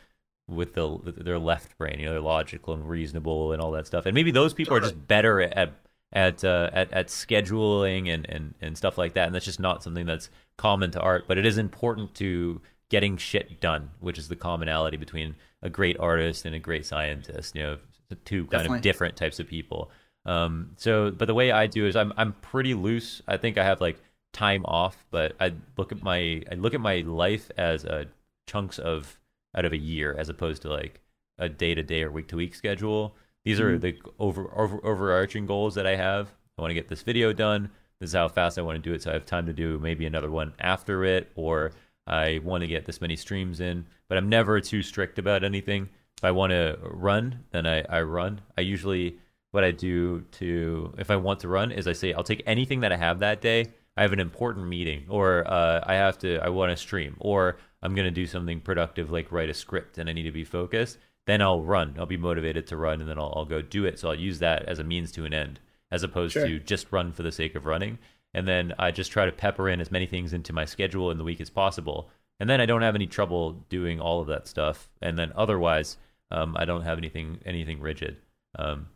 with 0.48 0.74
the 0.74 1.00
their 1.04 1.38
left 1.38 1.76
brain. 1.76 1.98
You 1.98 2.06
know, 2.06 2.12
they're 2.12 2.20
logical 2.20 2.72
and 2.74 2.88
reasonable 2.88 3.52
and 3.52 3.60
all 3.60 3.72
that 3.72 3.86
stuff. 3.86 4.06
And 4.06 4.14
maybe 4.14 4.30
those 4.30 4.54
people 4.54 4.76
are 4.76 4.80
just 4.80 5.06
better 5.08 5.42
at 5.42 5.74
at 6.12 6.44
uh, 6.44 6.70
at 6.72 6.92
at 6.92 7.08
scheduling 7.08 8.08
and, 8.08 8.24
and 8.28 8.54
and 8.60 8.78
stuff 8.78 8.96
like 8.96 9.14
that. 9.14 9.26
And 9.26 9.34
that's 9.34 9.44
just 9.44 9.60
not 9.60 9.82
something 9.82 10.06
that's 10.06 10.30
common 10.56 10.92
to 10.92 11.00
art. 11.00 11.24
But 11.26 11.36
it 11.36 11.46
is 11.46 11.58
important 11.58 12.14
to 12.16 12.60
getting 12.90 13.16
shit 13.16 13.60
done, 13.60 13.90
which 14.00 14.18
is 14.18 14.28
the 14.28 14.36
commonality 14.36 14.96
between 14.96 15.36
a 15.62 15.70
great 15.70 15.98
artist 15.98 16.44
and 16.44 16.54
a 16.54 16.58
great 16.58 16.86
scientist. 16.86 17.54
You 17.54 17.62
know, 17.62 17.78
two 18.24 18.42
kind 18.42 18.50
Definitely. 18.50 18.78
of 18.78 18.82
different 18.82 19.16
types 19.16 19.40
of 19.40 19.48
people. 19.48 19.90
Um, 20.26 20.70
so, 20.76 21.10
but 21.10 21.26
the 21.26 21.34
way 21.34 21.50
I 21.50 21.66
do 21.66 21.86
is 21.86 21.96
I'm 21.96 22.12
I'm 22.16 22.32
pretty 22.34 22.74
loose. 22.74 23.22
I 23.28 23.36
think 23.36 23.58
I 23.58 23.64
have 23.64 23.80
like 23.80 23.98
time 24.32 24.64
off, 24.66 25.04
but 25.10 25.34
I 25.40 25.52
look 25.76 25.92
at 25.92 26.02
my 26.02 26.42
I 26.50 26.54
look 26.54 26.74
at 26.74 26.80
my 26.80 27.00
life 27.00 27.50
as 27.56 27.84
uh, 27.84 28.04
chunks 28.46 28.78
of 28.78 29.18
out 29.56 29.64
of 29.64 29.72
a 29.72 29.78
year 29.78 30.14
as 30.18 30.28
opposed 30.28 30.62
to 30.62 30.68
like 30.68 31.00
a 31.38 31.48
day 31.48 31.74
to 31.74 31.82
day 31.82 32.02
or 32.02 32.10
week 32.10 32.28
to 32.28 32.36
week 32.36 32.54
schedule. 32.54 33.14
These 33.44 33.60
are 33.60 33.78
the 33.78 33.96
over, 34.18 34.50
over 34.56 34.80
overarching 34.84 35.46
goals 35.46 35.74
that 35.74 35.86
I 35.86 35.96
have. 35.96 36.32
I 36.58 36.62
want 36.62 36.70
to 36.70 36.74
get 36.74 36.88
this 36.88 37.02
video 37.02 37.32
done. 37.32 37.70
This 38.00 38.10
is 38.10 38.14
how 38.14 38.28
fast 38.28 38.58
I 38.58 38.62
want 38.62 38.82
to 38.82 38.88
do 38.88 38.94
it, 38.94 39.02
so 39.02 39.10
I 39.10 39.14
have 39.14 39.26
time 39.26 39.46
to 39.46 39.52
do 39.52 39.78
maybe 39.78 40.06
another 40.06 40.30
one 40.30 40.54
after 40.58 41.04
it, 41.04 41.30
or 41.34 41.72
I 42.06 42.40
want 42.44 42.62
to 42.62 42.66
get 42.68 42.84
this 42.84 43.00
many 43.00 43.16
streams 43.16 43.60
in. 43.60 43.86
But 44.08 44.18
I'm 44.18 44.28
never 44.28 44.60
too 44.60 44.82
strict 44.82 45.18
about 45.18 45.44
anything. 45.44 45.88
If 46.18 46.24
I 46.24 46.30
want 46.30 46.50
to 46.52 46.78
run, 46.82 47.40
then 47.50 47.66
I, 47.66 47.82
I 47.88 48.02
run. 48.02 48.40
I 48.56 48.60
usually 48.62 49.16
what 49.50 49.64
I 49.64 49.70
do 49.70 50.22
to 50.32 50.92
if 50.98 51.10
I 51.10 51.16
want 51.16 51.40
to 51.40 51.48
run 51.48 51.70
is 51.70 51.86
I 51.86 51.92
say 51.92 52.12
I'll 52.12 52.24
take 52.24 52.42
anything 52.46 52.80
that 52.80 52.92
I 52.92 52.96
have 52.96 53.20
that 53.20 53.40
day. 53.40 53.66
I 53.96 54.02
have 54.02 54.12
an 54.12 54.18
important 54.18 54.66
meeting, 54.66 55.04
or 55.08 55.46
uh, 55.46 55.80
I 55.86 55.94
have 55.94 56.18
to 56.18 56.38
I 56.38 56.48
want 56.48 56.70
to 56.70 56.76
stream, 56.76 57.16
or 57.20 57.56
I'm 57.82 57.94
gonna 57.94 58.10
do 58.10 58.26
something 58.26 58.60
productive 58.60 59.10
like 59.10 59.30
write 59.30 59.48
a 59.48 59.54
script 59.54 59.98
and 59.98 60.08
I 60.08 60.12
need 60.12 60.24
to 60.24 60.32
be 60.32 60.44
focused. 60.44 60.98
Then 61.26 61.40
I'll 61.40 61.62
run. 61.62 61.94
I'll 61.98 62.04
be 62.04 62.16
motivated 62.16 62.66
to 62.66 62.76
run, 62.76 63.00
and 63.00 63.08
then 63.08 63.18
I'll, 63.18 63.32
I'll 63.36 63.44
go 63.44 63.62
do 63.62 63.84
it. 63.86 63.98
So 63.98 64.08
I'll 64.08 64.14
use 64.14 64.40
that 64.40 64.64
as 64.64 64.78
a 64.78 64.84
means 64.84 65.10
to 65.12 65.24
an 65.24 65.32
end, 65.32 65.60
as 65.90 66.02
opposed 66.02 66.34
Sure. 66.34 66.46
to 66.46 66.58
just 66.58 66.92
run 66.92 67.12
for 67.12 67.22
the 67.22 67.32
sake 67.32 67.54
of 67.54 67.64
running. 67.64 67.98
And 68.34 68.46
then 68.48 68.74
I 68.78 68.90
just 68.90 69.12
try 69.12 69.26
to 69.26 69.32
pepper 69.32 69.68
in 69.68 69.80
as 69.80 69.90
many 69.90 70.06
things 70.06 70.32
into 70.32 70.52
my 70.52 70.64
schedule 70.64 71.10
in 71.10 71.18
the 71.18 71.24
week 71.24 71.40
as 71.40 71.50
possible. 71.50 72.10
And 72.40 72.50
then 72.50 72.60
I 72.60 72.66
don't 72.66 72.82
have 72.82 72.94
any 72.96 73.06
trouble 73.06 73.52
doing 73.68 74.00
all 74.00 74.20
of 74.20 74.26
that 74.26 74.48
stuff. 74.48 74.88
And 75.00 75.16
then 75.16 75.32
otherwise, 75.36 75.96
um, 76.30 76.56
I 76.58 76.64
don't 76.64 76.82
have 76.82 76.98
anything 76.98 77.38
anything 77.46 77.80
rigid. 77.80 78.16
Um, 78.58 78.88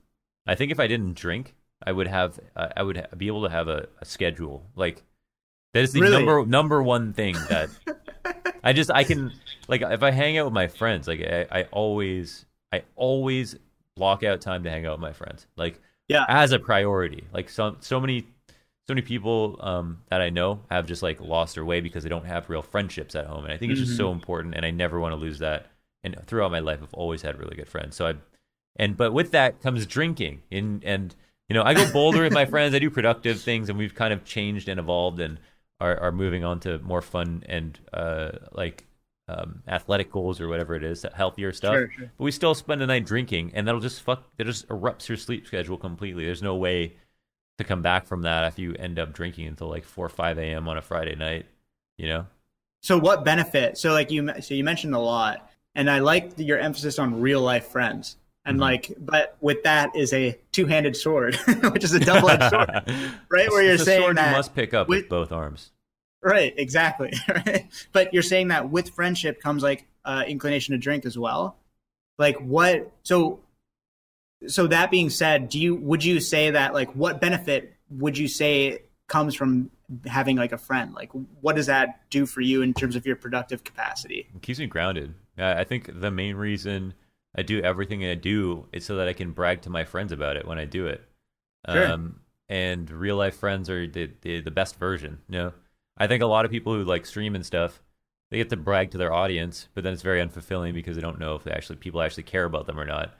I 0.46 0.54
think 0.56 0.72
if 0.72 0.80
I 0.80 0.86
didn't 0.88 1.14
drink, 1.14 1.54
I 1.86 1.92
would 1.92 2.08
have 2.08 2.40
uh, 2.56 2.68
I 2.76 2.82
would 2.82 2.96
ha- 2.96 3.14
be 3.16 3.28
able 3.28 3.44
to 3.44 3.50
have 3.50 3.68
a, 3.68 3.86
a 4.00 4.04
schedule. 4.04 4.64
Like 4.74 5.04
that 5.74 5.84
is 5.84 5.92
the 5.92 6.00
Really? 6.00 6.16
number 6.16 6.44
number 6.46 6.82
one 6.82 7.12
thing 7.12 7.34
that 7.48 7.68
I 8.64 8.72
just 8.72 8.90
I 8.90 9.04
can 9.04 9.32
like 9.68 9.82
if 9.82 10.02
I 10.02 10.10
hang 10.10 10.36
out 10.36 10.46
with 10.46 10.54
my 10.54 10.66
friends, 10.66 11.06
like 11.06 11.20
I, 11.20 11.46
I 11.50 11.62
always 11.70 12.44
I 12.72 12.82
always 12.96 13.54
block 13.94 14.24
out 14.24 14.40
time 14.40 14.64
to 14.64 14.70
hang 14.70 14.84
out 14.86 14.92
with 14.94 15.00
my 15.00 15.12
friends. 15.12 15.46
Like 15.56 15.80
Yeah. 16.08 16.24
as 16.28 16.50
a 16.50 16.58
priority. 16.58 17.24
Like 17.32 17.48
so 17.50 17.76
so 17.80 18.00
many 18.00 18.26
so 18.88 18.94
many 18.94 19.02
people 19.02 19.58
um, 19.60 20.00
that 20.08 20.22
I 20.22 20.30
know 20.30 20.60
have 20.70 20.86
just 20.86 21.02
like 21.02 21.20
lost 21.20 21.54
their 21.54 21.64
way 21.64 21.82
because 21.82 22.04
they 22.04 22.08
don't 22.08 22.24
have 22.24 22.48
real 22.48 22.62
friendships 22.62 23.14
at 23.14 23.26
home, 23.26 23.44
and 23.44 23.52
I 23.52 23.58
think 23.58 23.70
it's 23.70 23.82
just 23.82 23.98
so 23.98 24.12
important, 24.12 24.54
and 24.54 24.64
I 24.64 24.70
never 24.70 24.98
want 24.98 25.12
to 25.12 25.16
lose 25.16 25.40
that. 25.40 25.66
And 26.02 26.16
throughout 26.26 26.50
my 26.50 26.60
life, 26.60 26.78
I've 26.82 26.94
always 26.94 27.20
had 27.20 27.38
really 27.38 27.54
good 27.54 27.68
friends. 27.68 27.96
So 27.96 28.06
I, 28.06 28.14
and 28.76 28.96
but 28.96 29.12
with 29.12 29.32
that 29.32 29.60
comes 29.60 29.84
drinking, 29.84 30.40
and 30.50 30.82
and 30.84 31.14
you 31.50 31.54
know 31.54 31.62
I 31.64 31.74
go 31.74 31.92
bolder 31.92 32.22
with 32.22 32.32
my 32.32 32.44
friends. 32.46 32.74
I 32.74 32.78
do 32.78 32.88
productive 32.88 33.42
things, 33.42 33.68
and 33.68 33.76
we've 33.76 33.94
kind 33.94 34.14
of 34.14 34.24
changed 34.24 34.70
and 34.70 34.80
evolved, 34.80 35.20
and 35.20 35.38
are 35.80 35.98
are 36.00 36.12
moving 36.12 36.42
on 36.42 36.58
to 36.60 36.78
more 36.78 37.02
fun 37.02 37.44
and 37.46 37.78
uh 37.92 38.30
like 38.52 38.86
um, 39.28 39.62
athletic 39.68 40.10
goals 40.10 40.40
or 40.40 40.48
whatever 40.48 40.74
it 40.74 40.82
is, 40.82 41.04
healthier 41.14 41.52
stuff. 41.52 41.74
Sure, 41.74 41.90
sure. 41.94 42.10
But 42.16 42.24
we 42.24 42.30
still 42.30 42.54
spend 42.54 42.80
the 42.80 42.86
night 42.86 43.04
drinking, 43.04 43.52
and 43.54 43.68
that'll 43.68 43.82
just 43.82 44.00
fuck. 44.00 44.24
That 44.38 44.44
just 44.44 44.66
erupts 44.68 45.08
your 45.08 45.18
sleep 45.18 45.46
schedule 45.46 45.76
completely. 45.76 46.24
There's 46.24 46.42
no 46.42 46.56
way 46.56 46.96
to 47.58 47.64
come 47.64 47.82
back 47.82 48.06
from 48.06 48.22
that 48.22 48.44
if 48.44 48.58
you 48.58 48.74
end 48.78 48.98
up 48.98 49.12
drinking 49.12 49.46
until 49.48 49.68
like 49.68 49.84
four 49.84 50.06
or 50.06 50.10
five 50.10 50.38
a.m. 50.38 50.68
on 50.68 50.76
a 50.78 50.82
Friday 50.82 51.14
night. 51.14 51.46
You 51.96 52.08
know, 52.08 52.26
So 52.82 52.98
what 52.98 53.24
benefit? 53.24 53.76
So 53.78 53.92
like 53.92 54.10
you 54.10 54.30
so 54.40 54.54
you 54.54 54.62
mentioned 54.64 54.94
a 54.94 54.98
lot, 55.00 55.50
and 55.74 55.90
I 55.90 55.98
like 55.98 56.32
your 56.38 56.58
emphasis 56.58 56.98
on 56.98 57.20
real 57.20 57.40
life 57.40 57.66
friends. 57.66 58.16
And 58.44 58.54
Mm-hmm. 58.54 58.62
like, 58.62 58.92
but 58.98 59.36
with 59.40 59.64
that 59.64 59.94
is 59.94 60.12
a 60.14 60.38
two 60.52 60.64
handed 60.66 60.96
sword, 60.96 61.34
which 61.72 61.84
is 61.84 61.92
a 61.92 62.00
double 62.00 62.30
edged 62.30 62.44
sword, 62.50 62.70
right? 63.28 63.50
Where 63.50 63.62
you're 63.62 63.74
It's 63.74 63.84
saying 63.84 64.14
that 64.14 64.30
you 64.30 64.36
must 64.36 64.54
pick 64.54 64.72
up 64.72 64.88
with, 64.88 65.00
with- 65.02 65.08
both 65.10 65.32
arms. 65.32 65.70
Right, 66.22 66.52
exactly. 66.56 67.12
But 67.92 68.12
you're 68.14 68.22
saying 68.24 68.48
that 68.48 68.70
with 68.70 68.90
friendship 68.90 69.40
comes 69.40 69.62
like 69.62 69.86
uh, 70.04 70.24
inclination 70.26 70.72
to 70.72 70.78
drink 70.78 71.04
as 71.06 71.16
well. 71.18 71.56
Like 72.18 72.36
what? 72.38 72.90
So, 73.02 73.40
so 74.46 74.66
that 74.68 74.90
being 74.90 75.10
said, 75.10 75.48
do 75.48 75.58
you 75.58 75.74
would 75.74 76.04
you 76.04 76.20
say 76.20 76.52
that 76.52 76.74
like 76.74 76.94
what 76.94 77.20
benefit 77.20 77.74
would 77.90 78.16
you 78.16 78.28
say 78.28 78.82
comes 79.08 79.34
from 79.34 79.70
having 80.06 80.36
like 80.36 80.52
a 80.52 80.58
friend? 80.58 80.94
Like 80.94 81.10
what 81.40 81.56
does 81.56 81.66
that 81.66 82.08
do 82.10 82.26
for 82.26 82.40
you 82.40 82.62
in 82.62 82.74
terms 82.74 82.94
of 82.94 83.06
your 83.06 83.16
productive 83.16 83.64
capacity? 83.64 84.28
It 84.34 84.42
keeps 84.42 84.58
me 84.58 84.66
grounded. 84.66 85.14
I 85.36 85.64
think 85.64 86.00
the 86.00 86.10
main 86.10 86.36
reason 86.36 86.94
I 87.36 87.42
do 87.42 87.60
everything 87.60 88.04
I 88.04 88.14
do 88.14 88.66
is 88.72 88.84
so 88.84 88.96
that 88.96 89.08
I 89.08 89.12
can 89.12 89.32
brag 89.32 89.62
to 89.62 89.70
my 89.70 89.84
friends 89.84 90.12
about 90.12 90.36
it 90.36 90.46
when 90.46 90.58
I 90.58 90.64
do 90.64 90.86
it. 90.86 91.02
Sure. 91.68 91.92
Um, 91.92 92.20
and 92.48 92.90
real 92.90 93.16
life 93.16 93.36
friends 93.36 93.68
are 93.68 93.86
the, 93.86 94.10
the 94.22 94.40
the 94.40 94.50
best 94.50 94.76
version. 94.76 95.18
You 95.28 95.38
know, 95.38 95.52
I 95.96 96.06
think 96.06 96.22
a 96.22 96.26
lot 96.26 96.44
of 96.44 96.50
people 96.50 96.74
who 96.74 96.84
like 96.84 97.06
stream 97.06 97.34
and 97.34 97.44
stuff, 97.44 97.82
they 98.30 98.38
get 98.38 98.50
to 98.50 98.56
brag 98.56 98.92
to 98.92 98.98
their 98.98 99.12
audience, 99.12 99.68
but 99.74 99.84
then 99.84 99.92
it's 99.92 100.02
very 100.02 100.20
unfulfilling 100.20 100.74
because 100.74 100.96
they 100.96 101.02
don't 101.02 101.20
know 101.20 101.34
if 101.34 101.44
they 101.44 101.50
actually 101.50 101.76
people 101.76 102.00
actually 102.00 102.22
care 102.22 102.44
about 102.44 102.66
them 102.66 102.78
or 102.78 102.86
not. 102.86 103.14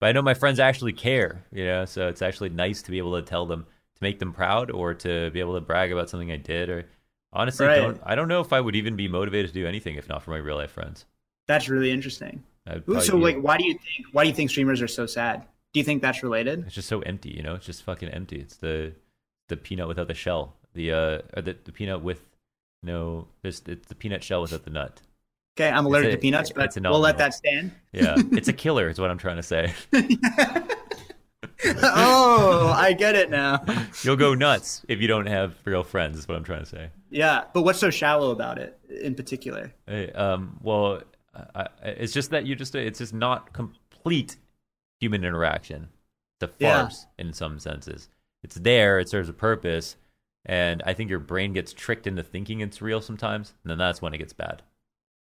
But 0.00 0.08
I 0.08 0.12
know 0.12 0.22
my 0.22 0.34
friends 0.34 0.60
actually 0.60 0.92
care. 0.92 1.44
You 1.52 1.64
know, 1.64 1.84
so 1.84 2.08
it's 2.08 2.22
actually 2.22 2.50
nice 2.50 2.82
to 2.82 2.90
be 2.90 2.98
able 2.98 3.14
to 3.16 3.22
tell 3.22 3.46
them 3.46 3.64
to 3.64 4.02
make 4.02 4.18
them 4.18 4.32
proud 4.32 4.70
or 4.70 4.92
to 4.94 5.30
be 5.30 5.40
able 5.40 5.54
to 5.54 5.60
brag 5.60 5.90
about 5.92 6.10
something 6.10 6.30
I 6.30 6.36
did 6.36 6.68
or 6.68 6.84
honestly 7.32 7.66
Right. 7.66 7.76
don't 7.76 8.00
I 8.04 8.14
don't 8.14 8.28
know 8.28 8.40
if 8.40 8.52
I 8.52 8.60
would 8.60 8.76
even 8.76 8.94
be 8.96 9.08
motivated 9.08 9.48
to 9.52 9.54
do 9.54 9.66
anything 9.66 9.96
if 9.96 10.08
not 10.08 10.22
for 10.22 10.30
my 10.32 10.36
real 10.38 10.56
life 10.56 10.70
friends. 10.72 11.06
That's 11.46 11.68
really 11.68 11.90
interesting. 11.90 12.42
Ooh, 12.88 13.00
So 13.00 13.16
like, 13.16 13.38
why 13.40 13.56
do 13.56 13.64
you 13.66 13.74
think 13.74 14.06
why 14.12 14.24
do 14.24 14.28
you 14.28 14.34
think 14.34 14.50
streamers 14.50 14.82
are 14.82 14.88
so 14.88 15.06
sad? 15.06 15.46
Do 15.72 15.80
you 15.80 15.84
think 15.84 16.02
that's 16.02 16.22
related? 16.22 16.64
it's 16.66 16.74
just 16.74 16.88
so 16.88 17.00
empty, 17.00 17.30
you 17.30 17.42
know. 17.42 17.54
It's 17.54 17.66
just 17.66 17.82
fucking 17.82 18.08
empty. 18.10 18.36
It's 18.40 18.56
the 18.56 18.92
the 19.48 19.56
peanut 19.56 19.88
without 19.88 20.08
the 20.08 20.14
shell. 20.14 20.54
The 20.74 20.92
uh, 20.92 21.18
or 21.36 21.42
the, 21.42 21.56
the 21.64 21.72
peanut 21.72 22.02
with 22.02 22.20
no, 22.82 23.28
there's 23.42 23.62
it's 23.66 23.88
the 23.88 23.94
peanut 23.94 24.22
shell 24.22 24.42
without 24.42 24.64
the 24.64 24.70
nut. 24.70 25.00
Okay, 25.58 25.70
I'm 25.70 25.86
allergic 25.86 26.10
a- 26.12 26.16
to 26.16 26.18
peanuts, 26.20 26.50
but 26.52 26.76
we'll 26.82 27.00
let 27.00 27.16
that 27.18 27.32
stand. 27.34 27.72
Yeah, 27.92 28.14
it's 28.32 28.48
a 28.48 28.52
killer. 28.52 28.88
Is 28.88 28.98
what 29.00 29.10
I'm 29.10 29.18
trying 29.18 29.36
to 29.36 29.42
say. 29.42 29.72
oh, 31.82 32.72
I 32.76 32.92
get 32.92 33.14
it 33.14 33.30
now. 33.30 33.64
You'll 34.02 34.16
go 34.16 34.34
nuts 34.34 34.84
if 34.88 35.00
you 35.00 35.08
don't 35.08 35.26
have 35.26 35.54
real 35.64 35.82
friends. 35.82 36.18
Is 36.18 36.28
what 36.28 36.36
I'm 36.36 36.44
trying 36.44 36.60
to 36.60 36.66
say. 36.66 36.90
Yeah, 37.10 37.44
but 37.54 37.62
what's 37.62 37.78
so 37.78 37.90
shallow 37.90 38.30
about 38.30 38.58
it 38.58 38.78
in 39.02 39.14
particular? 39.14 39.72
Hey, 39.86 40.10
um, 40.12 40.58
well, 40.62 41.02
I, 41.54 41.68
it's 41.82 42.12
just 42.12 42.30
that 42.30 42.46
you 42.46 42.54
just 42.54 42.74
it's 42.74 42.98
just 42.98 43.14
not 43.14 43.52
complete 43.52 44.36
human 45.00 45.24
interaction. 45.24 45.88
It's 46.40 46.52
a 46.52 46.54
Yeah. 46.62 46.82
farce 46.82 47.06
in 47.18 47.32
some 47.32 47.58
senses. 47.58 48.08
It's 48.42 48.56
there. 48.56 48.98
It 48.98 49.08
serves 49.08 49.28
a 49.28 49.32
purpose. 49.32 49.96
And 50.44 50.80
I 50.86 50.92
think 50.92 51.10
your 51.10 51.18
brain 51.18 51.52
gets 51.54 51.72
tricked 51.72 52.06
into 52.06 52.22
thinking 52.22 52.60
it's 52.60 52.80
real 52.80 53.00
sometimes, 53.00 53.52
and 53.64 53.70
then 53.70 53.78
that's 53.78 54.00
when 54.00 54.14
it 54.14 54.18
gets 54.18 54.32
bad. 54.32 54.62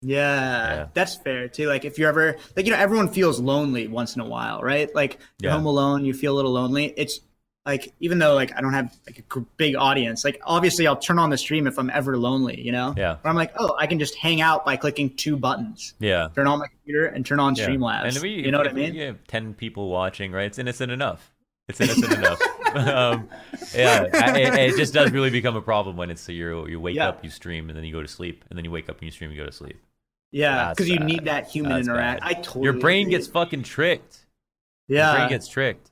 Yeah, 0.03 0.75
Yeah. 0.75 0.87
that's 0.93 1.15
fair 1.15 1.47
too. 1.47 1.67
Like 1.67 1.85
if 1.85 1.97
you're 1.97 2.09
ever 2.09 2.37
like 2.55 2.65
you 2.65 2.71
know 2.71 2.77
everyone 2.77 3.07
feels 3.09 3.39
lonely 3.39 3.87
once 3.87 4.15
in 4.15 4.21
a 4.21 4.25
while, 4.27 4.61
right? 4.61 4.93
Like 4.93 5.19
you're 5.39 5.51
Yeah. 5.51 5.57
home 5.57 5.65
alone, 5.65 6.05
you 6.05 6.13
feel 6.13 6.33
a 6.33 6.37
little 6.37 6.51
lonely. 6.51 6.93
It's 6.97 7.19
like 7.65 7.93
even 8.01 8.19
though 8.19 8.33
like 8.35 8.51
I 8.57 8.61
don't 8.61 8.73
have 8.73 8.93
like 9.07 9.23
a 9.35 9.39
big 9.57 9.75
audience, 9.75 10.25
like 10.25 10.41
obviously 10.45 10.85
I'll 10.85 10.97
turn 10.97 11.17
on 11.17 11.29
the 11.29 11.37
stream 11.37 11.65
if 11.65 11.79
I'm 11.79 11.89
ever 11.91 12.17
lonely, 12.17 12.59
you 12.59 12.73
know? 12.73 12.93
Yeah. 12.97 13.15
Where 13.21 13.29
I'm 13.29 13.37
like, 13.37 13.53
oh, 13.57 13.75
I 13.79 13.87
can 13.87 13.99
just 13.99 14.15
hang 14.15 14.41
out 14.41 14.65
by 14.65 14.75
clicking 14.75 15.15
two 15.15 15.37
buttons, 15.37 15.93
Yeah. 15.99 16.27
turn 16.35 16.45
on 16.47 16.59
my 16.59 16.67
computer 16.67 17.05
and 17.05 17.25
turn 17.25 17.39
on 17.39 17.55
Yeah. 17.55 17.67
Streamlabs. 17.69 18.15
And 18.15 18.17
we, 18.21 18.29
you 18.31 18.51
know 18.51 18.57
what 18.57 18.67
I 18.67 18.73
mean? 18.73 18.93
You 18.95 19.05
have 19.05 19.25
ten 19.27 19.53
people 19.53 19.87
watching, 19.89 20.33
right? 20.33 20.45
It's 20.47 20.59
innocent 20.59 20.91
enough. 20.91 21.31
It's 21.69 21.79
innocent 21.79 22.11
enough. 22.11 22.41
um, 22.75 23.29
yeah, 23.73 24.07
I- 24.13 24.37
it, 24.41 24.53
it 24.73 24.75
just 24.77 24.93
does 24.93 25.11
really 25.11 25.29
become 25.29 25.55
a 25.55 25.61
problem 25.61 25.95
when 25.95 26.09
it's 26.09 26.27
you 26.27 26.67
you 26.67 26.77
wake 26.81 26.99
up, 26.99 27.23
you 27.23 27.29
stream, 27.29 27.69
and 27.69 27.77
then 27.77 27.85
you 27.85 27.93
go 27.93 28.01
to 28.01 28.07
sleep, 28.09 28.43
and 28.49 28.57
then 28.57 28.65
you 28.65 28.71
wake 28.71 28.89
up 28.89 28.97
and 28.97 29.03
you 29.05 29.11
stream, 29.11 29.29
and 29.29 29.37
you 29.37 29.41
go 29.43 29.49
to 29.49 29.55
sleep. 29.55 29.79
Yeah, 30.33 30.69
because 30.71 30.89
you 30.89 30.99
need 30.99 31.25
that 31.25 31.47
human 31.47 31.73
That's 31.73 31.87
interact. 31.87 32.21
bad. 32.21 32.27
I 32.29 32.33
totally 32.33 32.63
Your 32.65 32.73
brain 32.73 33.03
agree. 33.03 33.11
gets 33.11 33.27
fucking 33.27 33.63
tricked. 33.63 34.25
Your 34.87 34.97
yeah. 34.99 35.15
brain 35.15 35.29
gets 35.29 35.47
tricked. 35.47 35.91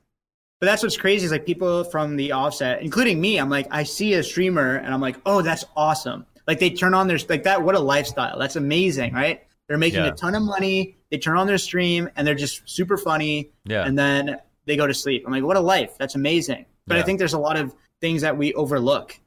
But 0.60 0.66
that's 0.66 0.82
what's 0.82 0.96
crazy 0.96 1.24
is 1.24 1.32
like 1.32 1.46
people 1.46 1.84
from 1.84 2.16
the 2.16 2.32
offset, 2.32 2.82
including 2.82 3.20
me. 3.20 3.38
I'm 3.38 3.48
like, 3.50 3.68
I 3.70 3.84
see 3.84 4.14
a 4.14 4.22
streamer 4.22 4.76
and 4.76 4.92
I'm 4.92 5.00
like, 5.00 5.16
oh, 5.26 5.42
that's 5.42 5.64
awesome. 5.76 6.26
Like 6.46 6.58
they 6.58 6.70
turn 6.70 6.92
on 6.92 7.06
their 7.06 7.18
like 7.28 7.44
that. 7.44 7.62
What 7.62 7.76
a 7.76 7.80
lifestyle! 7.80 8.36
That's 8.38 8.56
amazing, 8.56 9.14
right? 9.14 9.42
They're 9.68 9.78
making 9.78 10.00
Yeah. 10.00 10.10
a 10.10 10.14
ton 10.14 10.34
of 10.34 10.42
money. 10.42 10.96
They 11.10 11.18
turn 11.18 11.36
on 11.38 11.46
their 11.46 11.58
stream 11.58 12.08
and 12.16 12.26
they're 12.26 12.34
just 12.34 12.68
super 12.68 12.96
funny. 12.96 13.50
Yeah. 13.64 13.84
And 13.86 13.96
then 13.96 14.38
they 14.66 14.76
go 14.76 14.86
to 14.88 14.94
sleep. 14.94 15.22
I'm 15.24 15.32
like, 15.32 15.44
what 15.44 15.56
a 15.56 15.60
life! 15.60 15.96
That's 15.98 16.16
amazing. 16.16 16.66
But 16.88 16.96
I 16.96 17.02
think 17.02 17.20
there's 17.20 17.32
a 17.34 17.38
lot 17.38 17.56
of 17.56 17.74
things 18.00 18.22
that 18.22 18.36
we 18.36 18.52
overlook. 18.54 19.10
Do 19.12 19.18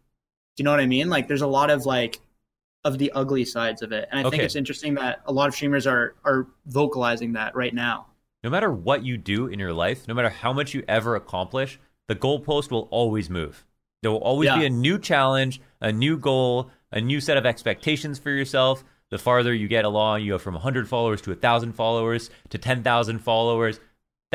you 0.57 0.65
know 0.65 0.71
what 0.71 0.81
I 0.81 0.85
mean? 0.87 1.09
Like 1.09 1.29
there's 1.29 1.41
a 1.41 1.47
lot 1.47 1.69
of 1.69 1.85
like 1.85 2.19
of 2.85 2.97
the 2.99 3.11
ugly 3.11 3.43
sides 3.43 3.81
of 3.81 3.91
it, 3.91 4.07
and 4.11 4.25
I 4.25 4.29
think 4.29 4.43
it's 4.43 4.55
interesting 4.55 4.93
that 4.93 5.19
a 5.25 5.33
lot 5.33 5.49
of 5.49 5.53
streamers 5.55 5.85
are 5.85 6.15
are 6.23 6.47
vocalizing 6.67 7.33
that 7.33 7.53
right 7.55 7.73
now. 7.73 8.05
no 8.43 8.49
matter 8.49 8.71
what 8.71 9.03
you 9.03 9.17
do 9.17 9.47
in 9.47 9.59
your 9.59 9.73
life, 9.73 10.07
no 10.07 10.13
matter 10.13 10.29
how 10.29 10.53
much 10.53 10.73
you 10.75 10.83
ever 10.87 11.15
accomplish, 11.15 11.79
the 12.07 12.15
goalpost 12.15 12.69
will 12.71 12.87
always 12.91 13.27
move. 13.29 13.65
There 14.03 14.11
will 14.11 14.19
always 14.19 14.49
be 14.53 14.65
a 14.65 14.69
new 14.69 14.99
challenge, 14.99 15.59
a 15.81 15.91
new 15.91 16.15
goal, 16.15 16.69
a 16.91 17.01
new 17.01 17.19
set 17.19 17.37
of 17.37 17.45
expectations 17.47 18.19
for 18.19 18.29
yourself. 18.29 18.83
The 19.09 19.17
farther 19.17 19.51
you 19.53 19.67
get 19.67 19.83
along, 19.83 20.21
you 20.21 20.33
go 20.33 20.37
from 20.37 20.53
100 20.53 20.87
followers 20.87 21.21
to 21.23 21.31
1,000 21.31 21.73
followers 21.73 22.29
to 22.49 22.59
10,000 22.59 23.19
followers. 23.19 23.79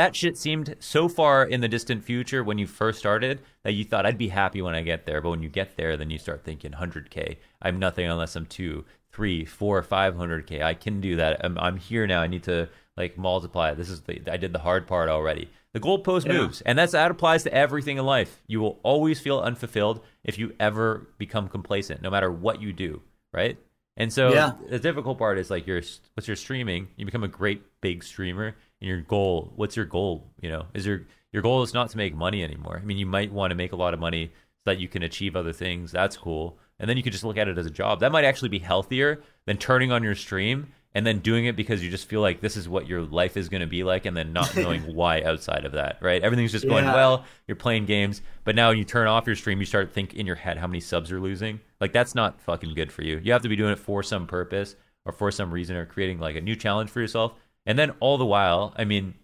That 0.00 0.16
shit 0.16 0.38
seemed 0.38 0.76
so 0.80 1.10
far 1.10 1.44
in 1.44 1.60
the 1.60 1.68
distant 1.68 2.02
future 2.04 2.42
when 2.42 2.56
you 2.56 2.66
first 2.66 2.98
started 2.98 3.40
that 3.64 3.72
you 3.72 3.84
thought 3.84 4.06
I'd 4.06 4.16
be 4.16 4.28
happy 4.28 4.62
when 4.62 4.74
I 4.74 4.80
get 4.80 5.04
there. 5.04 5.20
But 5.20 5.28
when 5.28 5.42
you 5.42 5.50
get 5.50 5.76
there, 5.76 5.98
then 5.98 6.08
you 6.08 6.16
start 6.16 6.42
thinking 6.42 6.72
100K. 6.72 7.36
I'm 7.60 7.78
nothing 7.78 8.06
unless 8.08 8.34
I'm 8.34 8.46
two, 8.46 8.86
three, 9.12 9.44
four, 9.44 9.82
500K. 9.82 10.62
I 10.62 10.72
can 10.72 11.02
do 11.02 11.16
that. 11.16 11.44
I'm, 11.44 11.58
I'm 11.58 11.76
here 11.76 12.06
now. 12.06 12.22
I 12.22 12.28
need 12.28 12.44
to 12.44 12.70
like 12.96 13.18
multiply. 13.18 13.74
This 13.74 13.90
is 13.90 14.00
the, 14.00 14.22
I 14.32 14.38
did 14.38 14.54
the 14.54 14.60
hard 14.60 14.86
part 14.86 15.10
already. 15.10 15.50
The 15.74 15.80
goalpost 15.80 16.24
Yeah. 16.24 16.32
moves, 16.38 16.62
and 16.62 16.78
that's 16.78 16.92
that 16.92 17.10
applies 17.10 17.42
to 17.42 17.52
everything 17.52 17.98
in 17.98 18.06
life. 18.06 18.40
You 18.46 18.60
will 18.60 18.80
always 18.82 19.20
feel 19.20 19.38
unfulfilled 19.40 20.00
if 20.24 20.38
you 20.38 20.54
ever 20.58 21.08
become 21.18 21.46
complacent, 21.46 22.00
no 22.00 22.08
matter 22.08 22.32
what 22.32 22.62
you 22.62 22.72
do, 22.72 23.02
right? 23.34 23.58
And 23.98 24.10
so 24.10 24.32
Yeah. 24.32 24.52
the 24.66 24.78
difficult 24.78 25.18
part 25.18 25.36
is 25.38 25.50
like 25.50 25.66
your 25.66 25.82
what's 26.14 26.26
your 26.26 26.36
streaming. 26.36 26.88
You 26.96 27.04
become 27.04 27.22
a 27.22 27.28
great 27.28 27.62
big 27.82 28.02
streamer, 28.02 28.56
your 28.80 29.00
goal. 29.00 29.52
What's 29.56 29.76
your 29.76 29.84
goal? 29.86 30.30
You 30.40 30.50
know, 30.50 30.66
is 30.74 30.86
your 30.86 31.02
your 31.32 31.42
goal 31.42 31.62
is 31.62 31.74
not 31.74 31.90
to 31.90 31.96
make 31.96 32.14
money 32.14 32.42
anymore. 32.42 32.78
I 32.82 32.84
mean, 32.84 32.98
you 32.98 33.06
might 33.06 33.32
want 33.32 33.50
to 33.52 33.54
make 33.54 33.72
a 33.72 33.76
lot 33.76 33.94
of 33.94 34.00
money 34.00 34.32
so 34.64 34.72
that 34.72 34.78
you 34.80 34.88
can 34.88 35.02
achieve 35.02 35.36
other 35.36 35.52
things. 35.52 35.92
That's 35.92 36.16
cool, 36.16 36.58
and 36.78 36.88
then 36.88 36.96
you 36.96 37.02
could 37.02 37.12
just 37.12 37.24
look 37.24 37.36
at 37.36 37.48
it 37.48 37.58
as 37.58 37.66
a 37.66 37.70
job. 37.70 38.00
That 38.00 38.12
might 38.12 38.24
actually 38.24 38.48
be 38.48 38.58
healthier 38.58 39.22
than 39.46 39.56
turning 39.56 39.92
on 39.92 40.02
your 40.02 40.14
stream 40.14 40.72
and 40.92 41.06
then 41.06 41.20
doing 41.20 41.44
it 41.44 41.54
because 41.54 41.84
you 41.84 41.88
just 41.88 42.08
feel 42.08 42.20
like 42.20 42.40
this 42.40 42.56
is 42.56 42.68
what 42.68 42.88
your 42.88 43.00
life 43.02 43.36
is 43.36 43.48
going 43.48 43.60
to 43.60 43.66
be 43.66 43.84
like, 43.84 44.06
and 44.06 44.16
then 44.16 44.32
not 44.32 44.56
knowing 44.56 44.82
why 44.92 45.22
outside 45.22 45.64
of 45.64 45.72
that. 45.72 45.98
Right? 46.00 46.20
Everything's 46.22 46.50
just 46.50 46.66
going 46.66 46.84
Yeah. 46.84 46.94
well. 46.94 47.24
You're 47.46 47.54
playing 47.56 47.86
games, 47.86 48.22
but 48.42 48.56
now 48.56 48.70
when 48.70 48.78
you 48.78 48.84
turn 48.84 49.06
off 49.06 49.26
your 49.26 49.36
stream, 49.36 49.60
you 49.60 49.66
start 49.66 49.92
think 49.92 50.14
in 50.14 50.26
your 50.26 50.34
head 50.34 50.58
how 50.58 50.66
many 50.66 50.80
subs 50.80 51.08
you're 51.10 51.20
losing. 51.20 51.60
Like 51.80 51.92
that's 51.92 52.16
not 52.16 52.40
fucking 52.40 52.74
good 52.74 52.90
for 52.90 53.02
you. 53.02 53.20
You 53.22 53.30
have 53.32 53.42
to 53.42 53.48
be 53.48 53.54
doing 53.56 53.70
it 53.72 53.78
for 53.78 54.02
some 54.02 54.26
purpose 54.26 54.74
or 55.04 55.12
for 55.12 55.30
some 55.30 55.52
reason 55.52 55.76
or 55.76 55.86
creating 55.86 56.18
like 56.18 56.34
a 56.34 56.40
new 56.40 56.56
challenge 56.56 56.90
for 56.90 57.00
yourself. 57.00 57.34
And 57.70 57.78
then 57.78 57.92
all 58.00 58.18
the 58.18 58.26
while, 58.26 58.74
I 58.76 58.84
mean, 58.84 59.14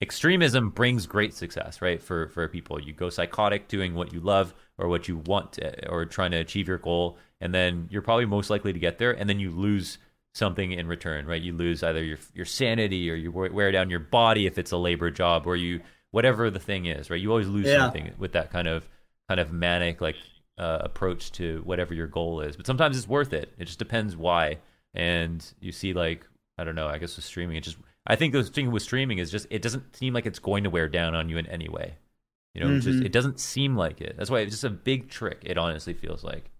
extremism 0.00 0.70
brings 0.70 1.04
great 1.06 1.34
success, 1.34 1.82
right? 1.82 2.00
For 2.00 2.28
for 2.28 2.46
people, 2.46 2.80
you 2.80 2.92
go 2.92 3.10
psychotic 3.10 3.66
doing 3.66 3.94
what 3.96 4.12
you 4.12 4.20
love 4.20 4.54
or 4.78 4.86
what 4.88 5.08
you 5.08 5.16
want 5.26 5.54
to, 5.54 5.88
or 5.90 6.04
trying 6.04 6.30
to 6.30 6.36
achieve 6.36 6.68
your 6.68 6.78
goal, 6.78 7.18
and 7.40 7.52
then 7.52 7.88
you're 7.90 8.02
probably 8.02 8.24
most 8.26 8.50
likely 8.50 8.72
to 8.72 8.78
get 8.78 8.98
there, 8.98 9.10
and 9.10 9.28
then 9.28 9.40
you 9.40 9.50
lose 9.50 9.98
something 10.32 10.70
in 10.70 10.86
return, 10.86 11.26
right? 11.26 11.42
You 11.42 11.52
lose 11.52 11.82
either 11.82 12.04
your 12.04 12.18
your 12.34 12.46
sanity 12.46 13.10
or 13.10 13.14
you 13.16 13.32
wear 13.32 13.50
wear 13.52 13.72
down 13.72 13.90
your 13.90 13.98
body 14.00 14.46
if 14.46 14.58
it's 14.58 14.70
a 14.70 14.76
labor 14.76 15.10
job, 15.10 15.44
or 15.46 15.56
you 15.56 15.80
whatever 16.12 16.50
the 16.50 16.60
thing 16.60 16.86
is, 16.86 17.10
right? 17.10 17.20
You 17.20 17.30
always 17.30 17.48
lose 17.48 17.66
Yeah. 17.66 17.78
something 17.78 18.12
with 18.16 18.32
that 18.32 18.52
kind 18.52 18.68
of 18.68 18.88
kind 19.28 19.40
of 19.40 19.52
manic 19.52 20.00
like 20.00 20.16
uh, 20.56 20.78
approach 20.82 21.32
to 21.32 21.62
whatever 21.64 21.94
your 21.94 22.06
goal 22.06 22.40
is. 22.42 22.56
But 22.56 22.66
sometimes 22.66 22.96
it's 22.96 23.08
worth 23.08 23.32
it. 23.32 23.52
It 23.58 23.64
just 23.64 23.80
depends 23.80 24.16
why. 24.16 24.58
And 24.94 25.44
you 25.60 25.72
see, 25.72 25.92
like 25.94 26.24
I 26.56 26.64
don't 26.64 26.76
know. 26.76 26.88
I 26.88 26.98
guess 26.98 27.16
with 27.16 27.24
streaming, 27.24 27.56
it 27.56 27.64
just 27.64 27.78
I 28.08 28.16
think 28.16 28.32
the 28.32 28.42
thing 28.42 28.72
with 28.72 28.82
streaming 28.82 29.18
is 29.18 29.30
just 29.30 29.46
it 29.50 29.62
doesn't 29.62 29.94
seem 29.94 30.14
like 30.14 30.26
it's 30.26 30.38
going 30.38 30.64
to 30.64 30.70
wear 30.70 30.88
down 30.88 31.14
on 31.14 31.28
you 31.28 31.36
in 31.36 31.46
any 31.46 31.68
way. 31.68 31.94
You 32.54 32.64
know, 32.64 32.74
it's 32.74 32.86
just 32.86 32.96
mm-hmm. 32.96 33.06
it 33.06 33.12
doesn't 33.12 33.38
seem 33.38 33.76
like 33.76 34.00
it. 34.00 34.16
That's 34.16 34.30
why 34.30 34.40
it's 34.40 34.52
just 34.52 34.64
a 34.64 34.70
big 34.70 35.10
trick. 35.10 35.42
It 35.44 35.58
honestly 35.58 35.92
feels 35.92 36.24
like. 36.24 36.50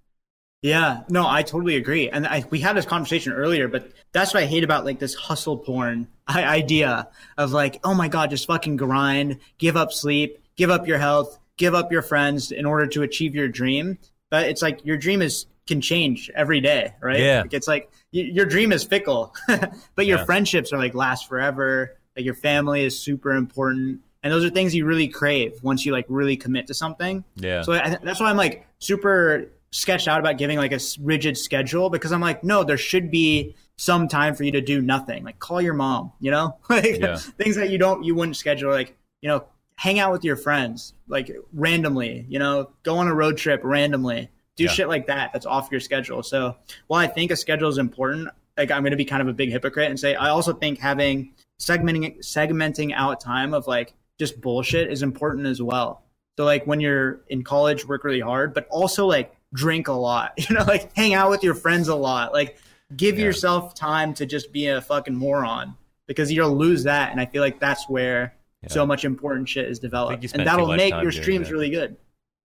Yeah, 0.60 1.02
no, 1.08 1.26
I 1.26 1.42
totally 1.42 1.76
agree. 1.76 2.10
And 2.10 2.26
I, 2.26 2.44
we 2.50 2.60
had 2.60 2.76
this 2.76 2.84
conversation 2.84 3.32
earlier, 3.32 3.68
but 3.68 3.92
that's 4.12 4.34
what 4.34 4.42
I 4.42 4.46
hate 4.46 4.64
about 4.64 4.84
like 4.84 4.98
this 4.98 5.14
hustle 5.14 5.56
porn 5.56 6.08
idea 6.28 7.08
of 7.36 7.52
like, 7.52 7.80
oh 7.84 7.94
my 7.94 8.08
God, 8.08 8.30
just 8.30 8.46
fucking 8.46 8.76
grind, 8.76 9.38
give 9.58 9.76
up 9.76 9.92
sleep, 9.92 10.38
give 10.56 10.70
up 10.70 10.86
your 10.86 10.98
health, 10.98 11.38
give 11.56 11.74
up 11.74 11.92
your 11.92 12.02
friends 12.02 12.50
in 12.50 12.66
order 12.66 12.86
to 12.88 13.02
achieve 13.02 13.34
your 13.34 13.48
dream. 13.48 13.98
But 14.30 14.48
it's 14.48 14.60
like 14.60 14.84
your 14.84 14.96
dream 14.96 15.22
is 15.22 15.46
can 15.68 15.80
change 15.80 16.28
every 16.34 16.60
day, 16.60 16.94
right? 17.00 17.20
Yeah. 17.20 17.42
Like, 17.42 17.54
it's 17.54 17.68
like 17.68 17.90
y- 18.12 18.28
your 18.32 18.46
dream 18.46 18.72
is 18.72 18.82
fickle, 18.82 19.32
but 19.94 20.06
your 20.06 20.18
Yeah. 20.18 20.24
friendships 20.24 20.72
are 20.72 20.78
like 20.78 20.94
last 20.94 21.28
forever. 21.28 21.96
Like 22.16 22.24
your 22.24 22.34
family 22.34 22.84
is 22.84 22.98
super 22.98 23.30
important. 23.32 24.00
And 24.24 24.32
those 24.32 24.44
are 24.44 24.50
things 24.50 24.74
you 24.74 24.84
really 24.84 25.06
crave 25.06 25.62
once 25.62 25.86
you 25.86 25.92
like 25.92 26.06
really 26.08 26.36
commit 26.36 26.66
to 26.66 26.74
something. 26.74 27.22
Yeah. 27.36 27.62
So 27.62 27.72
I, 27.74 27.98
that's 28.02 28.18
why 28.18 28.30
I'm 28.30 28.36
like 28.36 28.66
super 28.80 29.52
sketched 29.70 30.08
out 30.08 30.18
about 30.18 30.38
giving 30.38 30.58
like 30.58 30.72
a 30.72 30.80
rigid 31.00 31.36
schedule 31.38 31.90
because 31.90 32.10
I'm 32.10 32.20
like, 32.22 32.42
no, 32.42 32.64
there 32.64 32.78
should 32.78 33.10
be 33.10 33.54
some 33.76 34.08
time 34.08 34.34
for 34.34 34.42
you 34.42 34.50
to 34.52 34.60
do 34.60 34.80
nothing. 34.82 35.22
Like 35.22 35.38
call 35.38 35.60
your 35.62 35.74
mom, 35.74 36.10
you 36.18 36.32
know, 36.32 36.56
like 36.68 36.98
Yeah. 36.98 37.16
things 37.16 37.54
that 37.56 37.70
you 37.70 37.78
don't, 37.78 38.02
you 38.02 38.14
wouldn't 38.16 38.36
schedule. 38.36 38.72
Like, 38.72 38.96
you 39.20 39.28
know, 39.28 39.44
hang 39.76 40.00
out 40.00 40.10
with 40.10 40.24
your 40.24 40.34
friends 40.36 40.94
like 41.06 41.30
randomly, 41.52 42.26
you 42.28 42.38
know, 42.40 42.70
go 42.82 42.96
on 42.98 43.06
a 43.06 43.14
road 43.14 43.36
trip 43.36 43.60
randomly, 43.62 44.28
do 44.58 44.64
Yeah. 44.64 44.70
shit 44.70 44.88
like 44.88 45.06
that. 45.06 45.32
That's 45.32 45.46
off 45.46 45.68
your 45.70 45.80
schedule. 45.80 46.22
So 46.22 46.56
while 46.88 47.00
I 47.00 47.06
think 47.06 47.30
a 47.30 47.36
schedule 47.36 47.68
is 47.70 47.78
important, 47.78 48.28
like 48.58 48.70
I'm 48.70 48.82
going 48.82 48.90
to 48.90 48.96
be 48.96 49.04
kind 49.06 49.22
of 49.22 49.28
a 49.28 49.32
big 49.32 49.50
hypocrite 49.50 49.88
and 49.88 49.98
say, 49.98 50.14
I 50.14 50.28
also 50.28 50.52
think 50.52 50.78
having 50.78 51.32
segmenting, 51.60 52.18
segmenting 52.18 52.92
out 52.94 53.20
time 53.20 53.54
of 53.54 53.66
like 53.66 53.94
just 54.18 54.40
bullshit 54.40 54.90
is 54.92 55.02
important 55.02 55.46
as 55.46 55.62
well. 55.62 56.02
So 56.36 56.44
like 56.44 56.66
when 56.66 56.80
you're 56.80 57.20
in 57.28 57.42
college, 57.44 57.86
work 57.86 58.04
really 58.04 58.20
hard, 58.20 58.52
but 58.54 58.66
also 58.68 59.06
like 59.06 59.34
drink 59.54 59.88
a 59.88 59.92
lot, 59.92 60.32
you 60.50 60.54
know, 60.56 60.64
like 60.64 60.94
hang 60.94 61.14
out 61.14 61.30
with 61.30 61.42
your 61.42 61.54
friends 61.54 61.88
a 61.88 61.94
lot, 61.94 62.32
like 62.32 62.58
give 62.96 63.18
Yeah. 63.18 63.24
yourself 63.26 63.74
time 63.74 64.12
to 64.14 64.26
just 64.26 64.52
be 64.52 64.66
a 64.68 64.80
fucking 64.80 65.14
moron 65.14 65.74
because 66.06 66.32
you'll 66.32 66.56
lose 66.56 66.84
that. 66.84 67.10
And 67.12 67.20
I 67.20 67.26
feel 67.26 67.42
like 67.42 67.60
that's 67.60 67.88
where 67.88 68.34
Yeah. 68.62 68.70
so 68.70 68.84
much 68.86 69.04
important 69.04 69.48
shit 69.48 69.68
is 69.68 69.78
developed, 69.78 70.24
and 70.34 70.46
that'll 70.46 70.74
make 70.74 70.94
your 71.00 71.12
streams 71.12 71.46
that. 71.48 71.52
really 71.54 71.70
good. 71.70 71.96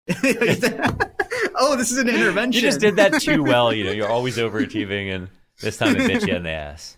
oh, 1.57 1.77
this 1.77 1.91
is 1.91 1.99
an 1.99 2.09
intervention. 2.09 2.63
You 2.63 2.69
just 2.69 2.81
did 2.81 2.97
that 2.97 3.21
too 3.21 3.43
well. 3.43 3.73
You 3.73 3.85
know, 3.85 3.93
you're 3.93 4.09
always 4.09 4.37
overachieving, 4.47 5.15
and 5.15 5.29
this 5.61 5.77
time 5.77 5.97
it 5.97 6.07
bit 6.07 6.27
you 6.27 6.35
in 6.35 6.43
the 6.43 6.51
ass. 6.51 6.97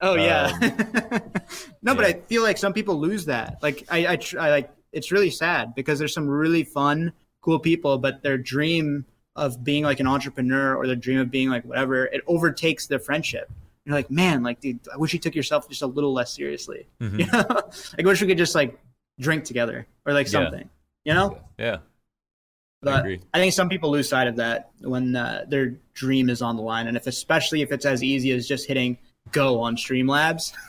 Oh 0.00 0.14
yeah. 0.14 0.52
Um, 0.62 1.20
no, 1.82 1.94
but. 1.94 2.04
I 2.04 2.12
feel 2.12 2.42
like 2.42 2.58
some 2.58 2.72
people 2.72 3.00
lose 3.00 3.24
that. 3.26 3.58
Like 3.62 3.84
I, 3.90 4.06
I, 4.06 4.18
I 4.38 4.50
like 4.50 4.70
it's 4.92 5.10
really 5.12 5.30
sad 5.30 5.74
because 5.74 5.98
there's 5.98 6.14
some 6.14 6.28
really 6.28 6.64
fun, 6.64 7.12
cool 7.40 7.58
people, 7.58 7.98
but 7.98 8.22
their 8.22 8.38
dream 8.38 9.04
of 9.36 9.62
being 9.62 9.84
like 9.84 10.00
an 10.00 10.06
entrepreneur 10.06 10.74
or 10.76 10.86
their 10.86 10.96
dream 10.96 11.18
of 11.20 11.30
being 11.30 11.48
like 11.48 11.64
whatever, 11.64 12.06
it 12.06 12.22
overtakes 12.26 12.86
their 12.86 12.98
friendship. 12.98 13.50
You're 13.84 13.94
like, 13.94 14.10
man, 14.10 14.42
like, 14.42 14.60
dude, 14.60 14.80
I 14.92 14.96
wish 14.98 15.12
you 15.14 15.18
took 15.18 15.34
yourself 15.34 15.68
just 15.68 15.82
a 15.82 15.86
little 15.86 16.12
less 16.12 16.34
seriously. 16.34 16.86
Mhm. 17.00 17.18
You 17.20 17.26
know, 17.26 17.44
like, 17.48 18.00
I 18.00 18.02
wish 18.04 18.20
we 18.20 18.26
could 18.28 18.38
just 18.38 18.54
like 18.54 18.78
drink 19.18 19.44
together 19.44 19.86
or 20.06 20.12
like 20.12 20.26
Yeah. 20.26 20.30
something. 20.30 20.68
You 21.04 21.14
know, 21.14 21.38
Yeah, 21.58 21.78
but 22.82 23.00
agree. 23.00 23.20
I 23.34 23.38
think 23.38 23.52
some 23.52 23.68
people 23.68 23.90
lose 23.90 24.08
sight 24.08 24.26
of 24.28 24.36
that 24.36 24.70
when 24.80 25.16
uh, 25.16 25.44
their 25.48 25.74
dream 25.94 26.28
is 26.30 26.42
on 26.42 26.56
the 26.56 26.62
line, 26.62 26.86
and 26.86 26.96
if 26.96 27.06
especially 27.06 27.62
if 27.62 27.72
it's 27.72 27.84
as 27.86 28.02
easy 28.02 28.30
as 28.32 28.46
just 28.46 28.66
hitting 28.68 28.98
go 29.32 29.60
on 29.60 29.76
Streamlabs, 29.76 30.52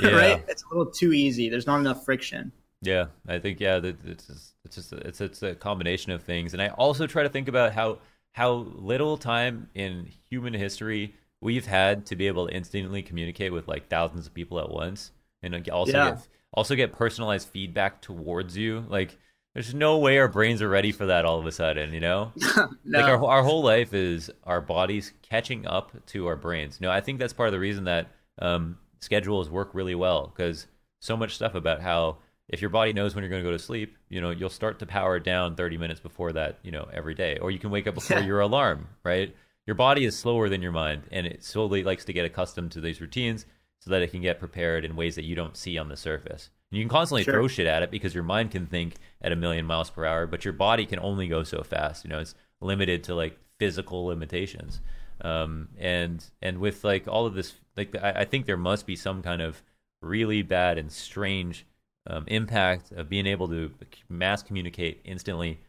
right? 0.00 0.42
It's 0.48 0.62
a 0.64 0.68
little 0.74 0.90
too 0.90 1.12
easy. 1.12 1.48
There's 1.48 1.66
not 1.66 1.80
enough 1.80 2.04
friction. 2.04 2.52
yeah. 2.82 3.06
I 3.28 3.38
think 3.38 3.60
yeah, 3.60 3.78
that 3.80 3.96
it's 4.04 4.26
just, 4.26 4.54
It's 4.64 4.76
just 4.76 4.92
a, 4.92 4.96
it's 4.98 5.20
it's 5.20 5.42
a 5.42 5.54
combination 5.54 6.12
of 6.12 6.22
things, 6.22 6.52
and 6.52 6.62
I 6.62 6.68
also 6.68 7.06
try 7.06 7.22
to 7.22 7.28
think 7.28 7.48
about 7.48 7.72
how 7.72 7.98
how 8.32 8.52
little 8.76 9.16
time 9.16 9.68
in 9.74 10.08
human 10.30 10.52
history 10.54 11.14
we've 11.40 11.66
had 11.66 12.06
to 12.06 12.16
be 12.16 12.26
able 12.26 12.46
to 12.48 12.54
instantly 12.54 13.02
communicate 13.02 13.52
with 13.52 13.66
like 13.68 13.88
thousands 13.88 14.26
of 14.26 14.34
people 14.34 14.58
at 14.60 14.70
once, 14.70 15.10
and 15.42 15.68
also 15.70 15.92
Yeah. 15.92 16.10
get 16.12 16.28
also 16.52 16.74
get 16.74 16.92
personalized 16.92 17.48
feedback 17.48 18.00
towards 18.00 18.56
you. 18.56 18.84
Like, 18.88 19.18
there's 19.56 19.72
no 19.72 19.96
way 19.96 20.18
our 20.18 20.28
brains 20.28 20.60
are 20.60 20.68
ready 20.68 20.92
for 20.92 21.06
that 21.06 21.24
all 21.24 21.38
of 21.38 21.46
a 21.46 21.50
sudden, 21.50 21.94
you 21.94 22.00
know. 22.00 22.30
No. 22.84 23.00
Like 23.00 23.06
our 23.06 23.24
our 23.24 23.42
whole 23.42 23.62
life 23.62 23.94
is 23.94 24.30
our 24.44 24.60
bodies 24.60 25.12
catching 25.22 25.66
up 25.66 25.92
to 26.08 26.26
our 26.26 26.36
brains. 26.36 26.80
No, 26.80 26.90
I 26.90 27.00
think 27.00 27.18
that's 27.18 27.32
part 27.32 27.48
of 27.48 27.52
the 27.52 27.58
reason 27.58 27.84
that 27.84 28.08
um, 28.38 28.78
schedules 29.00 29.50
work 29.50 29.70
really 29.72 29.94
well 29.94 30.32
because 30.34 30.66
so 31.00 31.16
much 31.16 31.34
stuff 31.34 31.54
about 31.54 31.80
how 31.80 32.18
if 32.48 32.60
your 32.60 32.70
body 32.70 32.92
knows 32.92 33.14
when 33.14 33.24
you're 33.24 33.30
going 33.30 33.42
to 33.42 33.48
go 33.48 33.56
to 33.56 33.58
sleep, 33.58 33.96
you 34.08 34.20
know, 34.20 34.30
you'll 34.30 34.50
start 34.50 34.78
to 34.80 34.86
power 34.86 35.18
down 35.18 35.56
30 35.56 35.78
minutes 35.78 36.00
before 36.00 36.32
that, 36.32 36.58
you 36.62 36.70
know, 36.70 36.86
every 36.92 37.14
day, 37.14 37.38
or 37.38 37.50
you 37.50 37.58
can 37.58 37.70
wake 37.70 37.86
up 37.86 37.94
before 37.96 38.20
your 38.20 38.40
alarm, 38.40 38.88
right? 39.04 39.34
Your 39.66 39.74
body 39.74 40.04
is 40.04 40.18
slower 40.18 40.48
than 40.48 40.62
your 40.62 40.72
mind, 40.72 41.04
and 41.10 41.26
it 41.26 41.42
slowly 41.42 41.82
likes 41.82 42.04
to 42.04 42.12
get 42.12 42.24
accustomed 42.24 42.72
to 42.72 42.80
these 42.80 43.00
routines 43.00 43.46
so 43.86 43.92
that 43.92 44.02
it 44.02 44.10
can 44.10 44.20
get 44.20 44.40
prepared 44.40 44.84
in 44.84 44.96
ways 44.96 45.14
that 45.14 45.24
you 45.24 45.36
don't 45.36 45.56
see 45.56 45.78
on 45.78 45.88
the 45.88 45.96
surface. 45.96 46.50
And 46.72 46.78
you 46.78 46.84
can 46.84 46.90
constantly 46.90 47.22
Sure. 47.22 47.34
throw 47.34 47.46
shit 47.48 47.68
at 47.68 47.84
it 47.84 47.90
because 47.92 48.14
your 48.16 48.24
mind 48.24 48.50
can 48.50 48.66
think 48.66 48.96
at 49.22 49.30
a 49.30 49.36
million 49.36 49.64
miles 49.64 49.90
per 49.90 50.04
hour, 50.04 50.26
but 50.26 50.44
your 50.44 50.52
body 50.52 50.84
can 50.86 50.98
only 50.98 51.28
go 51.28 51.44
so 51.44 51.62
fast. 51.62 52.04
You 52.04 52.10
know, 52.10 52.18
it's 52.18 52.34
limited 52.60 53.04
to 53.04 53.14
like 53.14 53.38
physical 53.60 54.06
limitations. 54.06 54.80
Um, 55.20 55.68
and 55.78 56.24
and 56.42 56.58
with 56.58 56.82
like 56.82 57.06
all 57.06 57.26
of 57.26 57.34
this, 57.34 57.54
like 57.76 57.94
I, 58.02 58.10
I 58.22 58.24
think 58.24 58.46
there 58.46 58.56
must 58.56 58.86
be 58.86 58.96
some 58.96 59.22
kind 59.22 59.40
of 59.40 59.62
really 60.02 60.42
bad 60.42 60.78
and 60.78 60.90
strange 60.90 61.64
um, 62.08 62.24
impact 62.26 62.90
of 62.90 63.08
being 63.08 63.26
able 63.26 63.46
to 63.48 63.70
mass 64.08 64.42
communicate 64.42 65.00
instantly 65.04 65.60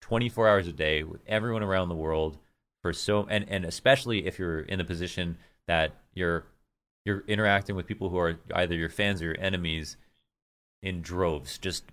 24 0.00 0.48
hours 0.48 0.66
a 0.66 0.72
day 0.72 1.04
with 1.04 1.20
everyone 1.28 1.62
around 1.62 1.88
the 1.88 1.94
world 1.94 2.38
for 2.82 2.92
so 2.92 3.24
and 3.30 3.46
and 3.48 3.64
especially 3.64 4.26
if 4.26 4.38
you're 4.38 4.60
in 4.60 4.78
the 4.78 4.84
position 4.84 5.38
that 5.68 5.92
you're 6.12 6.44
you're 7.04 7.24
interacting 7.26 7.74
with 7.76 7.86
people 7.86 8.08
who 8.08 8.18
are 8.18 8.38
either 8.54 8.74
your 8.74 8.88
fans 8.88 9.20
or 9.22 9.26
your 9.26 9.36
enemies 9.40 9.96
in 10.82 11.02
droves 11.02 11.58
just 11.58 11.84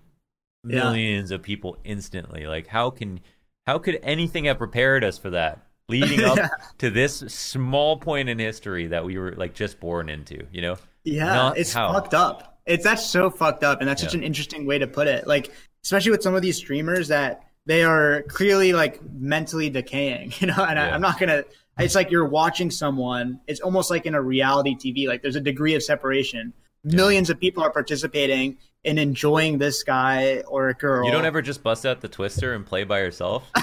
Yeah. 0.66 0.84
millions 0.84 1.30
of 1.30 1.42
people 1.42 1.76
instantly 1.84 2.46
like 2.46 2.66
how 2.66 2.90
can 2.90 3.20
how 3.66 3.78
could 3.78 3.98
anything 4.02 4.44
have 4.44 4.58
prepared 4.58 5.04
us 5.04 5.16
for 5.18 5.30
that 5.30 5.60
leading 5.88 6.22
up 6.24 6.36
Yeah. 6.36 6.48
to 6.78 6.90
this 6.90 7.16
small 7.28 7.96
point 7.96 8.28
in 8.28 8.38
history 8.38 8.88
that 8.88 9.04
we 9.04 9.16
were 9.18 9.32
like 9.32 9.54
just 9.54 9.80
born 9.80 10.08
into 10.08 10.46
you 10.52 10.62
know 10.62 10.76
Yeah, 11.04 11.24
Not 11.26 11.58
it's 11.58 11.72
how. 11.72 11.92
fucked 11.92 12.14
up. 12.14 12.58
It's 12.66 12.84
that's 12.84 13.04
so 13.06 13.30
fucked 13.30 13.64
up, 13.64 13.80
and 13.80 13.88
that's 13.88 14.02
such 14.02 14.12
Yeah. 14.14 14.18
an 14.20 14.24
interesting 14.24 14.66
way 14.66 14.78
to 14.78 14.86
put 14.86 15.08
it. 15.08 15.26
Like, 15.26 15.50
especially 15.82 16.10
with 16.12 16.22
some 16.22 16.34
of 16.34 16.42
these 16.42 16.56
streamers 16.58 17.08
that 17.08 17.42
they 17.66 17.82
are 17.84 18.22
clearly 18.28 18.72
like 18.74 19.00
mentally 19.14 19.70
decaying, 19.70 20.34
you 20.40 20.46
know. 20.46 20.62
And 20.62 20.78
I, 20.78 20.90
I'm 20.90 21.00
not 21.00 21.18
gonna. 21.18 21.44
It's 21.80 21.94
like 21.94 22.10
you're 22.10 22.26
watching 22.26 22.70
someone. 22.70 23.40
It's 23.46 23.60
almost 23.60 23.90
like 23.90 24.06
in 24.06 24.14
a 24.14 24.22
reality 24.22 24.74
TV. 24.76 25.06
Like 25.08 25.22
there's 25.22 25.36
a 25.36 25.40
degree 25.40 25.74
of 25.74 25.82
separation. 25.82 26.52
Millions 26.84 27.30
of 27.30 27.38
people 27.38 27.62
are 27.62 27.70
participating 27.70 28.58
in 28.84 28.98
enjoying 28.98 29.58
this 29.58 29.82
guy 29.82 30.40
or 30.46 30.68
a 30.68 30.74
girl. 30.74 31.04
you 31.04 31.12
don't 31.12 31.26
ever 31.26 31.42
just 31.42 31.62
bust 31.62 31.84
out 31.84 32.00
the 32.00 32.08
twister 32.08 32.54
and 32.54 32.64
play 32.64 32.84
by 32.84 32.98
yourself 33.00 33.46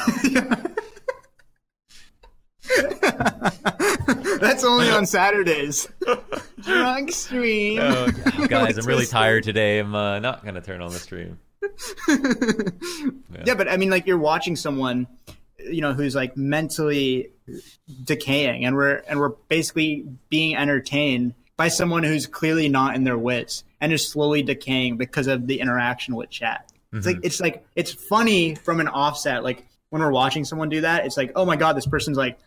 That's 4.40 4.64
only 4.64 4.90
on 4.92 5.08
Saturdays. 5.08 5.88
Drunk 6.62 7.12
stream. 7.12 7.80
oh, 7.82 8.12
guys 8.48 8.78
i'm 8.78 8.86
really 8.86 9.08
tired 9.08 9.44
today 9.44 9.80
i'm 9.80 9.96
uh, 9.96 10.20
not 10.20 10.46
gonna 10.46 10.62
turn 10.62 10.82
on 10.82 10.92
the 10.92 11.00
stream 11.00 11.40
yeah, 13.46 13.56
but 13.56 13.68
I 13.68 13.78
mean, 13.78 13.90
like 13.90 14.08
you're 14.08 14.18
watching 14.18 14.56
someone, 14.56 15.08
you 15.70 15.82
know, 15.82 15.94
who's 15.94 16.16
like 16.16 16.38
mentally 16.38 17.32
decaying, 18.04 18.66
and 18.66 18.76
we're 18.76 19.04
and 19.08 19.20
we're 19.20 19.34
basically 19.50 20.08
being 20.30 20.56
entertained 20.56 21.34
by 21.56 21.68
someone 21.70 22.04
who's 22.04 22.28
clearly 22.28 22.70
not 22.70 22.96
in 22.96 23.04
their 23.04 23.18
wits 23.18 23.64
and 23.82 23.92
is 23.92 24.08
slowly 24.08 24.44
decaying 24.44 24.98
because 24.98 25.28
of 25.28 25.48
the 25.48 25.60
interaction 25.60 26.16
with 26.16 26.30
chat. 26.30 26.72
It's 26.94 27.06
like 27.06 27.18
mm-hmm. 27.18 27.26
it's 27.26 27.40
like 27.40 27.66
it's 27.76 27.92
funny 27.92 28.56
from 28.56 28.80
an 28.80 28.88
offset. 28.88 29.44
Like 29.44 29.68
when 29.90 30.02
we're 30.02 30.12
watching 30.12 30.46
someone 30.46 30.70
do 30.70 30.82
that, 30.82 31.06
it's 31.06 31.18
like, 31.18 31.32
oh 31.36 31.46
my 31.46 31.56
god, 31.56 31.76
this 31.76 31.88
person's 31.88 32.18
like. 32.18 32.38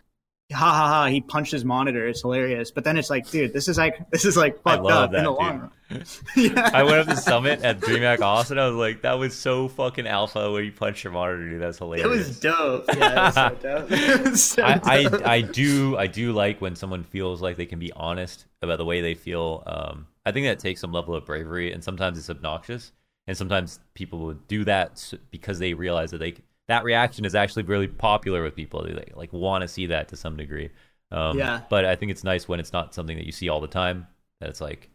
Ha 0.51 0.57
ha 0.57 0.87
ha! 0.87 1.05
He 1.07 1.21
punched 1.21 1.51
his 1.51 1.63
monitor. 1.65 2.07
It's 2.07 2.21
hilarious, 2.21 2.71
but 2.71 2.83
then 2.83 2.97
it's 2.97 3.09
like, 3.09 3.29
dude, 3.29 3.53
this 3.53 3.67
is 3.67 3.77
like 3.77 4.09
this 4.11 4.25
is 4.25 4.35
like 4.37 4.61
fucked 4.63 4.85
up 4.89 5.13
in 5.13 5.23
the 5.23 5.29
dude. 5.29 5.37
long 5.39 5.59
run. 5.59 5.71
yeah. 6.37 6.69
I 6.73 6.83
went 6.83 6.97
up 6.99 7.07
to 7.07 7.15
the 7.15 7.19
summit 7.21 7.63
at 7.63 7.81
DreamHack 7.81 8.21
Austin. 8.21 8.57
I 8.57 8.67
was 8.67 8.75
like, 8.77 9.01
that 9.01 9.13
was 9.19 9.33
so 9.35 9.67
fucking 9.67 10.07
alpha 10.07 10.49
when 10.51 10.63
you 10.63 10.71
punched 10.71 11.03
your 11.03 11.11
monitor, 11.11 11.49
dude. 11.49 11.61
That's 11.61 11.77
It 11.77 11.83
hilarious. 11.83 12.07
was 12.27 12.39
dope. 12.39 12.85
Yeah, 12.95 13.11
it 13.11 13.15
was 13.25 13.33
so 13.35 13.49
dope. 13.61 13.89
Was 14.31 14.43
so 14.43 14.63
I, 14.63 15.03
dope. 15.03 15.21
I 15.25 15.33
I 15.35 15.41
do 15.41 15.97
I 15.97 16.07
do 16.07 16.31
like 16.31 16.61
when 16.61 16.75
someone 16.75 17.03
feels 17.03 17.41
like 17.41 17.57
they 17.57 17.65
can 17.65 17.79
be 17.79 17.91
honest 17.91 18.45
about 18.61 18.77
the 18.77 18.85
way 18.85 19.01
they 19.01 19.15
feel. 19.15 19.63
Um, 19.67 20.07
I 20.25 20.31
think 20.31 20.45
that 20.47 20.59
takes 20.59 20.79
some 20.79 20.91
level 20.93 21.13
of 21.15 21.25
bravery, 21.25 21.73
and 21.73 21.83
sometimes 21.83 22.17
it's 22.17 22.29
obnoxious, 22.29 22.91
and 23.27 23.35
sometimes 23.35 23.79
people 23.93 24.19
would 24.19 24.47
do 24.47 24.63
that 24.65 25.13
because 25.31 25.59
they 25.59 25.73
realize 25.73 26.11
that 26.11 26.19
they 26.19 26.35
that 26.71 26.85
reaction 26.85 27.25
is 27.25 27.35
actually 27.35 27.63
really 27.63 27.87
popular 27.87 28.41
with 28.41 28.55
people. 28.55 28.81
They 28.83 28.93
like, 28.93 29.11
like 29.15 29.33
want 29.33 29.61
to 29.63 29.67
see 29.67 29.87
that 29.87 30.07
to 30.07 30.15
some 30.15 30.37
degree. 30.37 30.69
Um, 31.11 31.37
Yeah. 31.37 31.61
But 31.69 31.83
I 31.83 31.97
think 31.97 32.11
it's 32.11 32.23
nice 32.23 32.47
when 32.47 32.61
it's 32.61 32.71
not 32.71 32.93
something 32.93 33.17
that 33.17 33.25
you 33.25 33.33
see 33.33 33.49
all 33.49 33.59
the 33.59 33.67
time. 33.67 34.07
That 34.39 34.49
it's 34.49 34.61
like 34.61 34.89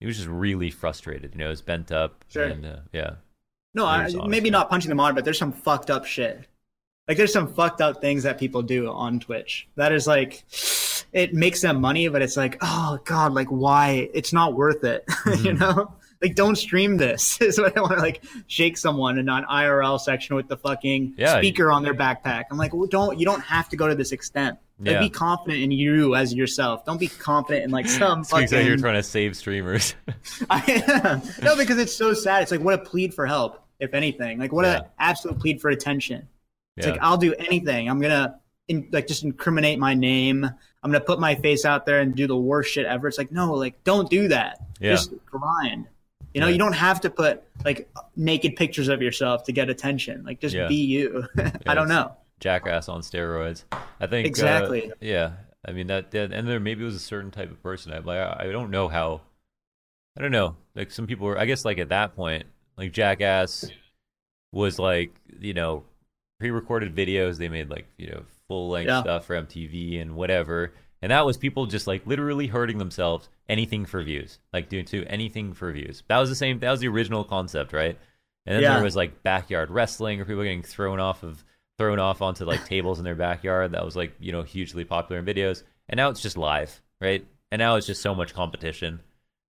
he 0.00 0.06
was 0.06 0.16
just 0.16 0.28
really 0.28 0.70
frustrated. 0.70 1.32
You 1.34 1.38
know, 1.38 1.50
he's 1.50 1.62
bent 1.62 1.92
up. 1.92 2.24
Sure. 2.28 2.44
And 2.44 2.66
uh, 2.66 2.76
yeah. 2.92 3.12
No, 3.74 3.86
I, 3.86 4.00
honest, 4.00 4.16
maybe 4.26 4.48
yeah. 4.48 4.52
not 4.58 4.70
punching 4.70 4.88
them 4.88 4.98
on, 4.98 5.14
but 5.14 5.24
there's 5.24 5.38
some 5.38 5.52
fucked 5.52 5.88
up 5.90 6.04
shit. 6.04 6.46
Like 7.06 7.16
there's 7.16 7.32
some 7.32 7.52
fucked 7.54 7.80
up 7.80 8.00
things 8.00 8.24
that 8.24 8.36
people 8.38 8.62
do 8.62 8.90
on 8.90 9.20
Twitch. 9.20 9.68
That 9.76 9.92
is 9.92 10.08
like 10.08 10.44
it 11.12 11.32
makes 11.32 11.60
them 11.60 11.80
money, 11.80 12.08
but 12.08 12.22
it's 12.22 12.36
like, 12.36 12.58
oh 12.60 12.98
god, 13.04 13.32
like 13.34 13.48
why? 13.48 14.10
It's 14.12 14.32
not 14.32 14.54
worth 14.54 14.82
it. 14.82 15.04
you 15.26 15.32
Mm-hmm. 15.32 15.58
know? 15.58 15.92
Like 16.22 16.34
don't 16.34 16.56
stream 16.56 16.96
this. 16.98 17.40
Is 17.40 17.58
what 17.58 17.76
I 17.76 17.80
want 17.80 17.94
to 17.94 18.00
like 18.00 18.22
shake 18.46 18.76
someone 18.76 19.18
in 19.18 19.28
an 19.28 19.44
IRL 19.44 19.98
section 19.98 20.36
with 20.36 20.48
the 20.48 20.56
fucking 20.56 21.14
Yeah. 21.16 21.38
speaker 21.38 21.70
on 21.72 21.82
their 21.82 21.94
backpack. 21.94 22.44
I'm 22.50 22.58
like, 22.58 22.74
well, 22.74 22.86
don't 22.86 23.18
you 23.18 23.24
don't 23.24 23.40
have 23.42 23.68
to 23.70 23.76
go 23.76 23.88
to 23.88 23.94
this 23.94 24.12
extent. 24.12 24.58
Like, 24.78 24.92
Yeah. 24.92 25.00
be 25.00 25.10
confident 25.10 25.62
in 25.62 25.70
you 25.70 26.14
as 26.14 26.34
yourself. 26.34 26.84
Don't 26.84 26.98
be 27.00 27.08
confident 27.08 27.64
in 27.64 27.70
like 27.70 27.86
some 27.88 28.24
Speaks 28.24 28.52
like 28.52 28.66
you're 28.66 28.76
trying 28.76 28.94
to 28.96 29.02
save 29.02 29.36
streamers. 29.36 29.94
I 30.50 30.82
am. 31.04 31.22
No, 31.42 31.56
because 31.56 31.78
it's 31.78 31.94
so 31.94 32.12
sad. 32.12 32.42
It's 32.42 32.50
like 32.52 32.60
what 32.60 32.74
a 32.74 32.78
plead 32.78 33.14
for 33.14 33.26
help, 33.26 33.62
if 33.78 33.94
anything. 33.94 34.38
Like 34.38 34.52
what 34.52 34.64
Yeah. 34.66 34.78
an 34.80 34.84
absolute 34.98 35.38
plead 35.38 35.60
for 35.60 35.70
attention. 35.70 36.28
It's 36.76 36.86
Yeah. 36.86 36.92
like 36.94 37.02
I'll 37.02 37.16
do 37.16 37.34
anything. 37.34 37.88
I'm 37.88 38.00
gonna 38.00 38.38
in, 38.68 38.88
like 38.92 39.06
just 39.06 39.24
incriminate 39.24 39.78
my 39.78 39.94
name. 39.94 40.44
I'm 40.44 40.90
gonna 40.92 41.04
put 41.04 41.18
my 41.18 41.34
face 41.34 41.64
out 41.64 41.84
there 41.86 42.00
and 42.00 42.14
do 42.14 42.26
the 42.26 42.36
worst 42.36 42.72
shit 42.72 42.84
ever. 42.86 43.08
It's 43.08 43.16
like 43.18 43.32
no, 43.32 43.54
like 43.54 43.82
don't 43.84 44.08
do 44.10 44.28
that. 44.28 44.58
Yeah. 44.80 44.92
Just 44.92 45.12
grind. 45.26 45.86
You 46.34 46.40
know, 46.40 46.46
Yeah. 46.46 46.52
you 46.52 46.58
don't 46.58 46.74
have 46.74 47.00
to 47.02 47.10
put 47.10 47.42
like 47.64 47.90
naked 48.16 48.56
pictures 48.56 48.88
of 48.88 49.02
yourself 49.02 49.44
to 49.44 49.52
get 49.52 49.68
attention. 49.68 50.24
Like 50.24 50.40
just 50.40 50.54
Yeah. 50.54 50.68
be 50.68 50.76
you. 50.76 51.26
I 51.66 51.74
don't 51.74 51.88
know. 51.88 52.16
jackass 52.40 52.88
on 52.88 53.00
steroids. 53.02 53.64
I 54.00 54.06
think 54.06 54.26
uh, 54.26 54.28
Exactly. 54.28 54.92
yeah, 55.00 55.32
I 55.66 55.72
mean 55.72 55.88
that, 55.88 56.10
that, 56.12 56.32
and 56.32 56.48
there 56.48 56.58
maybe 56.60 56.82
was 56.84 56.94
a 56.94 56.98
certain 57.00 57.30
type 57.30 57.50
of 57.50 57.62
person. 57.62 57.92
I 57.92 57.98
like, 57.98 58.18
I 58.18 58.50
don't 58.50 58.70
know 58.70 58.88
how. 58.88 59.20
I 60.18 60.22
don't 60.22 60.32
know. 60.32 60.56
Like 60.74 60.90
some 60.90 61.06
people 61.06 61.26
were. 61.26 61.38
I 61.38 61.44
guess 61.46 61.64
like 61.64 61.78
at 61.78 61.90
that 61.90 62.16
point, 62.16 62.44
like 62.76 62.92
jackass 62.92 63.70
was 64.52 64.78
like 64.78 65.14
you 65.38 65.54
know 65.54 65.84
pre-recorded 66.38 66.94
videos. 66.94 67.36
They 67.38 67.48
made 67.48 67.70
like 67.70 67.86
you 67.98 68.08
know 68.10 68.22
full 68.48 68.70
length 68.70 68.88
Yeah. 68.88 69.02
stuff 69.02 69.26
for 69.26 69.34
MTV 69.36 70.00
and 70.00 70.16
whatever. 70.16 70.72
And 71.02 71.10
that 71.12 71.24
was 71.24 71.36
people 71.38 71.66
just 71.66 71.86
like 71.86 72.06
literally 72.06 72.46
hurting 72.46 72.78
themselves, 72.78 73.28
anything 73.48 73.86
for 73.86 74.02
views, 74.02 74.38
like 74.52 74.68
doing 74.68 74.84
to 74.86 75.04
anything 75.06 75.54
for 75.54 75.72
views. 75.72 76.02
That 76.08 76.18
was 76.18 76.28
the 76.28 76.34
same. 76.36 76.58
That 76.58 76.70
was 76.70 76.80
the 76.80 76.88
original 76.88 77.24
concept, 77.24 77.72
right? 77.72 77.98
And 78.46 78.56
then 78.56 78.62
Yeah. 78.62 78.74
there 78.74 78.82
was 78.84 78.96
like 78.96 79.22
backyard 79.22 79.70
wrestling, 79.70 80.20
or 80.20 80.24
people 80.24 80.42
getting 80.42 80.62
thrown 80.62 81.00
off 81.00 81.22
of 81.22 81.44
thrown 81.78 81.98
off 81.98 82.20
onto 82.20 82.44
like 82.44 82.64
tables 82.66 82.98
in 82.98 83.04
their 83.04 83.14
backyard. 83.14 83.72
That 83.72 83.84
was 83.84 83.96
like 83.96 84.12
you 84.20 84.32
know 84.32 84.42
hugely 84.42 84.84
popular 84.84 85.20
in 85.20 85.26
videos. 85.26 85.62
And 85.88 85.96
now 85.96 86.10
it's 86.10 86.20
just 86.20 86.36
live, 86.36 86.80
right? 87.00 87.26
And 87.50 87.58
now 87.60 87.76
it's 87.76 87.86
just 87.86 88.02
so 88.02 88.14
much 88.14 88.32
competition, 88.34 89.00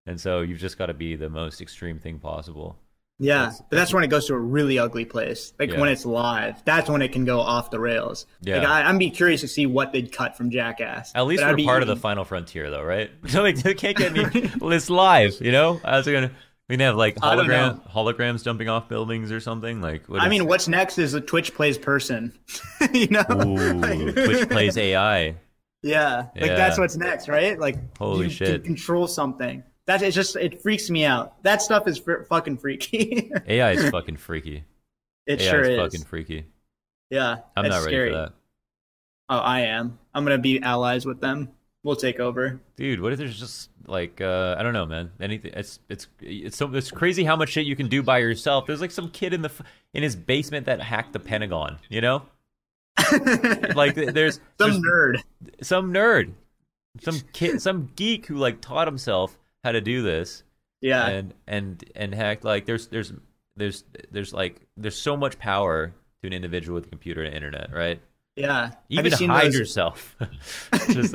and 0.08 0.20
so 0.20 0.42
you've 0.42 0.58
just 0.60 0.78
got 0.78 0.88
to 0.88 0.94
be 0.94 1.16
the 1.16 1.30
most 1.30 1.62
extreme 1.62 2.00
thing 2.00 2.18
possible. 2.20 2.78
Yeah, 3.24 3.38
That's- 3.38 3.62
but 3.70 3.76
that's 3.76 3.94
when 3.94 4.04
it 4.04 4.08
goes 4.08 4.26
to 4.26 4.34
a 4.34 4.40
really 4.40 4.80
ugly 4.80 5.06
place. 5.06 5.54
Like 5.60 5.70
Yeah. 5.72 5.80
when 5.80 5.90
it's 5.90 6.06
live, 6.08 6.66
that's 6.66 6.90
when 6.90 7.04
it 7.04 7.12
can 7.12 7.24
go 7.24 7.40
off 7.40 7.70
the 7.70 7.80
rails. 7.80 8.26
Yeah. 8.42 8.58
Like 8.58 8.68
I, 8.68 8.82
I'm 8.82 8.98
be 8.98 9.12
curious 9.12 9.42
to 9.42 9.48
see 9.48 9.68
what 9.68 9.94
they'd 9.94 10.12
cut 10.12 10.36
from 10.36 10.50
Jackass. 10.50 11.12
At 11.14 11.28
least 11.28 11.44
But 11.44 11.56
we're 11.56 11.66
part 11.66 11.84
of 11.84 11.88
the 11.88 11.96
final 11.96 12.26
frontier, 12.26 12.72
though, 12.72 12.82
right? 12.84 13.12
like 13.34 13.58
they 13.58 13.76
can't 13.76 13.96
get 13.96 14.12
me. 14.14 14.50
well, 14.60 14.72
it's 14.72 14.90
live, 14.90 15.36
you 15.40 15.52
know. 15.52 15.80
I 15.84 15.98
was 15.98 16.08
gonna. 16.08 16.32
We 16.68 16.78
can 16.78 16.86
have 16.86 16.96
like 16.96 17.16
hologram 17.18 17.88
holograms 17.92 18.44
jumping 18.46 18.70
off 18.70 18.88
buildings 18.90 19.32
or 19.32 19.40
something. 19.42 19.82
Like, 19.82 20.08
what 20.08 20.22
I 20.22 20.28
mean, 20.30 20.48
what's 20.48 20.68
next 20.68 20.98
is 20.98 21.14
a 21.14 21.20
Twitch 21.22 21.54
plays 21.54 21.78
person. 21.78 22.34
you 22.94 23.08
know? 23.08 23.24
Ooh, 23.30 23.74
Like- 23.74 24.14
Twitch 24.16 24.50
plays 24.50 24.78
AI. 24.78 25.36
Yeah, 25.84 26.28
like 26.36 26.52
that's 26.56 26.78
what's 26.80 26.96
next, 26.96 27.28
right? 27.28 27.60
Like, 27.60 27.98
Holy 27.98 28.26
you 28.26 28.32
shit. 28.32 28.64
control 28.64 29.08
something. 29.08 29.64
That 29.88 30.02
it's 30.04 30.16
just 30.16 30.36
it 30.36 30.62
freaks 30.62 30.90
me 30.90 31.06
out. 31.06 31.42
That 31.44 31.62
stuff 31.62 31.88
is 31.88 31.98
fr- 31.98 32.24
fucking 32.30 32.58
freaky. 32.58 33.32
AI 33.48 33.72
is 33.72 33.90
fucking 33.90 34.18
freaky. 34.18 34.64
It 35.26 35.42
AI 35.42 35.50
sure 35.52 35.62
is 35.62 35.70
is. 35.70 35.78
fucking 35.80 36.06
freaky. 36.06 36.46
Yeah, 37.10 37.38
I'm 37.58 37.68
not 37.68 37.80
ready 37.80 37.84
scary. 37.92 38.10
for 38.12 38.16
that. 38.18 38.34
Oh, 39.30 39.38
I 39.38 39.62
am. 39.62 39.98
I'm 40.14 40.24
gonna 40.24 40.38
be 40.38 40.62
allies 40.62 41.06
with 41.06 41.20
them. 41.20 41.50
We'll 41.84 41.96
take 41.96 42.20
over. 42.20 42.60
Dude, 42.76 43.02
what 43.02 43.12
if 43.12 43.18
there's 43.18 43.40
just 43.40 43.70
like 43.88 44.22
uh, 44.22 44.56
I 44.58 44.62
don't 44.64 44.74
know, 44.74 44.86
man. 44.86 45.12
Anything? 45.20 45.52
It's 45.56 45.80
it's 45.90 46.08
it's 46.22 46.56
so 46.58 46.72
it's 46.76 46.92
crazy 46.92 47.24
how 47.24 47.36
much 47.36 47.50
shit 47.50 47.66
you 47.66 47.76
can 47.76 47.88
do 47.88 48.04
by 48.04 48.20
yourself. 48.20 48.68
There's 48.68 48.82
like 48.82 48.92
some 48.92 49.10
kid 49.10 49.34
in 49.34 49.42
the 49.42 49.52
in 49.94 50.04
his 50.04 50.16
basement 50.16 50.68
that 50.68 50.80
hacked 50.80 51.12
the 51.14 51.20
Pentagon. 51.20 51.80
You 51.90 52.02
know, 52.02 52.22
like 53.76 53.96
there's 53.96 54.36
Some 54.60 54.72
there's 54.72 54.78
nerd. 54.80 55.22
some 55.64 55.92
nerd, 55.94 56.34
some 57.00 57.20
kid, 57.34 57.62
some 57.62 57.90
geek 57.96 58.28
who 58.28 58.36
like 58.36 58.62
taught 58.62 58.88
himself 58.88 59.38
how 59.64 59.72
to 59.72 59.82
do 59.82 60.02
this 60.02 60.44
Yeah. 60.82 61.08
and 61.08 61.34
and 61.48 61.84
and 61.96 62.14
hacked. 62.16 62.44
Like 62.44 62.66
there's 62.66 62.88
there's 62.88 63.14
there's 63.56 63.84
there's 64.12 64.34
like 64.34 64.62
there's 64.78 64.96
so 64.98 65.16
much 65.18 65.38
power 65.40 65.94
to 66.22 66.28
an 66.28 66.34
individual 66.34 66.76
with 66.76 66.86
a 66.88 66.90
computer 66.90 67.24
and 67.24 67.34
internet, 67.36 67.72
right? 67.74 68.00
yeah. 68.36 68.72
Even 68.90 69.12
you 69.20 69.28
hide 69.28 69.48
those? 69.48 69.58
yourself 69.60 70.16
just 70.90 71.14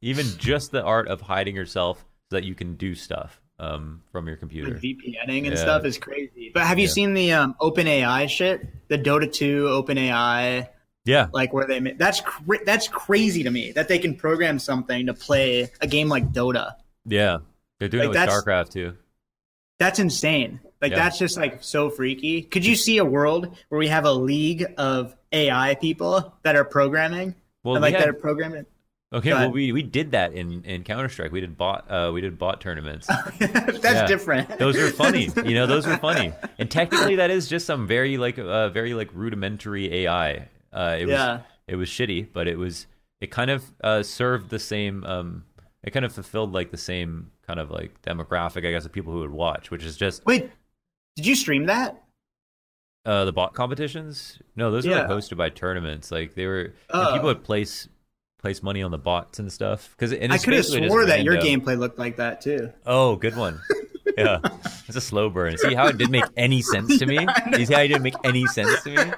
even 0.00 0.26
just 0.38 0.70
the 0.72 0.82
art 0.82 1.08
of 1.08 1.20
hiding 1.20 1.54
yourself 1.54 2.04
so 2.30 2.36
that 2.36 2.44
you 2.44 2.54
can 2.54 2.74
do 2.74 2.94
stuff 2.94 3.40
um, 3.58 4.02
from 4.10 4.26
your 4.26 4.36
computer 4.36 4.70
Like 4.72 4.80
VPNing 4.82 5.38
and 5.44 5.46
Yeah. 5.46 5.54
stuff 5.56 5.84
is 5.84 5.98
crazy. 5.98 6.50
But 6.52 6.64
have 6.66 6.78
you 6.78 6.86
Yeah. 6.86 6.92
seen 6.92 7.14
the 7.14 7.32
um, 7.32 7.54
OpenAI 7.60 8.28
shit? 8.28 8.66
The 8.88 8.98
Dota 8.98 9.30
2 9.32 9.64
OpenAI, 9.66 10.68
yeah 11.04 11.26
like 11.32 11.52
where 11.52 11.66
they 11.66 11.80
that's 11.80 12.20
cra- 12.20 12.64
that's 12.64 12.86
crazy 12.88 13.42
to 13.42 13.50
me 13.50 13.72
that 13.72 13.88
they 13.88 13.98
can 13.98 14.14
program 14.14 14.58
something 14.60 15.06
to 15.06 15.14
play 15.14 15.68
a 15.80 15.86
game 15.86 16.08
like 16.08 16.32
Dota. 16.32 16.74
yeah 17.06 17.38
they're 17.82 17.88
doing 17.88 18.08
Like, 18.12 18.16
it 18.28 18.32
with 18.32 18.44
starcraft 18.44 18.70
too 18.70 18.94
That's 19.78 19.98
insane. 19.98 20.60
Like 20.80 20.92
Yeah. 20.92 20.98
that's 20.98 21.18
just 21.18 21.36
like 21.36 21.62
so 21.64 21.90
freaky. 21.90 22.42
Could 22.42 22.64
you 22.64 22.76
see 22.76 22.98
a 22.98 23.04
world 23.04 23.56
where 23.68 23.78
we 23.78 23.88
have 23.88 24.04
a 24.04 24.12
league 24.12 24.64
of 24.78 25.16
AI 25.32 25.74
people 25.76 26.32
that 26.42 26.54
are 26.56 26.64
programming? 26.64 27.34
well 27.64 27.76
and 27.76 27.82
we 27.82 27.88
like 27.88 27.94
had- 27.94 28.02
that 28.04 28.08
are 28.08 28.12
programming. 28.14 28.66
okay 29.12 29.32
well 29.32 29.50
we, 29.50 29.72
we 29.72 29.82
did 29.82 30.12
that 30.12 30.32
in, 30.32 30.62
in 30.64 30.82
counter-strike 30.84 31.30
we 31.32 31.40
did 31.40 31.56
bot 31.56 31.88
uh, 31.90 32.10
we 32.12 32.20
did 32.20 32.38
bot 32.38 32.60
tournaments 32.60 33.06
that's 33.38 33.84
Yeah. 33.84 34.06
different. 34.06 34.58
those 34.58 34.76
were 34.76 34.88
funny 34.90 35.28
you 35.44 35.54
know 35.54 35.66
those 35.66 35.86
were 35.86 35.96
funny 35.98 36.32
and 36.58 36.70
technically 36.70 37.16
that 37.16 37.30
is 37.30 37.48
just 37.48 37.66
some 37.66 37.86
very 37.86 38.16
like 38.18 38.38
uh, 38.38 38.68
very 38.70 38.94
like 38.94 39.10
rudimentary 39.12 39.92
ai 40.06 40.48
uh, 40.72 40.96
it 40.98 41.04
was 41.06 41.12
Yeah. 41.12 41.40
it 41.68 41.76
was 41.76 41.88
shitty 41.88 42.28
but 42.32 42.46
it 42.48 42.56
was 42.58 42.86
it 43.20 43.30
kind 43.30 43.50
of 43.50 43.62
uh, 43.84 44.02
served 44.02 44.50
the 44.50 44.58
same 44.58 45.04
um 45.04 45.44
it 45.84 45.90
kind 45.90 46.04
of 46.04 46.12
fulfilled 46.12 46.52
like 46.52 46.70
the 46.70 46.76
same 46.76 47.30
kind 47.46 47.58
of 47.60 47.70
like 47.70 48.00
demographic 48.02 48.66
i 48.66 48.70
guess 48.70 48.84
of 48.84 48.92
people 48.92 49.12
who 49.12 49.20
would 49.20 49.30
watch 49.30 49.70
which 49.70 49.84
is 49.84 49.96
just 49.96 50.24
Wait, 50.26 50.50
did 51.16 51.26
you 51.26 51.34
stream 51.34 51.66
that? 51.66 52.02
Uh, 53.04 53.24
the 53.24 53.32
bot 53.32 53.52
competitions? 53.52 54.38
No, 54.54 54.70
those 54.70 54.86
were 54.86 54.94
like 54.94 55.08
hosted 55.08 55.36
by 55.36 55.48
tournaments. 55.48 56.12
Like 56.12 56.34
they 56.36 56.46
were, 56.46 56.72
Oh. 56.90 57.12
people 57.12 57.26
would 57.26 57.42
place 57.42 57.88
place 58.38 58.62
money 58.62 58.80
on 58.82 58.90
the 58.92 58.98
bots 58.98 59.40
and 59.40 59.52
stuff. 59.52 59.90
Because 59.96 60.12
I 60.12 60.38
could 60.38 60.54
have 60.54 60.64
swore 60.64 61.04
that 61.06 61.24
your 61.24 61.36
gameplay 61.36 61.76
looked 61.76 61.98
like 61.98 62.16
that 62.18 62.40
too. 62.40 62.72
Oh, 62.86 63.16
good 63.16 63.34
one. 63.36 63.60
Yeah, 64.16 64.38
it's 64.86 64.94
a 64.96 65.00
slow 65.00 65.30
burn. 65.30 65.58
See 65.58 65.74
how 65.74 65.88
it 65.88 65.98
didn't 65.98 66.12
make 66.12 66.24
any 66.36 66.62
sense 66.62 66.96
to 66.98 67.06
me. 67.12 67.18
You 67.58 67.66
see 67.66 67.74
how 67.74 67.80
it 67.80 67.88
didn't 67.88 68.02
make 68.04 68.14
any 68.24 68.46
sense 68.46 68.82
to 68.84 68.90
me. 68.90 69.12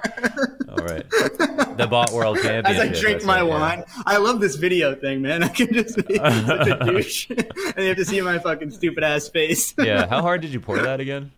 All 0.69 0.77
right, 0.77 1.05
the 1.83 1.87
bot 1.87 2.11
world 2.11 2.37
champion. 2.41 2.65
As. 2.65 2.79
I 2.79 2.87
drink 2.87 3.17
that's 3.17 3.25
my 3.25 3.41
it, 3.41 3.45
yeah. 3.45 3.59
wine, 3.59 3.83
I 4.05 4.17
love 4.17 4.39
this 4.39 4.55
video 4.55 4.95
thing, 4.95 5.21
man. 5.21 5.43
I 5.43 5.47
can 5.49 5.73
just 5.73 5.95
be 6.07 6.15
such 6.17 6.67
a 6.67 6.79
douche, 6.85 7.29
and 7.29 7.77
you 7.77 7.87
have 7.87 7.97
to 7.97 8.05
see 8.05 8.21
my 8.21 8.39
fucking 8.39 8.71
stupid 8.71 9.03
ass 9.03 9.27
face. 9.29 9.73
Yeah, 9.77 10.07
how 10.07 10.21
hard 10.21 10.41
did 10.41 10.51
you 10.51 10.59
pour 10.59 10.79
that 10.79 10.99
again? 10.99 11.31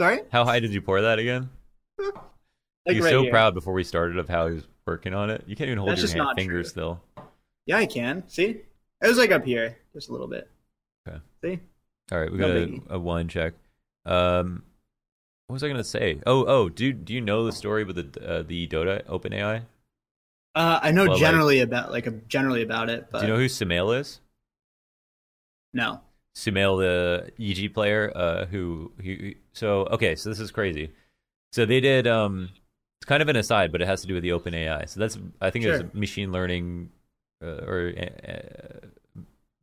Sorry, 0.00 0.20
How 0.32 0.44
high 0.44 0.58
did 0.60 0.74
you 0.74 0.82
pour 0.82 1.00
that 1.02 1.18
again? 1.18 1.50
like 1.98 2.96
was 2.96 3.04
right 3.04 3.10
so 3.10 3.22
here. 3.22 3.30
proud 3.30 3.54
before 3.54 3.72
we 3.72 3.84
started 3.84 4.18
of 4.18 4.28
how 4.28 4.48
he 4.48 4.54
was 4.56 4.64
working 4.86 5.14
on 5.14 5.30
it. 5.30 5.44
You 5.46 5.54
can't 5.56 5.68
even 5.68 5.78
hold 5.78 5.90
That's 5.92 6.12
your 6.12 6.24
hand, 6.24 6.36
fingers 6.36 6.66
true. 6.66 6.70
still. 6.70 7.00
Yeah, 7.66 7.78
I 7.78 7.86
can. 7.86 8.24
See, 8.28 8.60
it 9.02 9.08
was 9.08 9.18
like 9.18 9.30
up 9.30 9.44
here, 9.44 9.78
just 9.92 10.08
a 10.08 10.12
little 10.12 10.26
bit. 10.28 10.48
Okay. 11.08 11.18
See, 11.44 11.60
All 12.12 12.20
right, 12.20 12.30
we 12.30 12.38
No 12.38 12.48
got 12.48 12.56
a, 12.90 12.94
a 12.94 12.98
wine 12.98 13.28
check. 13.28 13.54
Um, 14.04 14.64
what 15.46 15.54
was 15.54 15.62
I 15.62 15.68
gonna 15.68 15.84
say? 15.84 16.20
Oh, 16.26 16.44
oh, 16.46 16.68
do 16.68 16.92
do 16.92 17.12
you 17.12 17.20
know 17.20 17.44
the 17.44 17.52
story 17.52 17.84
with 17.84 17.96
the 17.96 18.26
uh, 18.28 18.42
the 18.42 18.66
Dota 18.68 19.04
OpenAI? 19.06 19.62
uh, 20.54 20.78
I 20.82 20.90
know 20.92 21.02
Well, 21.04 21.12
like- 21.12 21.20
generally 21.20 21.60
about 21.60 21.90
like 21.90 22.06
a, 22.06 22.12
generally 22.12 22.62
about 22.62 22.88
it, 22.90 23.08
but 23.10 23.20
Do 23.20 23.26
you 23.26 23.32
know 23.32 23.38
who 23.38 23.46
Sumail 23.46 23.98
is? 23.98 24.20
no. 25.72 26.00
Sumail, 26.36 26.78
the 26.80 27.30
EG 27.38 27.72
player, 27.72 28.10
uh, 28.14 28.46
who 28.46 28.90
he 29.00 29.36
so 29.52 29.86
okay. 29.92 30.16
So 30.16 30.28
this 30.30 30.40
is 30.40 30.50
crazy. 30.50 30.90
So 31.52 31.64
they 31.64 31.80
did 31.80 32.08
um, 32.08 32.48
it's 33.00 33.06
kind 33.06 33.22
of 33.22 33.28
an 33.28 33.36
aside, 33.36 33.70
but 33.70 33.80
it 33.80 33.86
has 33.86 34.00
to 34.00 34.08
do 34.08 34.14
with 34.14 34.24
the 34.24 34.30
OpenAI. 34.30 34.88
So 34.88 34.98
that's 34.98 35.16
I 35.40 35.50
think 35.50 35.64
Sure. 35.64 35.74
it's 35.74 35.94
machine 35.94 36.32
learning 36.32 36.90
uh, 37.40 37.46
or 37.68 37.92
uh, 37.96 38.86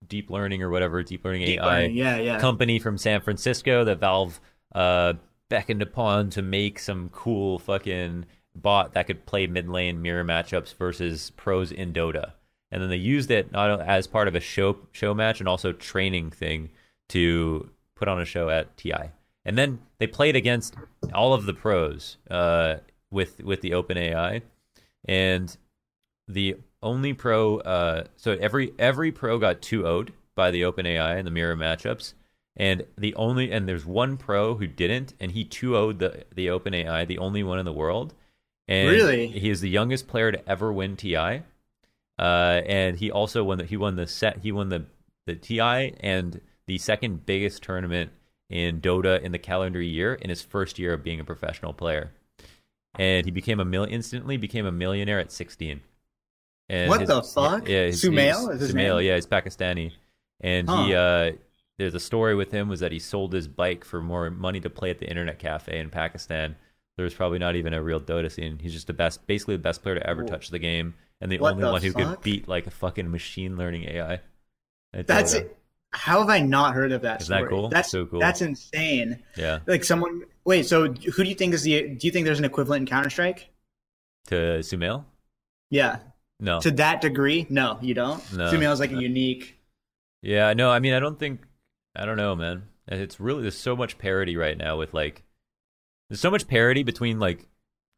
deep 0.07 0.29
learning 0.29 0.63
or 0.63 0.69
whatever 0.69 1.03
deep 1.03 1.25
learning 1.25 1.45
Deep 1.45 1.59
AI 1.59 1.65
learning, 1.81 1.95
yeah, 1.97 2.17
yeah. 2.17 2.39
company 2.39 2.79
from 2.79 2.97
San 2.97 3.19
Francisco 3.19 3.83
that 3.83 3.99
Valve 3.99 4.39
uh, 4.73 5.13
beckoned 5.51 5.81
upon 5.81 6.29
to 6.29 6.41
make 6.41 6.79
some 6.79 7.09
cool 7.09 7.59
fucking 7.59 8.25
bot 8.55 8.93
that 8.93 9.05
could 9.05 9.25
play 9.25 9.45
mid 9.47 9.67
lane 9.67 10.01
mirror 10.01 10.23
matchups 10.23 10.73
versus 10.75 11.29
pros 11.31 11.73
in 11.73 11.91
Dota. 11.91 12.31
And 12.71 12.81
then 12.81 12.89
they 12.89 12.95
used 12.95 13.29
it 13.29 13.51
not 13.51 13.81
as 13.81 14.07
part 14.07 14.29
of 14.29 14.33
a 14.33 14.39
show 14.39 14.77
show 14.93 15.13
match 15.13 15.41
and 15.41 15.49
also 15.49 15.73
training 15.73 16.31
thing 16.31 16.69
to 17.09 17.69
put 17.95 18.07
on 18.07 18.21
a 18.21 18.25
show 18.25 18.49
at 18.49 18.77
TI. 18.77 19.11
And 19.43 19.57
then 19.57 19.79
they 19.99 20.07
played 20.07 20.37
against 20.37 20.75
all 21.13 21.33
of 21.33 21.45
the 21.45 21.53
pros 21.53 22.15
uh, 22.29 22.77
with 23.11 23.43
with 23.43 23.59
the 23.59 23.71
OpenAI. 23.71 24.41
and 25.03 25.55
the 26.29 26.55
only 26.81 27.11
pro 27.11 27.57
uh 27.59 28.05
so 28.15 28.37
every 28.39 28.71
every 28.79 29.11
pro 29.11 29.37
got 29.37 29.61
2 29.61 29.81
0'd 29.81 30.13
by 30.33 30.49
the 30.49 30.61
OpenAI 30.61 31.19
in 31.19 31.25
the 31.25 31.31
mirror 31.31 31.57
matchups 31.57 32.13
and 32.57 32.85
the 32.97 33.15
only 33.15 33.51
and 33.51 33.67
there's 33.67 33.85
one 33.85 34.17
pro 34.17 34.55
who 34.55 34.67
didn't 34.67 35.13
and 35.19 35.31
he 35.31 35.43
2 35.45 35.71
0'd 35.71 35.99
the 35.99 36.25
the 36.35 36.47
OpenAI 36.47 37.07
the 37.07 37.17
only 37.17 37.43
one 37.43 37.59
in 37.59 37.65
the 37.65 37.71
world 37.73 38.13
and 38.67 38.89
Really? 38.89 39.27
he 39.27 39.49
is 39.49 39.61
the 39.61 39.69
youngest 39.69 40.07
player 40.07 40.31
to 40.31 40.49
ever 40.49 40.71
win 40.71 40.95
TI 40.97 41.43
uh 42.19 42.61
and 42.65 42.97
he 42.97 43.09
also 43.09 43.43
won 43.43 43.57
the 43.57 43.65
he 43.65 43.77
won 43.77 43.95
the 43.95 44.05
set 44.07 44.39
he 44.39 44.51
won 44.51 44.69
the 44.69 44.85
the 45.27 45.35
TI 45.35 45.95
and 46.01 46.41
the 46.67 46.77
second 46.77 47.25
biggest 47.25 47.63
tournament 47.63 48.11
in 48.49 48.81
Dota 48.81 49.21
in 49.21 49.31
the 49.31 49.39
calendar 49.39 49.81
year 49.81 50.15
in 50.15 50.29
his 50.29 50.41
first 50.41 50.77
year 50.77 50.93
of 50.93 51.03
being 51.03 51.19
a 51.21 51.23
professional 51.23 51.71
player 51.73 52.11
and 52.99 53.23
he 53.25 53.31
became 53.31 53.61
a 53.61 53.65
mil 53.65 53.85
instantly 53.85 54.35
became 54.35 54.65
a 54.65 54.71
millionaire 54.73 55.19
at 55.19 55.31
16 55.31 55.79
and 56.67 56.89
What 56.89 56.99
his- 56.99 57.07
the 57.09 57.21
fuck? 57.23 57.67
Yeah, 57.67 57.85
his, 57.85 58.03
Sumail 58.03 58.59
his 58.59 58.73
Sumail, 58.73 58.97
name? 58.97 59.07
yeah, 59.07 59.15
he's 59.15 59.25
Pakistani, 59.25 59.91
and 60.41 60.69
he 60.69 60.93
uh, 60.95 61.31
there's 61.77 61.95
a 61.95 61.99
story 61.99 62.35
with 62.35 62.51
him 62.51 62.67
was 62.69 62.79
that 62.81 62.91
he 62.91 62.99
sold 62.99 63.33
his 63.33 63.47
bike 63.47 63.83
for 63.83 64.01
more 64.01 64.29
money 64.29 64.59
to 64.59 64.69
play 64.69 64.89
at 64.89 64.99
the 64.99 65.09
internet 65.09 65.39
cafe 65.39 65.79
in 65.79 65.89
Pakistan. 65.89 66.55
There's 66.97 67.13
probably 67.13 67.39
not 67.39 67.55
even 67.55 67.73
a 67.73 67.81
real 67.81 67.99
Dota 68.01 68.31
scene. 68.31 68.59
He's 68.59 68.73
just 68.73 68.87
the 68.87 68.93
best, 68.93 69.25
basically 69.25 69.55
the 69.55 69.63
best 69.63 69.81
player 69.81 69.95
to 69.95 70.07
ever 70.07 70.23
Whoa. 70.23 70.27
touch 70.29 70.49
the 70.49 70.59
game, 70.59 70.93
and 71.21 71.31
the 71.31 71.39
What 71.39 71.53
only 71.53 71.63
the 71.63 71.71
one 71.71 71.81
who 71.81 71.93
could 71.93 72.21
beat 72.21 72.47
like 72.47 72.67
a 72.67 72.71
fucking 72.71 73.09
machine 73.09 73.57
learning 73.57 73.85
AI. 73.85 74.19
at 74.93 75.07
That's 75.07 75.33
it. 75.33 75.57
How 75.93 76.19
have 76.19 76.29
I 76.29 76.39
not 76.39 76.73
heard 76.73 76.91
of 76.93 77.01
that 77.01 77.21
Isn't 77.21 77.35
that 77.41 77.49
cool? 77.49 77.67
That's 77.69 77.89
So 77.91 78.05
cool. 78.05 78.19
That's 78.19 78.41
insane. 78.41 79.21
Yeah, 79.35 79.59
Like 79.67 79.83
someone. 79.83 80.23
Wait, 80.45 80.65
so 80.65 80.87
who 80.93 81.23
do 81.23 81.29
you 81.29 81.35
think 81.35 81.53
is 81.53 81.63
the? 81.63 81.89
Do 81.95 82.07
you 82.07 82.11
think 82.11 82.25
there's 82.25 82.39
an 82.39 82.45
equivalent 82.45 82.81
in 82.81 82.87
Counter 82.87 83.09
Strike? 83.09 83.49
to 84.27 84.35
Sumail. 84.59 85.05
Yeah, 85.69 85.99
No, 86.39 86.59
to 86.61 86.71
that 86.71 87.01
degree. 87.01 87.47
No, 87.49 87.77
you 87.81 87.93
don't. 87.93 88.21
No. 88.33 88.51
Sumail 88.51 88.71
is 88.73 88.79
like 88.79 88.91
a 88.91 88.97
uh, 88.97 88.99
unique. 88.99 89.57
Yeah, 90.21 90.53
no, 90.53 90.69
I 90.69 90.79
mean, 90.79 90.93
I 90.93 90.99
don't 90.99 91.17
think, 91.17 91.41
I 91.95 92.05
don't 92.05 92.17
know, 92.17 92.35
man. 92.35 92.63
It's 92.87 93.19
really 93.19 93.43
there's 93.43 93.57
so 93.57 93.75
much 93.75 93.97
parity 93.97 94.37
right 94.37 94.57
now 94.57 94.77
with 94.77 94.93
like, 94.93 95.23
there's 96.09 96.19
so 96.19 96.31
much 96.31 96.47
parity 96.47 96.83
between 96.83 97.19
like 97.19 97.47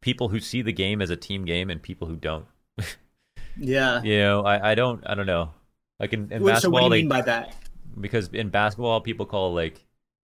people 0.02 0.30
who 0.30 0.40
see 0.40 0.62
the 0.62 0.74
game 0.74 1.02
as 1.02 1.10
a 1.10 1.16
team 1.16 1.46
game 1.46 1.70
and 1.70 1.82
people 1.82 2.08
who 2.08 2.16
don't. 2.16 2.46
Yeah. 3.58 4.02
You 4.02 4.18
know, 4.20 4.44
I, 4.44 4.72
I 4.72 4.76
don't, 4.76 5.04
I 5.06 5.16
don't 5.16 5.26
know. 5.26 5.52
Like 6.00 6.14
in, 6.14 6.32
in 6.32 6.42
Wait, 6.44 6.58
so 6.58 6.70
what 6.70 6.80
basketball, 6.82 6.90
do 6.90 6.96
you 6.96 7.02
mean 7.04 7.10
by 7.10 7.22
that? 7.22 7.56
because 8.00 8.30
in 8.30 8.50
basketball, 8.50 9.02
people 9.02 9.26
call 9.26 9.54
like, 9.54 9.86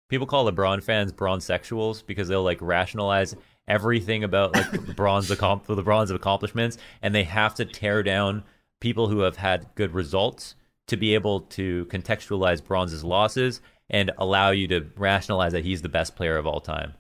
people 0.09 0.27
call 0.27 0.51
LeBron 0.51 0.83
fans 0.83 1.13
bronze 1.13 1.45
sexuals 1.45 2.05
because 2.05 2.29
they'll 2.29 2.43
like 2.43 2.59
rationalize 2.61 3.35
everything 3.67 4.25
about 4.25 4.55
like 4.55 4.67
LeBron's 4.71 5.31
accom- 5.31 5.65
LeBron's 5.67 6.11
accomplishments, 6.11 6.79
and 7.03 7.15
they 7.15 7.25
have 7.25 7.55
to 7.57 7.65
tear 7.65 8.03
down 8.03 8.45
people 8.81 9.09
who 9.09 9.21
have 9.21 9.37
had 9.37 9.67
good 9.75 9.93
results 9.93 10.55
to 10.89 10.97
be 10.97 11.15
able 11.15 11.41
to 11.43 11.87
contextualize 11.87 12.63
Bronze's 12.63 13.05
losses 13.05 13.61
and 13.91 14.11
allow 14.19 14.51
you 14.51 14.69
to 14.69 14.87
rationalize 14.97 15.53
that 15.53 15.65
he's 15.65 15.83
the 15.83 15.89
best 15.89 16.17
player 16.17 16.37
of 16.37 16.47
all 16.47 16.61
time. 16.61 16.95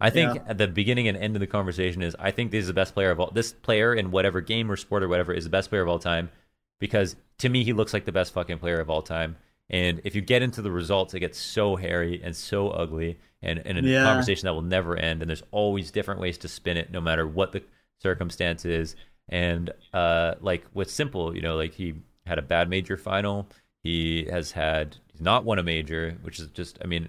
I 0.00 0.10
think 0.10 0.34
Yeah. 0.34 0.42
at 0.48 0.58
the 0.58 0.68
beginning 0.68 1.08
and 1.08 1.16
end 1.16 1.36
of 1.36 1.40
the 1.40 1.46
conversation 1.46 2.02
is 2.02 2.14
I 2.18 2.30
think 2.30 2.50
this 2.50 2.62
is 2.62 2.66
the 2.68 2.74
best 2.74 2.92
player 2.92 3.10
of 3.10 3.18
all 3.20 3.30
this 3.30 3.52
player 3.52 3.94
in 3.94 4.10
whatever 4.10 4.40
game 4.42 4.70
or 4.70 4.76
sport 4.76 5.02
or 5.02 5.08
whatever 5.08 5.32
is 5.32 5.44
the 5.44 5.50
best 5.50 5.70
player 5.70 5.80
of 5.82 5.88
all 5.88 5.98
time 5.98 6.28
because 6.80 7.16
to 7.38 7.48
me 7.48 7.64
he 7.64 7.72
looks 7.72 7.94
like 7.94 8.04
the 8.04 8.12
best 8.12 8.34
fucking 8.34 8.58
player 8.58 8.78
of 8.80 8.90
all 8.90 9.00
time 9.02 9.36
And 9.70 10.00
if 10.04 10.14
you 10.14 10.20
get 10.20 10.42
into 10.42 10.62
the 10.62 10.70
results, 10.70 11.12
it 11.14 11.18
gets 11.20 11.40
so 11.40 11.74
hairy 11.74 12.20
and 12.22 12.36
so 12.36 12.68
ugly, 12.70 13.18
and, 13.42 13.58
and 13.66 13.78
a 13.78 13.82
Yeah. 13.82 14.04
conversation 14.04 14.46
that 14.46 14.52
will 14.54 14.62
never 14.62 14.96
end. 14.96 15.22
And 15.22 15.28
there's 15.28 15.42
always 15.50 15.90
different 15.90 16.20
ways 16.20 16.38
to 16.38 16.46
spin 16.48 16.76
it, 16.76 16.92
no 16.92 17.00
matter 17.00 17.26
what 17.26 17.50
the 17.50 17.64
circumstance 18.00 18.64
is. 18.64 18.94
And 19.28 19.70
uh, 19.92 20.34
like 20.40 20.64
with 20.72 20.86
s1mple, 20.86 21.34
you 21.34 21.40
know, 21.40 21.56
like 21.56 21.74
he 21.74 21.94
had 22.26 22.38
a 22.38 22.42
bad 22.42 22.68
major 22.68 22.96
final. 22.96 23.48
He 23.82 24.26
has 24.30 24.52
had 24.52 24.96
he's 25.12 25.20
not 25.20 25.44
won 25.44 25.58
a 25.58 25.62
major, 25.62 26.16
which 26.22 26.38
is 26.40 26.48
just, 26.48 26.78
I 26.82 26.86
mean, 26.86 27.08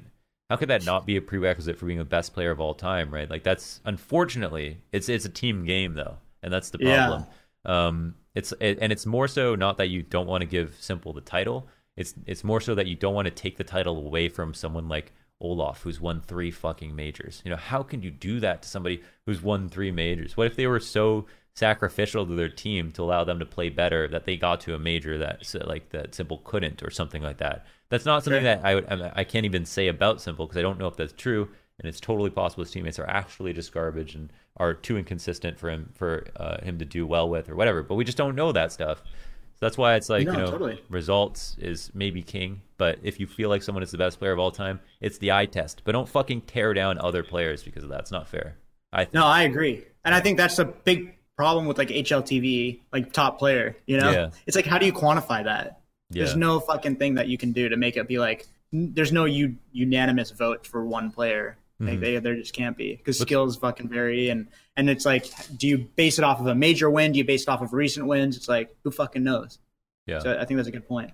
how 0.50 0.56
could 0.56 0.70
that 0.70 0.86
not 0.86 1.06
be 1.06 1.18
a 1.18 1.22
prerequisite 1.22 1.78
for 1.78 1.86
being 1.86 1.98
the 1.98 2.06
best 2.06 2.34
player 2.34 2.52
of 2.52 2.62
all 2.62 2.74
time, 2.74 3.12
right? 3.14 3.30
Like 3.30 3.44
that's 3.44 3.82
unfortunately, 3.86 4.78
it's 4.92 5.10
it's 5.10 5.26
a 5.26 5.30
team 5.30 5.66
game 5.66 5.94
though, 5.96 6.18
and 6.42 6.54
that's 6.54 6.70
the 6.70 6.78
Yeah. 6.80 7.06
problem. 7.08 7.26
Um, 7.66 8.16
it's 8.36 8.54
it, 8.60 8.78
and 8.82 8.92
it's 8.92 9.06
more 9.06 9.28
so 9.28 9.56
not 9.56 9.78
that 9.78 9.88
you 9.88 10.04
don't 10.04 10.28
want 10.28 10.42
to 10.42 10.46
give 10.48 10.72
s1mple 10.80 11.16
the 11.16 11.22
title. 11.22 11.68
It's 11.98 12.14
it's 12.26 12.44
more 12.44 12.62
so 12.62 12.76
that 12.76 12.88
you 12.88 12.96
don't 12.96 13.16
want 13.16 13.26
to 13.26 13.32
take 13.34 13.58
the 13.58 13.64
title 13.64 13.98
away 13.98 14.30
from 14.30 14.54
someone 14.54 14.88
like 14.88 15.12
Olof, 15.42 15.82
who's 15.82 16.00
won 16.00 16.22
three 16.22 16.52
fucking 16.52 16.96
majors. 16.96 17.42
You 17.44 17.52
know, 17.52 17.58
how 17.58 17.84
can 17.84 18.02
you 18.04 18.12
do 18.12 18.40
that 18.40 18.62
to 18.62 18.70
somebody 18.70 19.02
who's 19.26 19.42
won 19.42 19.68
three 19.70 19.92
majors? 19.92 20.38
What 20.38 20.48
if 20.48 20.56
they 20.56 20.68
were 20.68 20.80
so 20.80 21.26
sacrificial 21.58 22.26
to 22.26 22.36
their 22.36 22.50
team 22.50 22.92
to 22.92 23.02
allow 23.02 23.24
them 23.24 23.40
to 23.40 23.46
play 23.46 23.70
better 23.70 24.08
that 24.08 24.26
they 24.26 24.38
got 24.38 24.62
to 24.62 24.76
a 24.76 24.80
major 24.80 25.18
that 25.18 25.42
like 25.66 25.90
that 25.90 26.12
s1mple 26.12 26.44
couldn't 26.44 26.84
or 26.84 26.92
something 26.92 27.24
like 27.24 27.38
that? 27.38 27.66
That's 27.90 28.06
not 28.06 28.24
something 28.24 28.44
Sure. 28.44 28.56
that 28.56 28.66
I 28.66 28.76
would 28.76 28.86
I 28.92 29.12
I 29.16 29.24
can't 29.24 29.46
even 29.46 29.66
say 29.66 29.88
about 29.88 30.18
s1mple 30.18 30.38
because 30.38 30.58
I 30.58 30.62
don't 30.62 30.78
know 30.80 30.88
if 30.88 30.96
that's 30.96 31.14
true, 31.14 31.50
and 31.80 31.90
it's 31.90 32.00
totally 32.00 32.30
possible 32.30 32.64
his 32.64 32.72
teammates 32.72 33.00
are 33.00 33.10
actually 33.10 33.54
just 33.54 33.72
garbage 33.74 34.14
and 34.16 34.32
are 34.58 34.74
too 34.74 34.98
inconsistent 34.98 35.58
for 35.60 35.70
him 35.70 35.92
for 35.96 36.28
uh, 36.36 36.62
him 36.62 36.78
to 36.80 36.86
do 36.86 37.06
well 37.08 37.28
with 37.30 37.50
or 37.50 37.56
whatever. 37.56 37.82
But 37.84 37.96
we 37.96 38.06
just 38.06 38.18
don't 38.18 38.36
know 38.36 38.52
that 38.52 38.72
stuff. 38.72 39.02
So 39.04 39.66
that's 39.66 39.78
why 39.78 39.96
it's 39.96 40.10
like 40.10 40.28
No, 40.28 40.32
you 40.34 40.38
know 40.38 40.52
totally. 40.52 40.84
results 40.90 41.56
is 41.60 41.90
maybe 41.96 42.22
king, 42.22 42.62
but 42.78 43.00
if 43.02 43.20
you 43.20 43.26
feel 43.26 43.50
like 43.50 43.64
someone 43.64 43.82
is 43.82 43.90
the 43.90 43.98
best 43.98 44.20
player 44.20 44.32
of 44.32 44.38
all 44.38 44.52
time, 44.52 44.80
it's 45.02 45.18
the 45.18 45.32
eye 45.32 45.48
test. 45.48 45.82
But 45.84 45.94
don't 45.94 46.08
fucking 46.08 46.42
tear 46.42 46.76
down 46.76 47.00
other 47.00 47.24
players 47.24 47.64
because 47.64 47.84
of 47.84 47.90
that. 47.90 48.02
It's 48.02 48.12
not 48.12 48.28
fair. 48.28 48.58
I 48.94 49.04
think. 49.06 49.16
No, 49.16 49.26
I 49.26 49.42
agree, 49.44 49.84
and 50.06 50.14
I 50.14 50.20
think 50.22 50.38
that's 50.38 50.60
a 50.60 50.66
big 50.66 51.16
problem 51.38 51.66
with 51.68 51.78
like 51.78 51.90
HLTV, 51.90 52.80
like 52.92 53.14
top 53.14 53.40
player. 53.40 53.78
You 53.86 54.00
know, 54.00 54.12
Yeah. 54.12 54.30
it's 54.46 54.56
like 54.56 54.66
how 54.66 54.78
do 54.78 54.86
you 54.86 54.94
quantify 54.94 55.44
that? 55.46 55.80
Yeah. 56.10 56.24
There's 56.24 56.36
no 56.36 56.60
fucking 56.60 56.96
thing 56.98 57.16
that 57.16 57.28
you 57.30 57.38
can 57.38 57.52
do 57.54 57.70
to 57.70 57.78
make 57.78 57.96
it 57.96 58.08
be 58.08 58.18
like. 58.20 58.46
There's 58.74 59.14
no 59.14 59.24
u- 59.26 59.56
unanimous 59.72 60.32
vote 60.32 60.66
for 60.66 60.86
one 60.86 61.12
player. 61.12 61.58
Mm-hmm. 61.82 61.90
Like 61.92 62.00
they, 62.02 62.20
there 62.20 62.36
just 62.36 62.54
can't 62.54 62.76
be 62.76 62.96
because 62.96 63.20
skills 63.20 63.56
fucking 63.56 63.88
vary, 63.88 64.30
and 64.30 64.48
and 64.76 64.90
it's 64.90 65.06
like, 65.06 65.26
do 65.56 65.68
you 65.68 65.78
base 65.96 66.18
it 66.18 66.24
off 66.26 66.40
of 66.42 66.48
a 66.48 66.56
major 66.56 66.90
win? 66.90 67.12
Do 67.12 67.20
you 67.20 67.24
base 67.24 67.44
it 67.44 67.50
off 67.50 67.62
of 67.62 67.72
recent 67.72 68.08
wins? 68.08 68.36
It's 68.36 68.50
like 68.50 68.76
who 68.84 68.90
fucking 68.92 69.24
knows? 69.24 69.60
Yeah. 70.08 70.20
So 70.20 70.38
I 70.40 70.44
think 70.46 70.58
that's 70.58 70.68
a 70.68 70.72
good 70.72 70.88
point. 70.88 71.12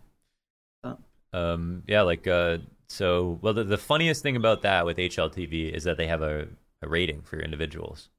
Um, 1.33 1.81
yeah, 1.87 2.03
like 2.03 2.27
uh, 2.27 2.59
so. 2.87 3.39
Well, 3.41 3.53
the, 3.53 3.63
the 3.63 3.77
funniest 3.77 4.21
thing 4.21 4.35
about 4.35 4.61
that 4.61 4.85
with 4.85 4.97
HLTV 4.97 5.71
is 5.73 5.83
that 5.85 5.97
they 5.97 6.05
have 6.07 6.21
a, 6.21 6.47
a 6.81 6.87
rating 6.87 7.21
for 7.23 7.39
individuals. 7.39 8.09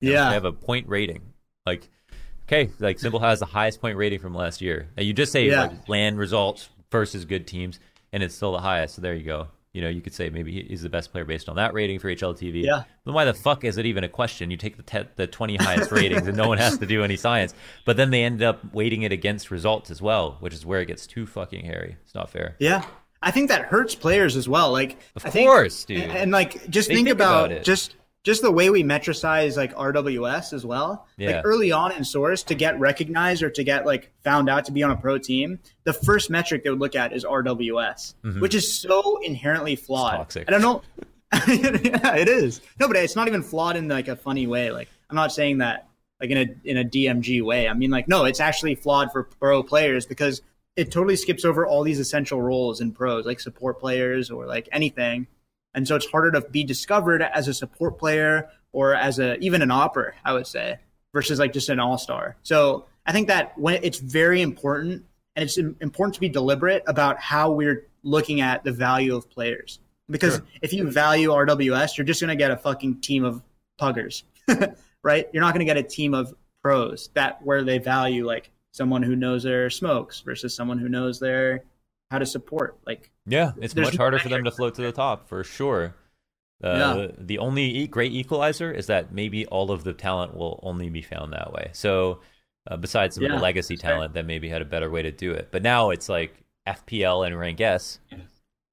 You 0.00 0.10
know, 0.10 0.14
Yeah. 0.16 0.28
they 0.28 0.34
have 0.34 0.44
a 0.44 0.52
point 0.52 0.86
rating. 0.88 1.31
Like, 1.66 1.88
okay, 2.46 2.70
like 2.78 2.98
s1mple 2.98 3.20
has 3.20 3.38
the 3.40 3.46
highest 3.46 3.80
point 3.80 3.96
rating 3.96 4.18
from 4.18 4.34
last 4.34 4.60
year. 4.60 4.88
And 4.96 5.06
you 5.06 5.12
just 5.12 5.32
say 5.32 5.46
Yeah. 5.48 5.62
like 5.66 5.88
land 5.88 6.18
results 6.18 6.68
versus 6.90 7.24
good 7.24 7.46
teams, 7.46 7.78
and 8.12 8.22
it's 8.22 8.34
still 8.34 8.52
the 8.52 8.60
highest. 8.60 8.96
So 8.96 9.02
there 9.02 9.14
you 9.14 9.24
go. 9.24 9.48
You 9.72 9.80
know, 9.80 9.88
you 9.88 10.02
could 10.02 10.12
say 10.12 10.28
maybe 10.28 10.66
he's 10.68 10.82
the 10.82 10.90
best 10.90 11.12
player 11.12 11.24
based 11.24 11.48
on 11.48 11.56
that 11.56 11.72
rating 11.72 11.98
for 11.98 12.08
HLTV. 12.10 12.62
Yeah. 12.62 12.82
Then 13.06 13.14
why 13.14 13.24
the 13.24 13.32
fuck 13.32 13.64
is 13.64 13.78
it 13.78 13.86
even 13.86 14.04
a 14.04 14.08
question? 14.08 14.50
You 14.50 14.58
take 14.58 14.76
the 14.76 14.82
te- 14.82 15.08
the 15.16 15.26
twenty 15.26 15.56
highest 15.56 15.90
ratings, 15.92 16.26
and 16.26 16.36
no 16.36 16.46
one 16.46 16.58
has 16.58 16.76
to 16.78 16.84
do 16.84 17.02
any 17.04 17.16
science. 17.16 17.54
But 17.86 17.96
then 17.96 18.10
they 18.10 18.22
ended 18.22 18.42
up 18.42 18.60
weighting 18.74 19.02
it 19.02 19.12
against 19.12 19.50
results 19.50 19.90
as 19.90 20.02
well, 20.02 20.36
which 20.40 20.52
is 20.52 20.66
where 20.66 20.80
it 20.82 20.86
gets 20.88 21.06
too 21.06 21.26
fucking 21.26 21.64
hairy. 21.64 21.96
It's 22.04 22.14
not 22.14 22.28
fair. 22.28 22.56
Yeah. 22.58 22.84
I 23.22 23.30
think 23.30 23.48
that 23.50 23.62
hurts 23.66 23.94
players 23.94 24.36
as 24.36 24.46
well. 24.48 24.72
Like, 24.72 24.98
Of 25.14 25.24
I 25.24 25.30
think- 25.30 25.48
course, 25.48 25.84
dude. 25.84 26.02
And, 26.02 26.12
and, 26.12 26.32
like, 26.32 26.68
just 26.68 26.88
think, 26.88 27.06
think 27.06 27.08
about, 27.08 27.46
about 27.46 27.52
it. 27.58 27.64
just 27.64 27.94
just 28.24 28.42
the 28.42 28.50
way 28.50 28.70
we 28.70 28.84
metricize 28.84 29.56
like 29.56 29.74
RWS 29.74 30.52
as 30.52 30.64
well. 30.64 31.06
Yeah. 31.16 31.36
Like 31.36 31.42
early 31.44 31.72
on 31.72 31.92
in 31.92 32.04
Source, 32.04 32.42
to 32.44 32.54
get 32.54 32.78
recognized 32.78 33.42
or 33.42 33.50
to 33.50 33.64
get 33.64 33.84
like 33.84 34.12
found 34.22 34.48
out 34.48 34.64
to 34.66 34.72
be 34.72 34.82
on 34.82 34.90
a 34.90 34.96
pro 34.96 35.18
team, 35.18 35.58
the 35.84 35.92
first 35.92 36.30
metric 36.30 36.64
they 36.64 36.70
would 36.70 36.78
look 36.78 36.94
at 36.94 37.12
is 37.12 37.24
RWS, 37.24 38.14
which 38.40 38.54
is 38.54 38.72
so 38.72 39.18
inherently 39.22 39.76
flawed. 39.76 40.12
Mm-hmm. 40.12 40.20
toxic. 40.20 40.48
I 40.48 40.52
don't 40.52 40.62
know. 40.62 40.82
yeah, 41.32 42.16
it 42.16 42.28
is. 42.28 42.60
No, 42.78 42.86
but 42.86 42.96
it's 42.96 43.16
not 43.16 43.26
even 43.26 43.42
flawed 43.42 43.76
in 43.76 43.88
like 43.88 44.08
a 44.08 44.16
funny 44.16 44.46
way. 44.46 44.70
Like 44.70 44.88
I'm 45.08 45.16
not 45.16 45.32
saying 45.32 45.58
that 45.58 45.88
like 46.20 46.30
in 46.30 46.36
a 46.36 46.46
in 46.64 46.76
a 46.76 46.84
DMG 46.84 47.42
way. 47.42 47.68
I 47.68 47.74
mean 47.74 47.90
like 47.90 48.06
no, 48.06 48.24
it's 48.24 48.40
actually 48.40 48.74
flawed 48.74 49.10
for 49.10 49.24
pro 49.24 49.62
players 49.62 50.06
because 50.06 50.42
it 50.76 50.90
totally 50.92 51.16
skips 51.16 51.44
over 51.44 51.66
all 51.66 51.82
these 51.82 51.98
essential 51.98 52.40
roles 52.40 52.80
in 52.80 52.92
pros, 52.92 53.26
like 53.26 53.40
support 53.40 53.80
players 53.80 54.30
or 54.30 54.46
like 54.46 54.68
anything. 54.72 55.26
And 55.74 55.86
so 55.88 55.96
it's 55.96 56.06
harder 56.06 56.30
to 56.32 56.40
be 56.48 56.64
discovered 56.64 57.22
as 57.22 57.48
a 57.48 57.54
support 57.54 57.98
player 57.98 58.48
or 58.72 58.94
as 58.94 59.18
a 59.18 59.38
even 59.38 59.62
an 59.62 59.70
AWPer, 59.70 60.12
I 60.24 60.32
would 60.32 60.46
say, 60.46 60.78
versus 61.12 61.38
like 61.38 61.52
just 61.52 61.68
an 61.68 61.80
all 61.80 61.98
star. 61.98 62.36
So 62.42 62.86
I 63.06 63.12
think 63.12 63.28
that 63.28 63.58
when 63.58 63.80
it's 63.82 63.98
very 63.98 64.42
important 64.42 65.04
and 65.34 65.42
it's 65.42 65.56
important 65.56 66.14
to 66.14 66.20
be 66.20 66.28
deliberate 66.28 66.82
about 66.86 67.18
how 67.18 67.50
we're 67.52 67.86
looking 68.02 68.40
at 68.40 68.64
the 68.64 68.72
value 68.72 69.16
of 69.16 69.30
players. 69.30 69.78
Because 70.10 70.34
Sure. 70.36 70.46
if 70.60 70.72
you 70.72 70.90
value 70.90 71.30
RWS, 71.30 71.96
you're 71.96 72.04
just 72.04 72.20
going 72.20 72.28
to 72.28 72.36
get 72.36 72.50
a 72.50 72.56
fucking 72.56 73.00
team 73.00 73.24
of 73.24 73.42
puggers, 73.80 74.24
right? 75.02 75.26
You're 75.32 75.40
not 75.42 75.54
going 75.54 75.66
to 75.66 75.72
get 75.72 75.78
a 75.78 75.82
team 75.82 76.12
of 76.12 76.34
pros 76.60 77.08
that 77.14 77.42
where 77.42 77.64
they 77.64 77.78
value 77.78 78.26
like 78.26 78.50
someone 78.72 79.02
who 79.02 79.16
knows 79.16 79.42
their 79.42 79.70
smokes 79.70 80.20
versus 80.20 80.54
someone 80.54 80.78
who 80.78 80.88
knows 80.88 81.18
their 81.18 81.64
how 82.12 82.18
to 82.18 82.26
support. 82.26 82.78
Like 82.86 83.10
Yeah, 83.26 83.52
it's 83.60 83.74
much 83.74 83.96
harder 83.96 84.18
for 84.18 84.28
them 84.28 84.44
to 84.44 84.50
float 84.52 84.76
to 84.76 84.82
the 84.82 84.92
top 84.92 85.28
for 85.28 85.42
sure. 85.42 85.96
Uh, 86.62 86.68
Yeah. 86.76 87.06
The 87.18 87.38
only 87.38 87.88
great 87.88 88.12
equalizer 88.12 88.70
is 88.70 88.86
that 88.86 89.12
maybe 89.12 89.46
all 89.46 89.72
of 89.72 89.82
the 89.82 89.92
talent 89.92 90.36
will 90.36 90.60
only 90.62 90.88
be 90.90 91.02
found 91.02 91.32
that 91.32 91.52
way. 91.52 91.70
So, 91.72 92.20
uh, 92.70 92.76
besides 92.76 93.16
some 93.16 93.24
of 93.24 93.32
the 93.32 93.38
legacy 93.38 93.76
talent 93.76 94.14
that 94.14 94.26
maybe 94.26 94.48
had 94.48 94.62
a 94.62 94.66
better 94.66 94.88
way 94.88 95.02
to 95.02 95.10
do 95.10 95.32
it, 95.32 95.48
but 95.50 95.62
now 95.62 95.90
it's 95.90 96.08
like 96.08 96.36
FPL 96.68 97.26
and 97.26 97.36
rank 97.36 97.60
S. 97.60 97.98
Yes. 98.10 98.20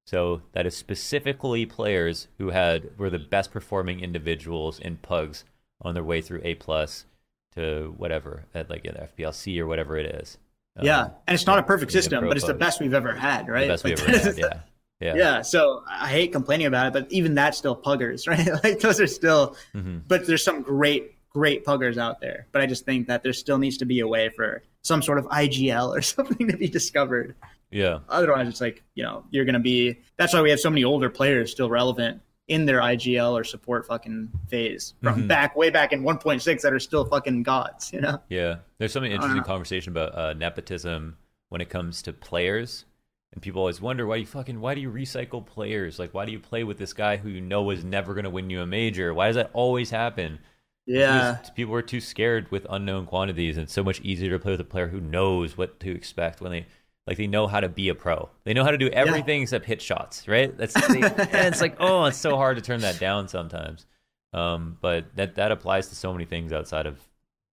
So 0.06 0.42
that 0.52 0.66
is 0.66 0.76
specifically 0.76 1.66
players 1.66 2.28
who 2.38 2.50
had 2.50 2.96
were 2.98 3.10
the 3.10 3.18
best 3.18 3.50
performing 3.50 4.00
individuals 4.00 4.78
in 4.78 4.96
pugs 4.98 5.44
on 5.80 5.94
their 5.94 6.04
way 6.04 6.20
through 6.20 6.42
A 6.44 6.54
plus 6.54 7.06
to 7.54 7.94
whatever 7.96 8.44
at 8.54 8.70
like 8.70 8.84
an 8.86 8.94
FPLC 8.96 9.58
or 9.58 9.66
whatever 9.66 9.96
it 9.96 10.06
is. 10.06 10.38
Um, 10.80 10.86
yeah, 10.86 11.08
and 11.26 11.34
it's 11.34 11.46
not 11.46 11.58
a 11.58 11.62
perfect 11.62 11.92
system, 11.92 12.26
but 12.26 12.36
it's 12.36 12.46
the 12.46 12.54
best 12.54 12.80
we've 12.80 12.94
ever 12.94 13.14
had, 13.14 13.48
right? 13.48 13.62
the 13.62 13.72
best 13.74 13.84
we 13.84 13.94
Like, 13.94 14.08
ever 14.08 14.18
had. 14.18 14.38
Yeah, 14.38 14.60
yeah, 15.00 15.14
yeah. 15.14 15.42
So 15.42 15.82
I 15.88 16.08
hate 16.08 16.32
complaining 16.32 16.66
about 16.66 16.88
it, 16.88 16.92
but 16.92 17.10
even 17.12 17.34
that's 17.34 17.56
still 17.58 17.76
puggers, 17.76 18.26
right? 18.28 18.48
like 18.64 18.80
those 18.80 19.00
are 19.00 19.06
still, 19.06 19.56
Mhm. 19.74 20.02
but 20.08 20.26
there's 20.26 20.44
some 20.44 20.62
great, 20.62 21.14
great 21.30 21.64
puggers 21.64 21.96
out 21.98 22.20
there. 22.20 22.46
But 22.52 22.62
I 22.62 22.66
just 22.66 22.84
think 22.84 23.06
that 23.08 23.22
there 23.22 23.32
still 23.32 23.58
needs 23.58 23.78
to 23.78 23.84
be 23.84 24.00
a 24.00 24.08
way 24.08 24.28
for 24.30 24.62
some 24.82 25.02
sort 25.02 25.18
of 25.18 25.26
IGL 25.26 25.96
or 25.96 26.02
something 26.16 26.48
to 26.48 26.56
be 26.56 26.68
discovered. 26.68 27.34
yeah. 27.70 27.98
Otherwise, 28.08 28.48
it's 28.48 28.60
like 28.60 28.82
you 28.94 29.02
know 29.02 29.24
you're 29.30 29.44
going 29.44 29.54
to 29.54 29.60
be. 29.60 29.98
That's 30.16 30.34
why 30.34 30.42
we 30.42 30.50
have 30.50 30.60
so 30.60 30.70
many 30.70 30.84
older 30.84 31.08
players 31.10 31.50
still 31.50 31.70
relevant 31.70 32.20
in 32.50 32.66
their 32.66 32.80
IGL 32.80 33.32
or 33.32 33.44
support 33.44 33.86
fucking 33.86 34.28
phase 34.48 34.94
from 35.02 35.22
Mhm. 35.22 35.28
back 35.28 35.54
way 35.54 35.70
back 35.70 35.92
in 35.92 36.02
1.6 36.02 36.62
that 36.62 36.72
are 36.72 36.80
still 36.80 37.04
fucking 37.04 37.44
gods. 37.44 37.92
You 37.92 38.00
know? 38.00 38.20
Yeah, 38.28 38.56
there's 38.78 38.92
some 38.92 39.04
interesting 39.04 39.42
conversation 39.44 39.92
about 39.92 40.14
uh, 40.18 40.32
nepotism 40.34 41.16
when 41.48 41.60
it 41.60 41.70
comes 41.70 42.02
to 42.02 42.12
players, 42.12 42.84
and 43.32 43.40
people 43.40 43.60
always 43.60 43.80
wonder 43.80 44.04
why 44.04 44.16
you 44.16 44.26
fucking 44.26 44.60
why 44.60 44.74
do 44.74 44.80
you 44.80 44.90
recycle 44.90 45.46
players? 45.46 45.98
Like, 46.00 46.12
why 46.12 46.26
do 46.26 46.32
you 46.32 46.40
play 46.40 46.64
with 46.64 46.76
this 46.78 46.92
guy 46.92 47.16
who 47.18 47.28
you 47.28 47.40
know 47.40 47.70
is 47.70 47.84
never 47.84 48.14
going 48.14 48.24
to 48.24 48.30
win 48.30 48.50
you 48.50 48.60
a 48.60 48.66
major? 48.66 49.14
Why 49.14 49.28
does 49.28 49.36
that 49.36 49.50
always 49.52 49.90
happen? 49.90 50.40
Yeah. 50.86 51.36
Because 51.38 51.50
people 51.50 51.74
are 51.76 51.82
too 51.82 52.00
scared 52.00 52.50
with 52.50 52.66
unknown 52.68 53.06
quantities, 53.06 53.56
and 53.56 53.64
it's 53.64 53.72
so 53.72 53.84
much 53.84 54.00
easier 54.00 54.30
to 54.30 54.40
play 54.40 54.52
with 54.52 54.60
a 54.60 54.64
player 54.64 54.88
who 54.88 55.00
knows 55.00 55.56
what 55.56 55.78
to 55.80 55.90
expect 55.94 56.40
when 56.40 56.50
they 56.50 56.66
like 57.10 57.18
they 57.18 57.26
know 57.26 57.48
how 57.48 57.58
to 57.58 57.68
be 57.68 57.88
a 57.88 57.94
pro. 57.96 58.30
They 58.44 58.54
know 58.54 58.62
how 58.62 58.70
to 58.70 58.78
do 58.78 58.88
everything 58.88 59.42
except 59.42 59.66
hit 59.66 59.82
shots, 59.82 60.28
right? 60.28 60.56
That's 60.56 60.74
they, 60.74 61.02
and 61.02 61.48
it's 61.48 61.60
like 61.60 61.74
oh, 61.80 62.04
it's 62.04 62.16
so 62.16 62.36
hard 62.36 62.56
to 62.56 62.62
turn 62.62 62.82
that 62.82 63.00
down 63.00 63.26
sometimes. 63.26 63.84
Um, 64.32 64.78
but 64.80 65.16
that 65.16 65.34
that 65.34 65.50
applies 65.50 65.88
to 65.88 65.96
so 65.96 66.12
many 66.12 66.24
things 66.24 66.52
outside 66.52 66.86
of 66.86 67.00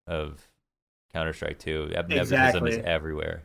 of 0.05 0.47
Counter 1.11 1.33
Strike 1.33 1.57
too. 1.57 1.87
Nepotism 1.87 2.21
Exactly. 2.21 2.71
is 2.73 2.77
everywhere. 2.85 3.41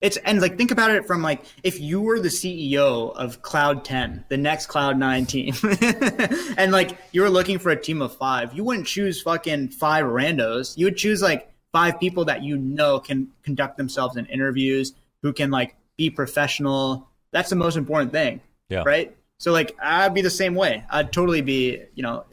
It's 0.00 0.18
and 0.18 0.40
like 0.40 0.56
think 0.56 0.70
about 0.70 0.92
it 0.92 1.08
from 1.08 1.20
like 1.20 1.42
if 1.64 1.80
you 1.80 2.00
were 2.00 2.20
the 2.20 2.28
CEO 2.28 3.12
of 3.12 3.42
Cloud 3.42 3.84
10, 3.84 4.26
the 4.28 4.36
next 4.36 4.66
Cloud 4.66 4.98
9 4.98 5.26
team, 5.26 5.52
and 6.56 6.70
like 6.70 6.96
you 7.10 7.22
were 7.22 7.28
looking 7.28 7.58
for 7.58 7.70
a 7.70 7.76
team 7.76 8.02
of 8.02 8.16
five, 8.16 8.54
you 8.54 8.62
wouldn't 8.62 8.86
choose 8.86 9.20
fucking 9.20 9.70
five 9.70 10.04
randos. 10.04 10.78
You 10.78 10.86
would 10.86 10.96
choose 10.96 11.20
like 11.20 11.50
five 11.72 11.98
people 11.98 12.24
that 12.26 12.44
you 12.44 12.56
know 12.56 13.00
can 13.00 13.30
conduct 13.42 13.78
themselves 13.78 14.16
in 14.16 14.26
interviews, 14.26 14.92
who 15.22 15.32
can 15.32 15.50
like 15.50 15.76
be 15.96 16.10
professional. 16.10 17.08
That's 17.32 17.50
the 17.50 17.56
most 17.56 17.76
important 17.76 18.12
thing, 18.12 18.40
Yeah. 18.68 18.82
right? 18.84 19.16
So 19.38 19.52
like 19.52 19.76
I'd 19.82 20.14
be 20.14 20.22
the 20.22 20.30
same 20.30 20.54
way. 20.54 20.84
I'd 20.90 21.12
totally 21.12 21.40
be, 21.42 21.82
you 21.94 22.02
know, 22.02 22.24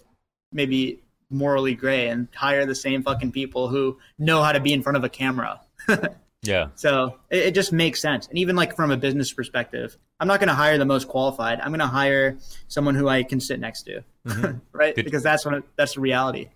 maybe 0.52 1.02
morally 1.30 1.76
gray 1.76 2.08
and 2.08 2.28
hire 2.34 2.66
the 2.66 2.76
same 2.76 3.04
fucking 3.04 3.32
people 3.34 3.68
who 3.68 3.98
know 4.18 4.42
how 4.42 4.54
to 4.54 4.60
be 4.60 4.72
in 4.74 4.82
front 4.82 4.98
of 4.98 5.04
a 5.04 5.10
camera. 5.10 5.60
Yeah. 6.44 6.68
So 6.76 7.20
it, 7.30 7.48
it 7.48 7.56
just 7.56 7.74
makes 7.74 8.00
sense. 8.00 8.28
And 8.28 8.38
even 8.38 8.56
like 8.56 8.76
from 8.76 8.92
a 8.92 8.96
business 8.96 9.34
perspective, 9.34 9.98
I'm 10.20 10.28
not 10.28 10.40
going 10.40 10.48
to 10.48 10.54
hire 10.54 10.78
the 10.78 10.86
most 10.86 11.08
qualified. 11.10 11.60
I'm 11.60 11.70
going 11.70 11.80
to 11.80 11.88
hire 11.88 12.38
someone 12.68 12.94
who 12.96 13.10
I 13.10 13.24
can 13.24 13.40
sit 13.42 13.60
next 13.60 13.84
to, 13.84 14.04
Mhm. 14.26 14.62
right? 14.72 14.96
Did- 14.96 15.04
because 15.04 15.24
that's 15.24 15.46
when 15.46 15.56
it, 15.56 15.64
that's 15.76 15.96
the 15.96 16.00
reality. 16.00 16.50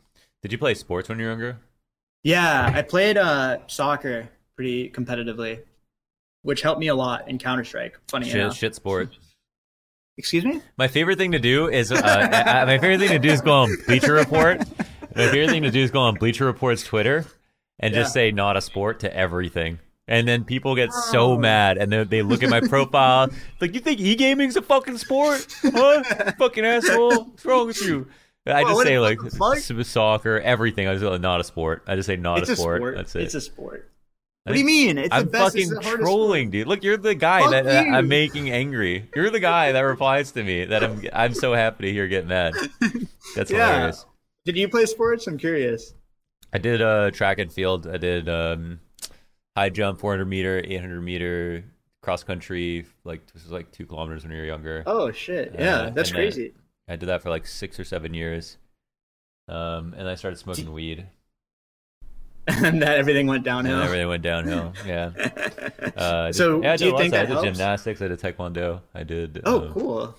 Did 0.44 0.52
you 0.54 0.60
play 0.60 0.76
sports 0.76 1.10
when 1.10 1.18
you 1.20 1.26
were 1.26 1.32
younger? 1.32 1.58
Yeah, 2.24 2.72
I 2.74 2.84
played 2.84 3.18
uh, 3.18 3.58
soccer 3.68 4.30
pretty 4.56 4.90
competitively, 4.92 5.64
which 6.44 6.62
helped 6.62 6.80
me 6.80 6.88
a 6.88 6.96
lot 6.96 7.28
in 7.30 7.38
Counter 7.38 7.64
Strike. 7.64 7.98
Funny 8.08 8.26
Shit, 8.28 8.42
enough. 8.42 8.56
shit 8.58 8.76
sport. 8.76 9.10
Excuse 10.18 10.44
me. 10.46 10.62
My 10.78 10.88
favorite 10.88 11.18
thing 11.18 11.32
to 11.32 11.40
do 11.40 11.68
is 11.70 11.92
uh, 11.92 11.96
uh, 12.04 12.66
my 12.66 12.78
favorite 12.78 13.00
thing 13.00 13.10
to 13.10 13.20
do 13.20 13.30
is 13.30 13.42
go 13.42 13.54
on 13.54 13.76
Bleacher 13.88 14.14
Report. 14.14 14.60
My 15.16 15.28
favorite 15.28 15.50
thing 15.50 15.64
to 15.64 15.72
do 15.72 15.82
is 15.82 15.92
go 15.92 16.02
on 16.02 16.16
Bleacher 16.16 16.46
Report's 16.46 16.84
Twitter 16.84 17.26
and 17.80 17.94
just 17.94 18.14
say 18.14 18.32
"not 18.32 18.58
a 18.58 18.62
sport" 18.62 19.00
to 19.02 19.16
everything. 19.16 19.80
And 20.08 20.28
then 20.28 20.44
people 20.44 20.76
get 20.76 20.92
so 20.92 21.34
Oh. 21.34 21.38
mad, 21.38 21.78
and 21.78 21.92
they, 21.92 22.04
they 22.04 22.22
look 22.22 22.44
at 22.44 22.50
my 22.50 22.60
profile 22.60 23.30
like, 23.62 23.74
"You 23.74 23.80
think 23.80 24.00
e 24.00 24.16
gaming's 24.16 24.58
a 24.58 24.62
fucking 24.62 24.98
sport? 24.98 25.48
Huh? 25.64 26.04
fucking 26.38 26.66
asshole! 26.66 27.24
What's 27.26 27.46
wrong 27.46 27.68
with 27.68 27.82
you?" 27.82 28.08
I 28.46 28.64
Whoa, 28.64 28.70
just 28.70 28.84
say 28.84 29.00
like 29.00 29.20
soccer, 29.86 30.40
everything. 30.40 30.88
I 30.88 30.94
just 30.94 31.04
go, 31.04 31.16
not 31.18 31.40
a 31.40 31.44
sport. 31.44 31.84
I 31.88 31.96
just 31.96 32.08
say 32.08 32.16
not 32.16 32.40
it's 32.40 32.50
a 32.50 32.54
a 32.54 32.56
sport. 32.56 32.80
sport. 32.80 32.96
That's 32.98 33.16
it. 33.16 33.22
It's 33.24 33.36
a 33.36 33.42
sport. 33.42 33.91
I 34.46 34.50
What 34.50 34.54
do 34.56 34.60
you 34.60 34.66
mean? 34.66 34.98
It's 34.98 35.10
I'm 35.14 35.28
best, 35.28 35.54
fucking 35.56 35.70
the 35.70 35.82
trolling, 35.82 36.50
dude. 36.50 36.68
Look, 36.68 36.84
you're 36.84 36.98
the 36.98 37.14
guy 37.14 37.42
Fuck 37.42 37.52
that, 37.52 37.86
you. 37.86 37.94
I'm 37.94 38.08
making 38.08 38.50
angry. 38.50 39.08
You're 39.16 39.30
the 39.30 39.40
guy 39.40 39.72
that 39.72 39.82
replies 39.82 40.32
to 40.32 40.44
me 40.44 40.66
that 40.66 40.84
I'm. 40.84 41.04
I'm 41.14 41.34
so 41.36 41.54
happy 41.54 41.86
to 41.86 41.92
hear 41.92 42.08
get 42.08 42.26
mad. 42.26 42.56
That's 43.36 43.52
Yeah. 43.52 43.74
hilarious. 43.74 44.06
Did 44.46 44.58
you 44.58 44.68
play 44.68 44.88
sports? 44.88 45.28
I'm 45.28 45.38
curious. 45.38 45.94
I 46.52 46.58
did 46.58 46.82
uh, 46.82 47.12
track 47.12 47.38
and 47.38 47.54
field. 47.54 47.86
I 47.88 47.98
did 47.98 48.28
um, 48.28 48.80
high 49.56 49.70
jump, 49.70 50.00
400 50.00 50.26
meter, 50.26 50.60
800 50.66 51.02
meter, 51.02 51.64
cross 52.02 52.24
country. 52.24 52.88
Like 53.04 53.32
this 53.32 53.44
was 53.44 53.52
like 53.52 53.72
two 53.72 53.86
kilometers 53.86 54.24
when 54.24 54.32
you 54.32 54.40
were 54.40 54.46
younger. 54.46 54.82
Oh 54.88 55.12
shit! 55.12 55.54
Yeah, 55.58 55.76
Uh, 55.82 55.90
that's 55.92 56.12
crazy. 56.12 56.54
I 56.90 56.96
did 56.96 57.06
that 57.10 57.22
for 57.22 57.30
like 57.30 57.46
six 57.46 57.80
or 57.80 57.84
seven 57.84 58.16
years. 58.16 58.58
Um, 59.48 59.94
and 59.96 60.08
I 60.10 60.16
started 60.16 60.38
smoking 60.38 60.72
weed, 60.74 61.06
and 62.48 62.82
that 62.82 62.98
everything 62.98 63.28
went 63.28 63.44
downhill. 63.44 63.78
then 63.78 63.86
everything 63.86 64.08
went 64.08 64.24
downhill. 64.24 64.74
Yeah. 64.86 65.12
Uh, 65.98 66.28
did- 66.28 66.36
so 66.36 66.62
yeah, 66.62 66.74
I 66.74 66.78
do 66.78 66.86
did 66.86 66.92
you 66.92 66.98
think 66.98 67.14
of- 67.14 67.20
I 67.20 67.24
did 67.26 67.30
helps? 67.32 67.44
gymnastics. 67.48 68.02
I 68.02 68.08
did 68.08 68.20
taekwondo. 68.20 68.82
I 68.94 69.04
did. 69.04 69.42
Oh, 69.46 69.62
um, 69.68 69.74
cool. 69.74 70.16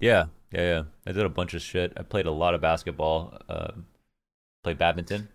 Yeah, 0.00 0.26
yeah, 0.52 0.60
yeah. 0.62 0.82
I 1.06 1.12
did 1.12 1.24
a 1.24 1.28
bunch 1.28 1.54
of 1.54 1.62
shit. 1.62 1.92
I 1.96 2.02
played 2.02 2.26
a 2.26 2.30
lot 2.30 2.54
of 2.54 2.60
basketball. 2.60 3.38
Um, 3.48 3.86
played 4.62 4.78
badminton. 4.78 5.28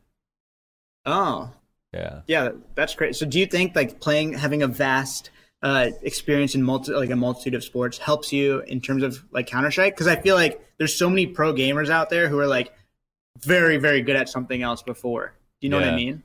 Oh, 1.05 1.51
Yeah. 1.93 2.21
yeah, 2.27 2.49
that's 2.75 2.95
great. 2.95 3.15
So, 3.15 3.25
do 3.25 3.39
you 3.39 3.45
think 3.45 3.75
like 3.75 3.99
playing, 3.99 4.33
having 4.33 4.61
a 4.61 4.67
vast 4.67 5.31
uh, 5.63 5.89
experience 6.03 6.53
in 6.55 6.61
multi, 6.63 6.91
like 6.93 7.09
a 7.09 7.15
multitude 7.15 7.55
of 7.55 7.63
sports, 7.63 7.97
helps 7.97 8.31
you 8.31 8.59
in 8.61 8.81
terms 8.81 9.03
of 9.03 9.23
like 9.31 9.47
Counter 9.47 9.71
Strike? 9.71 9.95
Because 9.95 10.07
I 10.07 10.21
feel 10.21 10.35
like 10.35 10.61
there's 10.77 10.95
so 10.95 11.09
many 11.09 11.27
pro 11.27 11.53
gamers 11.53 11.89
out 11.89 12.09
there 12.09 12.27
who 12.29 12.37
are 12.39 12.47
like 12.47 12.73
very, 13.39 13.77
very 13.77 14.01
good 14.01 14.15
at 14.15 14.29
something 14.29 14.61
else 14.61 14.81
before. 14.83 15.33
Do 15.61 15.67
you 15.67 15.69
know 15.69 15.79
what 15.79 15.87
I 15.87 15.95
mean? 15.95 16.23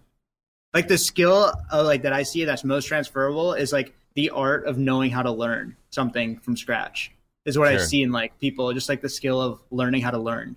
Like 0.73 0.89
the 0.89 0.98
skill 0.98 1.52
uh, 1.73 1.85
like 1.85 2.02
that 2.02 2.12
I 2.12 2.23
see 2.23 2.44
that's 2.44 2.65
most 2.65 2.86
transferable 2.86 3.55
is 3.55 3.73
like 3.73 3.94
the 4.15 4.31
art 4.31 4.66
of 4.66 4.78
knowing 4.78 5.11
how 5.11 5.23
to 5.23 5.31
learn 5.31 5.77
something 5.90 6.39
from 6.39 6.56
scratch. 6.56 7.11
Is 7.44 7.59
what 7.59 7.69
I 7.69 7.77
Sure. 7.77 7.86
see 7.86 8.02
in 8.02 8.11
like 8.11 8.39
people, 8.39 8.73
just 8.73 8.89
like 8.89 9.02
the 9.02 9.09
skill 9.09 9.40
of 9.40 9.61
learning 9.70 10.01
how 10.01 10.11
to 10.11 10.19
learn. 10.19 10.56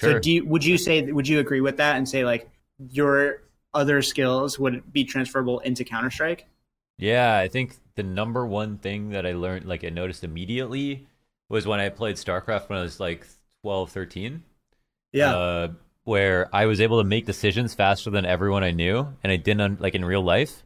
Sure. 0.00 0.12
So 0.12 0.18
do 0.18 0.30
you, 0.30 0.44
would 0.44 0.64
you 0.64 0.76
say 0.76 1.02
would 1.10 1.26
you 1.26 1.38
agree 1.38 1.60
with 1.62 1.78
that 1.78 1.96
and 1.96 2.08
say 2.08 2.24
like 2.24 2.48
your 2.78 3.42
other 3.72 4.02
skills 4.02 4.58
would 4.58 4.92
be 4.92 5.04
transferable 5.04 5.60
into 5.60 5.84
Counter 5.84 6.10
Strike? 6.10 6.46
Yeah, 6.98 7.36
I 7.36 7.48
think 7.48 7.76
the 7.94 8.02
number 8.02 8.46
one 8.46 8.78
thing 8.78 9.10
that 9.10 9.26
I 9.26 9.32
learned, 9.32 9.64
like 9.66 9.84
I 9.84 9.88
noticed 9.88 10.24
immediately, 10.24 11.06
was 11.48 11.66
when 11.66 11.80
I 11.80 11.88
played 11.88 12.16
StarCraft 12.16 12.68
when 12.68 12.78
I 12.78 12.82
was 12.82 13.00
like 13.00 13.26
12, 13.62 13.90
13. 13.90 14.42
Yeah. 15.12 15.34
Uh, 15.34 15.68
where 16.06 16.48
I 16.54 16.66
was 16.66 16.80
able 16.80 16.98
to 17.02 17.04
make 17.04 17.26
decisions 17.26 17.74
faster 17.74 18.10
than 18.10 18.24
everyone 18.24 18.64
I 18.64 18.70
knew, 18.70 19.08
and 19.22 19.30
I 19.32 19.36
didn't 19.36 19.60
un- 19.60 19.76
like 19.80 19.94
in 19.94 20.04
real 20.04 20.22
life, 20.22 20.62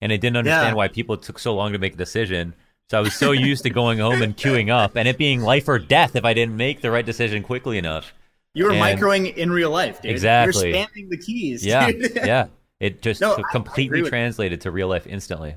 and 0.00 0.12
I 0.12 0.16
didn't 0.16 0.36
understand 0.36 0.68
Yeah. 0.68 0.74
why 0.74 0.88
people 0.88 1.16
took 1.16 1.38
so 1.38 1.54
long 1.54 1.72
to 1.72 1.78
make 1.78 1.94
a 1.94 1.96
decision. 1.96 2.54
So 2.90 2.98
I 2.98 3.00
was 3.00 3.14
so 3.14 3.32
used 3.32 3.62
to 3.62 3.70
going 3.70 3.98
home 4.00 4.20
and 4.22 4.36
queuing 4.36 4.70
up, 4.70 4.96
and 4.96 5.08
it 5.08 5.16
being 5.16 5.40
life 5.40 5.66
or 5.66 5.78
death 5.78 6.14
if 6.14 6.24
I 6.26 6.34
didn't 6.34 6.56
make 6.56 6.82
the 6.82 6.90
right 6.90 7.04
decision 7.06 7.42
quickly 7.42 7.78
enough. 7.78 8.12
you 8.54 8.66
were 8.66 8.72
and- 8.72 8.80
microing 9.00 9.34
in 9.34 9.50
real 9.50 9.70
life, 9.70 10.02
dude. 10.02 10.10
Exactly. 10.10 10.68
You're 10.76 10.86
spamming 10.86 11.08
the 11.08 11.16
keys. 11.16 11.64
Yeah, 11.64 11.90
dude. 11.90 12.14
yeah. 12.16 12.46
It 12.80 13.00
just 13.00 13.20
No, 13.22 13.34
co- 13.36 13.42
I- 13.42 13.48
I 13.48 13.50
completely 13.52 14.02
translated 14.02 14.60
to 14.62 14.70
real 14.70 14.88
life 14.88 15.06
instantly. 15.06 15.54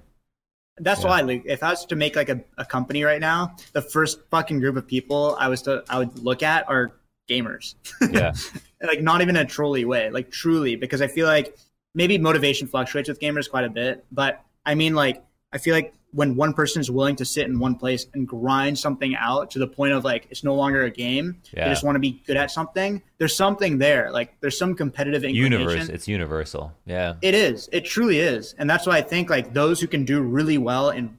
That's 0.78 1.02
Yeah. 1.02 1.10
why, 1.10 1.22
like, 1.22 1.44
if 1.46 1.62
I 1.62 1.72
was 1.72 1.84
to 1.88 1.96
make 1.98 2.16
like 2.16 2.30
a, 2.30 2.40
a 2.58 2.64
company 2.64 3.04
right 3.04 3.20
now, 3.20 3.56
the 3.74 3.82
first 3.82 4.20
fucking 4.32 4.60
group 4.62 4.78
of 4.78 4.88
people 4.88 5.36
I 5.38 5.50
was 5.50 5.62
to 5.64 5.84
I 5.90 5.98
would 6.00 6.18
look 6.20 6.42
at 6.42 6.70
are 6.70 6.94
gamers. 7.28 7.76
Yeah, 8.12 8.34
like 8.86 9.02
not 9.02 9.22
even 9.22 9.36
in 9.36 9.46
a 9.46 9.50
trolly 9.50 9.86
way, 9.86 10.10
like 10.10 10.32
truly, 10.32 10.76
because 10.76 11.02
I 11.02 11.08
feel 11.08 11.28
like 11.28 11.58
maybe 11.94 12.18
motivation 12.18 12.68
fluctuates 12.68 13.10
with 13.10 13.20
gamers 13.20 13.50
quite 13.50 13.66
a 13.66 13.70
bit, 13.70 14.06
but 14.12 14.42
I 14.66 14.76
mean, 14.76 14.96
like, 14.96 15.24
I 15.54 15.58
feel 15.58 15.74
like 15.76 15.94
when 16.12 16.36
one 16.36 16.54
person 16.54 16.80
is 16.80 16.90
willing 16.90 17.16
to 17.18 17.26
sit 17.26 17.46
in 17.46 17.60
one 17.60 17.76
place 17.76 18.08
and 18.14 18.26
grind 18.26 18.80
something 18.80 19.16
out 19.18 19.52
to 19.52 19.60
the 19.60 19.68
point 19.68 19.92
of 19.94 20.04
like 20.06 20.28
it's 20.30 20.44
no 20.46 20.56
longer 20.56 20.84
a 20.84 20.90
game, 20.90 21.42
Yeah. 21.54 21.66
they 21.66 21.72
just 21.72 21.84
want 21.84 21.96
to 21.96 22.00
be 22.00 22.22
good 22.26 22.38
at 22.38 22.52
something. 22.52 23.02
There's 23.18 23.36
something 23.36 23.78
there, 23.80 24.12
like 24.12 24.40
there's 24.40 24.58
some 24.58 24.76
competitive 24.76 25.24
inclination. 25.26 25.62
universe. 25.62 25.90
It's 25.90 26.08
universal. 26.08 26.74
Yeah, 26.86 27.16
It 27.22 27.34
is. 27.34 27.68
It 27.74 27.84
truly 27.86 28.20
is. 28.20 28.56
And 28.58 28.70
that's 28.70 28.88
why 28.88 28.98
I 28.98 29.02
think 29.02 29.30
like 29.30 29.54
those 29.54 29.82
who 29.82 29.88
can 29.88 30.06
do 30.06 30.22
really 30.22 30.58
well 30.58 30.90
in 30.90 31.18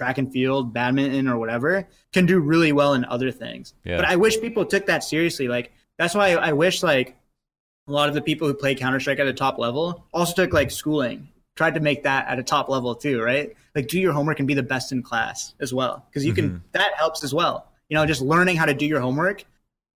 track 0.00 0.16
and 0.16 0.32
field, 0.32 0.72
badminton 0.72 1.28
or 1.28 1.36
whatever, 1.36 1.86
can 2.14 2.24
do 2.24 2.40
really 2.40 2.72
well 2.72 2.94
in 2.94 3.04
other 3.04 3.30
things. 3.30 3.74
Yeah. 3.84 3.96
But 3.98 4.06
I 4.06 4.16
wish 4.16 4.40
people 4.40 4.64
took 4.64 4.86
that 4.86 5.04
seriously. 5.04 5.46
Like 5.46 5.72
that's 5.98 6.14
why 6.14 6.30
I 6.30 6.54
wish 6.54 6.82
like 6.82 7.18
a 7.86 7.92
lot 7.92 8.08
of 8.08 8.14
the 8.14 8.22
people 8.22 8.48
who 8.48 8.54
play 8.54 8.74
Counter 8.74 8.98
Strike 8.98 9.18
at 9.18 9.26
a 9.26 9.34
top 9.34 9.58
level 9.58 10.06
also 10.14 10.32
took 10.32 10.54
like 10.54 10.70
schooling, 10.70 11.28
tried 11.54 11.74
to 11.74 11.80
make 11.80 12.04
that 12.04 12.28
at 12.28 12.38
a 12.38 12.42
top 12.42 12.70
level 12.70 12.94
too, 12.94 13.20
right? 13.20 13.54
Like 13.74 13.88
do 13.88 14.00
your 14.00 14.14
homework 14.14 14.38
and 14.38 14.48
be 14.48 14.54
the 14.54 14.62
best 14.62 14.90
in 14.90 15.02
class 15.02 15.54
as 15.60 15.74
well. 15.74 16.06
Because 16.08 16.24
you 16.24 16.32
Mm-hmm. 16.32 16.48
can 16.48 16.64
that 16.72 16.94
helps 16.96 17.22
as 17.22 17.34
well. 17.34 17.70
You 17.90 17.96
know, 17.96 18.06
just 18.06 18.22
learning 18.22 18.56
how 18.56 18.64
to 18.64 18.72
do 18.72 18.86
your 18.86 19.00
homework 19.00 19.44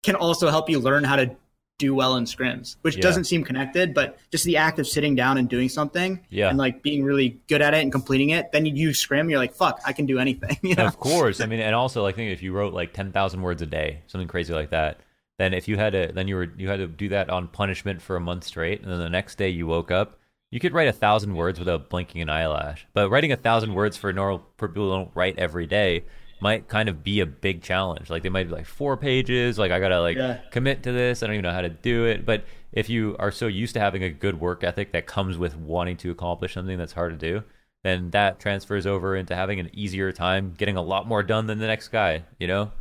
can 0.02 0.14
also 0.14 0.48
help 0.48 0.70
you 0.70 0.78
learn 0.78 1.05
how 1.05 1.16
to 1.16 1.36
do 1.81 1.94
well 1.94 2.15
in 2.16 2.24
scrims, 2.24 2.77
which 2.82 2.97
Yeah. 2.97 3.02
doesn't 3.02 3.24
seem 3.24 3.43
connected, 3.43 3.94
but 3.94 4.19
just 4.31 4.44
the 4.44 4.57
act 4.59 4.78
of 4.78 4.86
sitting 4.86 5.16
down 5.16 5.39
and 5.39 5.48
doing 5.48 5.69
something 5.69 6.20
Yeah. 6.31 6.48
and 6.51 6.59
like 6.59 6.82
being 6.82 7.02
really 7.02 7.40
good 7.48 7.62
at 7.62 7.74
it 7.74 7.78
and 7.82 7.90
completing 7.90 8.31
it, 8.31 8.52
then 8.52 8.66
you 8.66 8.74
use 8.74 8.98
scrim, 8.98 9.28
you're 9.31 9.39
like, 9.40 9.55
fuck, 9.55 9.81
I 9.85 9.93
can 9.93 10.07
do 10.07 10.19
anything. 10.19 10.57
you 10.62 10.74
know? 10.77 10.85
Of 10.86 11.01
course. 11.01 11.40
I 11.40 11.47
mean, 11.47 11.59
and 11.61 11.74
also, 11.74 12.02
like, 12.02 12.15
think 12.15 12.31
if 12.32 12.43
you 12.43 12.52
wrote 12.52 12.73
like 12.74 12.93
ten 12.93 13.11
thousand 13.11 13.43
words 13.43 13.62
a 13.62 13.66
day, 13.66 14.02
something 14.07 14.28
crazy 14.28 14.52
like 14.52 14.70
that, 14.70 15.01
then 15.39 15.55
if 15.55 15.66
you 15.69 15.77
had 15.78 15.94
to, 15.94 16.12
then 16.15 16.28
you 16.28 16.36
were 16.36 16.48
you 16.59 16.69
had 16.69 16.77
to 16.81 16.86
do 16.86 17.09
that 17.09 17.31
on 17.31 17.48
punishment 17.48 18.02
for 18.02 18.15
a 18.15 18.20
month 18.20 18.44
straight, 18.44 18.82
and 18.82 18.93
then 18.93 18.98
the 18.98 19.09
next 19.09 19.39
day 19.39 19.48
you 19.48 19.66
woke 19.66 19.90
up, 19.90 20.19
you 20.51 20.61
could 20.61 20.74
write 20.74 20.89
a 20.89 20.93
thousand 20.93 21.35
words 21.35 21.59
without 21.59 21.89
blinking 21.89 22.20
an 22.20 22.28
eyelash. 22.28 22.86
But 22.93 23.09
writing 23.09 23.32
a 23.32 23.36
thousand 23.36 23.73
words 23.74 23.97
for 23.97 24.12
normal 24.12 24.40
people 24.59 24.85
who 24.85 24.90
don't 24.90 25.11
write 25.15 25.39
every 25.39 25.66
day 25.66 26.05
might 26.40 26.68
kind 26.68 26.88
of 26.88 27.02
be 27.04 27.20
a 27.20 27.26
big 27.26 27.62
challenge. 27.62 28.10
Like 28.10 28.22
they 28.22 28.28
might 28.28 28.48
be 28.48 28.54
like 28.54 28.66
four 28.66 28.96
pages. 28.96 29.58
Like 29.58 29.70
I 29.72 29.80
gotta 29.80 30.00
like 30.00 30.16
Yeah. 30.16 30.38
commit 30.50 30.82
to 30.84 30.92
this. 30.92 31.22
I 31.22 31.26
don't 31.26 31.34
even 31.34 31.44
know 31.44 31.52
how 31.52 31.60
to 31.62 31.68
do 31.68 32.04
it. 32.06 32.24
But 32.24 32.44
if 32.72 32.88
you 32.88 33.16
are 33.18 33.30
so 33.30 33.46
used 33.46 33.74
to 33.74 33.80
having 33.80 34.02
a 34.04 34.10
good 34.10 34.40
work 34.40 34.62
ethic 34.64 34.92
that 34.92 35.06
comes 35.06 35.36
with 35.38 35.56
wanting 35.56 35.96
to 35.98 36.10
accomplish 36.10 36.54
something 36.54 36.78
that's 36.78 36.92
hard 36.92 37.18
to 37.18 37.32
do, 37.32 37.42
then 37.82 38.10
that 38.10 38.38
transfers 38.38 38.86
over 38.86 39.16
into 39.16 39.34
having 39.34 39.58
an 39.60 39.70
easier 39.72 40.12
time 40.12 40.54
getting 40.56 40.76
a 40.76 40.82
lot 40.82 41.06
more 41.06 41.22
done 41.22 41.46
than 41.46 41.58
the 41.58 41.66
next 41.66 41.88
guy. 41.88 42.22
You 42.38 42.46
know. 42.46 42.72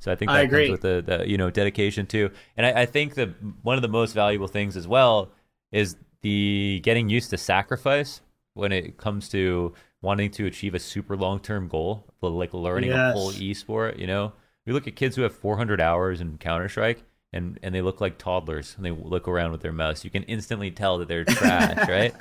So 0.00 0.12
I 0.12 0.14
think 0.14 0.30
that 0.30 0.36
I 0.36 0.40
agree. 0.42 0.68
comes 0.68 0.80
with 0.80 1.06
the, 1.06 1.16
the 1.18 1.28
you 1.28 1.36
know 1.36 1.50
dedication 1.50 2.06
too. 2.06 2.30
And 2.56 2.66
I, 2.66 2.82
I 2.82 2.86
think 2.86 3.14
that 3.14 3.30
one 3.62 3.76
of 3.76 3.82
the 3.82 3.88
most 3.88 4.12
valuable 4.12 4.48
things 4.48 4.76
as 4.76 4.86
well 4.86 5.30
is 5.72 5.96
the 6.22 6.80
getting 6.84 7.08
used 7.08 7.30
to 7.30 7.36
sacrifice 7.38 8.20
when 8.54 8.72
it 8.72 8.96
comes 8.96 9.28
to 9.30 9.72
wanting 10.02 10.30
to 10.32 10.46
achieve 10.46 10.74
a 10.74 10.78
super 10.78 11.16
long 11.16 11.40
term 11.40 11.68
goal, 11.68 12.04
like 12.22 12.54
learning 12.54 12.90
a 12.92 12.94
Yes. 12.94 13.14
full 13.14 13.32
e-sport. 13.32 13.98
You 13.98 14.06
know, 14.06 14.32
we 14.66 14.72
look 14.72 14.86
at 14.86 14.96
kids 14.96 15.16
who 15.16 15.22
have 15.22 15.34
400 15.34 15.80
hours 15.80 16.20
in 16.20 16.38
Counter 16.38 16.68
Strike. 16.68 17.02
And, 17.30 17.58
and 17.62 17.74
they 17.74 17.82
look 17.82 18.00
like 18.00 18.16
toddlers 18.16 18.72
and 18.78 18.86
they 18.86 18.90
look 18.90 19.28
around 19.28 19.52
with 19.52 19.60
their 19.60 19.70
mouse. 19.72 20.02
You 20.02 20.08
can 20.08 20.22
instantly 20.22 20.70
tell 20.70 20.96
that 20.96 21.08
they're 21.08 21.26
trash, 21.26 21.76
right? 21.88 22.14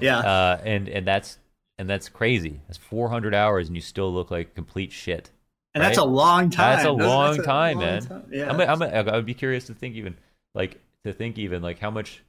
Yeah. 0.00 0.18
Uh, 0.20 0.60
and 0.64 0.88
and 0.88 1.06
that's 1.06 1.38
and 1.76 1.90
that's 1.90 2.08
crazy. 2.08 2.62
That's 2.66 2.78
400 2.78 3.34
hours, 3.34 3.66
and 3.66 3.76
you 3.76 3.82
still 3.82 4.10
look 4.10 4.30
like 4.30 4.54
complete 4.54 4.92
shit. 4.92 5.30
and 5.74 5.84
that's 5.84 5.98
a 5.98 6.04
long 6.04 6.48
time. 6.48 6.76
That's 6.76 6.84
a 6.88 6.92
That's- 6.92 7.06
long 7.06 7.30
that's 7.36 7.42
a 7.46 7.46
time, 7.46 7.76
long 7.76 7.84
man. 7.86 8.02
time. 8.06 8.24
Yeah. 8.30 8.50
I'm, 8.50 8.60
I'm, 8.82 8.82
I 9.08 9.14
would 9.16 9.26
be 9.26 9.34
curious 9.34 9.66
to 9.66 9.74
think 9.74 9.94
even 9.94 10.16
like 10.54 10.80
to 11.04 11.12
think 11.12 11.36
even 11.36 11.60
like 11.60 11.78
how 11.78 11.90
much, 11.90 12.22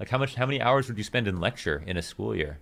like 0.00 0.08
how 0.08 0.18
much, 0.18 0.34
how 0.34 0.44
many 0.46 0.60
hours 0.60 0.88
would 0.88 0.98
you 0.98 1.04
spend 1.04 1.28
in 1.28 1.38
lecture 1.38 1.84
in 1.86 1.96
a 1.96 2.02
school 2.02 2.34
year? 2.34 2.58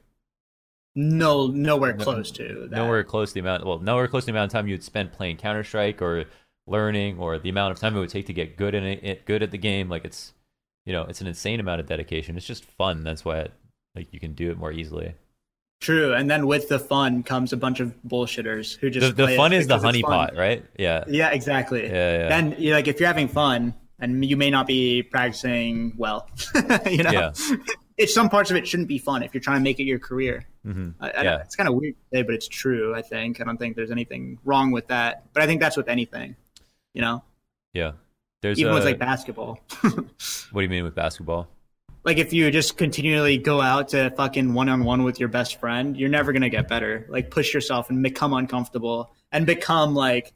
No, 0.97 1.47
nowhere 1.47 1.95
No- 1.95 2.03
close 2.05 2.31
to 2.33 2.67
that. 2.71 2.77
Nowhere 2.77 3.05
close 3.05 3.31
to 3.31 3.35
the 3.35 3.41
amount. 3.41 3.65
Well, 3.65 3.79
nowhere 3.79 4.09
close 4.09 4.25
to 4.25 4.27
the 4.27 4.33
amount 4.33 4.53
of 4.53 4.53
time 4.53 4.67
you'd 4.67 4.83
spend 4.83 5.13
playing 5.13 5.37
Counter 5.37 5.63
Strike 5.63 6.03
or 6.03 6.25
learning, 6.67 7.19
or 7.19 7.39
the 7.39 7.49
amount 7.51 7.71
of 7.73 7.79
time 7.79 7.95
it 7.97 8.01
would 8.01 8.09
take 8.09 8.27
to 8.27 8.33
get 8.33 8.57
good 8.57 8.75
in 8.75 8.83
it, 8.83 9.25
good 9.27 9.43
at 9.43 9.53
the 9.53 9.59
game. 9.59 9.89
Like 9.89 10.05
it's, 10.05 10.33
you 10.85 10.93
know, 10.93 11.03
it's 11.03 11.21
an 11.21 11.27
insane 11.29 11.61
amount 11.61 11.81
of 11.81 11.87
dedication. 11.87 12.37
It's 12.37 12.47
just 12.47 12.65
fun. 12.65 13.05
That's 13.05 13.25
why 13.25 13.41
it, 13.41 13.53
like 13.95 14.13
you 14.13 14.19
can 14.19 14.33
do 14.33 14.51
it 14.51 14.59
more 14.59 14.73
easily. 14.73 15.15
True, 15.83 16.15
and 16.15 16.29
then 16.31 16.47
with 16.47 16.69
the 16.71 16.79
fun 16.79 17.23
comes 17.23 17.53
a 17.53 17.57
bunch 17.57 17.81
of 17.81 17.95
bullshitters 18.09 18.79
who 18.79 18.89
just 18.89 19.15
The, 19.15 19.27
the 19.27 19.37
fun 19.37 19.53
is 19.53 19.67
the 19.69 19.77
because 19.77 19.95
it's 19.95 20.01
fun. 20.07 20.29
honeypot, 20.31 20.37
right? 20.37 20.65
Yeah. 20.79 21.05
Yeah, 21.07 21.31
exactly. 21.31 21.85
Yeah, 21.87 22.19
yeah. 22.21 22.29
Then 22.29 22.57
you 22.59 22.73
like 22.73 22.89
if 22.89 22.99
you're 22.99 23.07
having 23.09 23.29
fun 23.29 23.75
and 23.99 24.25
you 24.25 24.37
may 24.39 24.49
not 24.51 24.67
be 24.67 25.03
practicing 25.03 25.93
well, 25.99 26.29
you 26.91 27.03
know. 27.03 27.11
Yeah. 27.13 27.33
It's 27.99 28.13
some 28.13 28.29
parts 28.29 28.51
of 28.51 28.59
it 28.59 28.69
shouldn't 28.69 28.89
be 28.91 28.99
fun 28.99 29.23
if 29.23 29.33
you're 29.33 29.41
trying 29.41 29.57
to 29.61 29.63
make 29.65 29.81
it 29.81 29.85
your 29.85 29.99
career. 29.99 30.45
Hmm 30.67 30.91
I, 31.01 31.11
I 31.11 31.23
Yeah. 31.23 31.41
it's 31.43 31.55
kind 31.57 31.69
of 31.69 31.75
weird 31.77 31.95
to 31.95 32.17
say, 32.17 32.23
but 32.23 32.35
it's 32.35 32.49
true. 32.49 32.95
I 32.95 33.03
think 33.03 33.41
I 33.41 33.45
don't 33.45 33.57
think 33.57 33.77
there's 33.77 33.91
anything 33.91 34.39
wrong 34.45 34.73
with 34.73 34.89
that. 34.89 35.25
But 35.33 35.43
I 35.43 35.47
think 35.47 35.61
that's 35.61 35.77
with 35.77 35.89
anything, 35.89 36.37
you 36.93 37.03
know, 37.03 37.23
Yeah. 37.73 37.93
There's 38.43 38.59
even 38.59 38.73
uh, 38.73 38.75
with 38.77 38.85
like 38.85 38.99
basketball. 38.99 39.61
what 39.81 39.95
do 40.55 40.61
you 40.61 40.69
mean 40.69 40.85
with 40.85 40.95
basketball? 40.95 41.49
like 42.05 42.19
if 42.19 42.33
you 42.33 42.49
just 42.53 42.77
continually 42.77 43.37
go 43.37 43.61
out 43.61 43.89
to 43.89 44.11
fucking 44.11 44.55
one 44.55 44.69
on 44.69 44.85
one 44.85 45.03
with 45.03 45.19
your 45.19 45.29
best 45.29 45.59
friend, 45.59 45.97
you're 45.97 46.09
never 46.09 46.33
gonna 46.33 46.49
get 46.49 46.69
better. 46.69 47.05
Like 47.09 47.31
push 47.31 47.53
yourself 47.53 47.91
and 47.91 48.01
become 48.03 48.33
uncomfortable 48.33 49.11
and 49.33 49.45
become 49.47 49.95
like 49.95 50.33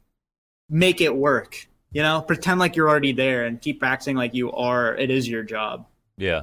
make 0.69 0.99
it 1.01 1.15
work. 1.15 1.67
You 1.93 2.01
know, 2.03 2.21
pretend 2.21 2.59
like 2.59 2.75
you're 2.75 2.89
already 2.89 3.11
there 3.13 3.45
and 3.45 3.59
keep 3.61 3.79
practicing 3.79 4.15
like 4.17 4.33
you 4.33 4.51
are. 4.51 4.95
It 4.95 5.09
is 5.11 5.27
your 5.29 5.43
job, 5.43 5.87
Yeah. 6.17 6.41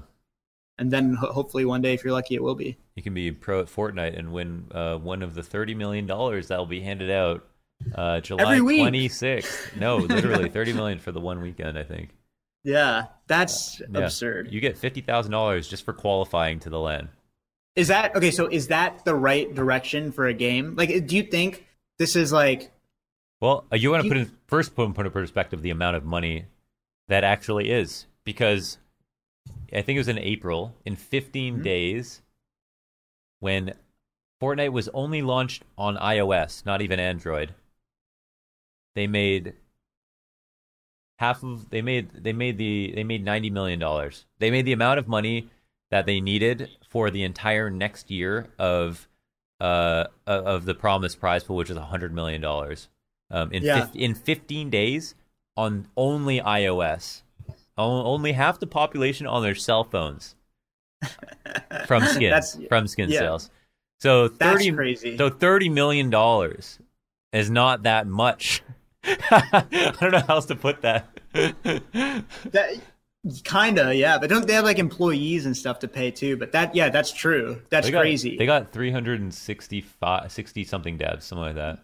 And 0.79 0.91
then 0.91 1.15
ho- 1.15 1.33
hopefully 1.33 1.65
one 1.65 1.83
day, 1.83 1.95
if 1.95 2.05
you're 2.05 2.13
lucky, 2.13 2.35
it 2.35 2.43
will 2.43 2.55
be. 2.55 2.77
You 2.95 3.03
can 3.03 3.15
be 3.15 3.31
pro 3.33 3.61
at 3.61 3.67
Fortnite 3.67 4.19
and 4.19 4.33
win 4.33 4.67
uh, 4.73 4.97
one 4.97 5.23
of 5.23 5.35
the 5.35 5.43
thirty 5.43 5.75
million 5.75 6.07
dollars 6.07 6.49
that 6.49 6.59
will 6.59 6.67
be 6.67 6.81
handed 6.81 7.11
out 7.11 7.47
uh, 7.95 8.21
July 8.21 8.59
twenty 8.59 9.09
sixth. 9.09 9.77
No, 9.77 9.97
literally 9.99 10.49
thirty 10.49 10.73
million 10.73 10.99
for 10.99 11.13
the 11.13 11.21
one 11.21 11.41
weekend. 11.41 11.79
I 11.79 11.85
think. 11.85 12.11
Yeah, 12.65 13.05
that's 13.27 13.81
Yeah. 13.93 14.01
absurd. 14.01 14.53
You 14.53 14.61
get 14.61 14.77
fifty 14.77 15.01
thousand 15.01 15.33
dollars 15.33 15.69
just 15.69 15.85
for 15.85 15.93
qualifying 15.93 16.59
to 16.61 16.71
the 16.71 16.79
LAN. 16.79 17.09
Is 17.77 17.89
that 17.89 18.17
okay? 18.17 18.33
So 18.33 18.47
is 18.49 18.67
that 18.69 19.05
the 19.05 19.15
right 19.15 19.55
direction 19.55 20.11
for 20.11 20.27
a 20.27 20.35
game? 20.35 20.75
Like, 20.77 21.07
do 21.07 21.17
you 21.17 21.23
think 21.23 21.65
this 21.99 22.17
is 22.17 22.33
like 22.33 22.73
Well, 23.41 23.65
uh, 23.73 23.77
you 23.77 23.91
want 23.93 24.03
to 24.03 24.09
put 24.09 24.17
in 24.17 24.31
first 24.49 24.75
put 24.75 24.87
in 24.99 25.11
perspective 25.13 25.63
the 25.63 25.71
amount 25.71 25.95
of 25.97 26.05
money 26.05 26.47
that 27.07 27.23
actually 27.23 27.71
is 27.71 28.07
because 28.25 28.79
I 29.73 29.83
think 29.83 29.97
it 29.97 30.01
was 30.01 30.09
in 30.09 30.19
April 30.19 30.75
in 30.85 30.97
15 30.97 31.59
Mhm. 31.59 31.63
days 31.63 32.23
when 33.41 33.75
Fortnite 34.41 34.73
was 34.73 34.89
only 34.91 35.21
launched 35.23 35.65
on 35.77 35.97
iOS, 35.97 36.65
not 36.65 36.81
even 36.81 36.99
Android. 37.01 37.55
They 38.95 39.07
made 39.07 39.55
half 41.19 41.43
of 41.43 41.71
they 41.71 41.83
made 41.83 42.11
they 42.13 42.33
made 42.33 42.59
the 42.59 42.93
they 42.95 43.05
made 43.05 43.25
90 43.25 43.51
million 43.51 43.79
dollars. 43.79 44.27
They 44.39 44.51
made 44.51 44.65
the 44.65 44.73
amount 44.73 44.99
of 44.99 45.09
money 45.09 45.49
that 45.91 46.07
they 46.07 46.21
needed 46.21 46.71
for 46.89 47.11
the 47.11 47.23
entire 47.25 47.71
next 47.71 48.11
year 48.11 48.49
of 48.59 49.09
uh 49.61 50.07
of 50.27 50.65
the 50.67 50.75
promised 50.75 51.19
prize 51.19 51.43
pool 51.45 51.57
which 51.57 51.71
is 51.71 51.77
100 51.77 52.13
million 52.15 52.41
dollars 52.41 52.89
um, 53.31 53.51
in 53.53 53.63
Yeah. 53.65 53.87
fif- 53.87 53.97
in 53.97 54.15
15 54.15 54.71
days 54.71 55.15
on 55.57 55.89
only 55.97 56.41
iOS. 56.41 57.23
Only 57.79 58.33
half 58.33 58.59
the 58.59 58.67
population 58.67 59.27
on 59.27 59.43
their 59.43 59.55
cell 59.55 59.85
phones 59.85 60.35
from 61.87 62.05
skin 62.05 62.43
from 62.69 62.87
skin 62.87 63.09
yeah. 63.11 63.21
sales. 63.21 63.51
So 64.01 64.29
that's 64.29 64.65
30 64.65 64.73
crazy? 64.73 65.17
so 65.17 65.29
30 65.29 65.69
million 65.71 66.11
dollars 66.11 66.79
is 67.33 67.51
not 67.51 67.85
that 67.85 68.07
much. 68.07 68.63
I 69.05 69.95
don't 70.01 70.13
know 70.13 70.21
how 70.27 70.35
else 70.35 70.47
to 70.47 70.57
put 70.57 70.83
that. 70.83 71.09
That 72.53 72.81
kinda, 73.45 73.95
yeah. 73.95 74.19
But 74.19 74.31
don't 74.31 74.47
they 74.47 74.55
have 74.55 74.65
like 74.65 74.79
employees 74.79 75.45
and 75.45 75.57
stuff 75.57 75.81
to 75.81 75.89
pay 75.89 76.11
too? 76.11 76.37
But 76.37 76.53
that, 76.53 76.75
yeah, 76.75 76.89
that's 76.89 77.13
true. 77.13 77.61
That's 77.69 77.87
they 77.87 77.93
got, 77.93 78.01
crazy. 78.01 78.37
They 78.39 78.47
got 78.47 78.73
365 78.73 80.33
60 80.33 80.65
something 80.65 80.99
devs, 80.99 81.23
something 81.23 81.45
like 81.45 81.55
that. 81.57 81.81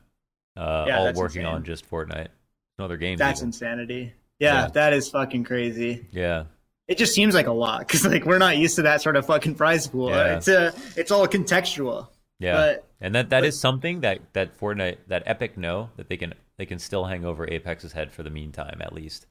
Uh, 0.57 0.85
Yeah, 0.87 0.99
all 0.99 1.13
working 1.13 1.43
insane. 1.43 1.47
on 1.47 1.65
just 1.65 1.89
Fortnite. 1.91 2.29
No 2.79 2.87
other 2.87 2.97
games. 2.97 3.19
that's 3.19 3.41
even. 3.41 3.49
insanity. 3.49 4.13
Yeah, 4.45 4.63
Yeah. 4.63 4.69
that 4.69 4.93
is 4.93 5.09
fucking 5.09 5.45
crazy. 5.45 6.07
yeah. 6.13 6.45
It 6.87 6.99
just 6.99 7.15
seems 7.15 7.35
like 7.35 7.47
a 7.47 7.53
lot 7.53 7.79
because 7.81 8.05
like 8.05 8.27
we're 8.27 8.37
not 8.39 8.59
used 8.59 8.77
to 8.77 8.83
that 8.83 9.01
sort 9.01 9.17
of 9.17 9.25
fucking 9.27 9.55
prize 9.55 9.87
pool. 9.87 10.11
Yeah. 10.11 10.37
It's 10.37 10.49
a, 10.49 10.75
it's 10.97 11.11
all 11.11 11.27
contextual. 11.27 12.09
Yeah. 12.39 12.55
But 12.57 12.89
and 13.01 13.15
that 13.15 13.31
that 13.31 13.41
but- 13.41 13.49
is 13.49 13.59
something 13.59 14.01
that 14.01 14.21
that 14.35 14.59
Fortnite 14.61 14.99
that 15.09 15.23
Epic 15.25 15.57
know 15.57 15.89
that 15.97 16.09
they 16.11 16.19
can 16.19 16.35
they 16.59 16.67
can 16.67 16.79
still 16.79 17.05
hang 17.07 17.25
over 17.25 17.49
Apex's 17.51 17.93
head 17.93 18.13
for 18.13 18.23
the 18.23 18.29
meantime 18.31 18.79
at 18.83 18.93
least. 18.93 19.27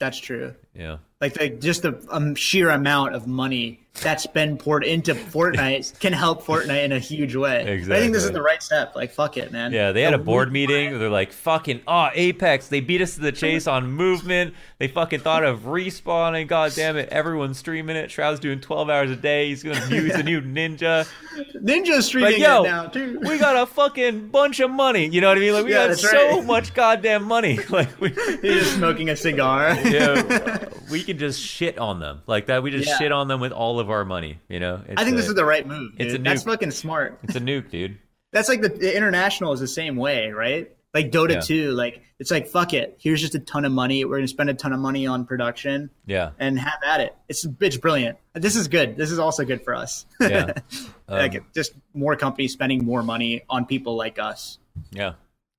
that's 0.00 0.18
true. 0.18 0.54
Yeah. 0.74 0.98
Like 1.20 1.34
the, 1.34 1.48
just 1.48 1.82
the 1.82 2.00
um, 2.10 2.36
sheer 2.36 2.70
amount 2.70 3.16
of 3.16 3.26
money 3.26 3.80
that's 4.02 4.28
been 4.28 4.56
poured 4.56 4.84
into 4.84 5.12
Fortnite 5.16 5.98
can 6.00 6.12
help 6.12 6.44
Fortnite 6.44 6.84
in 6.84 6.92
a 6.92 7.00
huge 7.00 7.34
way. 7.34 7.62
I 7.62 7.84
think 7.84 8.12
this 8.12 8.22
is 8.22 8.30
the 8.30 8.40
right 8.40 8.62
step. 8.62 8.94
Like 8.94 9.10
fuck 9.10 9.36
it, 9.36 9.50
man. 9.50 9.72
Yeah, 9.72 9.90
they 9.90 10.02
had 10.02 10.14
a 10.14 10.18
board 10.18 10.52
meeting. 10.52 10.96
They're 10.96 11.10
like, 11.10 11.32
"Fucking 11.32 11.80
oh, 11.88 12.10
Apex! 12.14 12.68
They 12.68 12.78
beat 12.78 13.00
us 13.02 13.16
to 13.16 13.20
the 13.20 13.32
chase 13.32 13.66
on 13.66 13.90
movement. 13.90 14.54
They 14.78 14.86
fucking 14.86 15.18
thought 15.18 15.42
of 15.42 15.62
respawning. 15.62 16.46
God 16.46 16.72
damn 16.76 16.96
it! 16.96 17.08
Everyone's 17.08 17.58
streaming 17.58 17.96
it. 17.96 18.12
Shroud's 18.12 18.38
doing 18.38 18.60
twelve 18.60 18.88
hours 18.88 19.10
a 19.10 19.16
day. 19.16 19.48
He's 19.48 19.64
gonna 19.64 19.84
use 19.92 20.12
the 20.12 20.22
new 20.22 20.40
ninja. 20.40 21.08
Ninja 21.56 22.00
streaming 22.02 22.34
Like, 22.34 22.40
yo, 22.40 22.62
it 22.62 22.66
now 22.68 22.86
too. 22.86 23.18
we 23.24 23.38
got 23.38 23.56
a 23.60 23.66
fucking 23.66 24.28
bunch 24.28 24.60
of 24.60 24.70
money. 24.70 25.08
You 25.08 25.20
know 25.20 25.28
what 25.28 25.38
I 25.38 25.40
mean? 25.40 25.52
Like, 25.54 25.64
we 25.64 25.72
Yeah, 25.72 25.88
got 25.88 25.98
so 25.98 26.36
right. 26.38 26.44
much 26.46 26.74
goddamn 26.74 27.24
money. 27.24 27.58
Like, 27.70 28.00
we, 28.00 28.08
He's 28.10 28.62
just 28.62 28.74
smoking 28.76 29.08
a 29.10 29.16
cigar. 29.16 29.74
yeah, 29.84 30.68
we 30.90 31.02
can 31.08 31.18
just 31.18 31.40
shit 31.40 31.78
on 31.78 32.00
them 32.00 32.22
like 32.26 32.46
that. 32.46 32.62
We 32.62 32.70
just 32.70 32.86
Yeah. 32.88 32.98
shit 32.98 33.12
on 33.12 33.28
them 33.28 33.40
with 33.40 33.52
all 33.52 33.80
of 33.80 33.90
our 33.90 34.04
money. 34.04 34.38
You 34.48 34.60
know? 34.60 34.82
It's 34.86 35.00
I 35.00 35.04
think 35.04 35.14
a, 35.14 35.16
this 35.18 35.28
is 35.28 35.34
the 35.34 35.44
right 35.44 35.66
move. 35.66 35.92
it's 35.98 36.12
dude. 36.12 36.20
a 36.20 36.24
That's 36.24 36.42
fucking 36.44 36.70
smart. 36.70 37.18
it's 37.22 37.34
a 37.36 37.40
nuke, 37.40 37.70
dude. 37.70 37.98
That's 38.32 38.48
like 38.48 38.60
the, 38.60 38.68
the 38.68 38.94
international 38.96 39.52
is 39.52 39.60
the 39.60 39.66
same 39.68 39.96
way, 39.96 40.28
right? 40.30 40.70
Like 40.94 41.10
Dota 41.10 41.34
Yeah. 41.34 41.40
2, 41.40 41.70
like 41.72 42.02
it's 42.18 42.30
like 42.30 42.48
fuck 42.48 42.72
it. 42.74 42.96
Here's 43.00 43.20
just 43.20 43.34
a 43.34 43.38
ton 43.38 43.64
of 43.64 43.72
money. 43.72 44.04
We're 44.04 44.16
gonna 44.18 44.28
spend 44.28 44.50
a 44.50 44.54
ton 44.54 44.72
of 44.72 44.80
money 44.80 45.06
on 45.06 45.24
production 45.26 45.90
Yeah, 46.06 46.30
and 46.38 46.58
have 46.58 46.80
at 46.84 47.00
it. 47.00 47.14
It's 47.28 47.46
bitch 47.46 47.80
brilliant. 47.80 48.18
This 48.34 48.56
is 48.56 48.68
good. 48.68 48.96
This 48.96 49.10
is 49.10 49.18
also 49.18 49.44
good 49.44 49.62
for 49.62 49.74
us. 49.74 50.06
yeah, 50.20 50.52
like 51.08 51.36
Um, 51.36 51.46
just 51.54 51.72
more 51.94 52.16
companies 52.16 52.52
spending 52.52 52.84
more 52.84 53.02
money 53.02 53.42
on 53.50 53.66
people 53.66 53.96
like 53.96 54.18
us. 54.18 54.58
Yeah. 54.90 55.12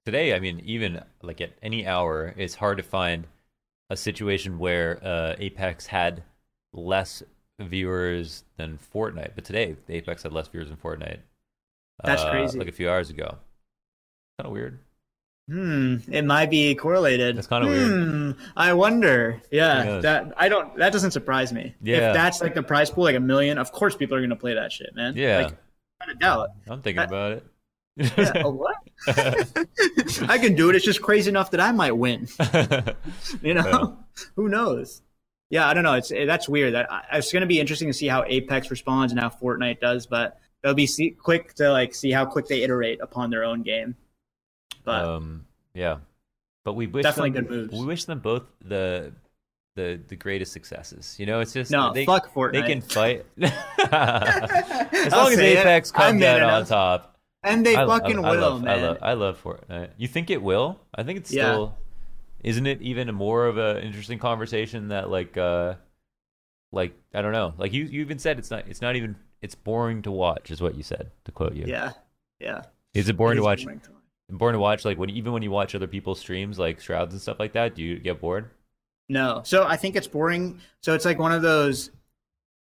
Today, 0.06 0.34
I 0.34 0.40
mean, 0.40 0.62
even 0.66 1.02
like 1.22 1.42
at 1.42 1.52
any 1.62 1.86
hour, 1.86 2.34
it's 2.38 2.56
hard 2.56 2.78
to 2.78 2.84
find 2.84 3.26
a 3.90 3.98
situation 3.98 4.60
where 4.60 5.00
uh, 5.04 5.36
Apex 5.40 5.88
had 5.88 6.24
less 6.74 7.24
viewers 7.60 8.44
than 8.58 8.78
Fortnite. 8.94 9.32
But 9.36 9.46
today, 9.46 9.76
Apex 9.90 10.24
had 10.24 10.34
less 10.34 10.48
viewers 10.48 10.68
than 10.70 10.78
Fortnite. 10.78 11.20
That's 12.04 12.22
uh, 12.22 12.32
crazy. 12.32 12.60
Like 12.60 12.68
a 12.68 12.74
few 12.74 12.90
hours 12.90 13.10
ago. 13.10 13.38
Kind 14.38 14.48
of 14.48 14.52
weird. 14.52 14.80
Hmm, 15.50 15.98
it 16.12 16.24
might 16.24 16.52
be 16.52 16.76
correlated. 16.76 17.36
That's 17.36 17.48
kinda 17.48 17.68
weird. 17.68 17.88
Hmm, 17.90 18.32
I 18.56 18.74
wonder. 18.74 19.42
Yeah, 19.52 20.00
that 20.02 20.32
I 20.38 20.48
don't. 20.48 20.78
That 20.78 20.94
doesn't 20.94 21.10
surprise 21.12 21.52
me. 21.52 21.74
Yeah. 21.82 22.10
If 22.10 22.14
that's 22.14 22.40
like 22.40 22.54
the 22.54 22.62
prize 22.62 22.92
pool, 22.92 23.06
like 23.06 23.16
a 23.16 23.20
million, 23.20 23.58
of 23.58 23.72
course 23.72 23.96
people 23.96 24.16
are 24.16 24.22
gonna 24.22 24.36
play 24.36 24.54
that 24.54 24.72
shit, 24.72 24.94
man. 24.94 25.16
Yeah. 25.16 25.38
like, 25.38 25.58
without 26.08 26.20
doubt. 26.20 26.50
I'm 26.68 26.82
thinking 26.84 27.00
I- 27.00 27.06
about 27.06 27.32
it. 27.32 27.44
Yeah, 27.98 28.44
a 28.44 28.50
what? 28.50 28.76
I 30.28 30.38
can 30.38 30.56
do 30.56 30.70
it. 30.70 30.76
It's 30.76 30.86
just 30.86 31.02
crazy 31.02 31.30
enough 31.30 31.52
that 31.52 31.60
I 31.62 31.72
might 31.72 31.94
win. 31.94 32.28
You 33.42 33.54
know, 33.54 33.64
Yeah. 33.66 34.26
who 34.36 34.50
knows? 34.50 35.02
Yeah, 35.50 35.68
I 35.68 35.74
don't 35.74 35.84
know. 35.84 35.94
It's 35.94 36.10
that's 36.10 36.48
weird. 36.50 36.74
That 36.74 36.90
it's 37.14 37.32
going 37.32 37.42
to 37.42 37.48
be 37.48 37.60
interesting 37.60 37.88
to 37.88 37.94
see 37.94 38.08
how 38.08 38.24
Apex 38.28 38.70
responds 38.70 39.12
and 39.12 39.20
how 39.20 39.30
Fortnite 39.30 39.80
does, 39.80 40.06
but 40.06 40.40
they'll 40.62 40.74
be 40.74 40.86
see, 40.88 41.12
quick 41.12 41.54
to 41.56 41.72
like 41.72 41.96
see 41.96 42.12
how 42.12 42.26
quick 42.26 42.48
they 42.48 42.62
iterate 42.64 43.00
upon 43.02 43.30
their 43.32 43.44
own 43.44 43.64
game. 43.64 43.96
But 44.84 45.06
um, 45.06 45.46
yeah. 45.74 45.98
But 46.66 46.74
we 46.74 46.86
wish 46.88 47.04
Definitely 47.04 47.32
them, 47.32 47.46
good 47.46 47.52
moves. 47.52 47.74
We 47.74 47.86
wish 47.86 48.04
them 48.06 48.20
both 48.20 48.44
the 48.64 49.12
the 49.76 50.00
the 50.08 50.16
greatest 50.16 50.52
successes. 50.52 51.16
You 51.18 51.26
know, 51.26 51.40
it's 51.40 51.54
just 51.54 51.72
no, 51.72 51.94
they, 51.94 52.06
fuck 52.06 52.32
Fortnite. 52.34 52.52
they 52.52 52.62
can 52.62 52.82
fight 52.82 53.26
as 53.42 55.14
I'll 55.14 55.24
long 55.24 55.32
as 55.34 55.40
it. 55.40 55.58
Apex 55.58 55.92
I'm 55.96 56.12
comes 56.20 56.24
out 56.24 56.42
on 56.42 56.66
top. 56.66 57.19
And 57.44 57.66
they 57.66 57.76
I, 57.76 57.86
fucking 57.86 58.24
I, 58.24 58.28
I 58.28 58.32
will, 58.32 58.42
love, 58.42 58.64
man. 58.64 58.80
I 58.80 58.82
love, 58.88 58.98
I 59.02 59.14
love 59.14 59.44
Fortnite. 59.44 59.90
You 59.98 60.08
think 60.08 60.30
it 60.30 60.42
will? 60.42 60.80
I 60.94 61.04
think 61.04 61.20
it's 61.20 61.32
Yeah. 61.32 61.52
still. 61.54 61.76
Isn't 62.44 62.68
it 62.68 62.82
even 62.82 63.14
more 63.14 63.48
of 63.48 63.58
an 63.58 63.78
interesting 63.84 64.18
conversation 64.20 64.90
that 64.90 65.10
like, 65.10 65.38
uh 65.38 65.76
like 66.72 66.94
I 67.14 67.22
don't 67.22 67.32
know, 67.34 67.54
like 67.58 67.74
you 67.74 67.84
you 67.86 68.02
even 68.02 68.20
said 68.20 68.38
it's 68.40 68.52
not 68.52 68.68
it's 68.68 68.82
not 68.82 68.96
even 68.96 69.16
it's 69.42 69.56
boring 69.56 70.02
to 70.04 70.12
watch 70.12 70.52
is 70.52 70.62
what 70.62 70.76
you 70.76 70.84
said 70.84 71.12
to 71.26 71.32
quote 71.32 71.54
you. 71.54 71.66
yeah, 71.68 71.94
yeah. 72.40 72.64
Is 72.94 73.10
it 73.10 73.18
boring 73.18 73.38
It 73.38 73.42
to 73.42 73.44
watch? 73.46 73.64
boring 73.64 73.80
to 73.82 73.92
watch. 73.92 74.00
Boring 74.32 74.54
to 74.54 74.60
watch 74.60 74.86
like 74.86 74.98
when 74.98 75.10
even 75.10 75.34
when 75.34 75.42
you 75.42 75.52
watch 75.52 75.74
other 75.76 75.88
people's 75.88 76.20
streams 76.20 76.60
like 76.60 76.80
shrouds 76.80 77.14
and 77.14 77.22
stuff 77.22 77.40
like 77.40 77.54
that. 77.54 77.76
Do 77.76 77.82
you 77.84 77.98
get 78.00 78.22
bored? 78.22 78.52
No. 79.10 79.42
So 79.44 79.66
I 79.66 79.76
think 79.76 79.96
it's 79.96 80.08
boring. 80.08 80.60
So 80.84 80.94
it's 80.94 81.06
like 81.06 81.18
one 81.18 81.32
of 81.32 81.42
those. 81.42 81.90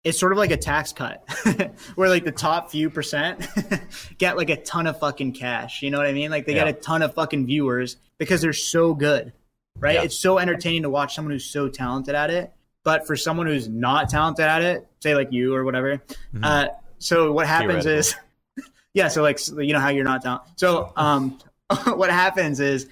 It's 0.04 0.18
sort 0.20 0.32
of 0.32 0.38
like 0.38 0.52
a 0.52 0.58
tax 0.58 0.94
cut, 0.94 1.28
where 1.96 2.08
like 2.08 2.24
the 2.24 2.32
top 2.32 2.72
few 2.72 2.90
percent 2.90 3.46
get 4.18 4.38
like 4.38 4.50
a 4.50 4.56
ton 4.56 4.88
of 4.88 5.00
fucking 5.00 5.34
cash. 5.34 5.82
You 5.82 5.92
know 5.92 5.98
what 5.98 6.08
I 6.08 6.14
mean? 6.14 6.32
Like 6.32 6.46
they 6.46 6.56
Yeah. 6.56 6.66
get 6.66 6.78
a 6.78 6.80
ton 6.80 7.02
of 7.02 7.14
fucking 7.14 7.46
viewers 7.46 7.98
because 8.18 8.42
they're 8.42 8.54
so 8.54 8.94
good, 8.94 9.34
right? 9.78 9.96
Yeah. 9.96 10.04
It's 10.04 10.18
so 10.18 10.38
entertaining 10.38 10.84
to 10.84 10.90
watch 10.90 11.14
someone 11.16 11.32
who's 11.34 11.46
so 11.46 11.68
talented 11.68 12.16
at 12.16 12.30
it. 12.30 12.54
But 12.84 13.06
for 13.06 13.18
someone 13.18 13.48
who's 13.48 13.68
not 13.68 14.08
talented 14.10 14.46
at 14.46 14.62
it, 14.62 14.88
say 15.02 15.14
like 15.14 15.34
you 15.34 15.54
or 15.54 15.66
whatever, 15.66 16.02
Mhm. 16.34 16.44
uh, 16.44 16.70
so 17.00 17.32
what 17.34 17.46
happens 17.48 17.86
is, 17.86 18.16
Yeah, 18.94 19.10
so 19.10 19.22
like 19.22 19.40
you 19.58 19.74
know 19.74 19.80
how 19.80 19.90
you're 19.90 20.06
not 20.06 20.24
down. 20.24 20.40
So 20.56 20.92
um, 20.96 21.38
what 21.86 22.10
happens 22.10 22.60
is 22.60 22.88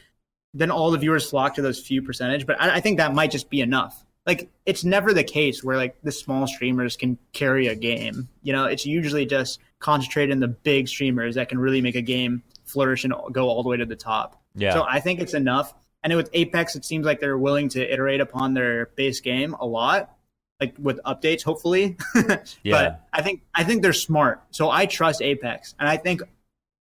then 0.54 0.70
all 0.70 0.92
the 0.92 0.98
viewers 1.00 1.28
flock 1.30 1.56
to 1.56 1.62
those 1.64 1.80
few 1.80 2.02
percentage, 2.04 2.46
but 2.46 2.62
I, 2.62 2.76
I 2.76 2.80
think 2.82 2.98
that 2.98 3.14
might 3.16 3.32
just 3.32 3.50
be 3.50 3.62
enough. 3.62 4.05
Like 4.26 4.50
it's 4.66 4.84
never 4.84 5.14
the 5.14 5.24
case 5.24 5.64
where 5.64 5.78
like 5.78 5.96
the 6.02 6.12
small 6.12 6.48
streamers 6.48 6.98
can 6.98 7.18
carry 7.34 7.68
a 7.68 7.76
game. 7.76 8.28
You 8.42 8.54
know, 8.54 8.66
it's 8.66 8.86
usually 8.86 9.26
just 9.26 9.60
concentrated 9.80 10.32
in 10.32 10.40
the 10.40 10.48
big 10.48 10.88
streamers 10.88 11.36
that 11.36 11.50
can 11.50 11.60
really 11.60 11.82
make 11.82 11.96
a 11.96 12.02
game 12.02 12.42
flourish 12.64 13.04
and 13.04 13.14
go 13.32 13.48
all 13.48 13.62
the 13.62 13.70
way 13.70 13.78
to 13.78 13.86
the 13.86 13.96
top. 13.96 14.42
Yeah. 14.56 14.74
So 14.74 14.86
I 14.88 15.00
think 15.00 15.20
it's 15.20 15.34
enough. 15.34 15.74
And 16.04 16.16
with 16.16 16.30
Apex, 16.34 16.76
it 16.76 16.86
seems 16.86 17.06
like 17.06 17.20
they're 17.20 17.38
willing 17.38 17.70
to 17.70 17.94
iterate 17.94 18.22
upon 18.22 18.54
their 18.54 18.88
base 18.96 19.22
game 19.22 19.54
a 19.56 19.66
lot, 19.66 20.16
like 20.60 20.76
with 20.80 21.00
updates, 21.06 21.44
hopefully. 21.44 21.98
Yeah. 22.64 22.72
But 22.72 23.08
I 23.14 23.22
think 23.22 23.42
I 23.54 23.64
think 23.64 23.82
they're 23.82 23.94
smart. 23.94 24.42
So 24.52 24.70
I 24.70 24.86
trust 24.86 25.22
Apex, 25.22 25.76
and 25.80 25.88
I 25.88 25.98
think 25.98 26.22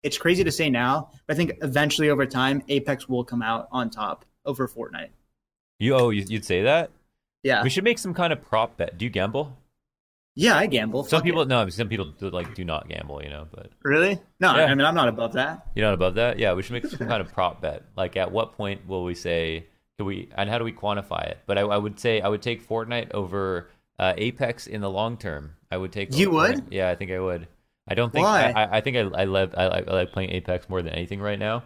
it's 0.03 0.19
crazy 0.19 0.45
to 0.45 0.53
say 0.53 0.71
now, 0.71 1.11
but 1.27 1.35
I 1.35 1.37
think 1.37 1.59
eventually 1.63 2.11
over 2.11 2.27
time, 2.27 2.63
Apex 2.69 3.09
will 3.09 3.25
come 3.25 3.43
out 3.43 3.69
on 3.73 3.91
top 3.91 4.25
over 4.45 4.69
Fortnite. 4.69 5.11
You 5.79 5.95
oh 5.95 6.11
you, 6.11 6.25
you'd 6.29 6.45
say 6.45 6.63
that? 6.63 6.91
Yeah, 7.43 7.63
We 7.63 7.71
should 7.71 7.85
make 7.85 7.99
some 7.99 8.15
kind 8.15 8.33
of 8.33 8.43
prop 8.43 8.77
bet. 8.77 8.99
Do 8.99 9.05
you 9.05 9.11
gamble? 9.11 9.57
yeah, 10.35 10.57
I 10.57 10.67
gamble. 10.67 11.03
Some 11.05 11.19
Fuck 11.19 11.25
people 11.25 11.43
it. 11.43 11.49
no, 11.49 11.69
some 11.69 11.89
people 11.89 12.07
do, 12.07 12.31
like 12.31 12.55
do 12.55 12.65
not 12.65 12.89
gamble, 12.89 13.23
you 13.23 13.29
know, 13.31 13.47
but 13.53 13.71
really 13.83 14.21
no. 14.41 14.55
Yeah. 14.57 14.65
I 14.67 14.75
mean, 14.75 14.85
I'm 14.87 14.95
not 14.95 15.09
above 15.09 15.33
that. 15.33 15.67
you're 15.75 15.87
not 15.87 15.95
above 15.95 16.15
that. 16.17 16.39
Yeah, 16.39 16.53
we 16.55 16.63
should 16.63 16.73
make 16.75 16.87
some 16.87 17.09
kind 17.09 17.21
of 17.21 17.33
prop 17.33 17.61
bet. 17.61 17.83
Like, 17.97 18.17
at 18.17 18.31
what 18.31 18.53
point 18.53 18.87
will 18.87 19.03
we 19.05 19.15
say? 19.15 19.67
Do 19.99 20.05
we 20.05 20.29
and 20.37 20.49
how 20.49 20.59
do 20.59 20.65
we 20.65 20.73
quantify 20.73 21.25
it? 21.29 21.39
But 21.47 21.59
I, 21.59 21.63
I 21.63 21.77
would 21.79 21.99
say 21.99 22.21
I 22.21 22.29
would 22.29 22.41
take 22.43 22.69
Fortnite 22.69 23.11
over 23.15 23.69
uh, 23.99 24.15
Apex 24.17 24.69
in 24.69 24.81
the 24.81 24.91
long 24.91 25.17
term. 25.17 25.55
I 25.73 25.77
would 25.77 25.91
take. 25.91 26.17
You 26.17 26.31
would? 26.31 26.67
Yeah, 26.71 26.89
I 26.89 26.95
think 26.95 27.11
I 27.11 27.19
would. 27.19 27.49
I 27.89 27.95
don't 27.95 28.13
think. 28.13 28.25
Why? 28.25 28.53
I, 28.55 28.77
I- 28.79 28.81
think 28.81 28.97
I 28.97 29.01
I, 29.01 29.25
love, 29.25 29.55
I, 29.57 29.67
like- 29.67 29.89
I 29.89 29.93
like 29.93 30.13
playing 30.13 30.31
Apex 30.31 30.69
more 30.69 30.83
than 30.83 30.93
anything 30.93 31.21
right 31.21 31.39
now. 31.39 31.65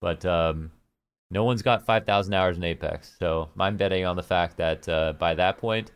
But 0.00 0.24
um, 0.24 0.70
no 1.30 1.44
one's 1.44 1.62
got 1.62 1.86
five 1.86 2.06
thousand 2.06 2.34
hours 2.34 2.56
in 2.56 2.64
Apex, 2.64 3.16
so 3.18 3.50
I'm 3.58 3.76
betting 3.76 4.04
on 4.04 4.16
the 4.16 4.22
fact 4.22 4.56
that 4.56 4.88
uh, 4.88 5.12
by 5.14 5.34
that 5.34 5.58
point, 5.58 5.92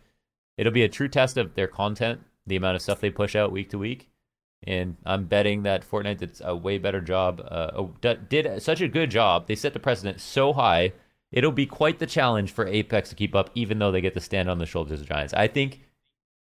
it'll 0.57 0.73
be 0.73 0.85
a 0.85 0.89
true 0.89 1.09
test 1.09 1.37
of 1.37 1.55
their 1.55 1.69
content, 1.69 2.21
the 2.47 2.57
amount 2.57 2.77
of 2.77 2.83
stuff 2.83 3.01
they 3.01 3.11
push 3.11 3.35
out 3.35 3.53
week 3.53 3.71
to 3.71 3.79
week. 3.79 4.09
And 4.67 4.97
I'm 5.05 5.25
betting 5.27 5.65
that 5.65 5.89
Fortnite 5.89 6.19
did 6.19 6.41
a 6.43 6.57
way 6.57 6.79
better 6.79 7.01
job, 7.01 7.47
uh, 7.51 7.87
did 8.29 8.63
such 8.63 8.81
a 8.81 8.89
good 8.89 9.11
job. 9.11 9.47
They 9.47 9.55
set 9.55 9.75
the 9.75 9.79
precedent 9.79 10.23
so 10.23 10.55
high, 10.55 10.93
it'll 11.35 11.53
be 11.53 11.67
quite 11.67 11.99
the 11.99 12.07
challenge 12.07 12.53
for 12.53 12.67
Apex 12.67 13.09
to 13.11 13.15
keep 13.15 13.35
up, 13.35 13.51
even 13.55 13.79
though 13.79 13.91
they 13.91 14.01
get 14.01 14.15
to 14.15 14.21
stand 14.21 14.49
on 14.49 14.59
the 14.59 14.67
shoulders 14.67 15.01
of 15.01 15.09
giants. 15.09 15.35
I 15.35 15.49
think 15.49 15.81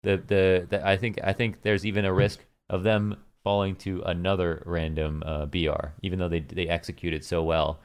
the 0.03 0.17
the, 0.17 0.67
the 0.69 0.87
I 0.87 0.97
think 0.97 1.21
I 1.23 1.33
think 1.33 1.63
there's 1.63 1.85
even 1.87 2.05
a 2.05 2.13
risk 2.13 2.41
of 2.71 2.83
them 2.83 3.17
falling 3.45 3.77
to 3.77 4.03
another 4.03 4.63
random 4.67 5.23
uh, 5.25 5.47
BR, 5.47 5.93
even 6.03 6.19
though 6.19 6.29
they 6.29 6.41
they 6.41 6.67
executed 6.67 7.25
so 7.25 7.43
well. 7.43 7.81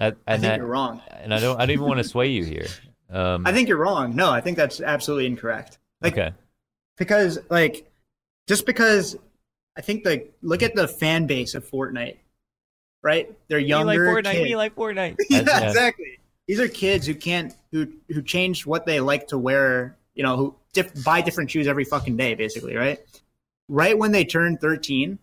Uh, 0.00 0.04
and 0.04 0.16
I 0.26 0.32
think 0.32 0.42
that, 0.42 0.56
you're 0.58 0.66
wrong. 0.66 1.02
and 1.10 1.34
I 1.34 1.40
don't 1.40 1.56
I 1.56 1.66
don't 1.66 1.74
even 1.74 1.86
want 1.86 1.98
to 1.98 2.04
sway 2.04 2.28
you 2.28 2.44
here. 2.44 2.66
Um, 3.10 3.46
I 3.46 3.52
think 3.52 3.68
you're 3.68 3.78
wrong. 3.78 4.16
No, 4.16 4.30
I 4.30 4.40
think 4.40 4.56
that's 4.56 4.80
absolutely 4.80 5.26
incorrect. 5.26 5.78
Like 6.00 6.14
okay, 6.14 6.32
because 6.96 7.38
like 7.50 7.90
just 8.48 8.64
because 8.66 9.16
I 9.76 9.82
think 9.82 10.04
like 10.04 10.32
look 10.42 10.62
at 10.62 10.74
the 10.74 10.88
fan 10.88 11.26
base 11.26 11.54
of 11.54 11.68
Fortnite, 11.68 12.16
right? 13.02 13.30
They're 13.48 13.58
me 13.58 13.66
younger. 13.66 14.12
like 14.12 14.24
Fortnite, 14.24 14.32
kids. 14.32 14.44
me 14.44 14.56
like 14.56 14.74
Fortnite. 14.74 15.16
yeah, 15.28 15.42
yeah. 15.46 15.68
exactly. 15.68 16.18
These 16.48 16.60
are 16.60 16.68
kids 16.68 17.06
who 17.06 17.14
can't 17.14 17.54
who 17.70 17.88
who 18.08 18.22
change 18.22 18.66
what 18.66 18.86
they 18.86 19.00
like 19.00 19.28
to 19.28 19.38
wear. 19.38 19.96
You 20.14 20.22
know, 20.22 20.36
who 20.36 20.54
diff- 20.72 21.04
buy 21.04 21.22
different 21.22 21.50
shoes 21.50 21.66
every 21.66 21.84
fucking 21.84 22.16
day, 22.16 22.34
basically, 22.34 22.76
right? 22.76 22.98
Right 23.68 23.96
when 23.96 24.12
they 24.12 24.24
turn 24.24 24.58
thirteen, 24.58 25.18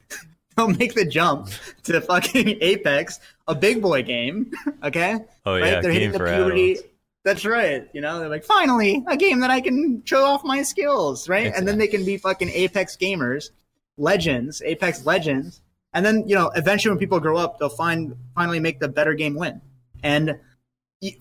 they'll 0.59 0.77
make 0.77 0.93
the 0.93 1.05
jump 1.05 1.49
to 1.83 2.01
fucking 2.01 2.57
Apex, 2.61 3.19
a 3.47 3.55
big 3.55 3.81
boy 3.81 4.03
game. 4.03 4.51
Okay, 4.83 5.17
Oh 5.45 5.53
right? 5.59 5.65
yeah, 5.73 5.81
They're 5.81 5.91
hitting 5.91 6.11
the 6.11 6.19
puberty. 6.19 6.71
adults. 6.73 6.87
That's 7.25 7.45
right. 7.45 7.87
You 7.93 8.01
know, 8.01 8.19
they're 8.19 8.29
like, 8.29 8.43
finally, 8.45 9.03
a 9.07 9.17
game 9.17 9.39
that 9.41 9.51
I 9.51 9.59
can 9.61 10.01
show 10.05 10.23
off 10.23 10.43
my 10.43 10.63
skills, 10.63 11.27
right? 11.27 11.51
And 11.53 11.67
then 11.67 11.77
they 11.77 11.87
can 11.87 12.05
be 12.05 12.17
fucking 12.17 12.49
Apex 12.49 12.95
gamers, 12.95 13.49
legends, 13.97 14.61
Apex 14.61 15.05
legends. 15.05 15.61
And 15.93 16.05
then, 16.05 16.23
you 16.27 16.35
know, 16.35 16.49
eventually 16.55 16.91
when 16.91 16.99
people 16.99 17.19
grow 17.19 17.35
up, 17.37 17.59
they'll 17.59 17.67
find 17.69 18.15
finally 18.35 18.59
make 18.59 18.79
the 18.79 18.87
better 18.87 19.13
game 19.15 19.35
win. 19.35 19.59
And 20.01 20.39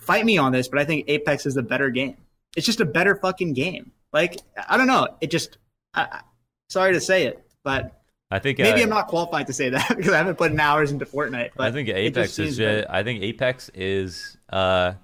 fight 0.01 0.25
me 0.25 0.39
on 0.39 0.53
this, 0.53 0.69
but 0.69 0.79
I 0.79 0.85
think 0.85 1.07
Apex 1.09 1.47
is 1.47 1.55
the 1.55 1.63
better 1.63 1.91
game. 1.91 2.17
It's 2.57 2.67
just 2.67 2.81
a 2.81 2.85
better 2.85 3.17
fucking 3.17 3.55
game. 3.55 3.91
Like, 4.13 4.37
I 4.69 4.77
don't 4.77 4.87
know. 4.87 5.09
It 5.21 5.31
just, 5.33 5.59
I- 5.95 6.21
sorry 6.69 6.93
to 6.93 7.01
say 7.01 7.27
it, 7.27 7.45
but 7.65 7.98
I 8.31 8.39
think 8.39 8.59
maybe 8.59 8.81
uh, 8.81 8.85
I'm 8.85 8.91
not 8.91 9.09
qualified 9.09 9.47
to 9.47 9.53
say 9.53 9.71
that 9.71 9.89
because 9.97 10.13
I 10.13 10.19
haven't 10.19 10.37
put 10.37 10.53
in 10.53 10.61
hours 10.61 10.93
into 10.93 11.07
Fortnite. 11.07 11.51
But 11.57 11.67
I 11.67 11.73
think 11.73 11.89
Apex 11.89 12.39
is. 12.39 12.61
I 12.61 13.03
think 13.03 13.23
Apex 13.23 13.71
is 13.75 14.37
uh 14.51 14.95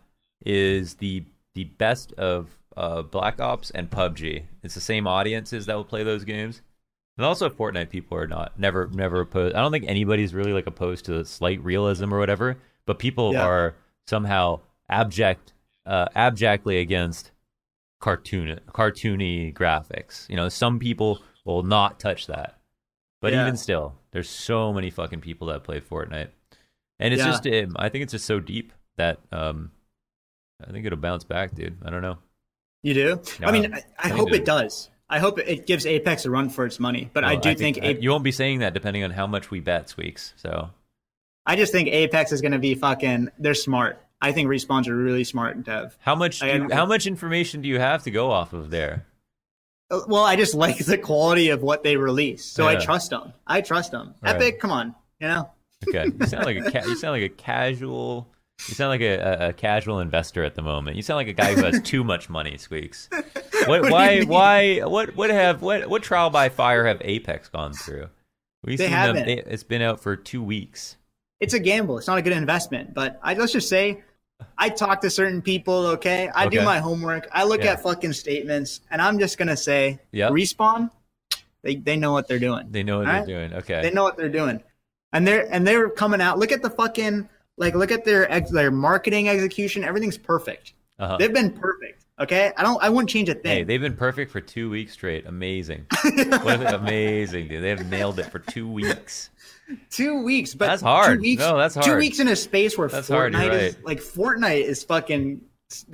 is 0.45 0.95
the 0.95 1.25
the 1.55 1.65
best 1.65 2.13
of 2.15 2.51
uh 2.77 3.03
Black 3.03 3.41
Ops 3.41 3.71
and 3.71 3.91
PUBG. 3.91 4.45
It's 4.63 4.75
the 4.75 4.81
same 4.81 5.07
audiences 5.07 5.67
that 5.67 5.75
will 5.77 5.85
play 5.85 6.03
those 6.03 6.25
games, 6.25 6.61
and 7.17 7.25
also 7.25 7.49
Fortnite 7.49 7.89
people 7.91 8.19
are 8.19 8.27
not 8.27 8.59
never 8.59 8.89
never 8.93 9.21
opposed. 9.23 9.55
I 9.55 9.61
don't 9.63 9.73
think 9.73 9.87
anybody's 9.89 10.35
really 10.35 10.53
like 10.53 10.67
opposed 10.67 11.07
to 11.07 11.25
slight 11.25 11.63
realism 11.65 12.13
or 12.13 12.19
whatever, 12.19 12.59
but 12.85 12.99
people 12.99 13.33
Yeah. 13.33 13.47
are 13.47 13.75
somehow 14.07 14.61
abject 14.91 15.55
uh 15.87 16.07
abjectly 16.15 16.79
against 16.79 17.31
cartoon 18.01 18.61
cartoony 18.69 19.55
graphics. 19.55 20.29
You 20.29 20.37
know, 20.37 20.51
some 20.51 20.79
people 20.79 21.23
will 21.47 21.63
not 21.63 21.99
touch 21.99 22.27
that. 22.27 22.59
But 23.25 23.33
Yeah. 23.33 23.43
even 23.47 23.57
still, 23.57 23.95
there's 24.13 24.29
so 24.29 24.73
many 24.73 24.91
fucking 24.91 25.21
people 25.23 25.47
that 25.49 25.65
play 25.65 25.81
Fortnite, 25.81 26.29
and 26.99 27.15
it's 27.15 27.23
Yeah. 27.25 27.31
just 27.31 27.47
um, 27.47 27.75
I 27.79 27.89
think 27.89 28.03
it's 28.03 28.13
just 28.13 28.27
so 28.27 28.39
deep 28.39 28.73
that 28.97 29.19
um, 29.33 29.71
I 30.63 30.71
think 30.71 30.85
it'll 30.87 30.99
bounce 30.99 31.25
back, 31.25 31.55
dude. 31.55 31.79
I 31.85 31.91
don't 31.91 32.03
know. 32.03 32.19
You 32.83 32.93
do? 32.95 33.21
Yeah. 33.41 33.49
I 33.49 33.53
mean, 33.53 33.73
I, 33.75 33.79
I 33.79 33.83
I 33.99 34.09
hope 34.09 34.33
it- 34.33 34.45
does. 34.45 34.91
I 35.09 35.19
hope 35.19 35.39
it 35.39 35.67
gives 35.67 35.87
Apex 35.87 36.25
a 36.27 36.31
run 36.31 36.49
for 36.51 36.65
its 36.67 36.79
money. 36.81 37.11
But 37.13 37.25
I 37.25 37.33
Well, 37.35 37.41
do 37.43 37.55
think, 37.55 37.79
I- 37.83 37.87
Ape- 37.89 38.03
you 38.03 38.11
won't 38.11 38.25
be 38.25 38.33
saying 38.33 38.59
that 38.61 38.73
depending 38.75 39.05
on 39.05 39.11
how 39.11 39.27
much 39.27 39.51
we 39.51 39.61
bet, 39.61 39.89
Squeaks. 39.89 40.33
So 40.37 40.71
I 41.47 41.57
just 41.57 41.73
think 41.73 41.89
Apex 41.89 42.31
is 42.33 42.41
going 42.43 42.53
to 42.53 42.59
be 42.59 42.75
fucking. 42.75 43.31
They're 43.39 43.55
smart. 43.55 44.01
I 44.21 44.33
think 44.33 44.49
respawns 44.49 44.87
are 44.89 44.95
really 44.97 45.25
smart 45.25 45.57
in 45.57 45.63
dev. 45.63 45.97
how 46.01 46.15
much 46.15 46.41
do 46.41 46.47
I- 46.47 46.53
you, 46.55 46.69
how 46.73 46.87
much 46.87 47.07
information 47.07 47.61
do 47.63 47.69
you 47.69 47.79
have 47.79 48.03
to 48.05 48.11
go 48.11 48.31
off 48.31 48.53
of 48.53 48.71
there? 48.71 49.07
Uh, 49.91 50.01
Well, 50.07 50.25
I 50.25 50.37
just 50.37 50.55
like 50.55 50.79
the 50.79 50.99
quality 50.99 51.51
of 51.51 51.63
what 51.63 51.83
they 51.83 51.97
release, 51.97 52.45
so 52.45 52.67
I 52.67 52.77
trust 52.77 53.11
them. 53.11 53.33
I 53.47 53.61
trust 53.61 53.91
them. 53.91 54.15
Right. 54.23 54.37
Epic, 54.37 54.61
come 54.61 54.71
on, 54.71 54.95
you 55.21 55.29
know. 55.29 55.51
Okay, 55.89 56.11
you 56.19 56.27
sound 56.27 56.47
like 56.47 56.57
a 56.57 56.71
ca- 56.71 56.87
you 56.87 56.97
sound 56.97 57.13
like 57.13 57.31
a 57.31 57.35
casual. 57.35 58.29
You 58.69 58.75
sound 58.75 58.91
like 58.91 59.01
a, 59.01 59.49
a, 59.49 59.53
casual 59.53 59.99
investor 59.99 60.45
at 60.45 60.55
the 60.55 60.63
moment. 60.63 60.97
You 60.97 61.03
sound 61.03 61.17
like 61.17 61.27
a 61.27 61.33
guy 61.33 61.55
who 61.55 61.65
has 61.65 61.83
too 61.83 62.05
much 62.05 62.31
money, 62.31 62.57
Squeaks. 62.57 63.09
What, 63.67 63.85
you 63.85 63.91
why? 63.91 64.23
Why? 64.25 64.81
What? 64.81 65.17
What 65.17 65.31
have? 65.31 65.63
What? 65.63 65.89
What 65.89 66.03
trial 66.03 66.29
by 66.29 66.51
fire 66.51 66.87
have 66.87 67.01
Apex 67.01 67.49
gone 67.49 67.73
through? 67.73 68.09
We've 68.63 68.77
They 68.77 68.85
seen 68.85 68.93
haven't. 68.93 69.25
They, 69.25 69.39
it's 69.39 69.63
been 69.63 69.81
out 69.81 70.01
for 70.01 70.17
two 70.17 70.43
weeks. 70.43 70.97
It's 71.41 71.55
a 71.55 71.59
gamble. 71.59 71.97
It's 71.97 72.07
not 72.07 72.19
a 72.19 72.23
good 72.23 72.35
investment. 72.35 72.93
But 72.93 73.19
I 73.23 73.33
let's 73.33 73.53
just 73.53 73.71
say, 73.71 74.03
I 74.59 74.69
talk 74.69 75.01
to 75.03 75.11
certain 75.11 75.43
people. 75.43 75.87
Okay, 75.87 76.31
I 76.35 76.49
do 76.49 76.63
my 76.63 76.79
homework. 76.79 77.29
I 77.33 77.45
look 77.45 77.63
Yeah. 77.63 77.73
at 77.73 77.83
fucking 77.83 78.13
statements, 78.13 78.81
and 78.91 79.01
I'm 79.03 79.19
just 79.19 79.39
gonna 79.39 79.57
say, 79.57 79.99
Yep. 80.13 80.33
respawn. 80.33 80.91
They 81.63 81.77
they 81.77 81.97
know 81.97 82.13
what 82.13 82.29
they're 82.29 82.39
doing. 82.39 82.67
They 82.71 82.83
know 82.83 82.99
what 82.99 83.07
they're 83.07 83.27
doing. 83.27 83.55
Okay. 83.55 83.81
They 83.83 83.91
know 83.91 84.03
what 84.03 84.17
they're 84.17 84.29
doing, 84.29 84.63
and 85.13 85.27
they're 85.27 85.47
and 85.53 85.67
they're 85.67 85.89
coming 85.89 86.21
out. 86.21 86.39
Look 86.39 86.53
at 86.53 86.63
the 86.63 86.71
fucking 86.71 87.29
like 87.57 87.75
look 87.75 87.91
at 87.93 88.05
their 88.05 88.31
ex, 88.31 88.51
their 88.51 88.71
marketing 88.71 89.29
execution. 89.29 89.85
Everything's 89.85 90.19
perfect. 90.19 90.75
Uh-huh. 90.99 91.17
They've 91.17 91.33
been 91.33 91.51
perfect. 91.53 92.05
Okay, 92.21 92.53
I 92.57 92.63
don't. 92.63 92.81
I 92.83 92.91
wouldn't 92.91 93.11
change 93.11 93.29
a 93.29 93.33
Hey, 93.33 93.41
thing. 93.41 93.67
they've 93.67 93.81
been 93.81 93.97
perfect 93.97 94.31
for 94.31 94.41
two 94.41 94.71
weeks 94.71 94.93
straight. 94.93 95.27
Amazing. 95.27 95.87
what 96.03 96.73
amazing, 96.75 97.49
dude. 97.49 97.63
They 97.63 97.71
have 97.71 97.89
nailed 97.91 98.19
it 98.21 98.27
for 98.27 98.39
two 98.39 98.69
weeks. 98.69 99.31
Two 99.91 100.23
weeks, 100.23 100.55
but 100.55 100.67
That's 100.67 100.83
hard. 100.83 101.19
Two 101.19 101.23
weeks, 101.23 101.41
No, 101.41 101.57
that's 101.57 101.75
hard. 101.75 101.85
Two 101.87 101.97
weeks 101.97 102.19
in 102.21 102.29
a 102.29 102.37
space 102.37 102.77
where 102.77 102.89
That's 102.89 103.09
Fortnite 103.09 103.35
hard, 103.35 103.55
is 103.55 103.75
right. 103.77 103.85
like 103.85 104.01
Fortnite 104.01 104.63
is 104.65 104.85
fucking. 104.85 105.41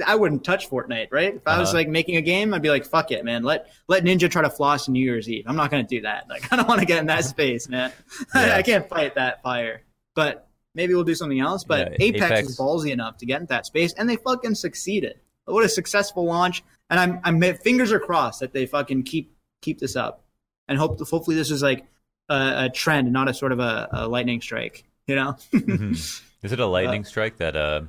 I 0.07 0.17
wouldn't 0.17 0.45
touch 0.45 0.69
Fortnite, 0.69 1.09
right? 1.11 1.37
If 1.37 1.43
I 1.47 1.59
was 1.59 1.69
Uh-huh. 1.69 1.79
like 1.79 1.89
making 1.89 2.17
a 2.17 2.21
game, 2.23 2.53
I'd 2.53 2.61
be 2.61 2.69
like, 2.71 2.85
"Fuck 2.85 3.13
it, 3.13 3.25
man. 3.25 3.45
Let 3.45 3.69
let 3.89 4.05
Ninja 4.05 4.31
try 4.31 4.43
to 4.43 4.51
floss 4.51 4.89
New 4.89 5.03
Year's 5.03 5.29
Eve. 5.29 5.45
I'm 5.47 5.57
not 5.57 5.71
gonna 5.71 5.85
do 5.85 6.01
that. 6.03 6.29
Like, 6.29 6.43
I 6.53 6.57
don't 6.57 6.69
want 6.69 6.81
to 6.81 6.87
get 6.87 6.99
in 6.99 7.07
that 7.07 7.25
space, 7.37 7.69
man. 7.69 7.93
Yeah. 8.35 8.57
I 8.57 8.63
can't 8.63 8.89
fight 8.89 9.15
that 9.15 9.43
fire. 9.43 9.83
But 10.15 10.49
maybe 10.75 10.93
we'll 10.95 11.05
do 11.05 11.15
something 11.15 11.41
else. 11.41 11.65
But 11.65 11.93
Yeah, 11.93 11.97
Apex, 12.07 12.25
Apex- 12.27 12.49
is 12.51 12.59
ballsy 12.59 12.91
enough 12.91 13.17
to 13.19 13.27
get 13.27 13.41
in 13.41 13.47
that 13.47 13.65
space, 13.65 13.93
and 13.95 14.09
they 14.11 14.17
fucking 14.17 14.57
succeeded. 14.57 15.21
What 15.47 15.65
a 15.65 15.69
successful 15.69 16.27
launch! 16.27 16.63
And 16.91 16.99
I'm 17.01 17.21
I'm 17.25 17.41
fingers 17.59 17.93
are 17.93 18.01
crossed 18.01 18.41
that 18.41 18.53
they 18.53 18.67
fucking 18.67 19.05
keep 19.05 19.33
keep 19.63 19.79
this 19.79 19.95
up, 19.97 20.25
and 20.69 20.77
hope 20.77 20.99
hopefully 21.09 21.37
this 21.37 21.51
is 21.51 21.63
like 21.63 21.87
a, 22.31 22.65
a 22.66 22.70
trend, 22.70 23.12
not 23.12 23.28
a 23.28 23.35
sort 23.35 23.52
of 23.52 23.59
a, 23.61 23.89
a 23.93 24.09
lightning 24.09 24.40
strike. 24.40 24.85
You 25.07 25.16
know? 25.16 25.36
Mhm. 25.52 26.23
Is 26.43 26.52
it 26.52 26.61
a 26.61 26.66
lightning 26.66 27.05
strike 27.05 27.36
that 27.36 27.55
uh, 27.57 27.82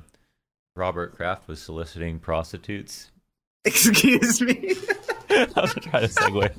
Robert 0.76 1.14
Kraft 1.16 1.48
was 1.48 1.60
soliciting 1.62 2.18
prostitutes? 2.18 3.10
Excuse 3.64 4.40
me. 4.42 4.74
I 5.30 5.46
was 5.56 5.72
trying 5.74 6.06
to 6.06 6.12
segue. 6.12 6.52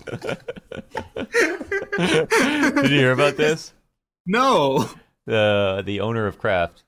Did 2.82 2.92
you 2.92 2.98
hear 2.98 3.12
about 3.12 3.38
this? 3.38 3.74
No. 4.26 4.90
The 5.26 5.84
the 5.86 6.00
owner 6.00 6.26
of 6.26 6.40
Kraft. 6.40 6.84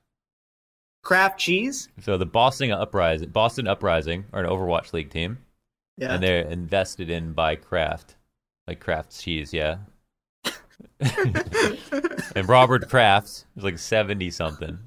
Kraft 1.02 1.38
cheese? 1.38 1.88
So 2.00 2.18
the 2.18 2.26
Boston 2.26 2.72
Uprising, 2.72 3.28
Boston 3.28 3.68
Uprising, 3.68 4.24
are 4.32 4.42
an 4.42 4.50
Overwatch 4.50 4.92
League 4.92 5.10
team, 5.10 5.38
Yeah. 5.98 6.14
and 6.14 6.22
they're 6.22 6.42
invested 6.42 7.10
in 7.10 7.32
by 7.32 7.54
Kraft, 7.54 8.16
like 8.66 8.80
Kraft 8.80 9.16
cheese, 9.16 9.52
yeah. 9.54 9.76
and 11.00 12.48
Robert 12.48 12.88
Kraft 12.88 13.46
is 13.56 13.64
like 13.64 13.78
seventy 13.78 14.30
something. 14.30 14.78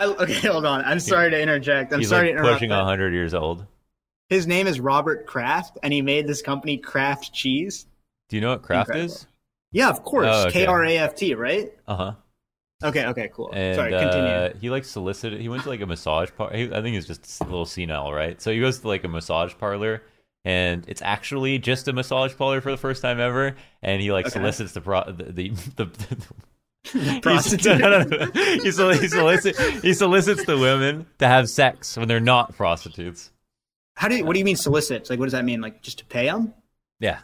Okay, 0.00 0.48
hold 0.48 0.64
on. 0.66 0.84
I'm 0.84 0.98
sorry 1.00 1.30
to 1.30 1.40
interject. 1.40 1.92
I'm 1.92 2.00
He's 2.00 2.08
sorry 2.08 2.28
like 2.28 2.34
to 2.34 2.38
interrupt. 2.40 2.54
pushing 2.56 2.70
that. 2.70 2.84
hundred 2.84 3.12
years 3.14 3.34
old. 3.34 3.66
His 4.28 4.46
name 4.46 4.66
is 4.66 4.80
Robert 4.80 5.26
Kraft, 5.26 5.78
and 5.82 5.92
he 5.92 6.02
made 6.02 6.26
this 6.26 6.42
company 6.42 6.78
Kraft 6.78 7.32
Cheese. 7.32 7.86
Do 8.28 8.36
you 8.36 8.40
know 8.40 8.50
what 8.50 8.62
Kraft 8.62 8.88
Incredible. 8.88 9.14
is? 9.14 9.26
Yeah, 9.72 9.90
of 9.90 10.02
course. 10.02 10.26
Oh, 10.28 10.42
okay. 10.48 10.60
K 10.64 10.66
R 10.66 10.84
A 10.84 10.98
F 10.98 11.14
T, 11.14 11.34
right? 11.34 11.72
Uh 11.86 11.96
huh. 11.96 12.12
Okay, 12.82 13.06
okay, 13.06 13.30
cool. 13.32 13.50
And 13.54 13.76
Sorry, 13.76 13.92
continue. 13.92 14.30
uh, 14.30 14.50
he 14.60 14.68
like 14.68 14.84
solicited. 14.84 15.40
He 15.40 15.48
went 15.48 15.62
to 15.62 15.68
like 15.68 15.80
a 15.80 15.86
massage 15.86 16.30
parlor. 16.36 16.52
I 16.54 16.82
think 16.82 16.94
he's 16.94 17.06
just 17.06 17.40
a 17.40 17.44
little 17.44 17.64
senile, 17.64 18.12
right? 18.12 18.40
So 18.42 18.50
he 18.52 18.60
goes 18.60 18.80
to 18.80 18.88
like 18.88 19.04
a 19.04 19.08
massage 19.08 19.54
parlor, 19.58 20.02
and 20.44 20.84
it's 20.88 21.02
actually 21.02 21.58
just 21.58 21.88
a 21.88 21.92
massage 21.92 22.34
parlor 22.36 22.60
for 22.60 22.70
the 22.70 22.76
first 22.76 23.02
time 23.02 23.18
ever. 23.20 23.56
And 23.82 24.00
he 24.02 24.12
like 24.12 24.26
Okay. 24.26 24.34
solicits 24.34 24.72
the 24.72 24.80
pro 24.80 25.04
the 25.10 25.24
the. 25.24 25.48
the, 25.76 25.84
the 25.86 27.20
Prostitute. 27.22 27.78
no, 27.80 28.02
no, 28.02 28.02
no. 28.02 28.26
He, 28.34 28.70
sol- 28.70 28.90
he, 28.92 29.08
solicit, 29.08 29.58
he 29.82 29.94
solicits 29.94 30.44
the 30.44 30.58
women 30.58 31.06
to 31.18 31.26
have 31.26 31.48
sex 31.48 31.96
when 31.96 32.08
they're 32.08 32.20
not 32.20 32.54
prostitutes. 32.56 33.30
How 33.96 34.08
do 34.08 34.16
you, 34.16 34.24
what 34.26 34.34
do 34.34 34.38
you 34.38 34.44
mean 34.44 34.56
solicits? 34.56 35.08
Like, 35.08 35.18
what 35.18 35.24
does 35.24 35.32
that 35.32 35.46
mean? 35.46 35.62
Like, 35.62 35.80
just 35.80 35.98
to 36.00 36.04
pay 36.04 36.26
them? 36.26 36.52
Yeah. 37.00 37.20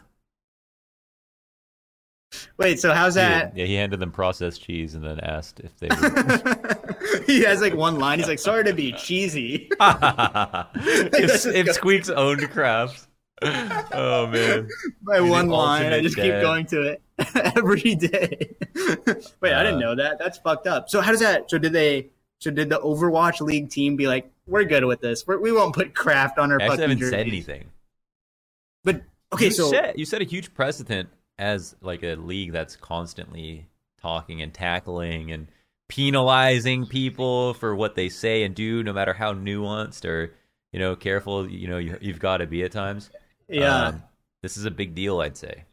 Wait, 2.57 2.79
so 2.79 2.93
how's 2.93 3.15
that? 3.15 3.55
yeah, 3.57 3.65
he 3.65 3.75
handed 3.75 3.99
them 3.99 4.11
processed 4.11 4.63
cheese 4.63 4.95
and 4.95 5.03
then 5.03 5.19
asked 5.19 5.59
if 5.59 5.77
they 5.79 5.89
would. 5.89 7.25
he 7.27 7.43
has 7.43 7.59
like 7.61 7.75
one 7.75 7.99
line. 7.99 8.19
He's 8.19 8.27
like, 8.29 8.39
"Sorry 8.39 8.63
to 8.63 8.73
be 8.73 8.93
cheesy." 8.93 9.69
if, 9.79 11.75
Squeaks 11.75 12.09
owned 12.09 12.49
Kraft. 12.49 13.07
Oh 13.43 14.27
man. 14.27 14.69
You're 15.07 15.25
one 15.25 15.49
line. 15.49 15.93
I 15.93 16.01
just 16.01 16.15
keep 16.15 16.31
going 16.41 16.65
to 16.67 16.81
it 16.83 17.01
every 17.55 17.95
day. 17.95 18.55
Wait, 19.41 19.53
I 19.53 19.63
didn't 19.63 19.75
Uh, 19.75 19.79
know 19.79 19.95
that. 19.95 20.17
That's 20.19 20.37
fucked 20.37 20.67
up. 20.67 20.89
So 20.89 21.01
how 21.01 21.11
does 21.11 21.21
that? 21.21 21.49
So 21.49 21.57
did 21.57 21.73
they? 21.73 22.09
So 22.39 22.49
did 22.51 22.69
the 22.69 22.79
Overwatch 22.79 23.41
League 23.41 23.69
team 23.69 23.95
be 23.95 24.07
like, 24.07 24.31
"We're 24.47 24.63
good 24.63 24.85
with 24.85 25.01
this. 25.01 25.25
We're, 25.27 25.39
we 25.39 25.51
won't 25.51 25.75
put 25.75 25.93
Kraft 25.93 26.39
on 26.39 26.51
our 26.51 26.59
I 26.61 26.67
fucking 26.67 26.81
haven't 26.81 26.97
jerseys." 26.99 27.11
said 27.11 27.27
anything. 27.27 27.65
But 28.83 29.01
okay, 29.33 29.45
you 29.45 29.51
so 29.51 29.69
set, 29.69 29.97
you 29.99 30.05
set 30.05 30.21
a 30.21 30.25
huge 30.25 30.53
precedent 30.53 31.09
as 31.37 31.75
like 31.81 32.03
a 32.03 32.15
league 32.15 32.51
that's 32.51 32.75
constantly 32.75 33.67
talking 34.01 34.41
and 34.41 34.51
tackling 34.53 35.31
and 35.31 35.47
penalizing 35.87 36.87
people 36.87 37.53
for 37.53 37.75
what 37.75 37.95
they 37.95 38.09
say 38.09 38.43
and 38.43 38.55
do, 38.55 38.81
no 38.81 38.93
matter 38.93 39.13
how 39.13 39.33
nuanced 39.33 40.05
or 40.05 40.33
you 40.71 40.79
know 40.79 40.95
careful 40.95 41.47
you 41.49 41.67
know 41.67 41.77
you, 41.77 41.97
you've 42.01 42.19
got 42.19 42.37
to 42.37 42.47
be 42.47 42.63
at 42.63 42.71
times. 42.71 43.11
Yeah. 43.51 43.87
Um, 43.87 44.03
this 44.43 44.57
is 44.57 44.65
a 44.65 44.71
big 44.71 44.95
deal, 44.95 45.19
I'd 45.21 45.37
say. 45.37 45.65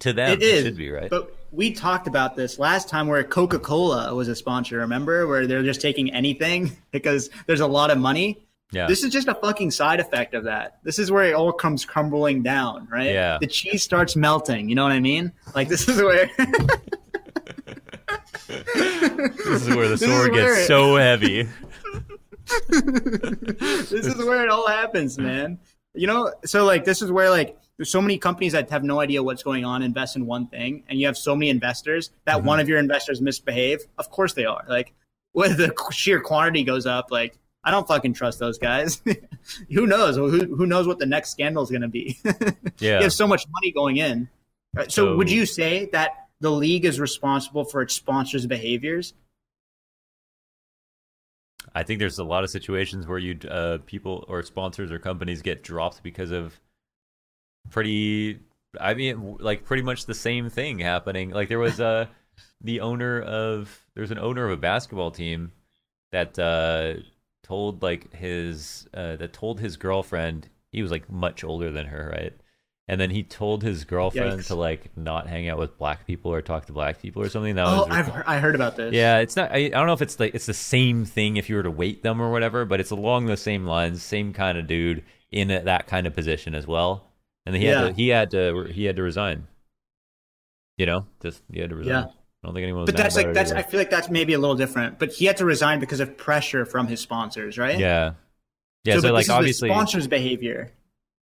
To 0.00 0.12
them, 0.12 0.32
It 0.32 0.42
is, 0.42 0.64
should 0.64 0.76
be 0.76 0.90
right. 0.90 1.08
But 1.08 1.34
we 1.50 1.72
talked 1.72 2.06
about 2.08 2.36
this 2.36 2.58
last 2.58 2.90
time 2.90 3.06
where 3.06 3.24
Coca 3.24 3.58
Cola 3.58 4.14
was 4.14 4.28
a 4.28 4.34
sponsor, 4.34 4.78
remember? 4.78 5.26
Where 5.26 5.46
they're 5.46 5.62
just 5.62 5.80
taking 5.80 6.12
anything 6.12 6.76
because 6.90 7.30
there's 7.46 7.60
a 7.60 7.66
lot 7.66 7.90
of 7.90 7.96
money. 7.96 8.46
yeah, 8.70 8.86
This 8.86 9.02
is 9.02 9.10
just 9.10 9.28
a 9.28 9.34
fucking 9.34 9.70
side 9.70 9.98
effect 9.98 10.34
of 10.34 10.44
that. 10.44 10.78
This 10.84 10.98
is 10.98 11.10
where 11.10 11.24
it 11.24 11.32
all 11.34 11.52
comes 11.54 11.86
crumbling 11.86 12.42
down, 12.42 12.86
right? 12.90 13.12
Yeah. 13.14 13.38
The 13.40 13.46
cheese 13.46 13.82
starts 13.82 14.14
melting. 14.14 14.68
You 14.68 14.74
know 14.74 14.82
what 14.82 14.92
I 14.92 15.00
mean? 15.00 15.32
Like, 15.54 15.68
this 15.68 15.88
is 15.88 16.02
where. 16.02 16.28
this 18.48 19.62
is 19.62 19.74
where 19.74 19.88
the 19.88 19.96
sword 19.98 20.32
where 20.32 20.48
gets 20.54 20.64
it- 20.64 20.66
so 20.66 20.96
heavy. 20.96 21.48
this 22.68 23.92
is 23.92 24.16
where 24.16 24.42
it 24.44 24.50
all 24.50 24.66
happens, 24.68 25.18
man. 25.18 25.58
You 25.98 26.06
know, 26.06 26.32
so 26.44 26.64
like 26.64 26.84
this 26.84 27.02
is 27.02 27.10
where 27.10 27.30
like 27.30 27.58
there's 27.76 27.90
so 27.90 28.00
many 28.00 28.18
companies 28.18 28.52
that 28.52 28.70
have 28.70 28.84
no 28.84 29.00
idea 29.00 29.22
what's 29.22 29.42
going 29.42 29.64
on, 29.64 29.82
invest 29.82 30.16
in 30.16 30.26
one 30.26 30.46
thing, 30.48 30.84
and 30.88 30.98
you 30.98 31.06
have 31.06 31.16
so 31.16 31.34
many 31.36 31.48
investors 31.50 32.10
that 32.24 32.38
Mm-hmm. 32.38 32.46
one 32.46 32.60
of 32.60 32.68
your 32.68 32.78
investors 32.78 33.20
misbehave. 33.20 33.80
Of 33.98 34.10
course 34.10 34.32
they 34.32 34.44
are. 34.46 34.64
Like 34.68 34.94
when 35.32 35.56
the 35.56 35.72
sheer 35.92 36.20
quantity 36.20 36.64
goes 36.64 36.86
up, 36.86 37.10
like 37.10 37.38
I 37.64 37.70
don't 37.70 37.86
fucking 37.86 38.14
trust 38.14 38.38
those 38.38 38.58
guys. 38.58 39.02
who 39.72 39.86
knows? 39.86 40.16
Who 40.16 40.30
who 40.56 40.66
knows 40.66 40.86
what 40.86 40.98
the 40.98 41.06
next 41.06 41.30
scandal 41.30 41.62
is 41.62 41.70
going 41.70 41.82
to 41.82 41.88
be? 41.88 42.18
Yeah, 42.78 42.98
you 42.98 43.02
have 43.04 43.12
so 43.12 43.26
much 43.26 43.44
money 43.50 43.72
going 43.72 43.96
in. 43.96 44.28
So, 44.76 44.84
So- 44.88 45.16
would 45.16 45.30
you 45.30 45.46
say 45.46 45.86
that 45.92 46.10
the 46.40 46.50
league 46.52 46.84
is 46.84 47.00
responsible 47.00 47.64
for 47.64 47.82
its 47.82 47.94
sponsors' 47.94 48.46
behaviors? 48.46 49.14
I 51.74 51.82
think 51.82 51.98
there's 51.98 52.18
a 52.18 52.24
lot 52.24 52.44
of 52.44 52.50
situations 52.50 53.06
where 53.06 53.18
you 53.18 53.38
uh, 53.48 53.78
people 53.86 54.24
or 54.28 54.42
sponsors 54.42 54.90
or 54.90 54.98
companies 54.98 55.42
get 55.42 55.62
dropped 55.62 56.02
because 56.02 56.30
of 56.30 56.58
pretty. 57.70 58.40
I 58.78 58.94
mean, 58.94 59.38
like 59.40 59.64
pretty 59.64 59.82
much 59.82 60.06
the 60.06 60.14
same 60.14 60.50
thing 60.50 60.78
happening. 60.78 61.30
Like 61.30 61.48
there 61.48 61.58
was 61.58 61.80
uh, 61.80 62.06
the 62.60 62.80
owner 62.80 63.20
of 63.20 63.86
there's 63.94 64.10
an 64.10 64.18
owner 64.18 64.44
of 64.44 64.52
a 64.52 64.56
basketball 64.56 65.10
team 65.10 65.52
that 66.12 66.38
uh, 66.38 66.94
told 67.42 67.82
like 67.82 68.12
his 68.14 68.88
uh, 68.94 69.16
that 69.16 69.32
told 69.32 69.60
his 69.60 69.76
girlfriend 69.76 70.48
he 70.72 70.82
was 70.82 70.90
like 70.90 71.10
much 71.10 71.44
older 71.44 71.70
than 71.70 71.86
her, 71.86 72.10
right? 72.12 72.34
And 72.90 72.98
then 72.98 73.10
he 73.10 73.22
told 73.22 73.62
his 73.62 73.84
girlfriend 73.84 74.40
Yikes. 74.40 74.46
to 74.46 74.54
like 74.54 74.96
not 74.96 75.26
hang 75.26 75.46
out 75.48 75.58
with 75.58 75.76
black 75.76 76.06
people 76.06 76.32
or 76.32 76.40
talk 76.40 76.64
to 76.66 76.72
black 76.72 77.02
people 77.02 77.20
or 77.22 77.28
something. 77.28 77.54
That 77.56 77.66
Oh, 77.66 77.86
was 77.86 77.88
I've 77.90 78.10
I 78.26 78.38
heard 78.38 78.54
about 78.54 78.76
this. 78.76 78.94
yeah, 78.94 79.18
it's 79.18 79.36
not. 79.36 79.50
I, 79.52 79.56
I 79.66 79.68
don't 79.68 79.86
know 79.86 79.92
if 79.92 80.00
it's 80.00 80.18
like 80.18 80.34
it's 80.34 80.46
the 80.46 80.54
same 80.54 81.04
thing 81.04 81.36
if 81.36 81.50
you 81.50 81.56
were 81.56 81.62
to 81.62 81.70
weight 81.70 82.02
them 82.02 82.20
or 82.22 82.30
whatever, 82.32 82.64
but 82.64 82.80
it's 82.80 82.90
along 82.90 83.26
the 83.26 83.36
same 83.36 83.66
lines, 83.66 84.02
same 84.02 84.32
kind 84.32 84.56
of 84.56 84.66
dude 84.66 85.04
in 85.30 85.50
a, 85.50 85.60
that 85.64 85.86
kind 85.86 86.06
of 86.06 86.14
position 86.14 86.54
as 86.54 86.66
well. 86.66 87.04
And 87.44 87.54
he 87.54 87.66
Yeah. 87.66 87.80
had 87.82 87.88
to, 87.88 87.92
he 87.94 88.08
had 88.08 88.30
to 88.30 88.64
he 88.72 88.84
had 88.84 88.96
to 88.96 89.02
resign. 89.02 89.46
You 90.78 90.86
know, 90.86 91.06
just 91.22 91.42
he 91.52 91.60
had 91.60 91.70
to 91.70 91.76
resign. 91.76 91.92
Yeah. 91.92 92.10
I 92.42 92.46
don't 92.46 92.54
think 92.54 92.62
anyone 92.62 92.82
was. 92.82 92.86
But 92.90 92.96
that's 92.96 93.16
like 93.16 93.34
that's. 93.34 93.50
either. 93.50 93.58
I 93.60 93.62
feel 93.64 93.80
like 93.80 93.90
that's 93.90 94.08
maybe 94.08 94.32
a 94.32 94.38
little 94.38 94.56
different. 94.56 94.98
But 94.98 95.12
he 95.12 95.24
had 95.26 95.36
to 95.38 95.44
resign 95.44 95.80
because 95.80 96.00
of 96.00 96.16
pressure 96.16 96.64
from 96.64 96.86
his 96.86 97.00
sponsors, 97.00 97.58
right? 97.58 97.78
yeah, 97.78 98.12
yeah. 98.84 98.94
So, 98.94 99.02
but 99.02 99.12
like 99.12 99.20
this 99.20 99.24
is 99.24 99.26
the 99.28 99.34
obviously, 99.34 99.68
sponsors' 99.70 100.06
behavior. 100.06 100.72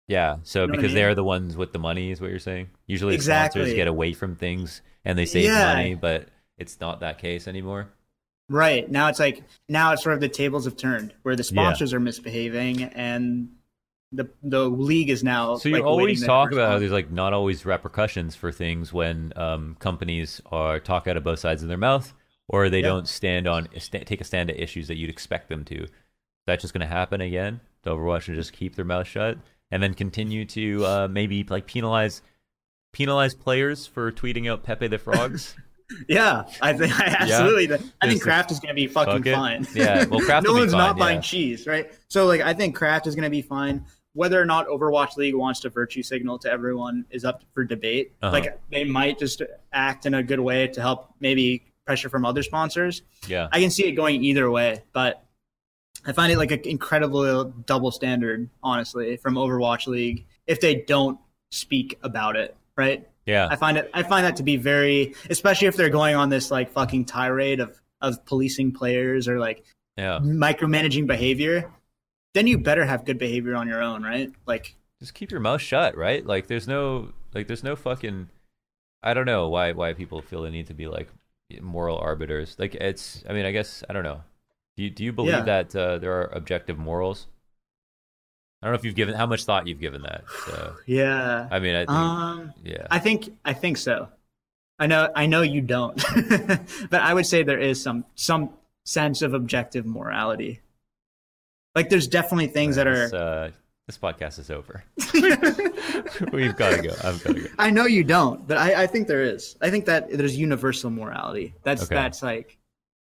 Yeah. 0.07 0.38
So 0.44 0.60
know 0.61 0.65
what 0.65 0.69
I 0.73 0.76
because 0.78 0.90
mean? 0.90 0.95
they're 0.95 1.15
the 1.15 1.23
ones 1.23 1.56
with 1.57 1.73
the 1.73 1.80
money, 1.80 2.11
is 2.11 2.19
what 2.22 2.30
you're 2.30 2.40
saying. 2.40 2.69
Usually, 2.88 3.15
Exactly. 3.15 3.61
sponsors 3.61 3.76
get 3.76 3.88
away 3.88 4.14
from 4.14 4.36
things 4.36 4.82
and 5.06 5.18
they 5.18 5.26
save 5.26 5.45
Yeah. 5.45 5.73
money, 5.73 5.95
but 5.95 6.28
it's 6.57 6.80
not 6.80 6.99
that 7.02 7.18
case 7.19 7.48
anymore. 7.48 7.90
Right 8.49 8.90
now, 8.91 9.07
it's 9.07 9.19
like 9.19 9.44
now 9.69 9.94
it's 9.94 10.03
sort 10.03 10.14
of 10.15 10.19
the 10.22 10.28
tables 10.30 10.65
have 10.65 10.76
turned, 10.76 11.14
where 11.23 11.36
the 11.38 11.44
sponsors 11.44 11.94
are 11.94 11.99
misbehaving 12.02 12.84
and 12.84 13.49
the 14.11 14.30
the 14.44 14.69
league 14.69 15.10
is 15.10 15.23
now. 15.23 15.56
So 15.56 15.69
like, 15.69 15.80
you 15.80 15.86
always 15.88 16.26
talk 16.26 16.52
about 16.52 16.69
how 16.69 16.80
there's 16.80 16.91
like 16.91 17.10
not 17.11 17.32
always 17.32 17.65
repercussions 17.65 18.36
for 18.36 18.52
things 18.52 18.91
when 18.91 19.32
um, 19.38 19.78
companies 19.80 20.41
are 20.48 20.82
talk 20.82 21.07
out 21.07 21.15
of 21.15 21.23
both 21.23 21.40
sides 21.40 21.64
of 21.64 21.69
their 21.69 21.78
mouth, 21.78 22.14
or 22.49 22.69
they 22.69 22.82
Yeah. 22.82 22.88
don't 22.90 23.07
stand 23.07 23.48
on 23.48 23.69
sta 23.80 23.99
take 24.03 24.19
a 24.19 24.26
stand 24.26 24.49
at 24.49 24.60
issues 24.60 24.90
that 24.90 24.98
you'd 24.98 25.10
expect 25.10 25.48
them 25.48 25.64
to. 25.65 25.88
That's 26.45 26.61
just 26.61 26.73
going 26.73 26.82
to 26.86 26.94
happen 26.94 27.22
again. 27.22 27.61
The 27.84 27.91
Overwatch 27.91 28.28
will 28.28 28.36
just 28.36 28.52
keep 28.52 28.76
their 28.76 28.84
mouth 28.84 29.07
shut 29.07 29.38
and 29.72 29.81
then 29.81 29.93
continue 29.93 30.45
to 30.45 30.85
uh, 30.85 31.07
maybe 31.10 31.43
like 31.43 31.65
penalize 31.65 32.22
penalize 32.91 33.34
players 33.34 33.88
for 33.88 34.11
tweeting 34.11 34.49
out 34.52 34.64
Pepe 34.64 34.88
the 34.88 34.98
Frogs. 34.98 35.56
Yeah, 36.07 36.43
I 36.61 36.72
think 36.72 36.98
I 37.02 37.18
absolutely. 37.19 37.76
I 38.02 38.07
think 38.07 38.22
Kraft 38.22 38.49
is 38.49 38.61
going 38.61 38.73
to 38.73 38.73
be 38.73 38.88
fucking 38.88 39.23
fuck 39.23 39.34
fine. 39.34 39.68
Yeah, 39.76 40.06
well, 40.06 40.22
Kraft 40.22 40.45
no 40.48 40.53
one's 40.53 40.72
fine, 40.72 40.80
not 40.80 40.98
buying 40.98 41.22
cheese, 41.22 41.68
right? 41.68 41.91
So 42.07 42.27
like, 42.27 42.39
I 42.39 42.53
think 42.53 42.77
Kraft 42.77 43.07
is 43.07 43.15
going 43.15 43.26
to 43.26 43.30
be 43.30 43.41
fine. 43.41 43.85
Whether 44.14 44.41
or 44.41 44.45
not 44.45 44.68
Overwatch 44.68 45.18
League 45.18 45.35
wants 45.35 45.60
to 45.60 45.69
virtue 45.69 46.02
signal 46.02 46.39
to 46.39 46.49
everyone 46.49 47.03
is 47.10 47.26
up 47.26 47.43
for 47.53 47.65
debate. 47.65 48.14
Uh-huh. 48.22 48.31
Like 48.31 48.57
they 48.72 48.85
might 48.85 49.19
just 49.19 49.41
act 49.73 50.06
in 50.06 50.14
a 50.14 50.23
good 50.23 50.39
way 50.39 50.68
to 50.68 50.80
help 50.80 51.14
maybe 51.19 51.65
pressure 51.85 52.07
from 52.07 52.23
other 52.23 52.43
sponsors. 52.43 53.02
yeah, 53.27 53.49
I 53.52 53.60
can 53.60 53.69
see 53.69 53.85
it 53.85 53.91
going 53.91 54.23
either 54.23 54.49
way, 54.49 54.84
but 54.93 55.26
I 56.06 56.14
find 56.14 56.32
it 56.32 56.38
like 56.38 56.52
an 56.52 56.61
incredible 56.65 57.45
double 57.45 57.91
standard, 57.91 58.49
honestly, 58.64 59.18
from 59.18 59.36
Overwatch 59.36 59.88
League 59.88 60.26
if 60.48 60.60
they 60.60 60.76
don't 60.76 61.19
speak 61.52 61.99
about 62.03 62.36
it, 62.36 62.56
right? 62.76 63.07
yeah, 63.26 63.48
I 63.49 63.56
find 63.56 63.78
it 63.78 63.90
I 63.94 64.03
find 64.03 64.26
that 64.26 64.38
to 64.38 64.44
be 64.44 64.57
very 64.57 65.15
especially 65.30 65.68
if 65.68 65.76
they're 65.76 65.90
going 65.90 66.15
on 66.15 66.30
this 66.30 66.52
like 66.52 66.72
fucking 66.72 67.06
tirade 67.06 67.60
of 67.60 67.80
of 68.02 68.26
policing 68.26 68.72
players 68.72 69.28
or 69.28 69.40
like 69.40 69.64
yeah. 69.98 70.19
micromanaging 70.22 71.06
behavior, 71.06 71.72
then 72.34 72.48
you 72.48 72.57
better 72.57 72.86
have 72.86 73.06
good 73.06 73.19
behavior 73.19 73.56
on 73.56 73.68
your 73.68 73.82
own, 73.82 74.02
right? 74.03 74.32
Like 74.48 74.76
just 74.99 75.14
keep 75.14 75.32
your 75.32 75.40
mouth 75.40 75.61
shut, 75.61 75.95
right? 75.95 76.26
Like 76.26 76.48
there's 76.48 76.68
no 76.68 77.14
like 77.34 77.48
there's 77.48 77.64
no 77.64 77.76
fucking 77.76 78.30
I 79.03 79.14
don't 79.14 79.26
know 79.26 79.49
why 79.49 79.72
why 79.73 79.94
people 79.94 80.22
feel 80.22 80.41
the 80.41 80.49
need 80.49 80.68
to 80.68 80.73
be 80.73 80.88
like 80.88 81.10
moral 81.61 81.98
arbiters. 81.98 82.56
Like 82.57 82.76
it's 82.76 83.23
I 83.30 83.34
mean, 83.34 83.45
I 83.45 83.52
guess 83.52 83.84
I 83.88 83.94
don't 83.94 84.03
know. 84.03 84.22
Do 84.77 84.84
you 84.84 84.89
do 84.89 85.03
you 85.03 85.11
believe 85.14 85.34
Yeah. 85.34 85.41
that 85.43 85.76
uh, 85.76 85.98
there 85.99 86.14
are 86.14 86.26
objective 86.34 86.77
morals? 86.77 87.27
I 88.61 88.68
don't 88.68 88.73
know 88.73 88.80
if 88.80 88.85
you've 88.85 88.95
given 88.95 89.15
how 89.15 89.26
much 89.26 89.43
thought 89.45 89.68
you've 89.68 89.80
given 89.80 90.03
that. 90.03 90.23
So 90.45 90.76
yeah. 90.88 91.48
I 91.52 91.60
mean, 91.60 91.76
I 91.76 91.80
think, 91.80 91.89
Um 91.91 92.53
yeah. 92.64 92.88
I 92.91 92.99
think 92.99 93.30
I 93.43 93.53
think 93.53 93.77
so. 93.77 94.10
I 94.80 94.88
know, 94.88 95.11
I 95.15 95.27
know 95.27 95.41
you 95.43 95.61
don't, 95.61 95.95
but 96.89 97.02
I 97.02 97.14
would 97.14 97.26
say 97.27 97.43
there 97.43 97.60
is 97.60 97.81
some 97.81 98.06
some 98.15 98.49
sense 98.85 99.22
of 99.22 99.34
objective 99.35 99.85
morality. 99.85 100.61
Like, 101.76 101.89
there's 101.89 102.07
definitely 102.07 102.48
things 102.48 102.76
that 102.77 102.88
are. 102.88 103.03
This, 103.03 103.14
uh, 103.14 103.52
this 103.88 103.98
podcast 103.98 104.39
is 104.39 104.49
over. 104.49 104.84
We've 106.34 106.56
got 106.56 106.76
to 106.76 106.81
go. 106.81 106.93
I've 107.03 107.23
got 107.23 107.35
to 107.35 107.41
go. 107.41 107.48
I 107.60 107.69
know 107.69 107.85
you 107.85 108.03
don't, 108.03 108.45
but 108.48 108.57
I, 108.57 108.84
I 108.84 108.88
think 108.88 109.07
there 109.07 109.22
is. 109.23 109.56
I 109.61 109.69
think 109.69 109.85
that 109.85 110.11
there's 110.11 110.38
universal 110.38 110.89
morality. 110.89 111.53
That's 111.64 111.84
Okay. 111.84 111.95
that's 111.95 112.22
like 112.23 112.57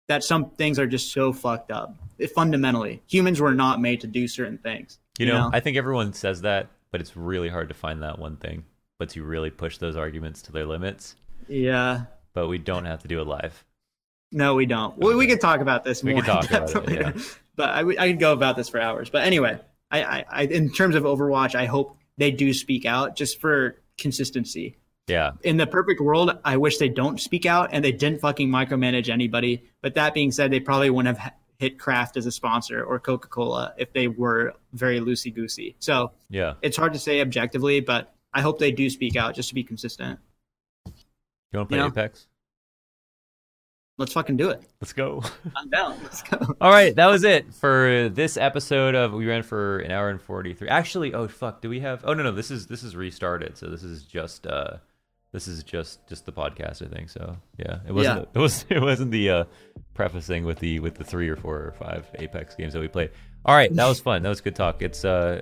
that. 0.08 0.24
Some 0.24 0.50
things 0.52 0.80
are 0.80 0.88
just 0.88 1.12
so 1.12 1.32
fucked 1.34 1.72
up. 1.72 1.96
It, 2.18 2.32
fundamentally, 2.32 3.02
humans 3.08 3.40
were 3.40 3.54
not 3.54 3.80
made 3.82 4.02
to 4.02 4.08
do 4.08 4.28
certain 4.28 4.58
things. 4.58 5.00
You 5.20 5.26
know, 5.28 5.50
I 5.54 5.60
think 5.60 5.78
everyone 5.78 6.14
says 6.14 6.42
that, 6.42 6.68
but 6.92 7.02
it's 7.02 7.16
really 7.18 7.50
hard 7.50 7.70
to 7.70 7.74
find 7.76 8.04
that 8.04 8.20
one 8.20 8.38
thing. 8.38 8.66
But 9.00 9.10
to 9.10 9.24
really 9.24 9.50
push 9.52 9.78
those 9.78 9.96
arguments 9.96 10.42
to 10.44 10.52
their 10.52 10.66
limits. 10.66 11.16
yeah. 11.48 12.06
But 12.34 12.48
we 12.48 12.58
don't 12.60 12.86
have 12.86 13.02
to 13.02 13.08
do 13.08 13.20
it 13.20 13.26
live. 13.26 13.64
No, 14.32 14.54
we 14.54 14.66
don't. 14.68 14.96
We, 14.98 15.16
we 15.16 15.26
could 15.26 15.42
talk 15.42 15.60
about 15.62 15.84
this 15.84 16.04
We 16.04 16.14
more. 16.14 16.22
could 16.22 16.28
talk 16.32 16.50
about 16.52 16.90
it, 16.90 17.00
yeah. 17.00 17.12
But 17.56 17.70
I, 17.70 17.80
I 18.04 18.08
could 18.10 18.20
go 18.20 18.32
about 18.34 18.56
this 18.56 18.70
for 18.70 18.80
hours. 18.80 19.10
But 19.10 19.24
anyway, 19.24 19.60
I, 19.90 20.04
I, 20.04 20.26
I, 20.30 20.44
in 20.44 20.72
terms 20.72 20.94
of 20.96 21.04
Overwatch, 21.04 21.56
I 21.56 21.66
hope 21.66 21.98
they 22.18 22.30
do 22.30 22.54
speak 22.54 22.86
out 22.86 23.16
just 23.16 23.40
for 23.42 23.78
consistency. 23.98 24.78
Yeah. 25.08 25.32
In 25.44 25.58
the 25.58 25.66
perfect 25.68 26.02
world, 26.02 26.38
I 26.44 26.58
wish 26.58 26.78
they 26.78 26.90
don't 26.90 27.20
speak 27.20 27.46
out 27.46 27.70
and 27.72 27.84
they 27.84 27.92
didn't 27.94 28.20
fucking 28.20 28.50
micromanage 28.50 29.10
anybody. 29.10 29.64
But 29.82 29.96
that 29.96 30.14
being 30.14 30.32
said, 30.32 30.52
they 30.52 30.60
probably 30.60 30.90
wouldn't 30.90 31.18
have 31.18 31.34
hit 31.60 31.80
Kraft 31.80 32.18
as 32.18 32.26
a 32.26 32.32
sponsor 32.32 32.84
or 32.84 33.00
Coca 33.00 33.28
Cola 33.30 33.74
if 33.78 33.94
they 33.94 34.08
were 34.10 34.54
very 34.74 35.00
loosey 35.00 35.34
goosey. 35.34 35.76
So 35.80 36.12
Yeah. 36.30 36.54
it's 36.62 36.78
hard 36.78 36.94
to 36.94 37.00
say 37.00 37.22
objectively, 37.22 37.80
but 37.80 38.14
I 38.34 38.42
hope 38.42 38.60
they 38.60 38.72
do 38.72 38.90
speak 38.90 39.16
out 39.16 39.34
just 39.34 39.50
to 39.50 39.56
be 39.56 39.64
consistent. 39.64 40.20
You 40.86 40.94
want 41.60 41.70
to 41.70 41.74
play 41.74 41.78
You 41.78 41.84
know? 41.86 41.88
Apex? 41.88 42.28
Let's 43.98 44.14
fucking 44.14 44.38
do 44.38 44.50
it. 44.52 44.62
Let's 44.80 44.94
go. 44.94 45.24
I'm 45.56 45.70
down. 45.70 45.98
Let's 46.04 46.22
go. 46.22 46.38
All 46.62 46.70
right, 46.70 46.96
that 46.96 47.08
was 47.08 47.24
it 47.24 47.52
for 47.52 48.10
this 48.10 48.38
episode 48.38 48.94
of 48.94 49.12
we 49.14 49.26
ran 49.26 49.42
for 49.42 49.80
an 49.80 49.90
hour 49.90 50.10
and 50.10 50.22
43. 50.22 50.68
Actually, 50.70 51.16
oh 51.16 51.28
fuck, 51.28 51.62
do 51.62 51.70
we 51.70 51.80
have 51.80 52.04
Oh 52.06 52.14
no, 52.14 52.22
no, 52.22 52.32
this 52.32 52.52
is 52.52 52.68
this 52.68 52.84
is 52.84 52.96
restarted. 52.96 53.58
So 53.58 53.68
this 53.68 53.82
is 53.84 54.04
just 54.04 54.46
uh 54.46 54.78
this 55.32 55.48
is 55.48 55.64
just 55.64 56.08
just 56.08 56.26
the 56.26 56.32
podcast, 56.32 56.86
I 56.86 56.94
think. 56.94 57.10
So, 57.10 57.38
yeah. 57.58 57.80
It 57.88 57.94
wasn't 57.94 58.20
Yeah. 58.20 58.26
it 58.34 58.40
was 58.40 58.66
it 58.70 58.82
wasn't 58.82 59.12
the 59.12 59.30
uh 59.30 59.44
prefacing 59.94 60.46
with 60.46 60.60
the 60.60 60.80
with 60.80 60.96
the 60.96 61.04
3 61.04 61.30
or 61.30 61.36
4 61.36 61.56
or 61.56 61.76
5 61.80 62.06
Apex 62.20 62.56
games 62.56 62.74
that 62.74 62.80
we 62.80 62.88
played. 62.88 63.12
All 63.46 63.56
right, 63.56 63.74
that 63.74 63.88
was 63.88 64.00
fun. 64.00 64.24
That 64.24 64.30
was 64.30 64.42
good 64.42 64.56
talk. 64.56 64.82
It's 64.82 65.06
uh 65.06 65.42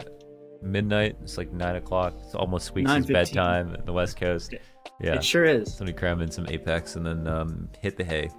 midnight. 0.61 1.17
It's 1.21 1.37
like 1.37 1.51
9 1.51 1.75
o'clock. 1.75 2.13
It's 2.25 2.35
almost 2.35 2.65
Squeaks' 2.65 2.89
9:15. 2.89 3.13
bedtime 3.13 3.75
in 3.75 3.85
the 3.85 3.93
West 3.93 4.17
Coast. 4.17 4.53
Yeah. 4.99 5.15
It 5.15 5.23
sure 5.23 5.45
is. 5.45 5.75
Somebody 5.75 5.97
cram 5.97 6.21
in 6.21 6.31
some 6.31 6.47
Apex 6.47 6.95
and 6.95 7.05
then 7.05 7.27
um, 7.27 7.69
hit 7.79 7.97
the 7.97 8.03
hay. 8.03 8.29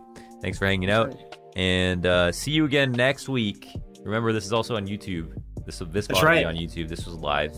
Thanks 0.42 0.58
for 0.58 0.66
hanging 0.66 0.90
out, 0.90 1.14
and 1.56 2.04
uh, 2.06 2.30
see 2.30 2.50
you 2.50 2.64
again 2.66 2.92
next 2.92 3.28
week. 3.28 3.68
Remember, 4.02 4.32
this 4.32 4.44
is 4.44 4.52
also 4.52 4.76
on 4.76 4.86
YouTube. 4.86 5.34
This 5.64 5.78
this 5.90 6.08
will 6.08 6.20
be 6.20 6.26
right. 6.26 6.46
on 6.46 6.54
YouTube. 6.54 6.88
This 6.88 7.06
was 7.06 7.14
live. 7.16 7.54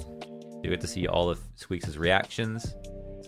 You 0.62 0.70
get 0.70 0.80
to 0.80 0.86
see 0.86 1.06
all 1.06 1.28
of 1.28 1.40
Squeaks' 1.56 1.96
reactions, 1.96 2.74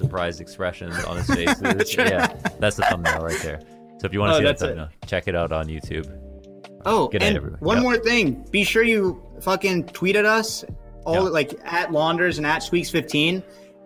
surprised 0.00 0.40
expressions 0.40 1.02
on 1.04 1.16
his 1.18 1.26
face. 1.34 1.58
That's 1.58 1.96
right. 1.96 2.08
Yeah, 2.10 2.26
that's 2.58 2.76
the 2.76 2.82
thumbnail 2.84 3.22
right 3.22 3.38
there. 3.42 3.60
So 3.98 4.06
if 4.06 4.12
you 4.12 4.20
want 4.20 4.30
to 4.30 4.34
Oh, 4.36 4.38
see 4.38 4.44
that 4.44 4.58
that's 4.58 4.62
it. 4.62 4.66
thumbnail, 4.68 4.88
check 5.06 5.28
it 5.28 5.36
out 5.36 5.52
on 5.52 5.66
YouTube. 5.66 6.06
Oh, 6.86 7.08
Good 7.08 7.20
night, 7.20 7.28
and 7.28 7.36
everyone. 7.36 7.60
one 7.60 7.76
Yep. 7.78 7.82
more 7.82 7.96
thing. 7.98 8.46
Be 8.50 8.64
sure 8.64 8.82
you 8.82 9.22
fucking 9.42 9.88
tweet 9.88 10.16
at 10.16 10.24
us, 10.24 10.64
all 11.04 11.14
Yeah. 11.24 11.30
like 11.30 11.58
at 11.64 11.92
Launders 11.92 12.38
and 12.38 12.46
at 12.46 12.62
Squeaks15. 12.62 13.42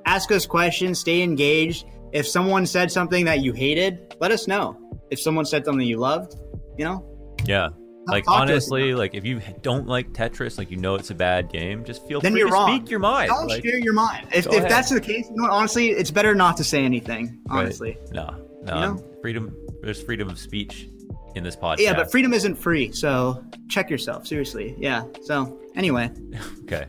Ask 0.07 0.31
us 0.31 0.47
questions. 0.47 0.99
Stay 1.01 1.23
engaged. 1.23 1.87
If 2.13 2.29
someone 2.29 2.67
said 2.67 2.93
something 2.93 3.25
that 3.25 3.41
you 3.41 3.53
hated, 3.53 4.15
let 4.21 4.31
us 4.31 4.47
know. 4.47 4.77
If 5.11 5.21
someone 5.21 5.45
said 5.45 5.65
something 5.65 5.85
you 5.87 5.97
loved, 5.99 6.37
you 6.79 6.85
know, 6.85 7.05
Yeah. 7.47 7.71
Like 8.07 8.25
talk 8.25 8.41
honestly, 8.41 8.95
like 8.95 9.15
if 9.15 9.25
you 9.25 9.41
don't 9.63 9.87
like 9.87 10.13
Tetris, 10.13 10.59
like 10.59 10.71
you 10.71 10.77
know 10.77 10.95
it's 10.95 11.11
a 11.11 11.15
bad 11.15 11.51
game, 11.51 11.85
just 11.85 12.07
feel 12.07 12.21
then 12.21 12.33
free 12.33 12.41
you're 12.41 12.49
to 12.49 12.55
wrong. 12.55 12.77
speak 12.77 12.91
your 12.91 13.01
mind. 13.01 13.31
Don't 13.31 13.47
Like, 13.49 13.65
share 13.65 13.79
your 13.79 13.95
mind. 13.95 14.29
If, 14.33 14.47
if 14.47 14.69
that's 14.69 14.91
the 14.91 15.01
case, 15.01 15.27
you 15.31 15.37
know 15.37 15.45
what? 15.45 15.53
Honestly, 15.53 15.89
it's 15.91 16.11
better 16.11 16.35
not 16.35 16.57
to 16.59 16.65
say 16.65 16.85
anything. 16.85 17.41
right? 17.49 17.61
Honestly, 17.61 17.97
no, 18.13 18.47
no, 18.63 18.75
You 18.75 18.81
know? 18.81 19.05
freedom. 19.23 19.57
There's 19.83 20.03
freedom 20.03 20.29
of 20.29 20.39
speech 20.39 20.89
in 21.35 21.43
this 21.45 21.57
podcast. 21.57 21.79
yeah, 21.79 21.95
but 21.95 22.11
freedom 22.11 22.33
isn't 22.35 22.57
free. 22.57 22.93
So 22.93 23.43
check 23.69 23.89
yourself. 23.91 24.27
Seriously, 24.27 24.75
yeah. 24.79 25.05
So 25.23 25.59
anyway, 25.75 26.11
Okay. 26.65 26.85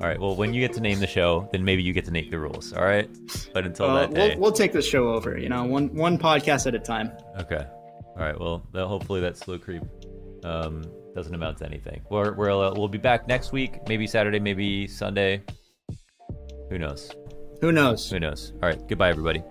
All 0.00 0.06
right. 0.06 0.20
Well, 0.20 0.36
when 0.36 0.54
you 0.54 0.60
get 0.60 0.72
to 0.74 0.80
name 0.80 1.00
the 1.00 1.08
show, 1.08 1.48
then 1.50 1.64
maybe 1.64 1.82
you 1.82 1.92
get 1.92 2.04
to 2.04 2.12
make 2.12 2.30
the 2.30 2.38
rules. 2.38 2.72
All 2.72 2.84
right. 2.84 3.10
But 3.52 3.66
until 3.66 3.86
uh, 3.90 4.06
that 4.06 4.14
day. 4.14 4.28
we'll 4.30 4.38
we'll 4.40 4.52
take 4.52 4.72
this 4.72 4.86
show 4.86 5.08
over. 5.08 5.36
You 5.36 5.48
know, 5.48 5.64
one 5.64 5.92
one 5.94 6.18
podcast 6.18 6.66
at 6.68 6.74
a 6.76 6.78
time. 6.78 7.10
Okay. 7.40 7.64
All 8.16 8.24
right. 8.24 8.38
Well, 8.38 8.64
that, 8.72 8.86
hopefully 8.86 9.20
that 9.22 9.36
slow 9.36 9.58
creep 9.58 9.82
um, 10.44 10.84
doesn't 11.14 11.34
amount 11.34 11.58
to 11.58 11.66
anything. 11.66 12.00
We're, 12.10 12.34
we're, 12.34 12.50
uh, 12.50 12.72
we'll 12.74 12.88
be 12.88 12.98
back 12.98 13.26
next 13.28 13.52
week. 13.52 13.78
Maybe 13.88 14.06
Saturday. 14.06 14.38
Maybe 14.40 14.86
Sunday. 14.86 15.42
Who 16.70 16.78
knows? 16.78 17.10
Who 17.60 17.72
knows? 17.72 18.10
Who 18.10 18.20
knows? 18.20 18.52
All 18.62 18.68
right. 18.68 18.88
Goodbye, 18.88 19.10
everybody. 19.10 19.42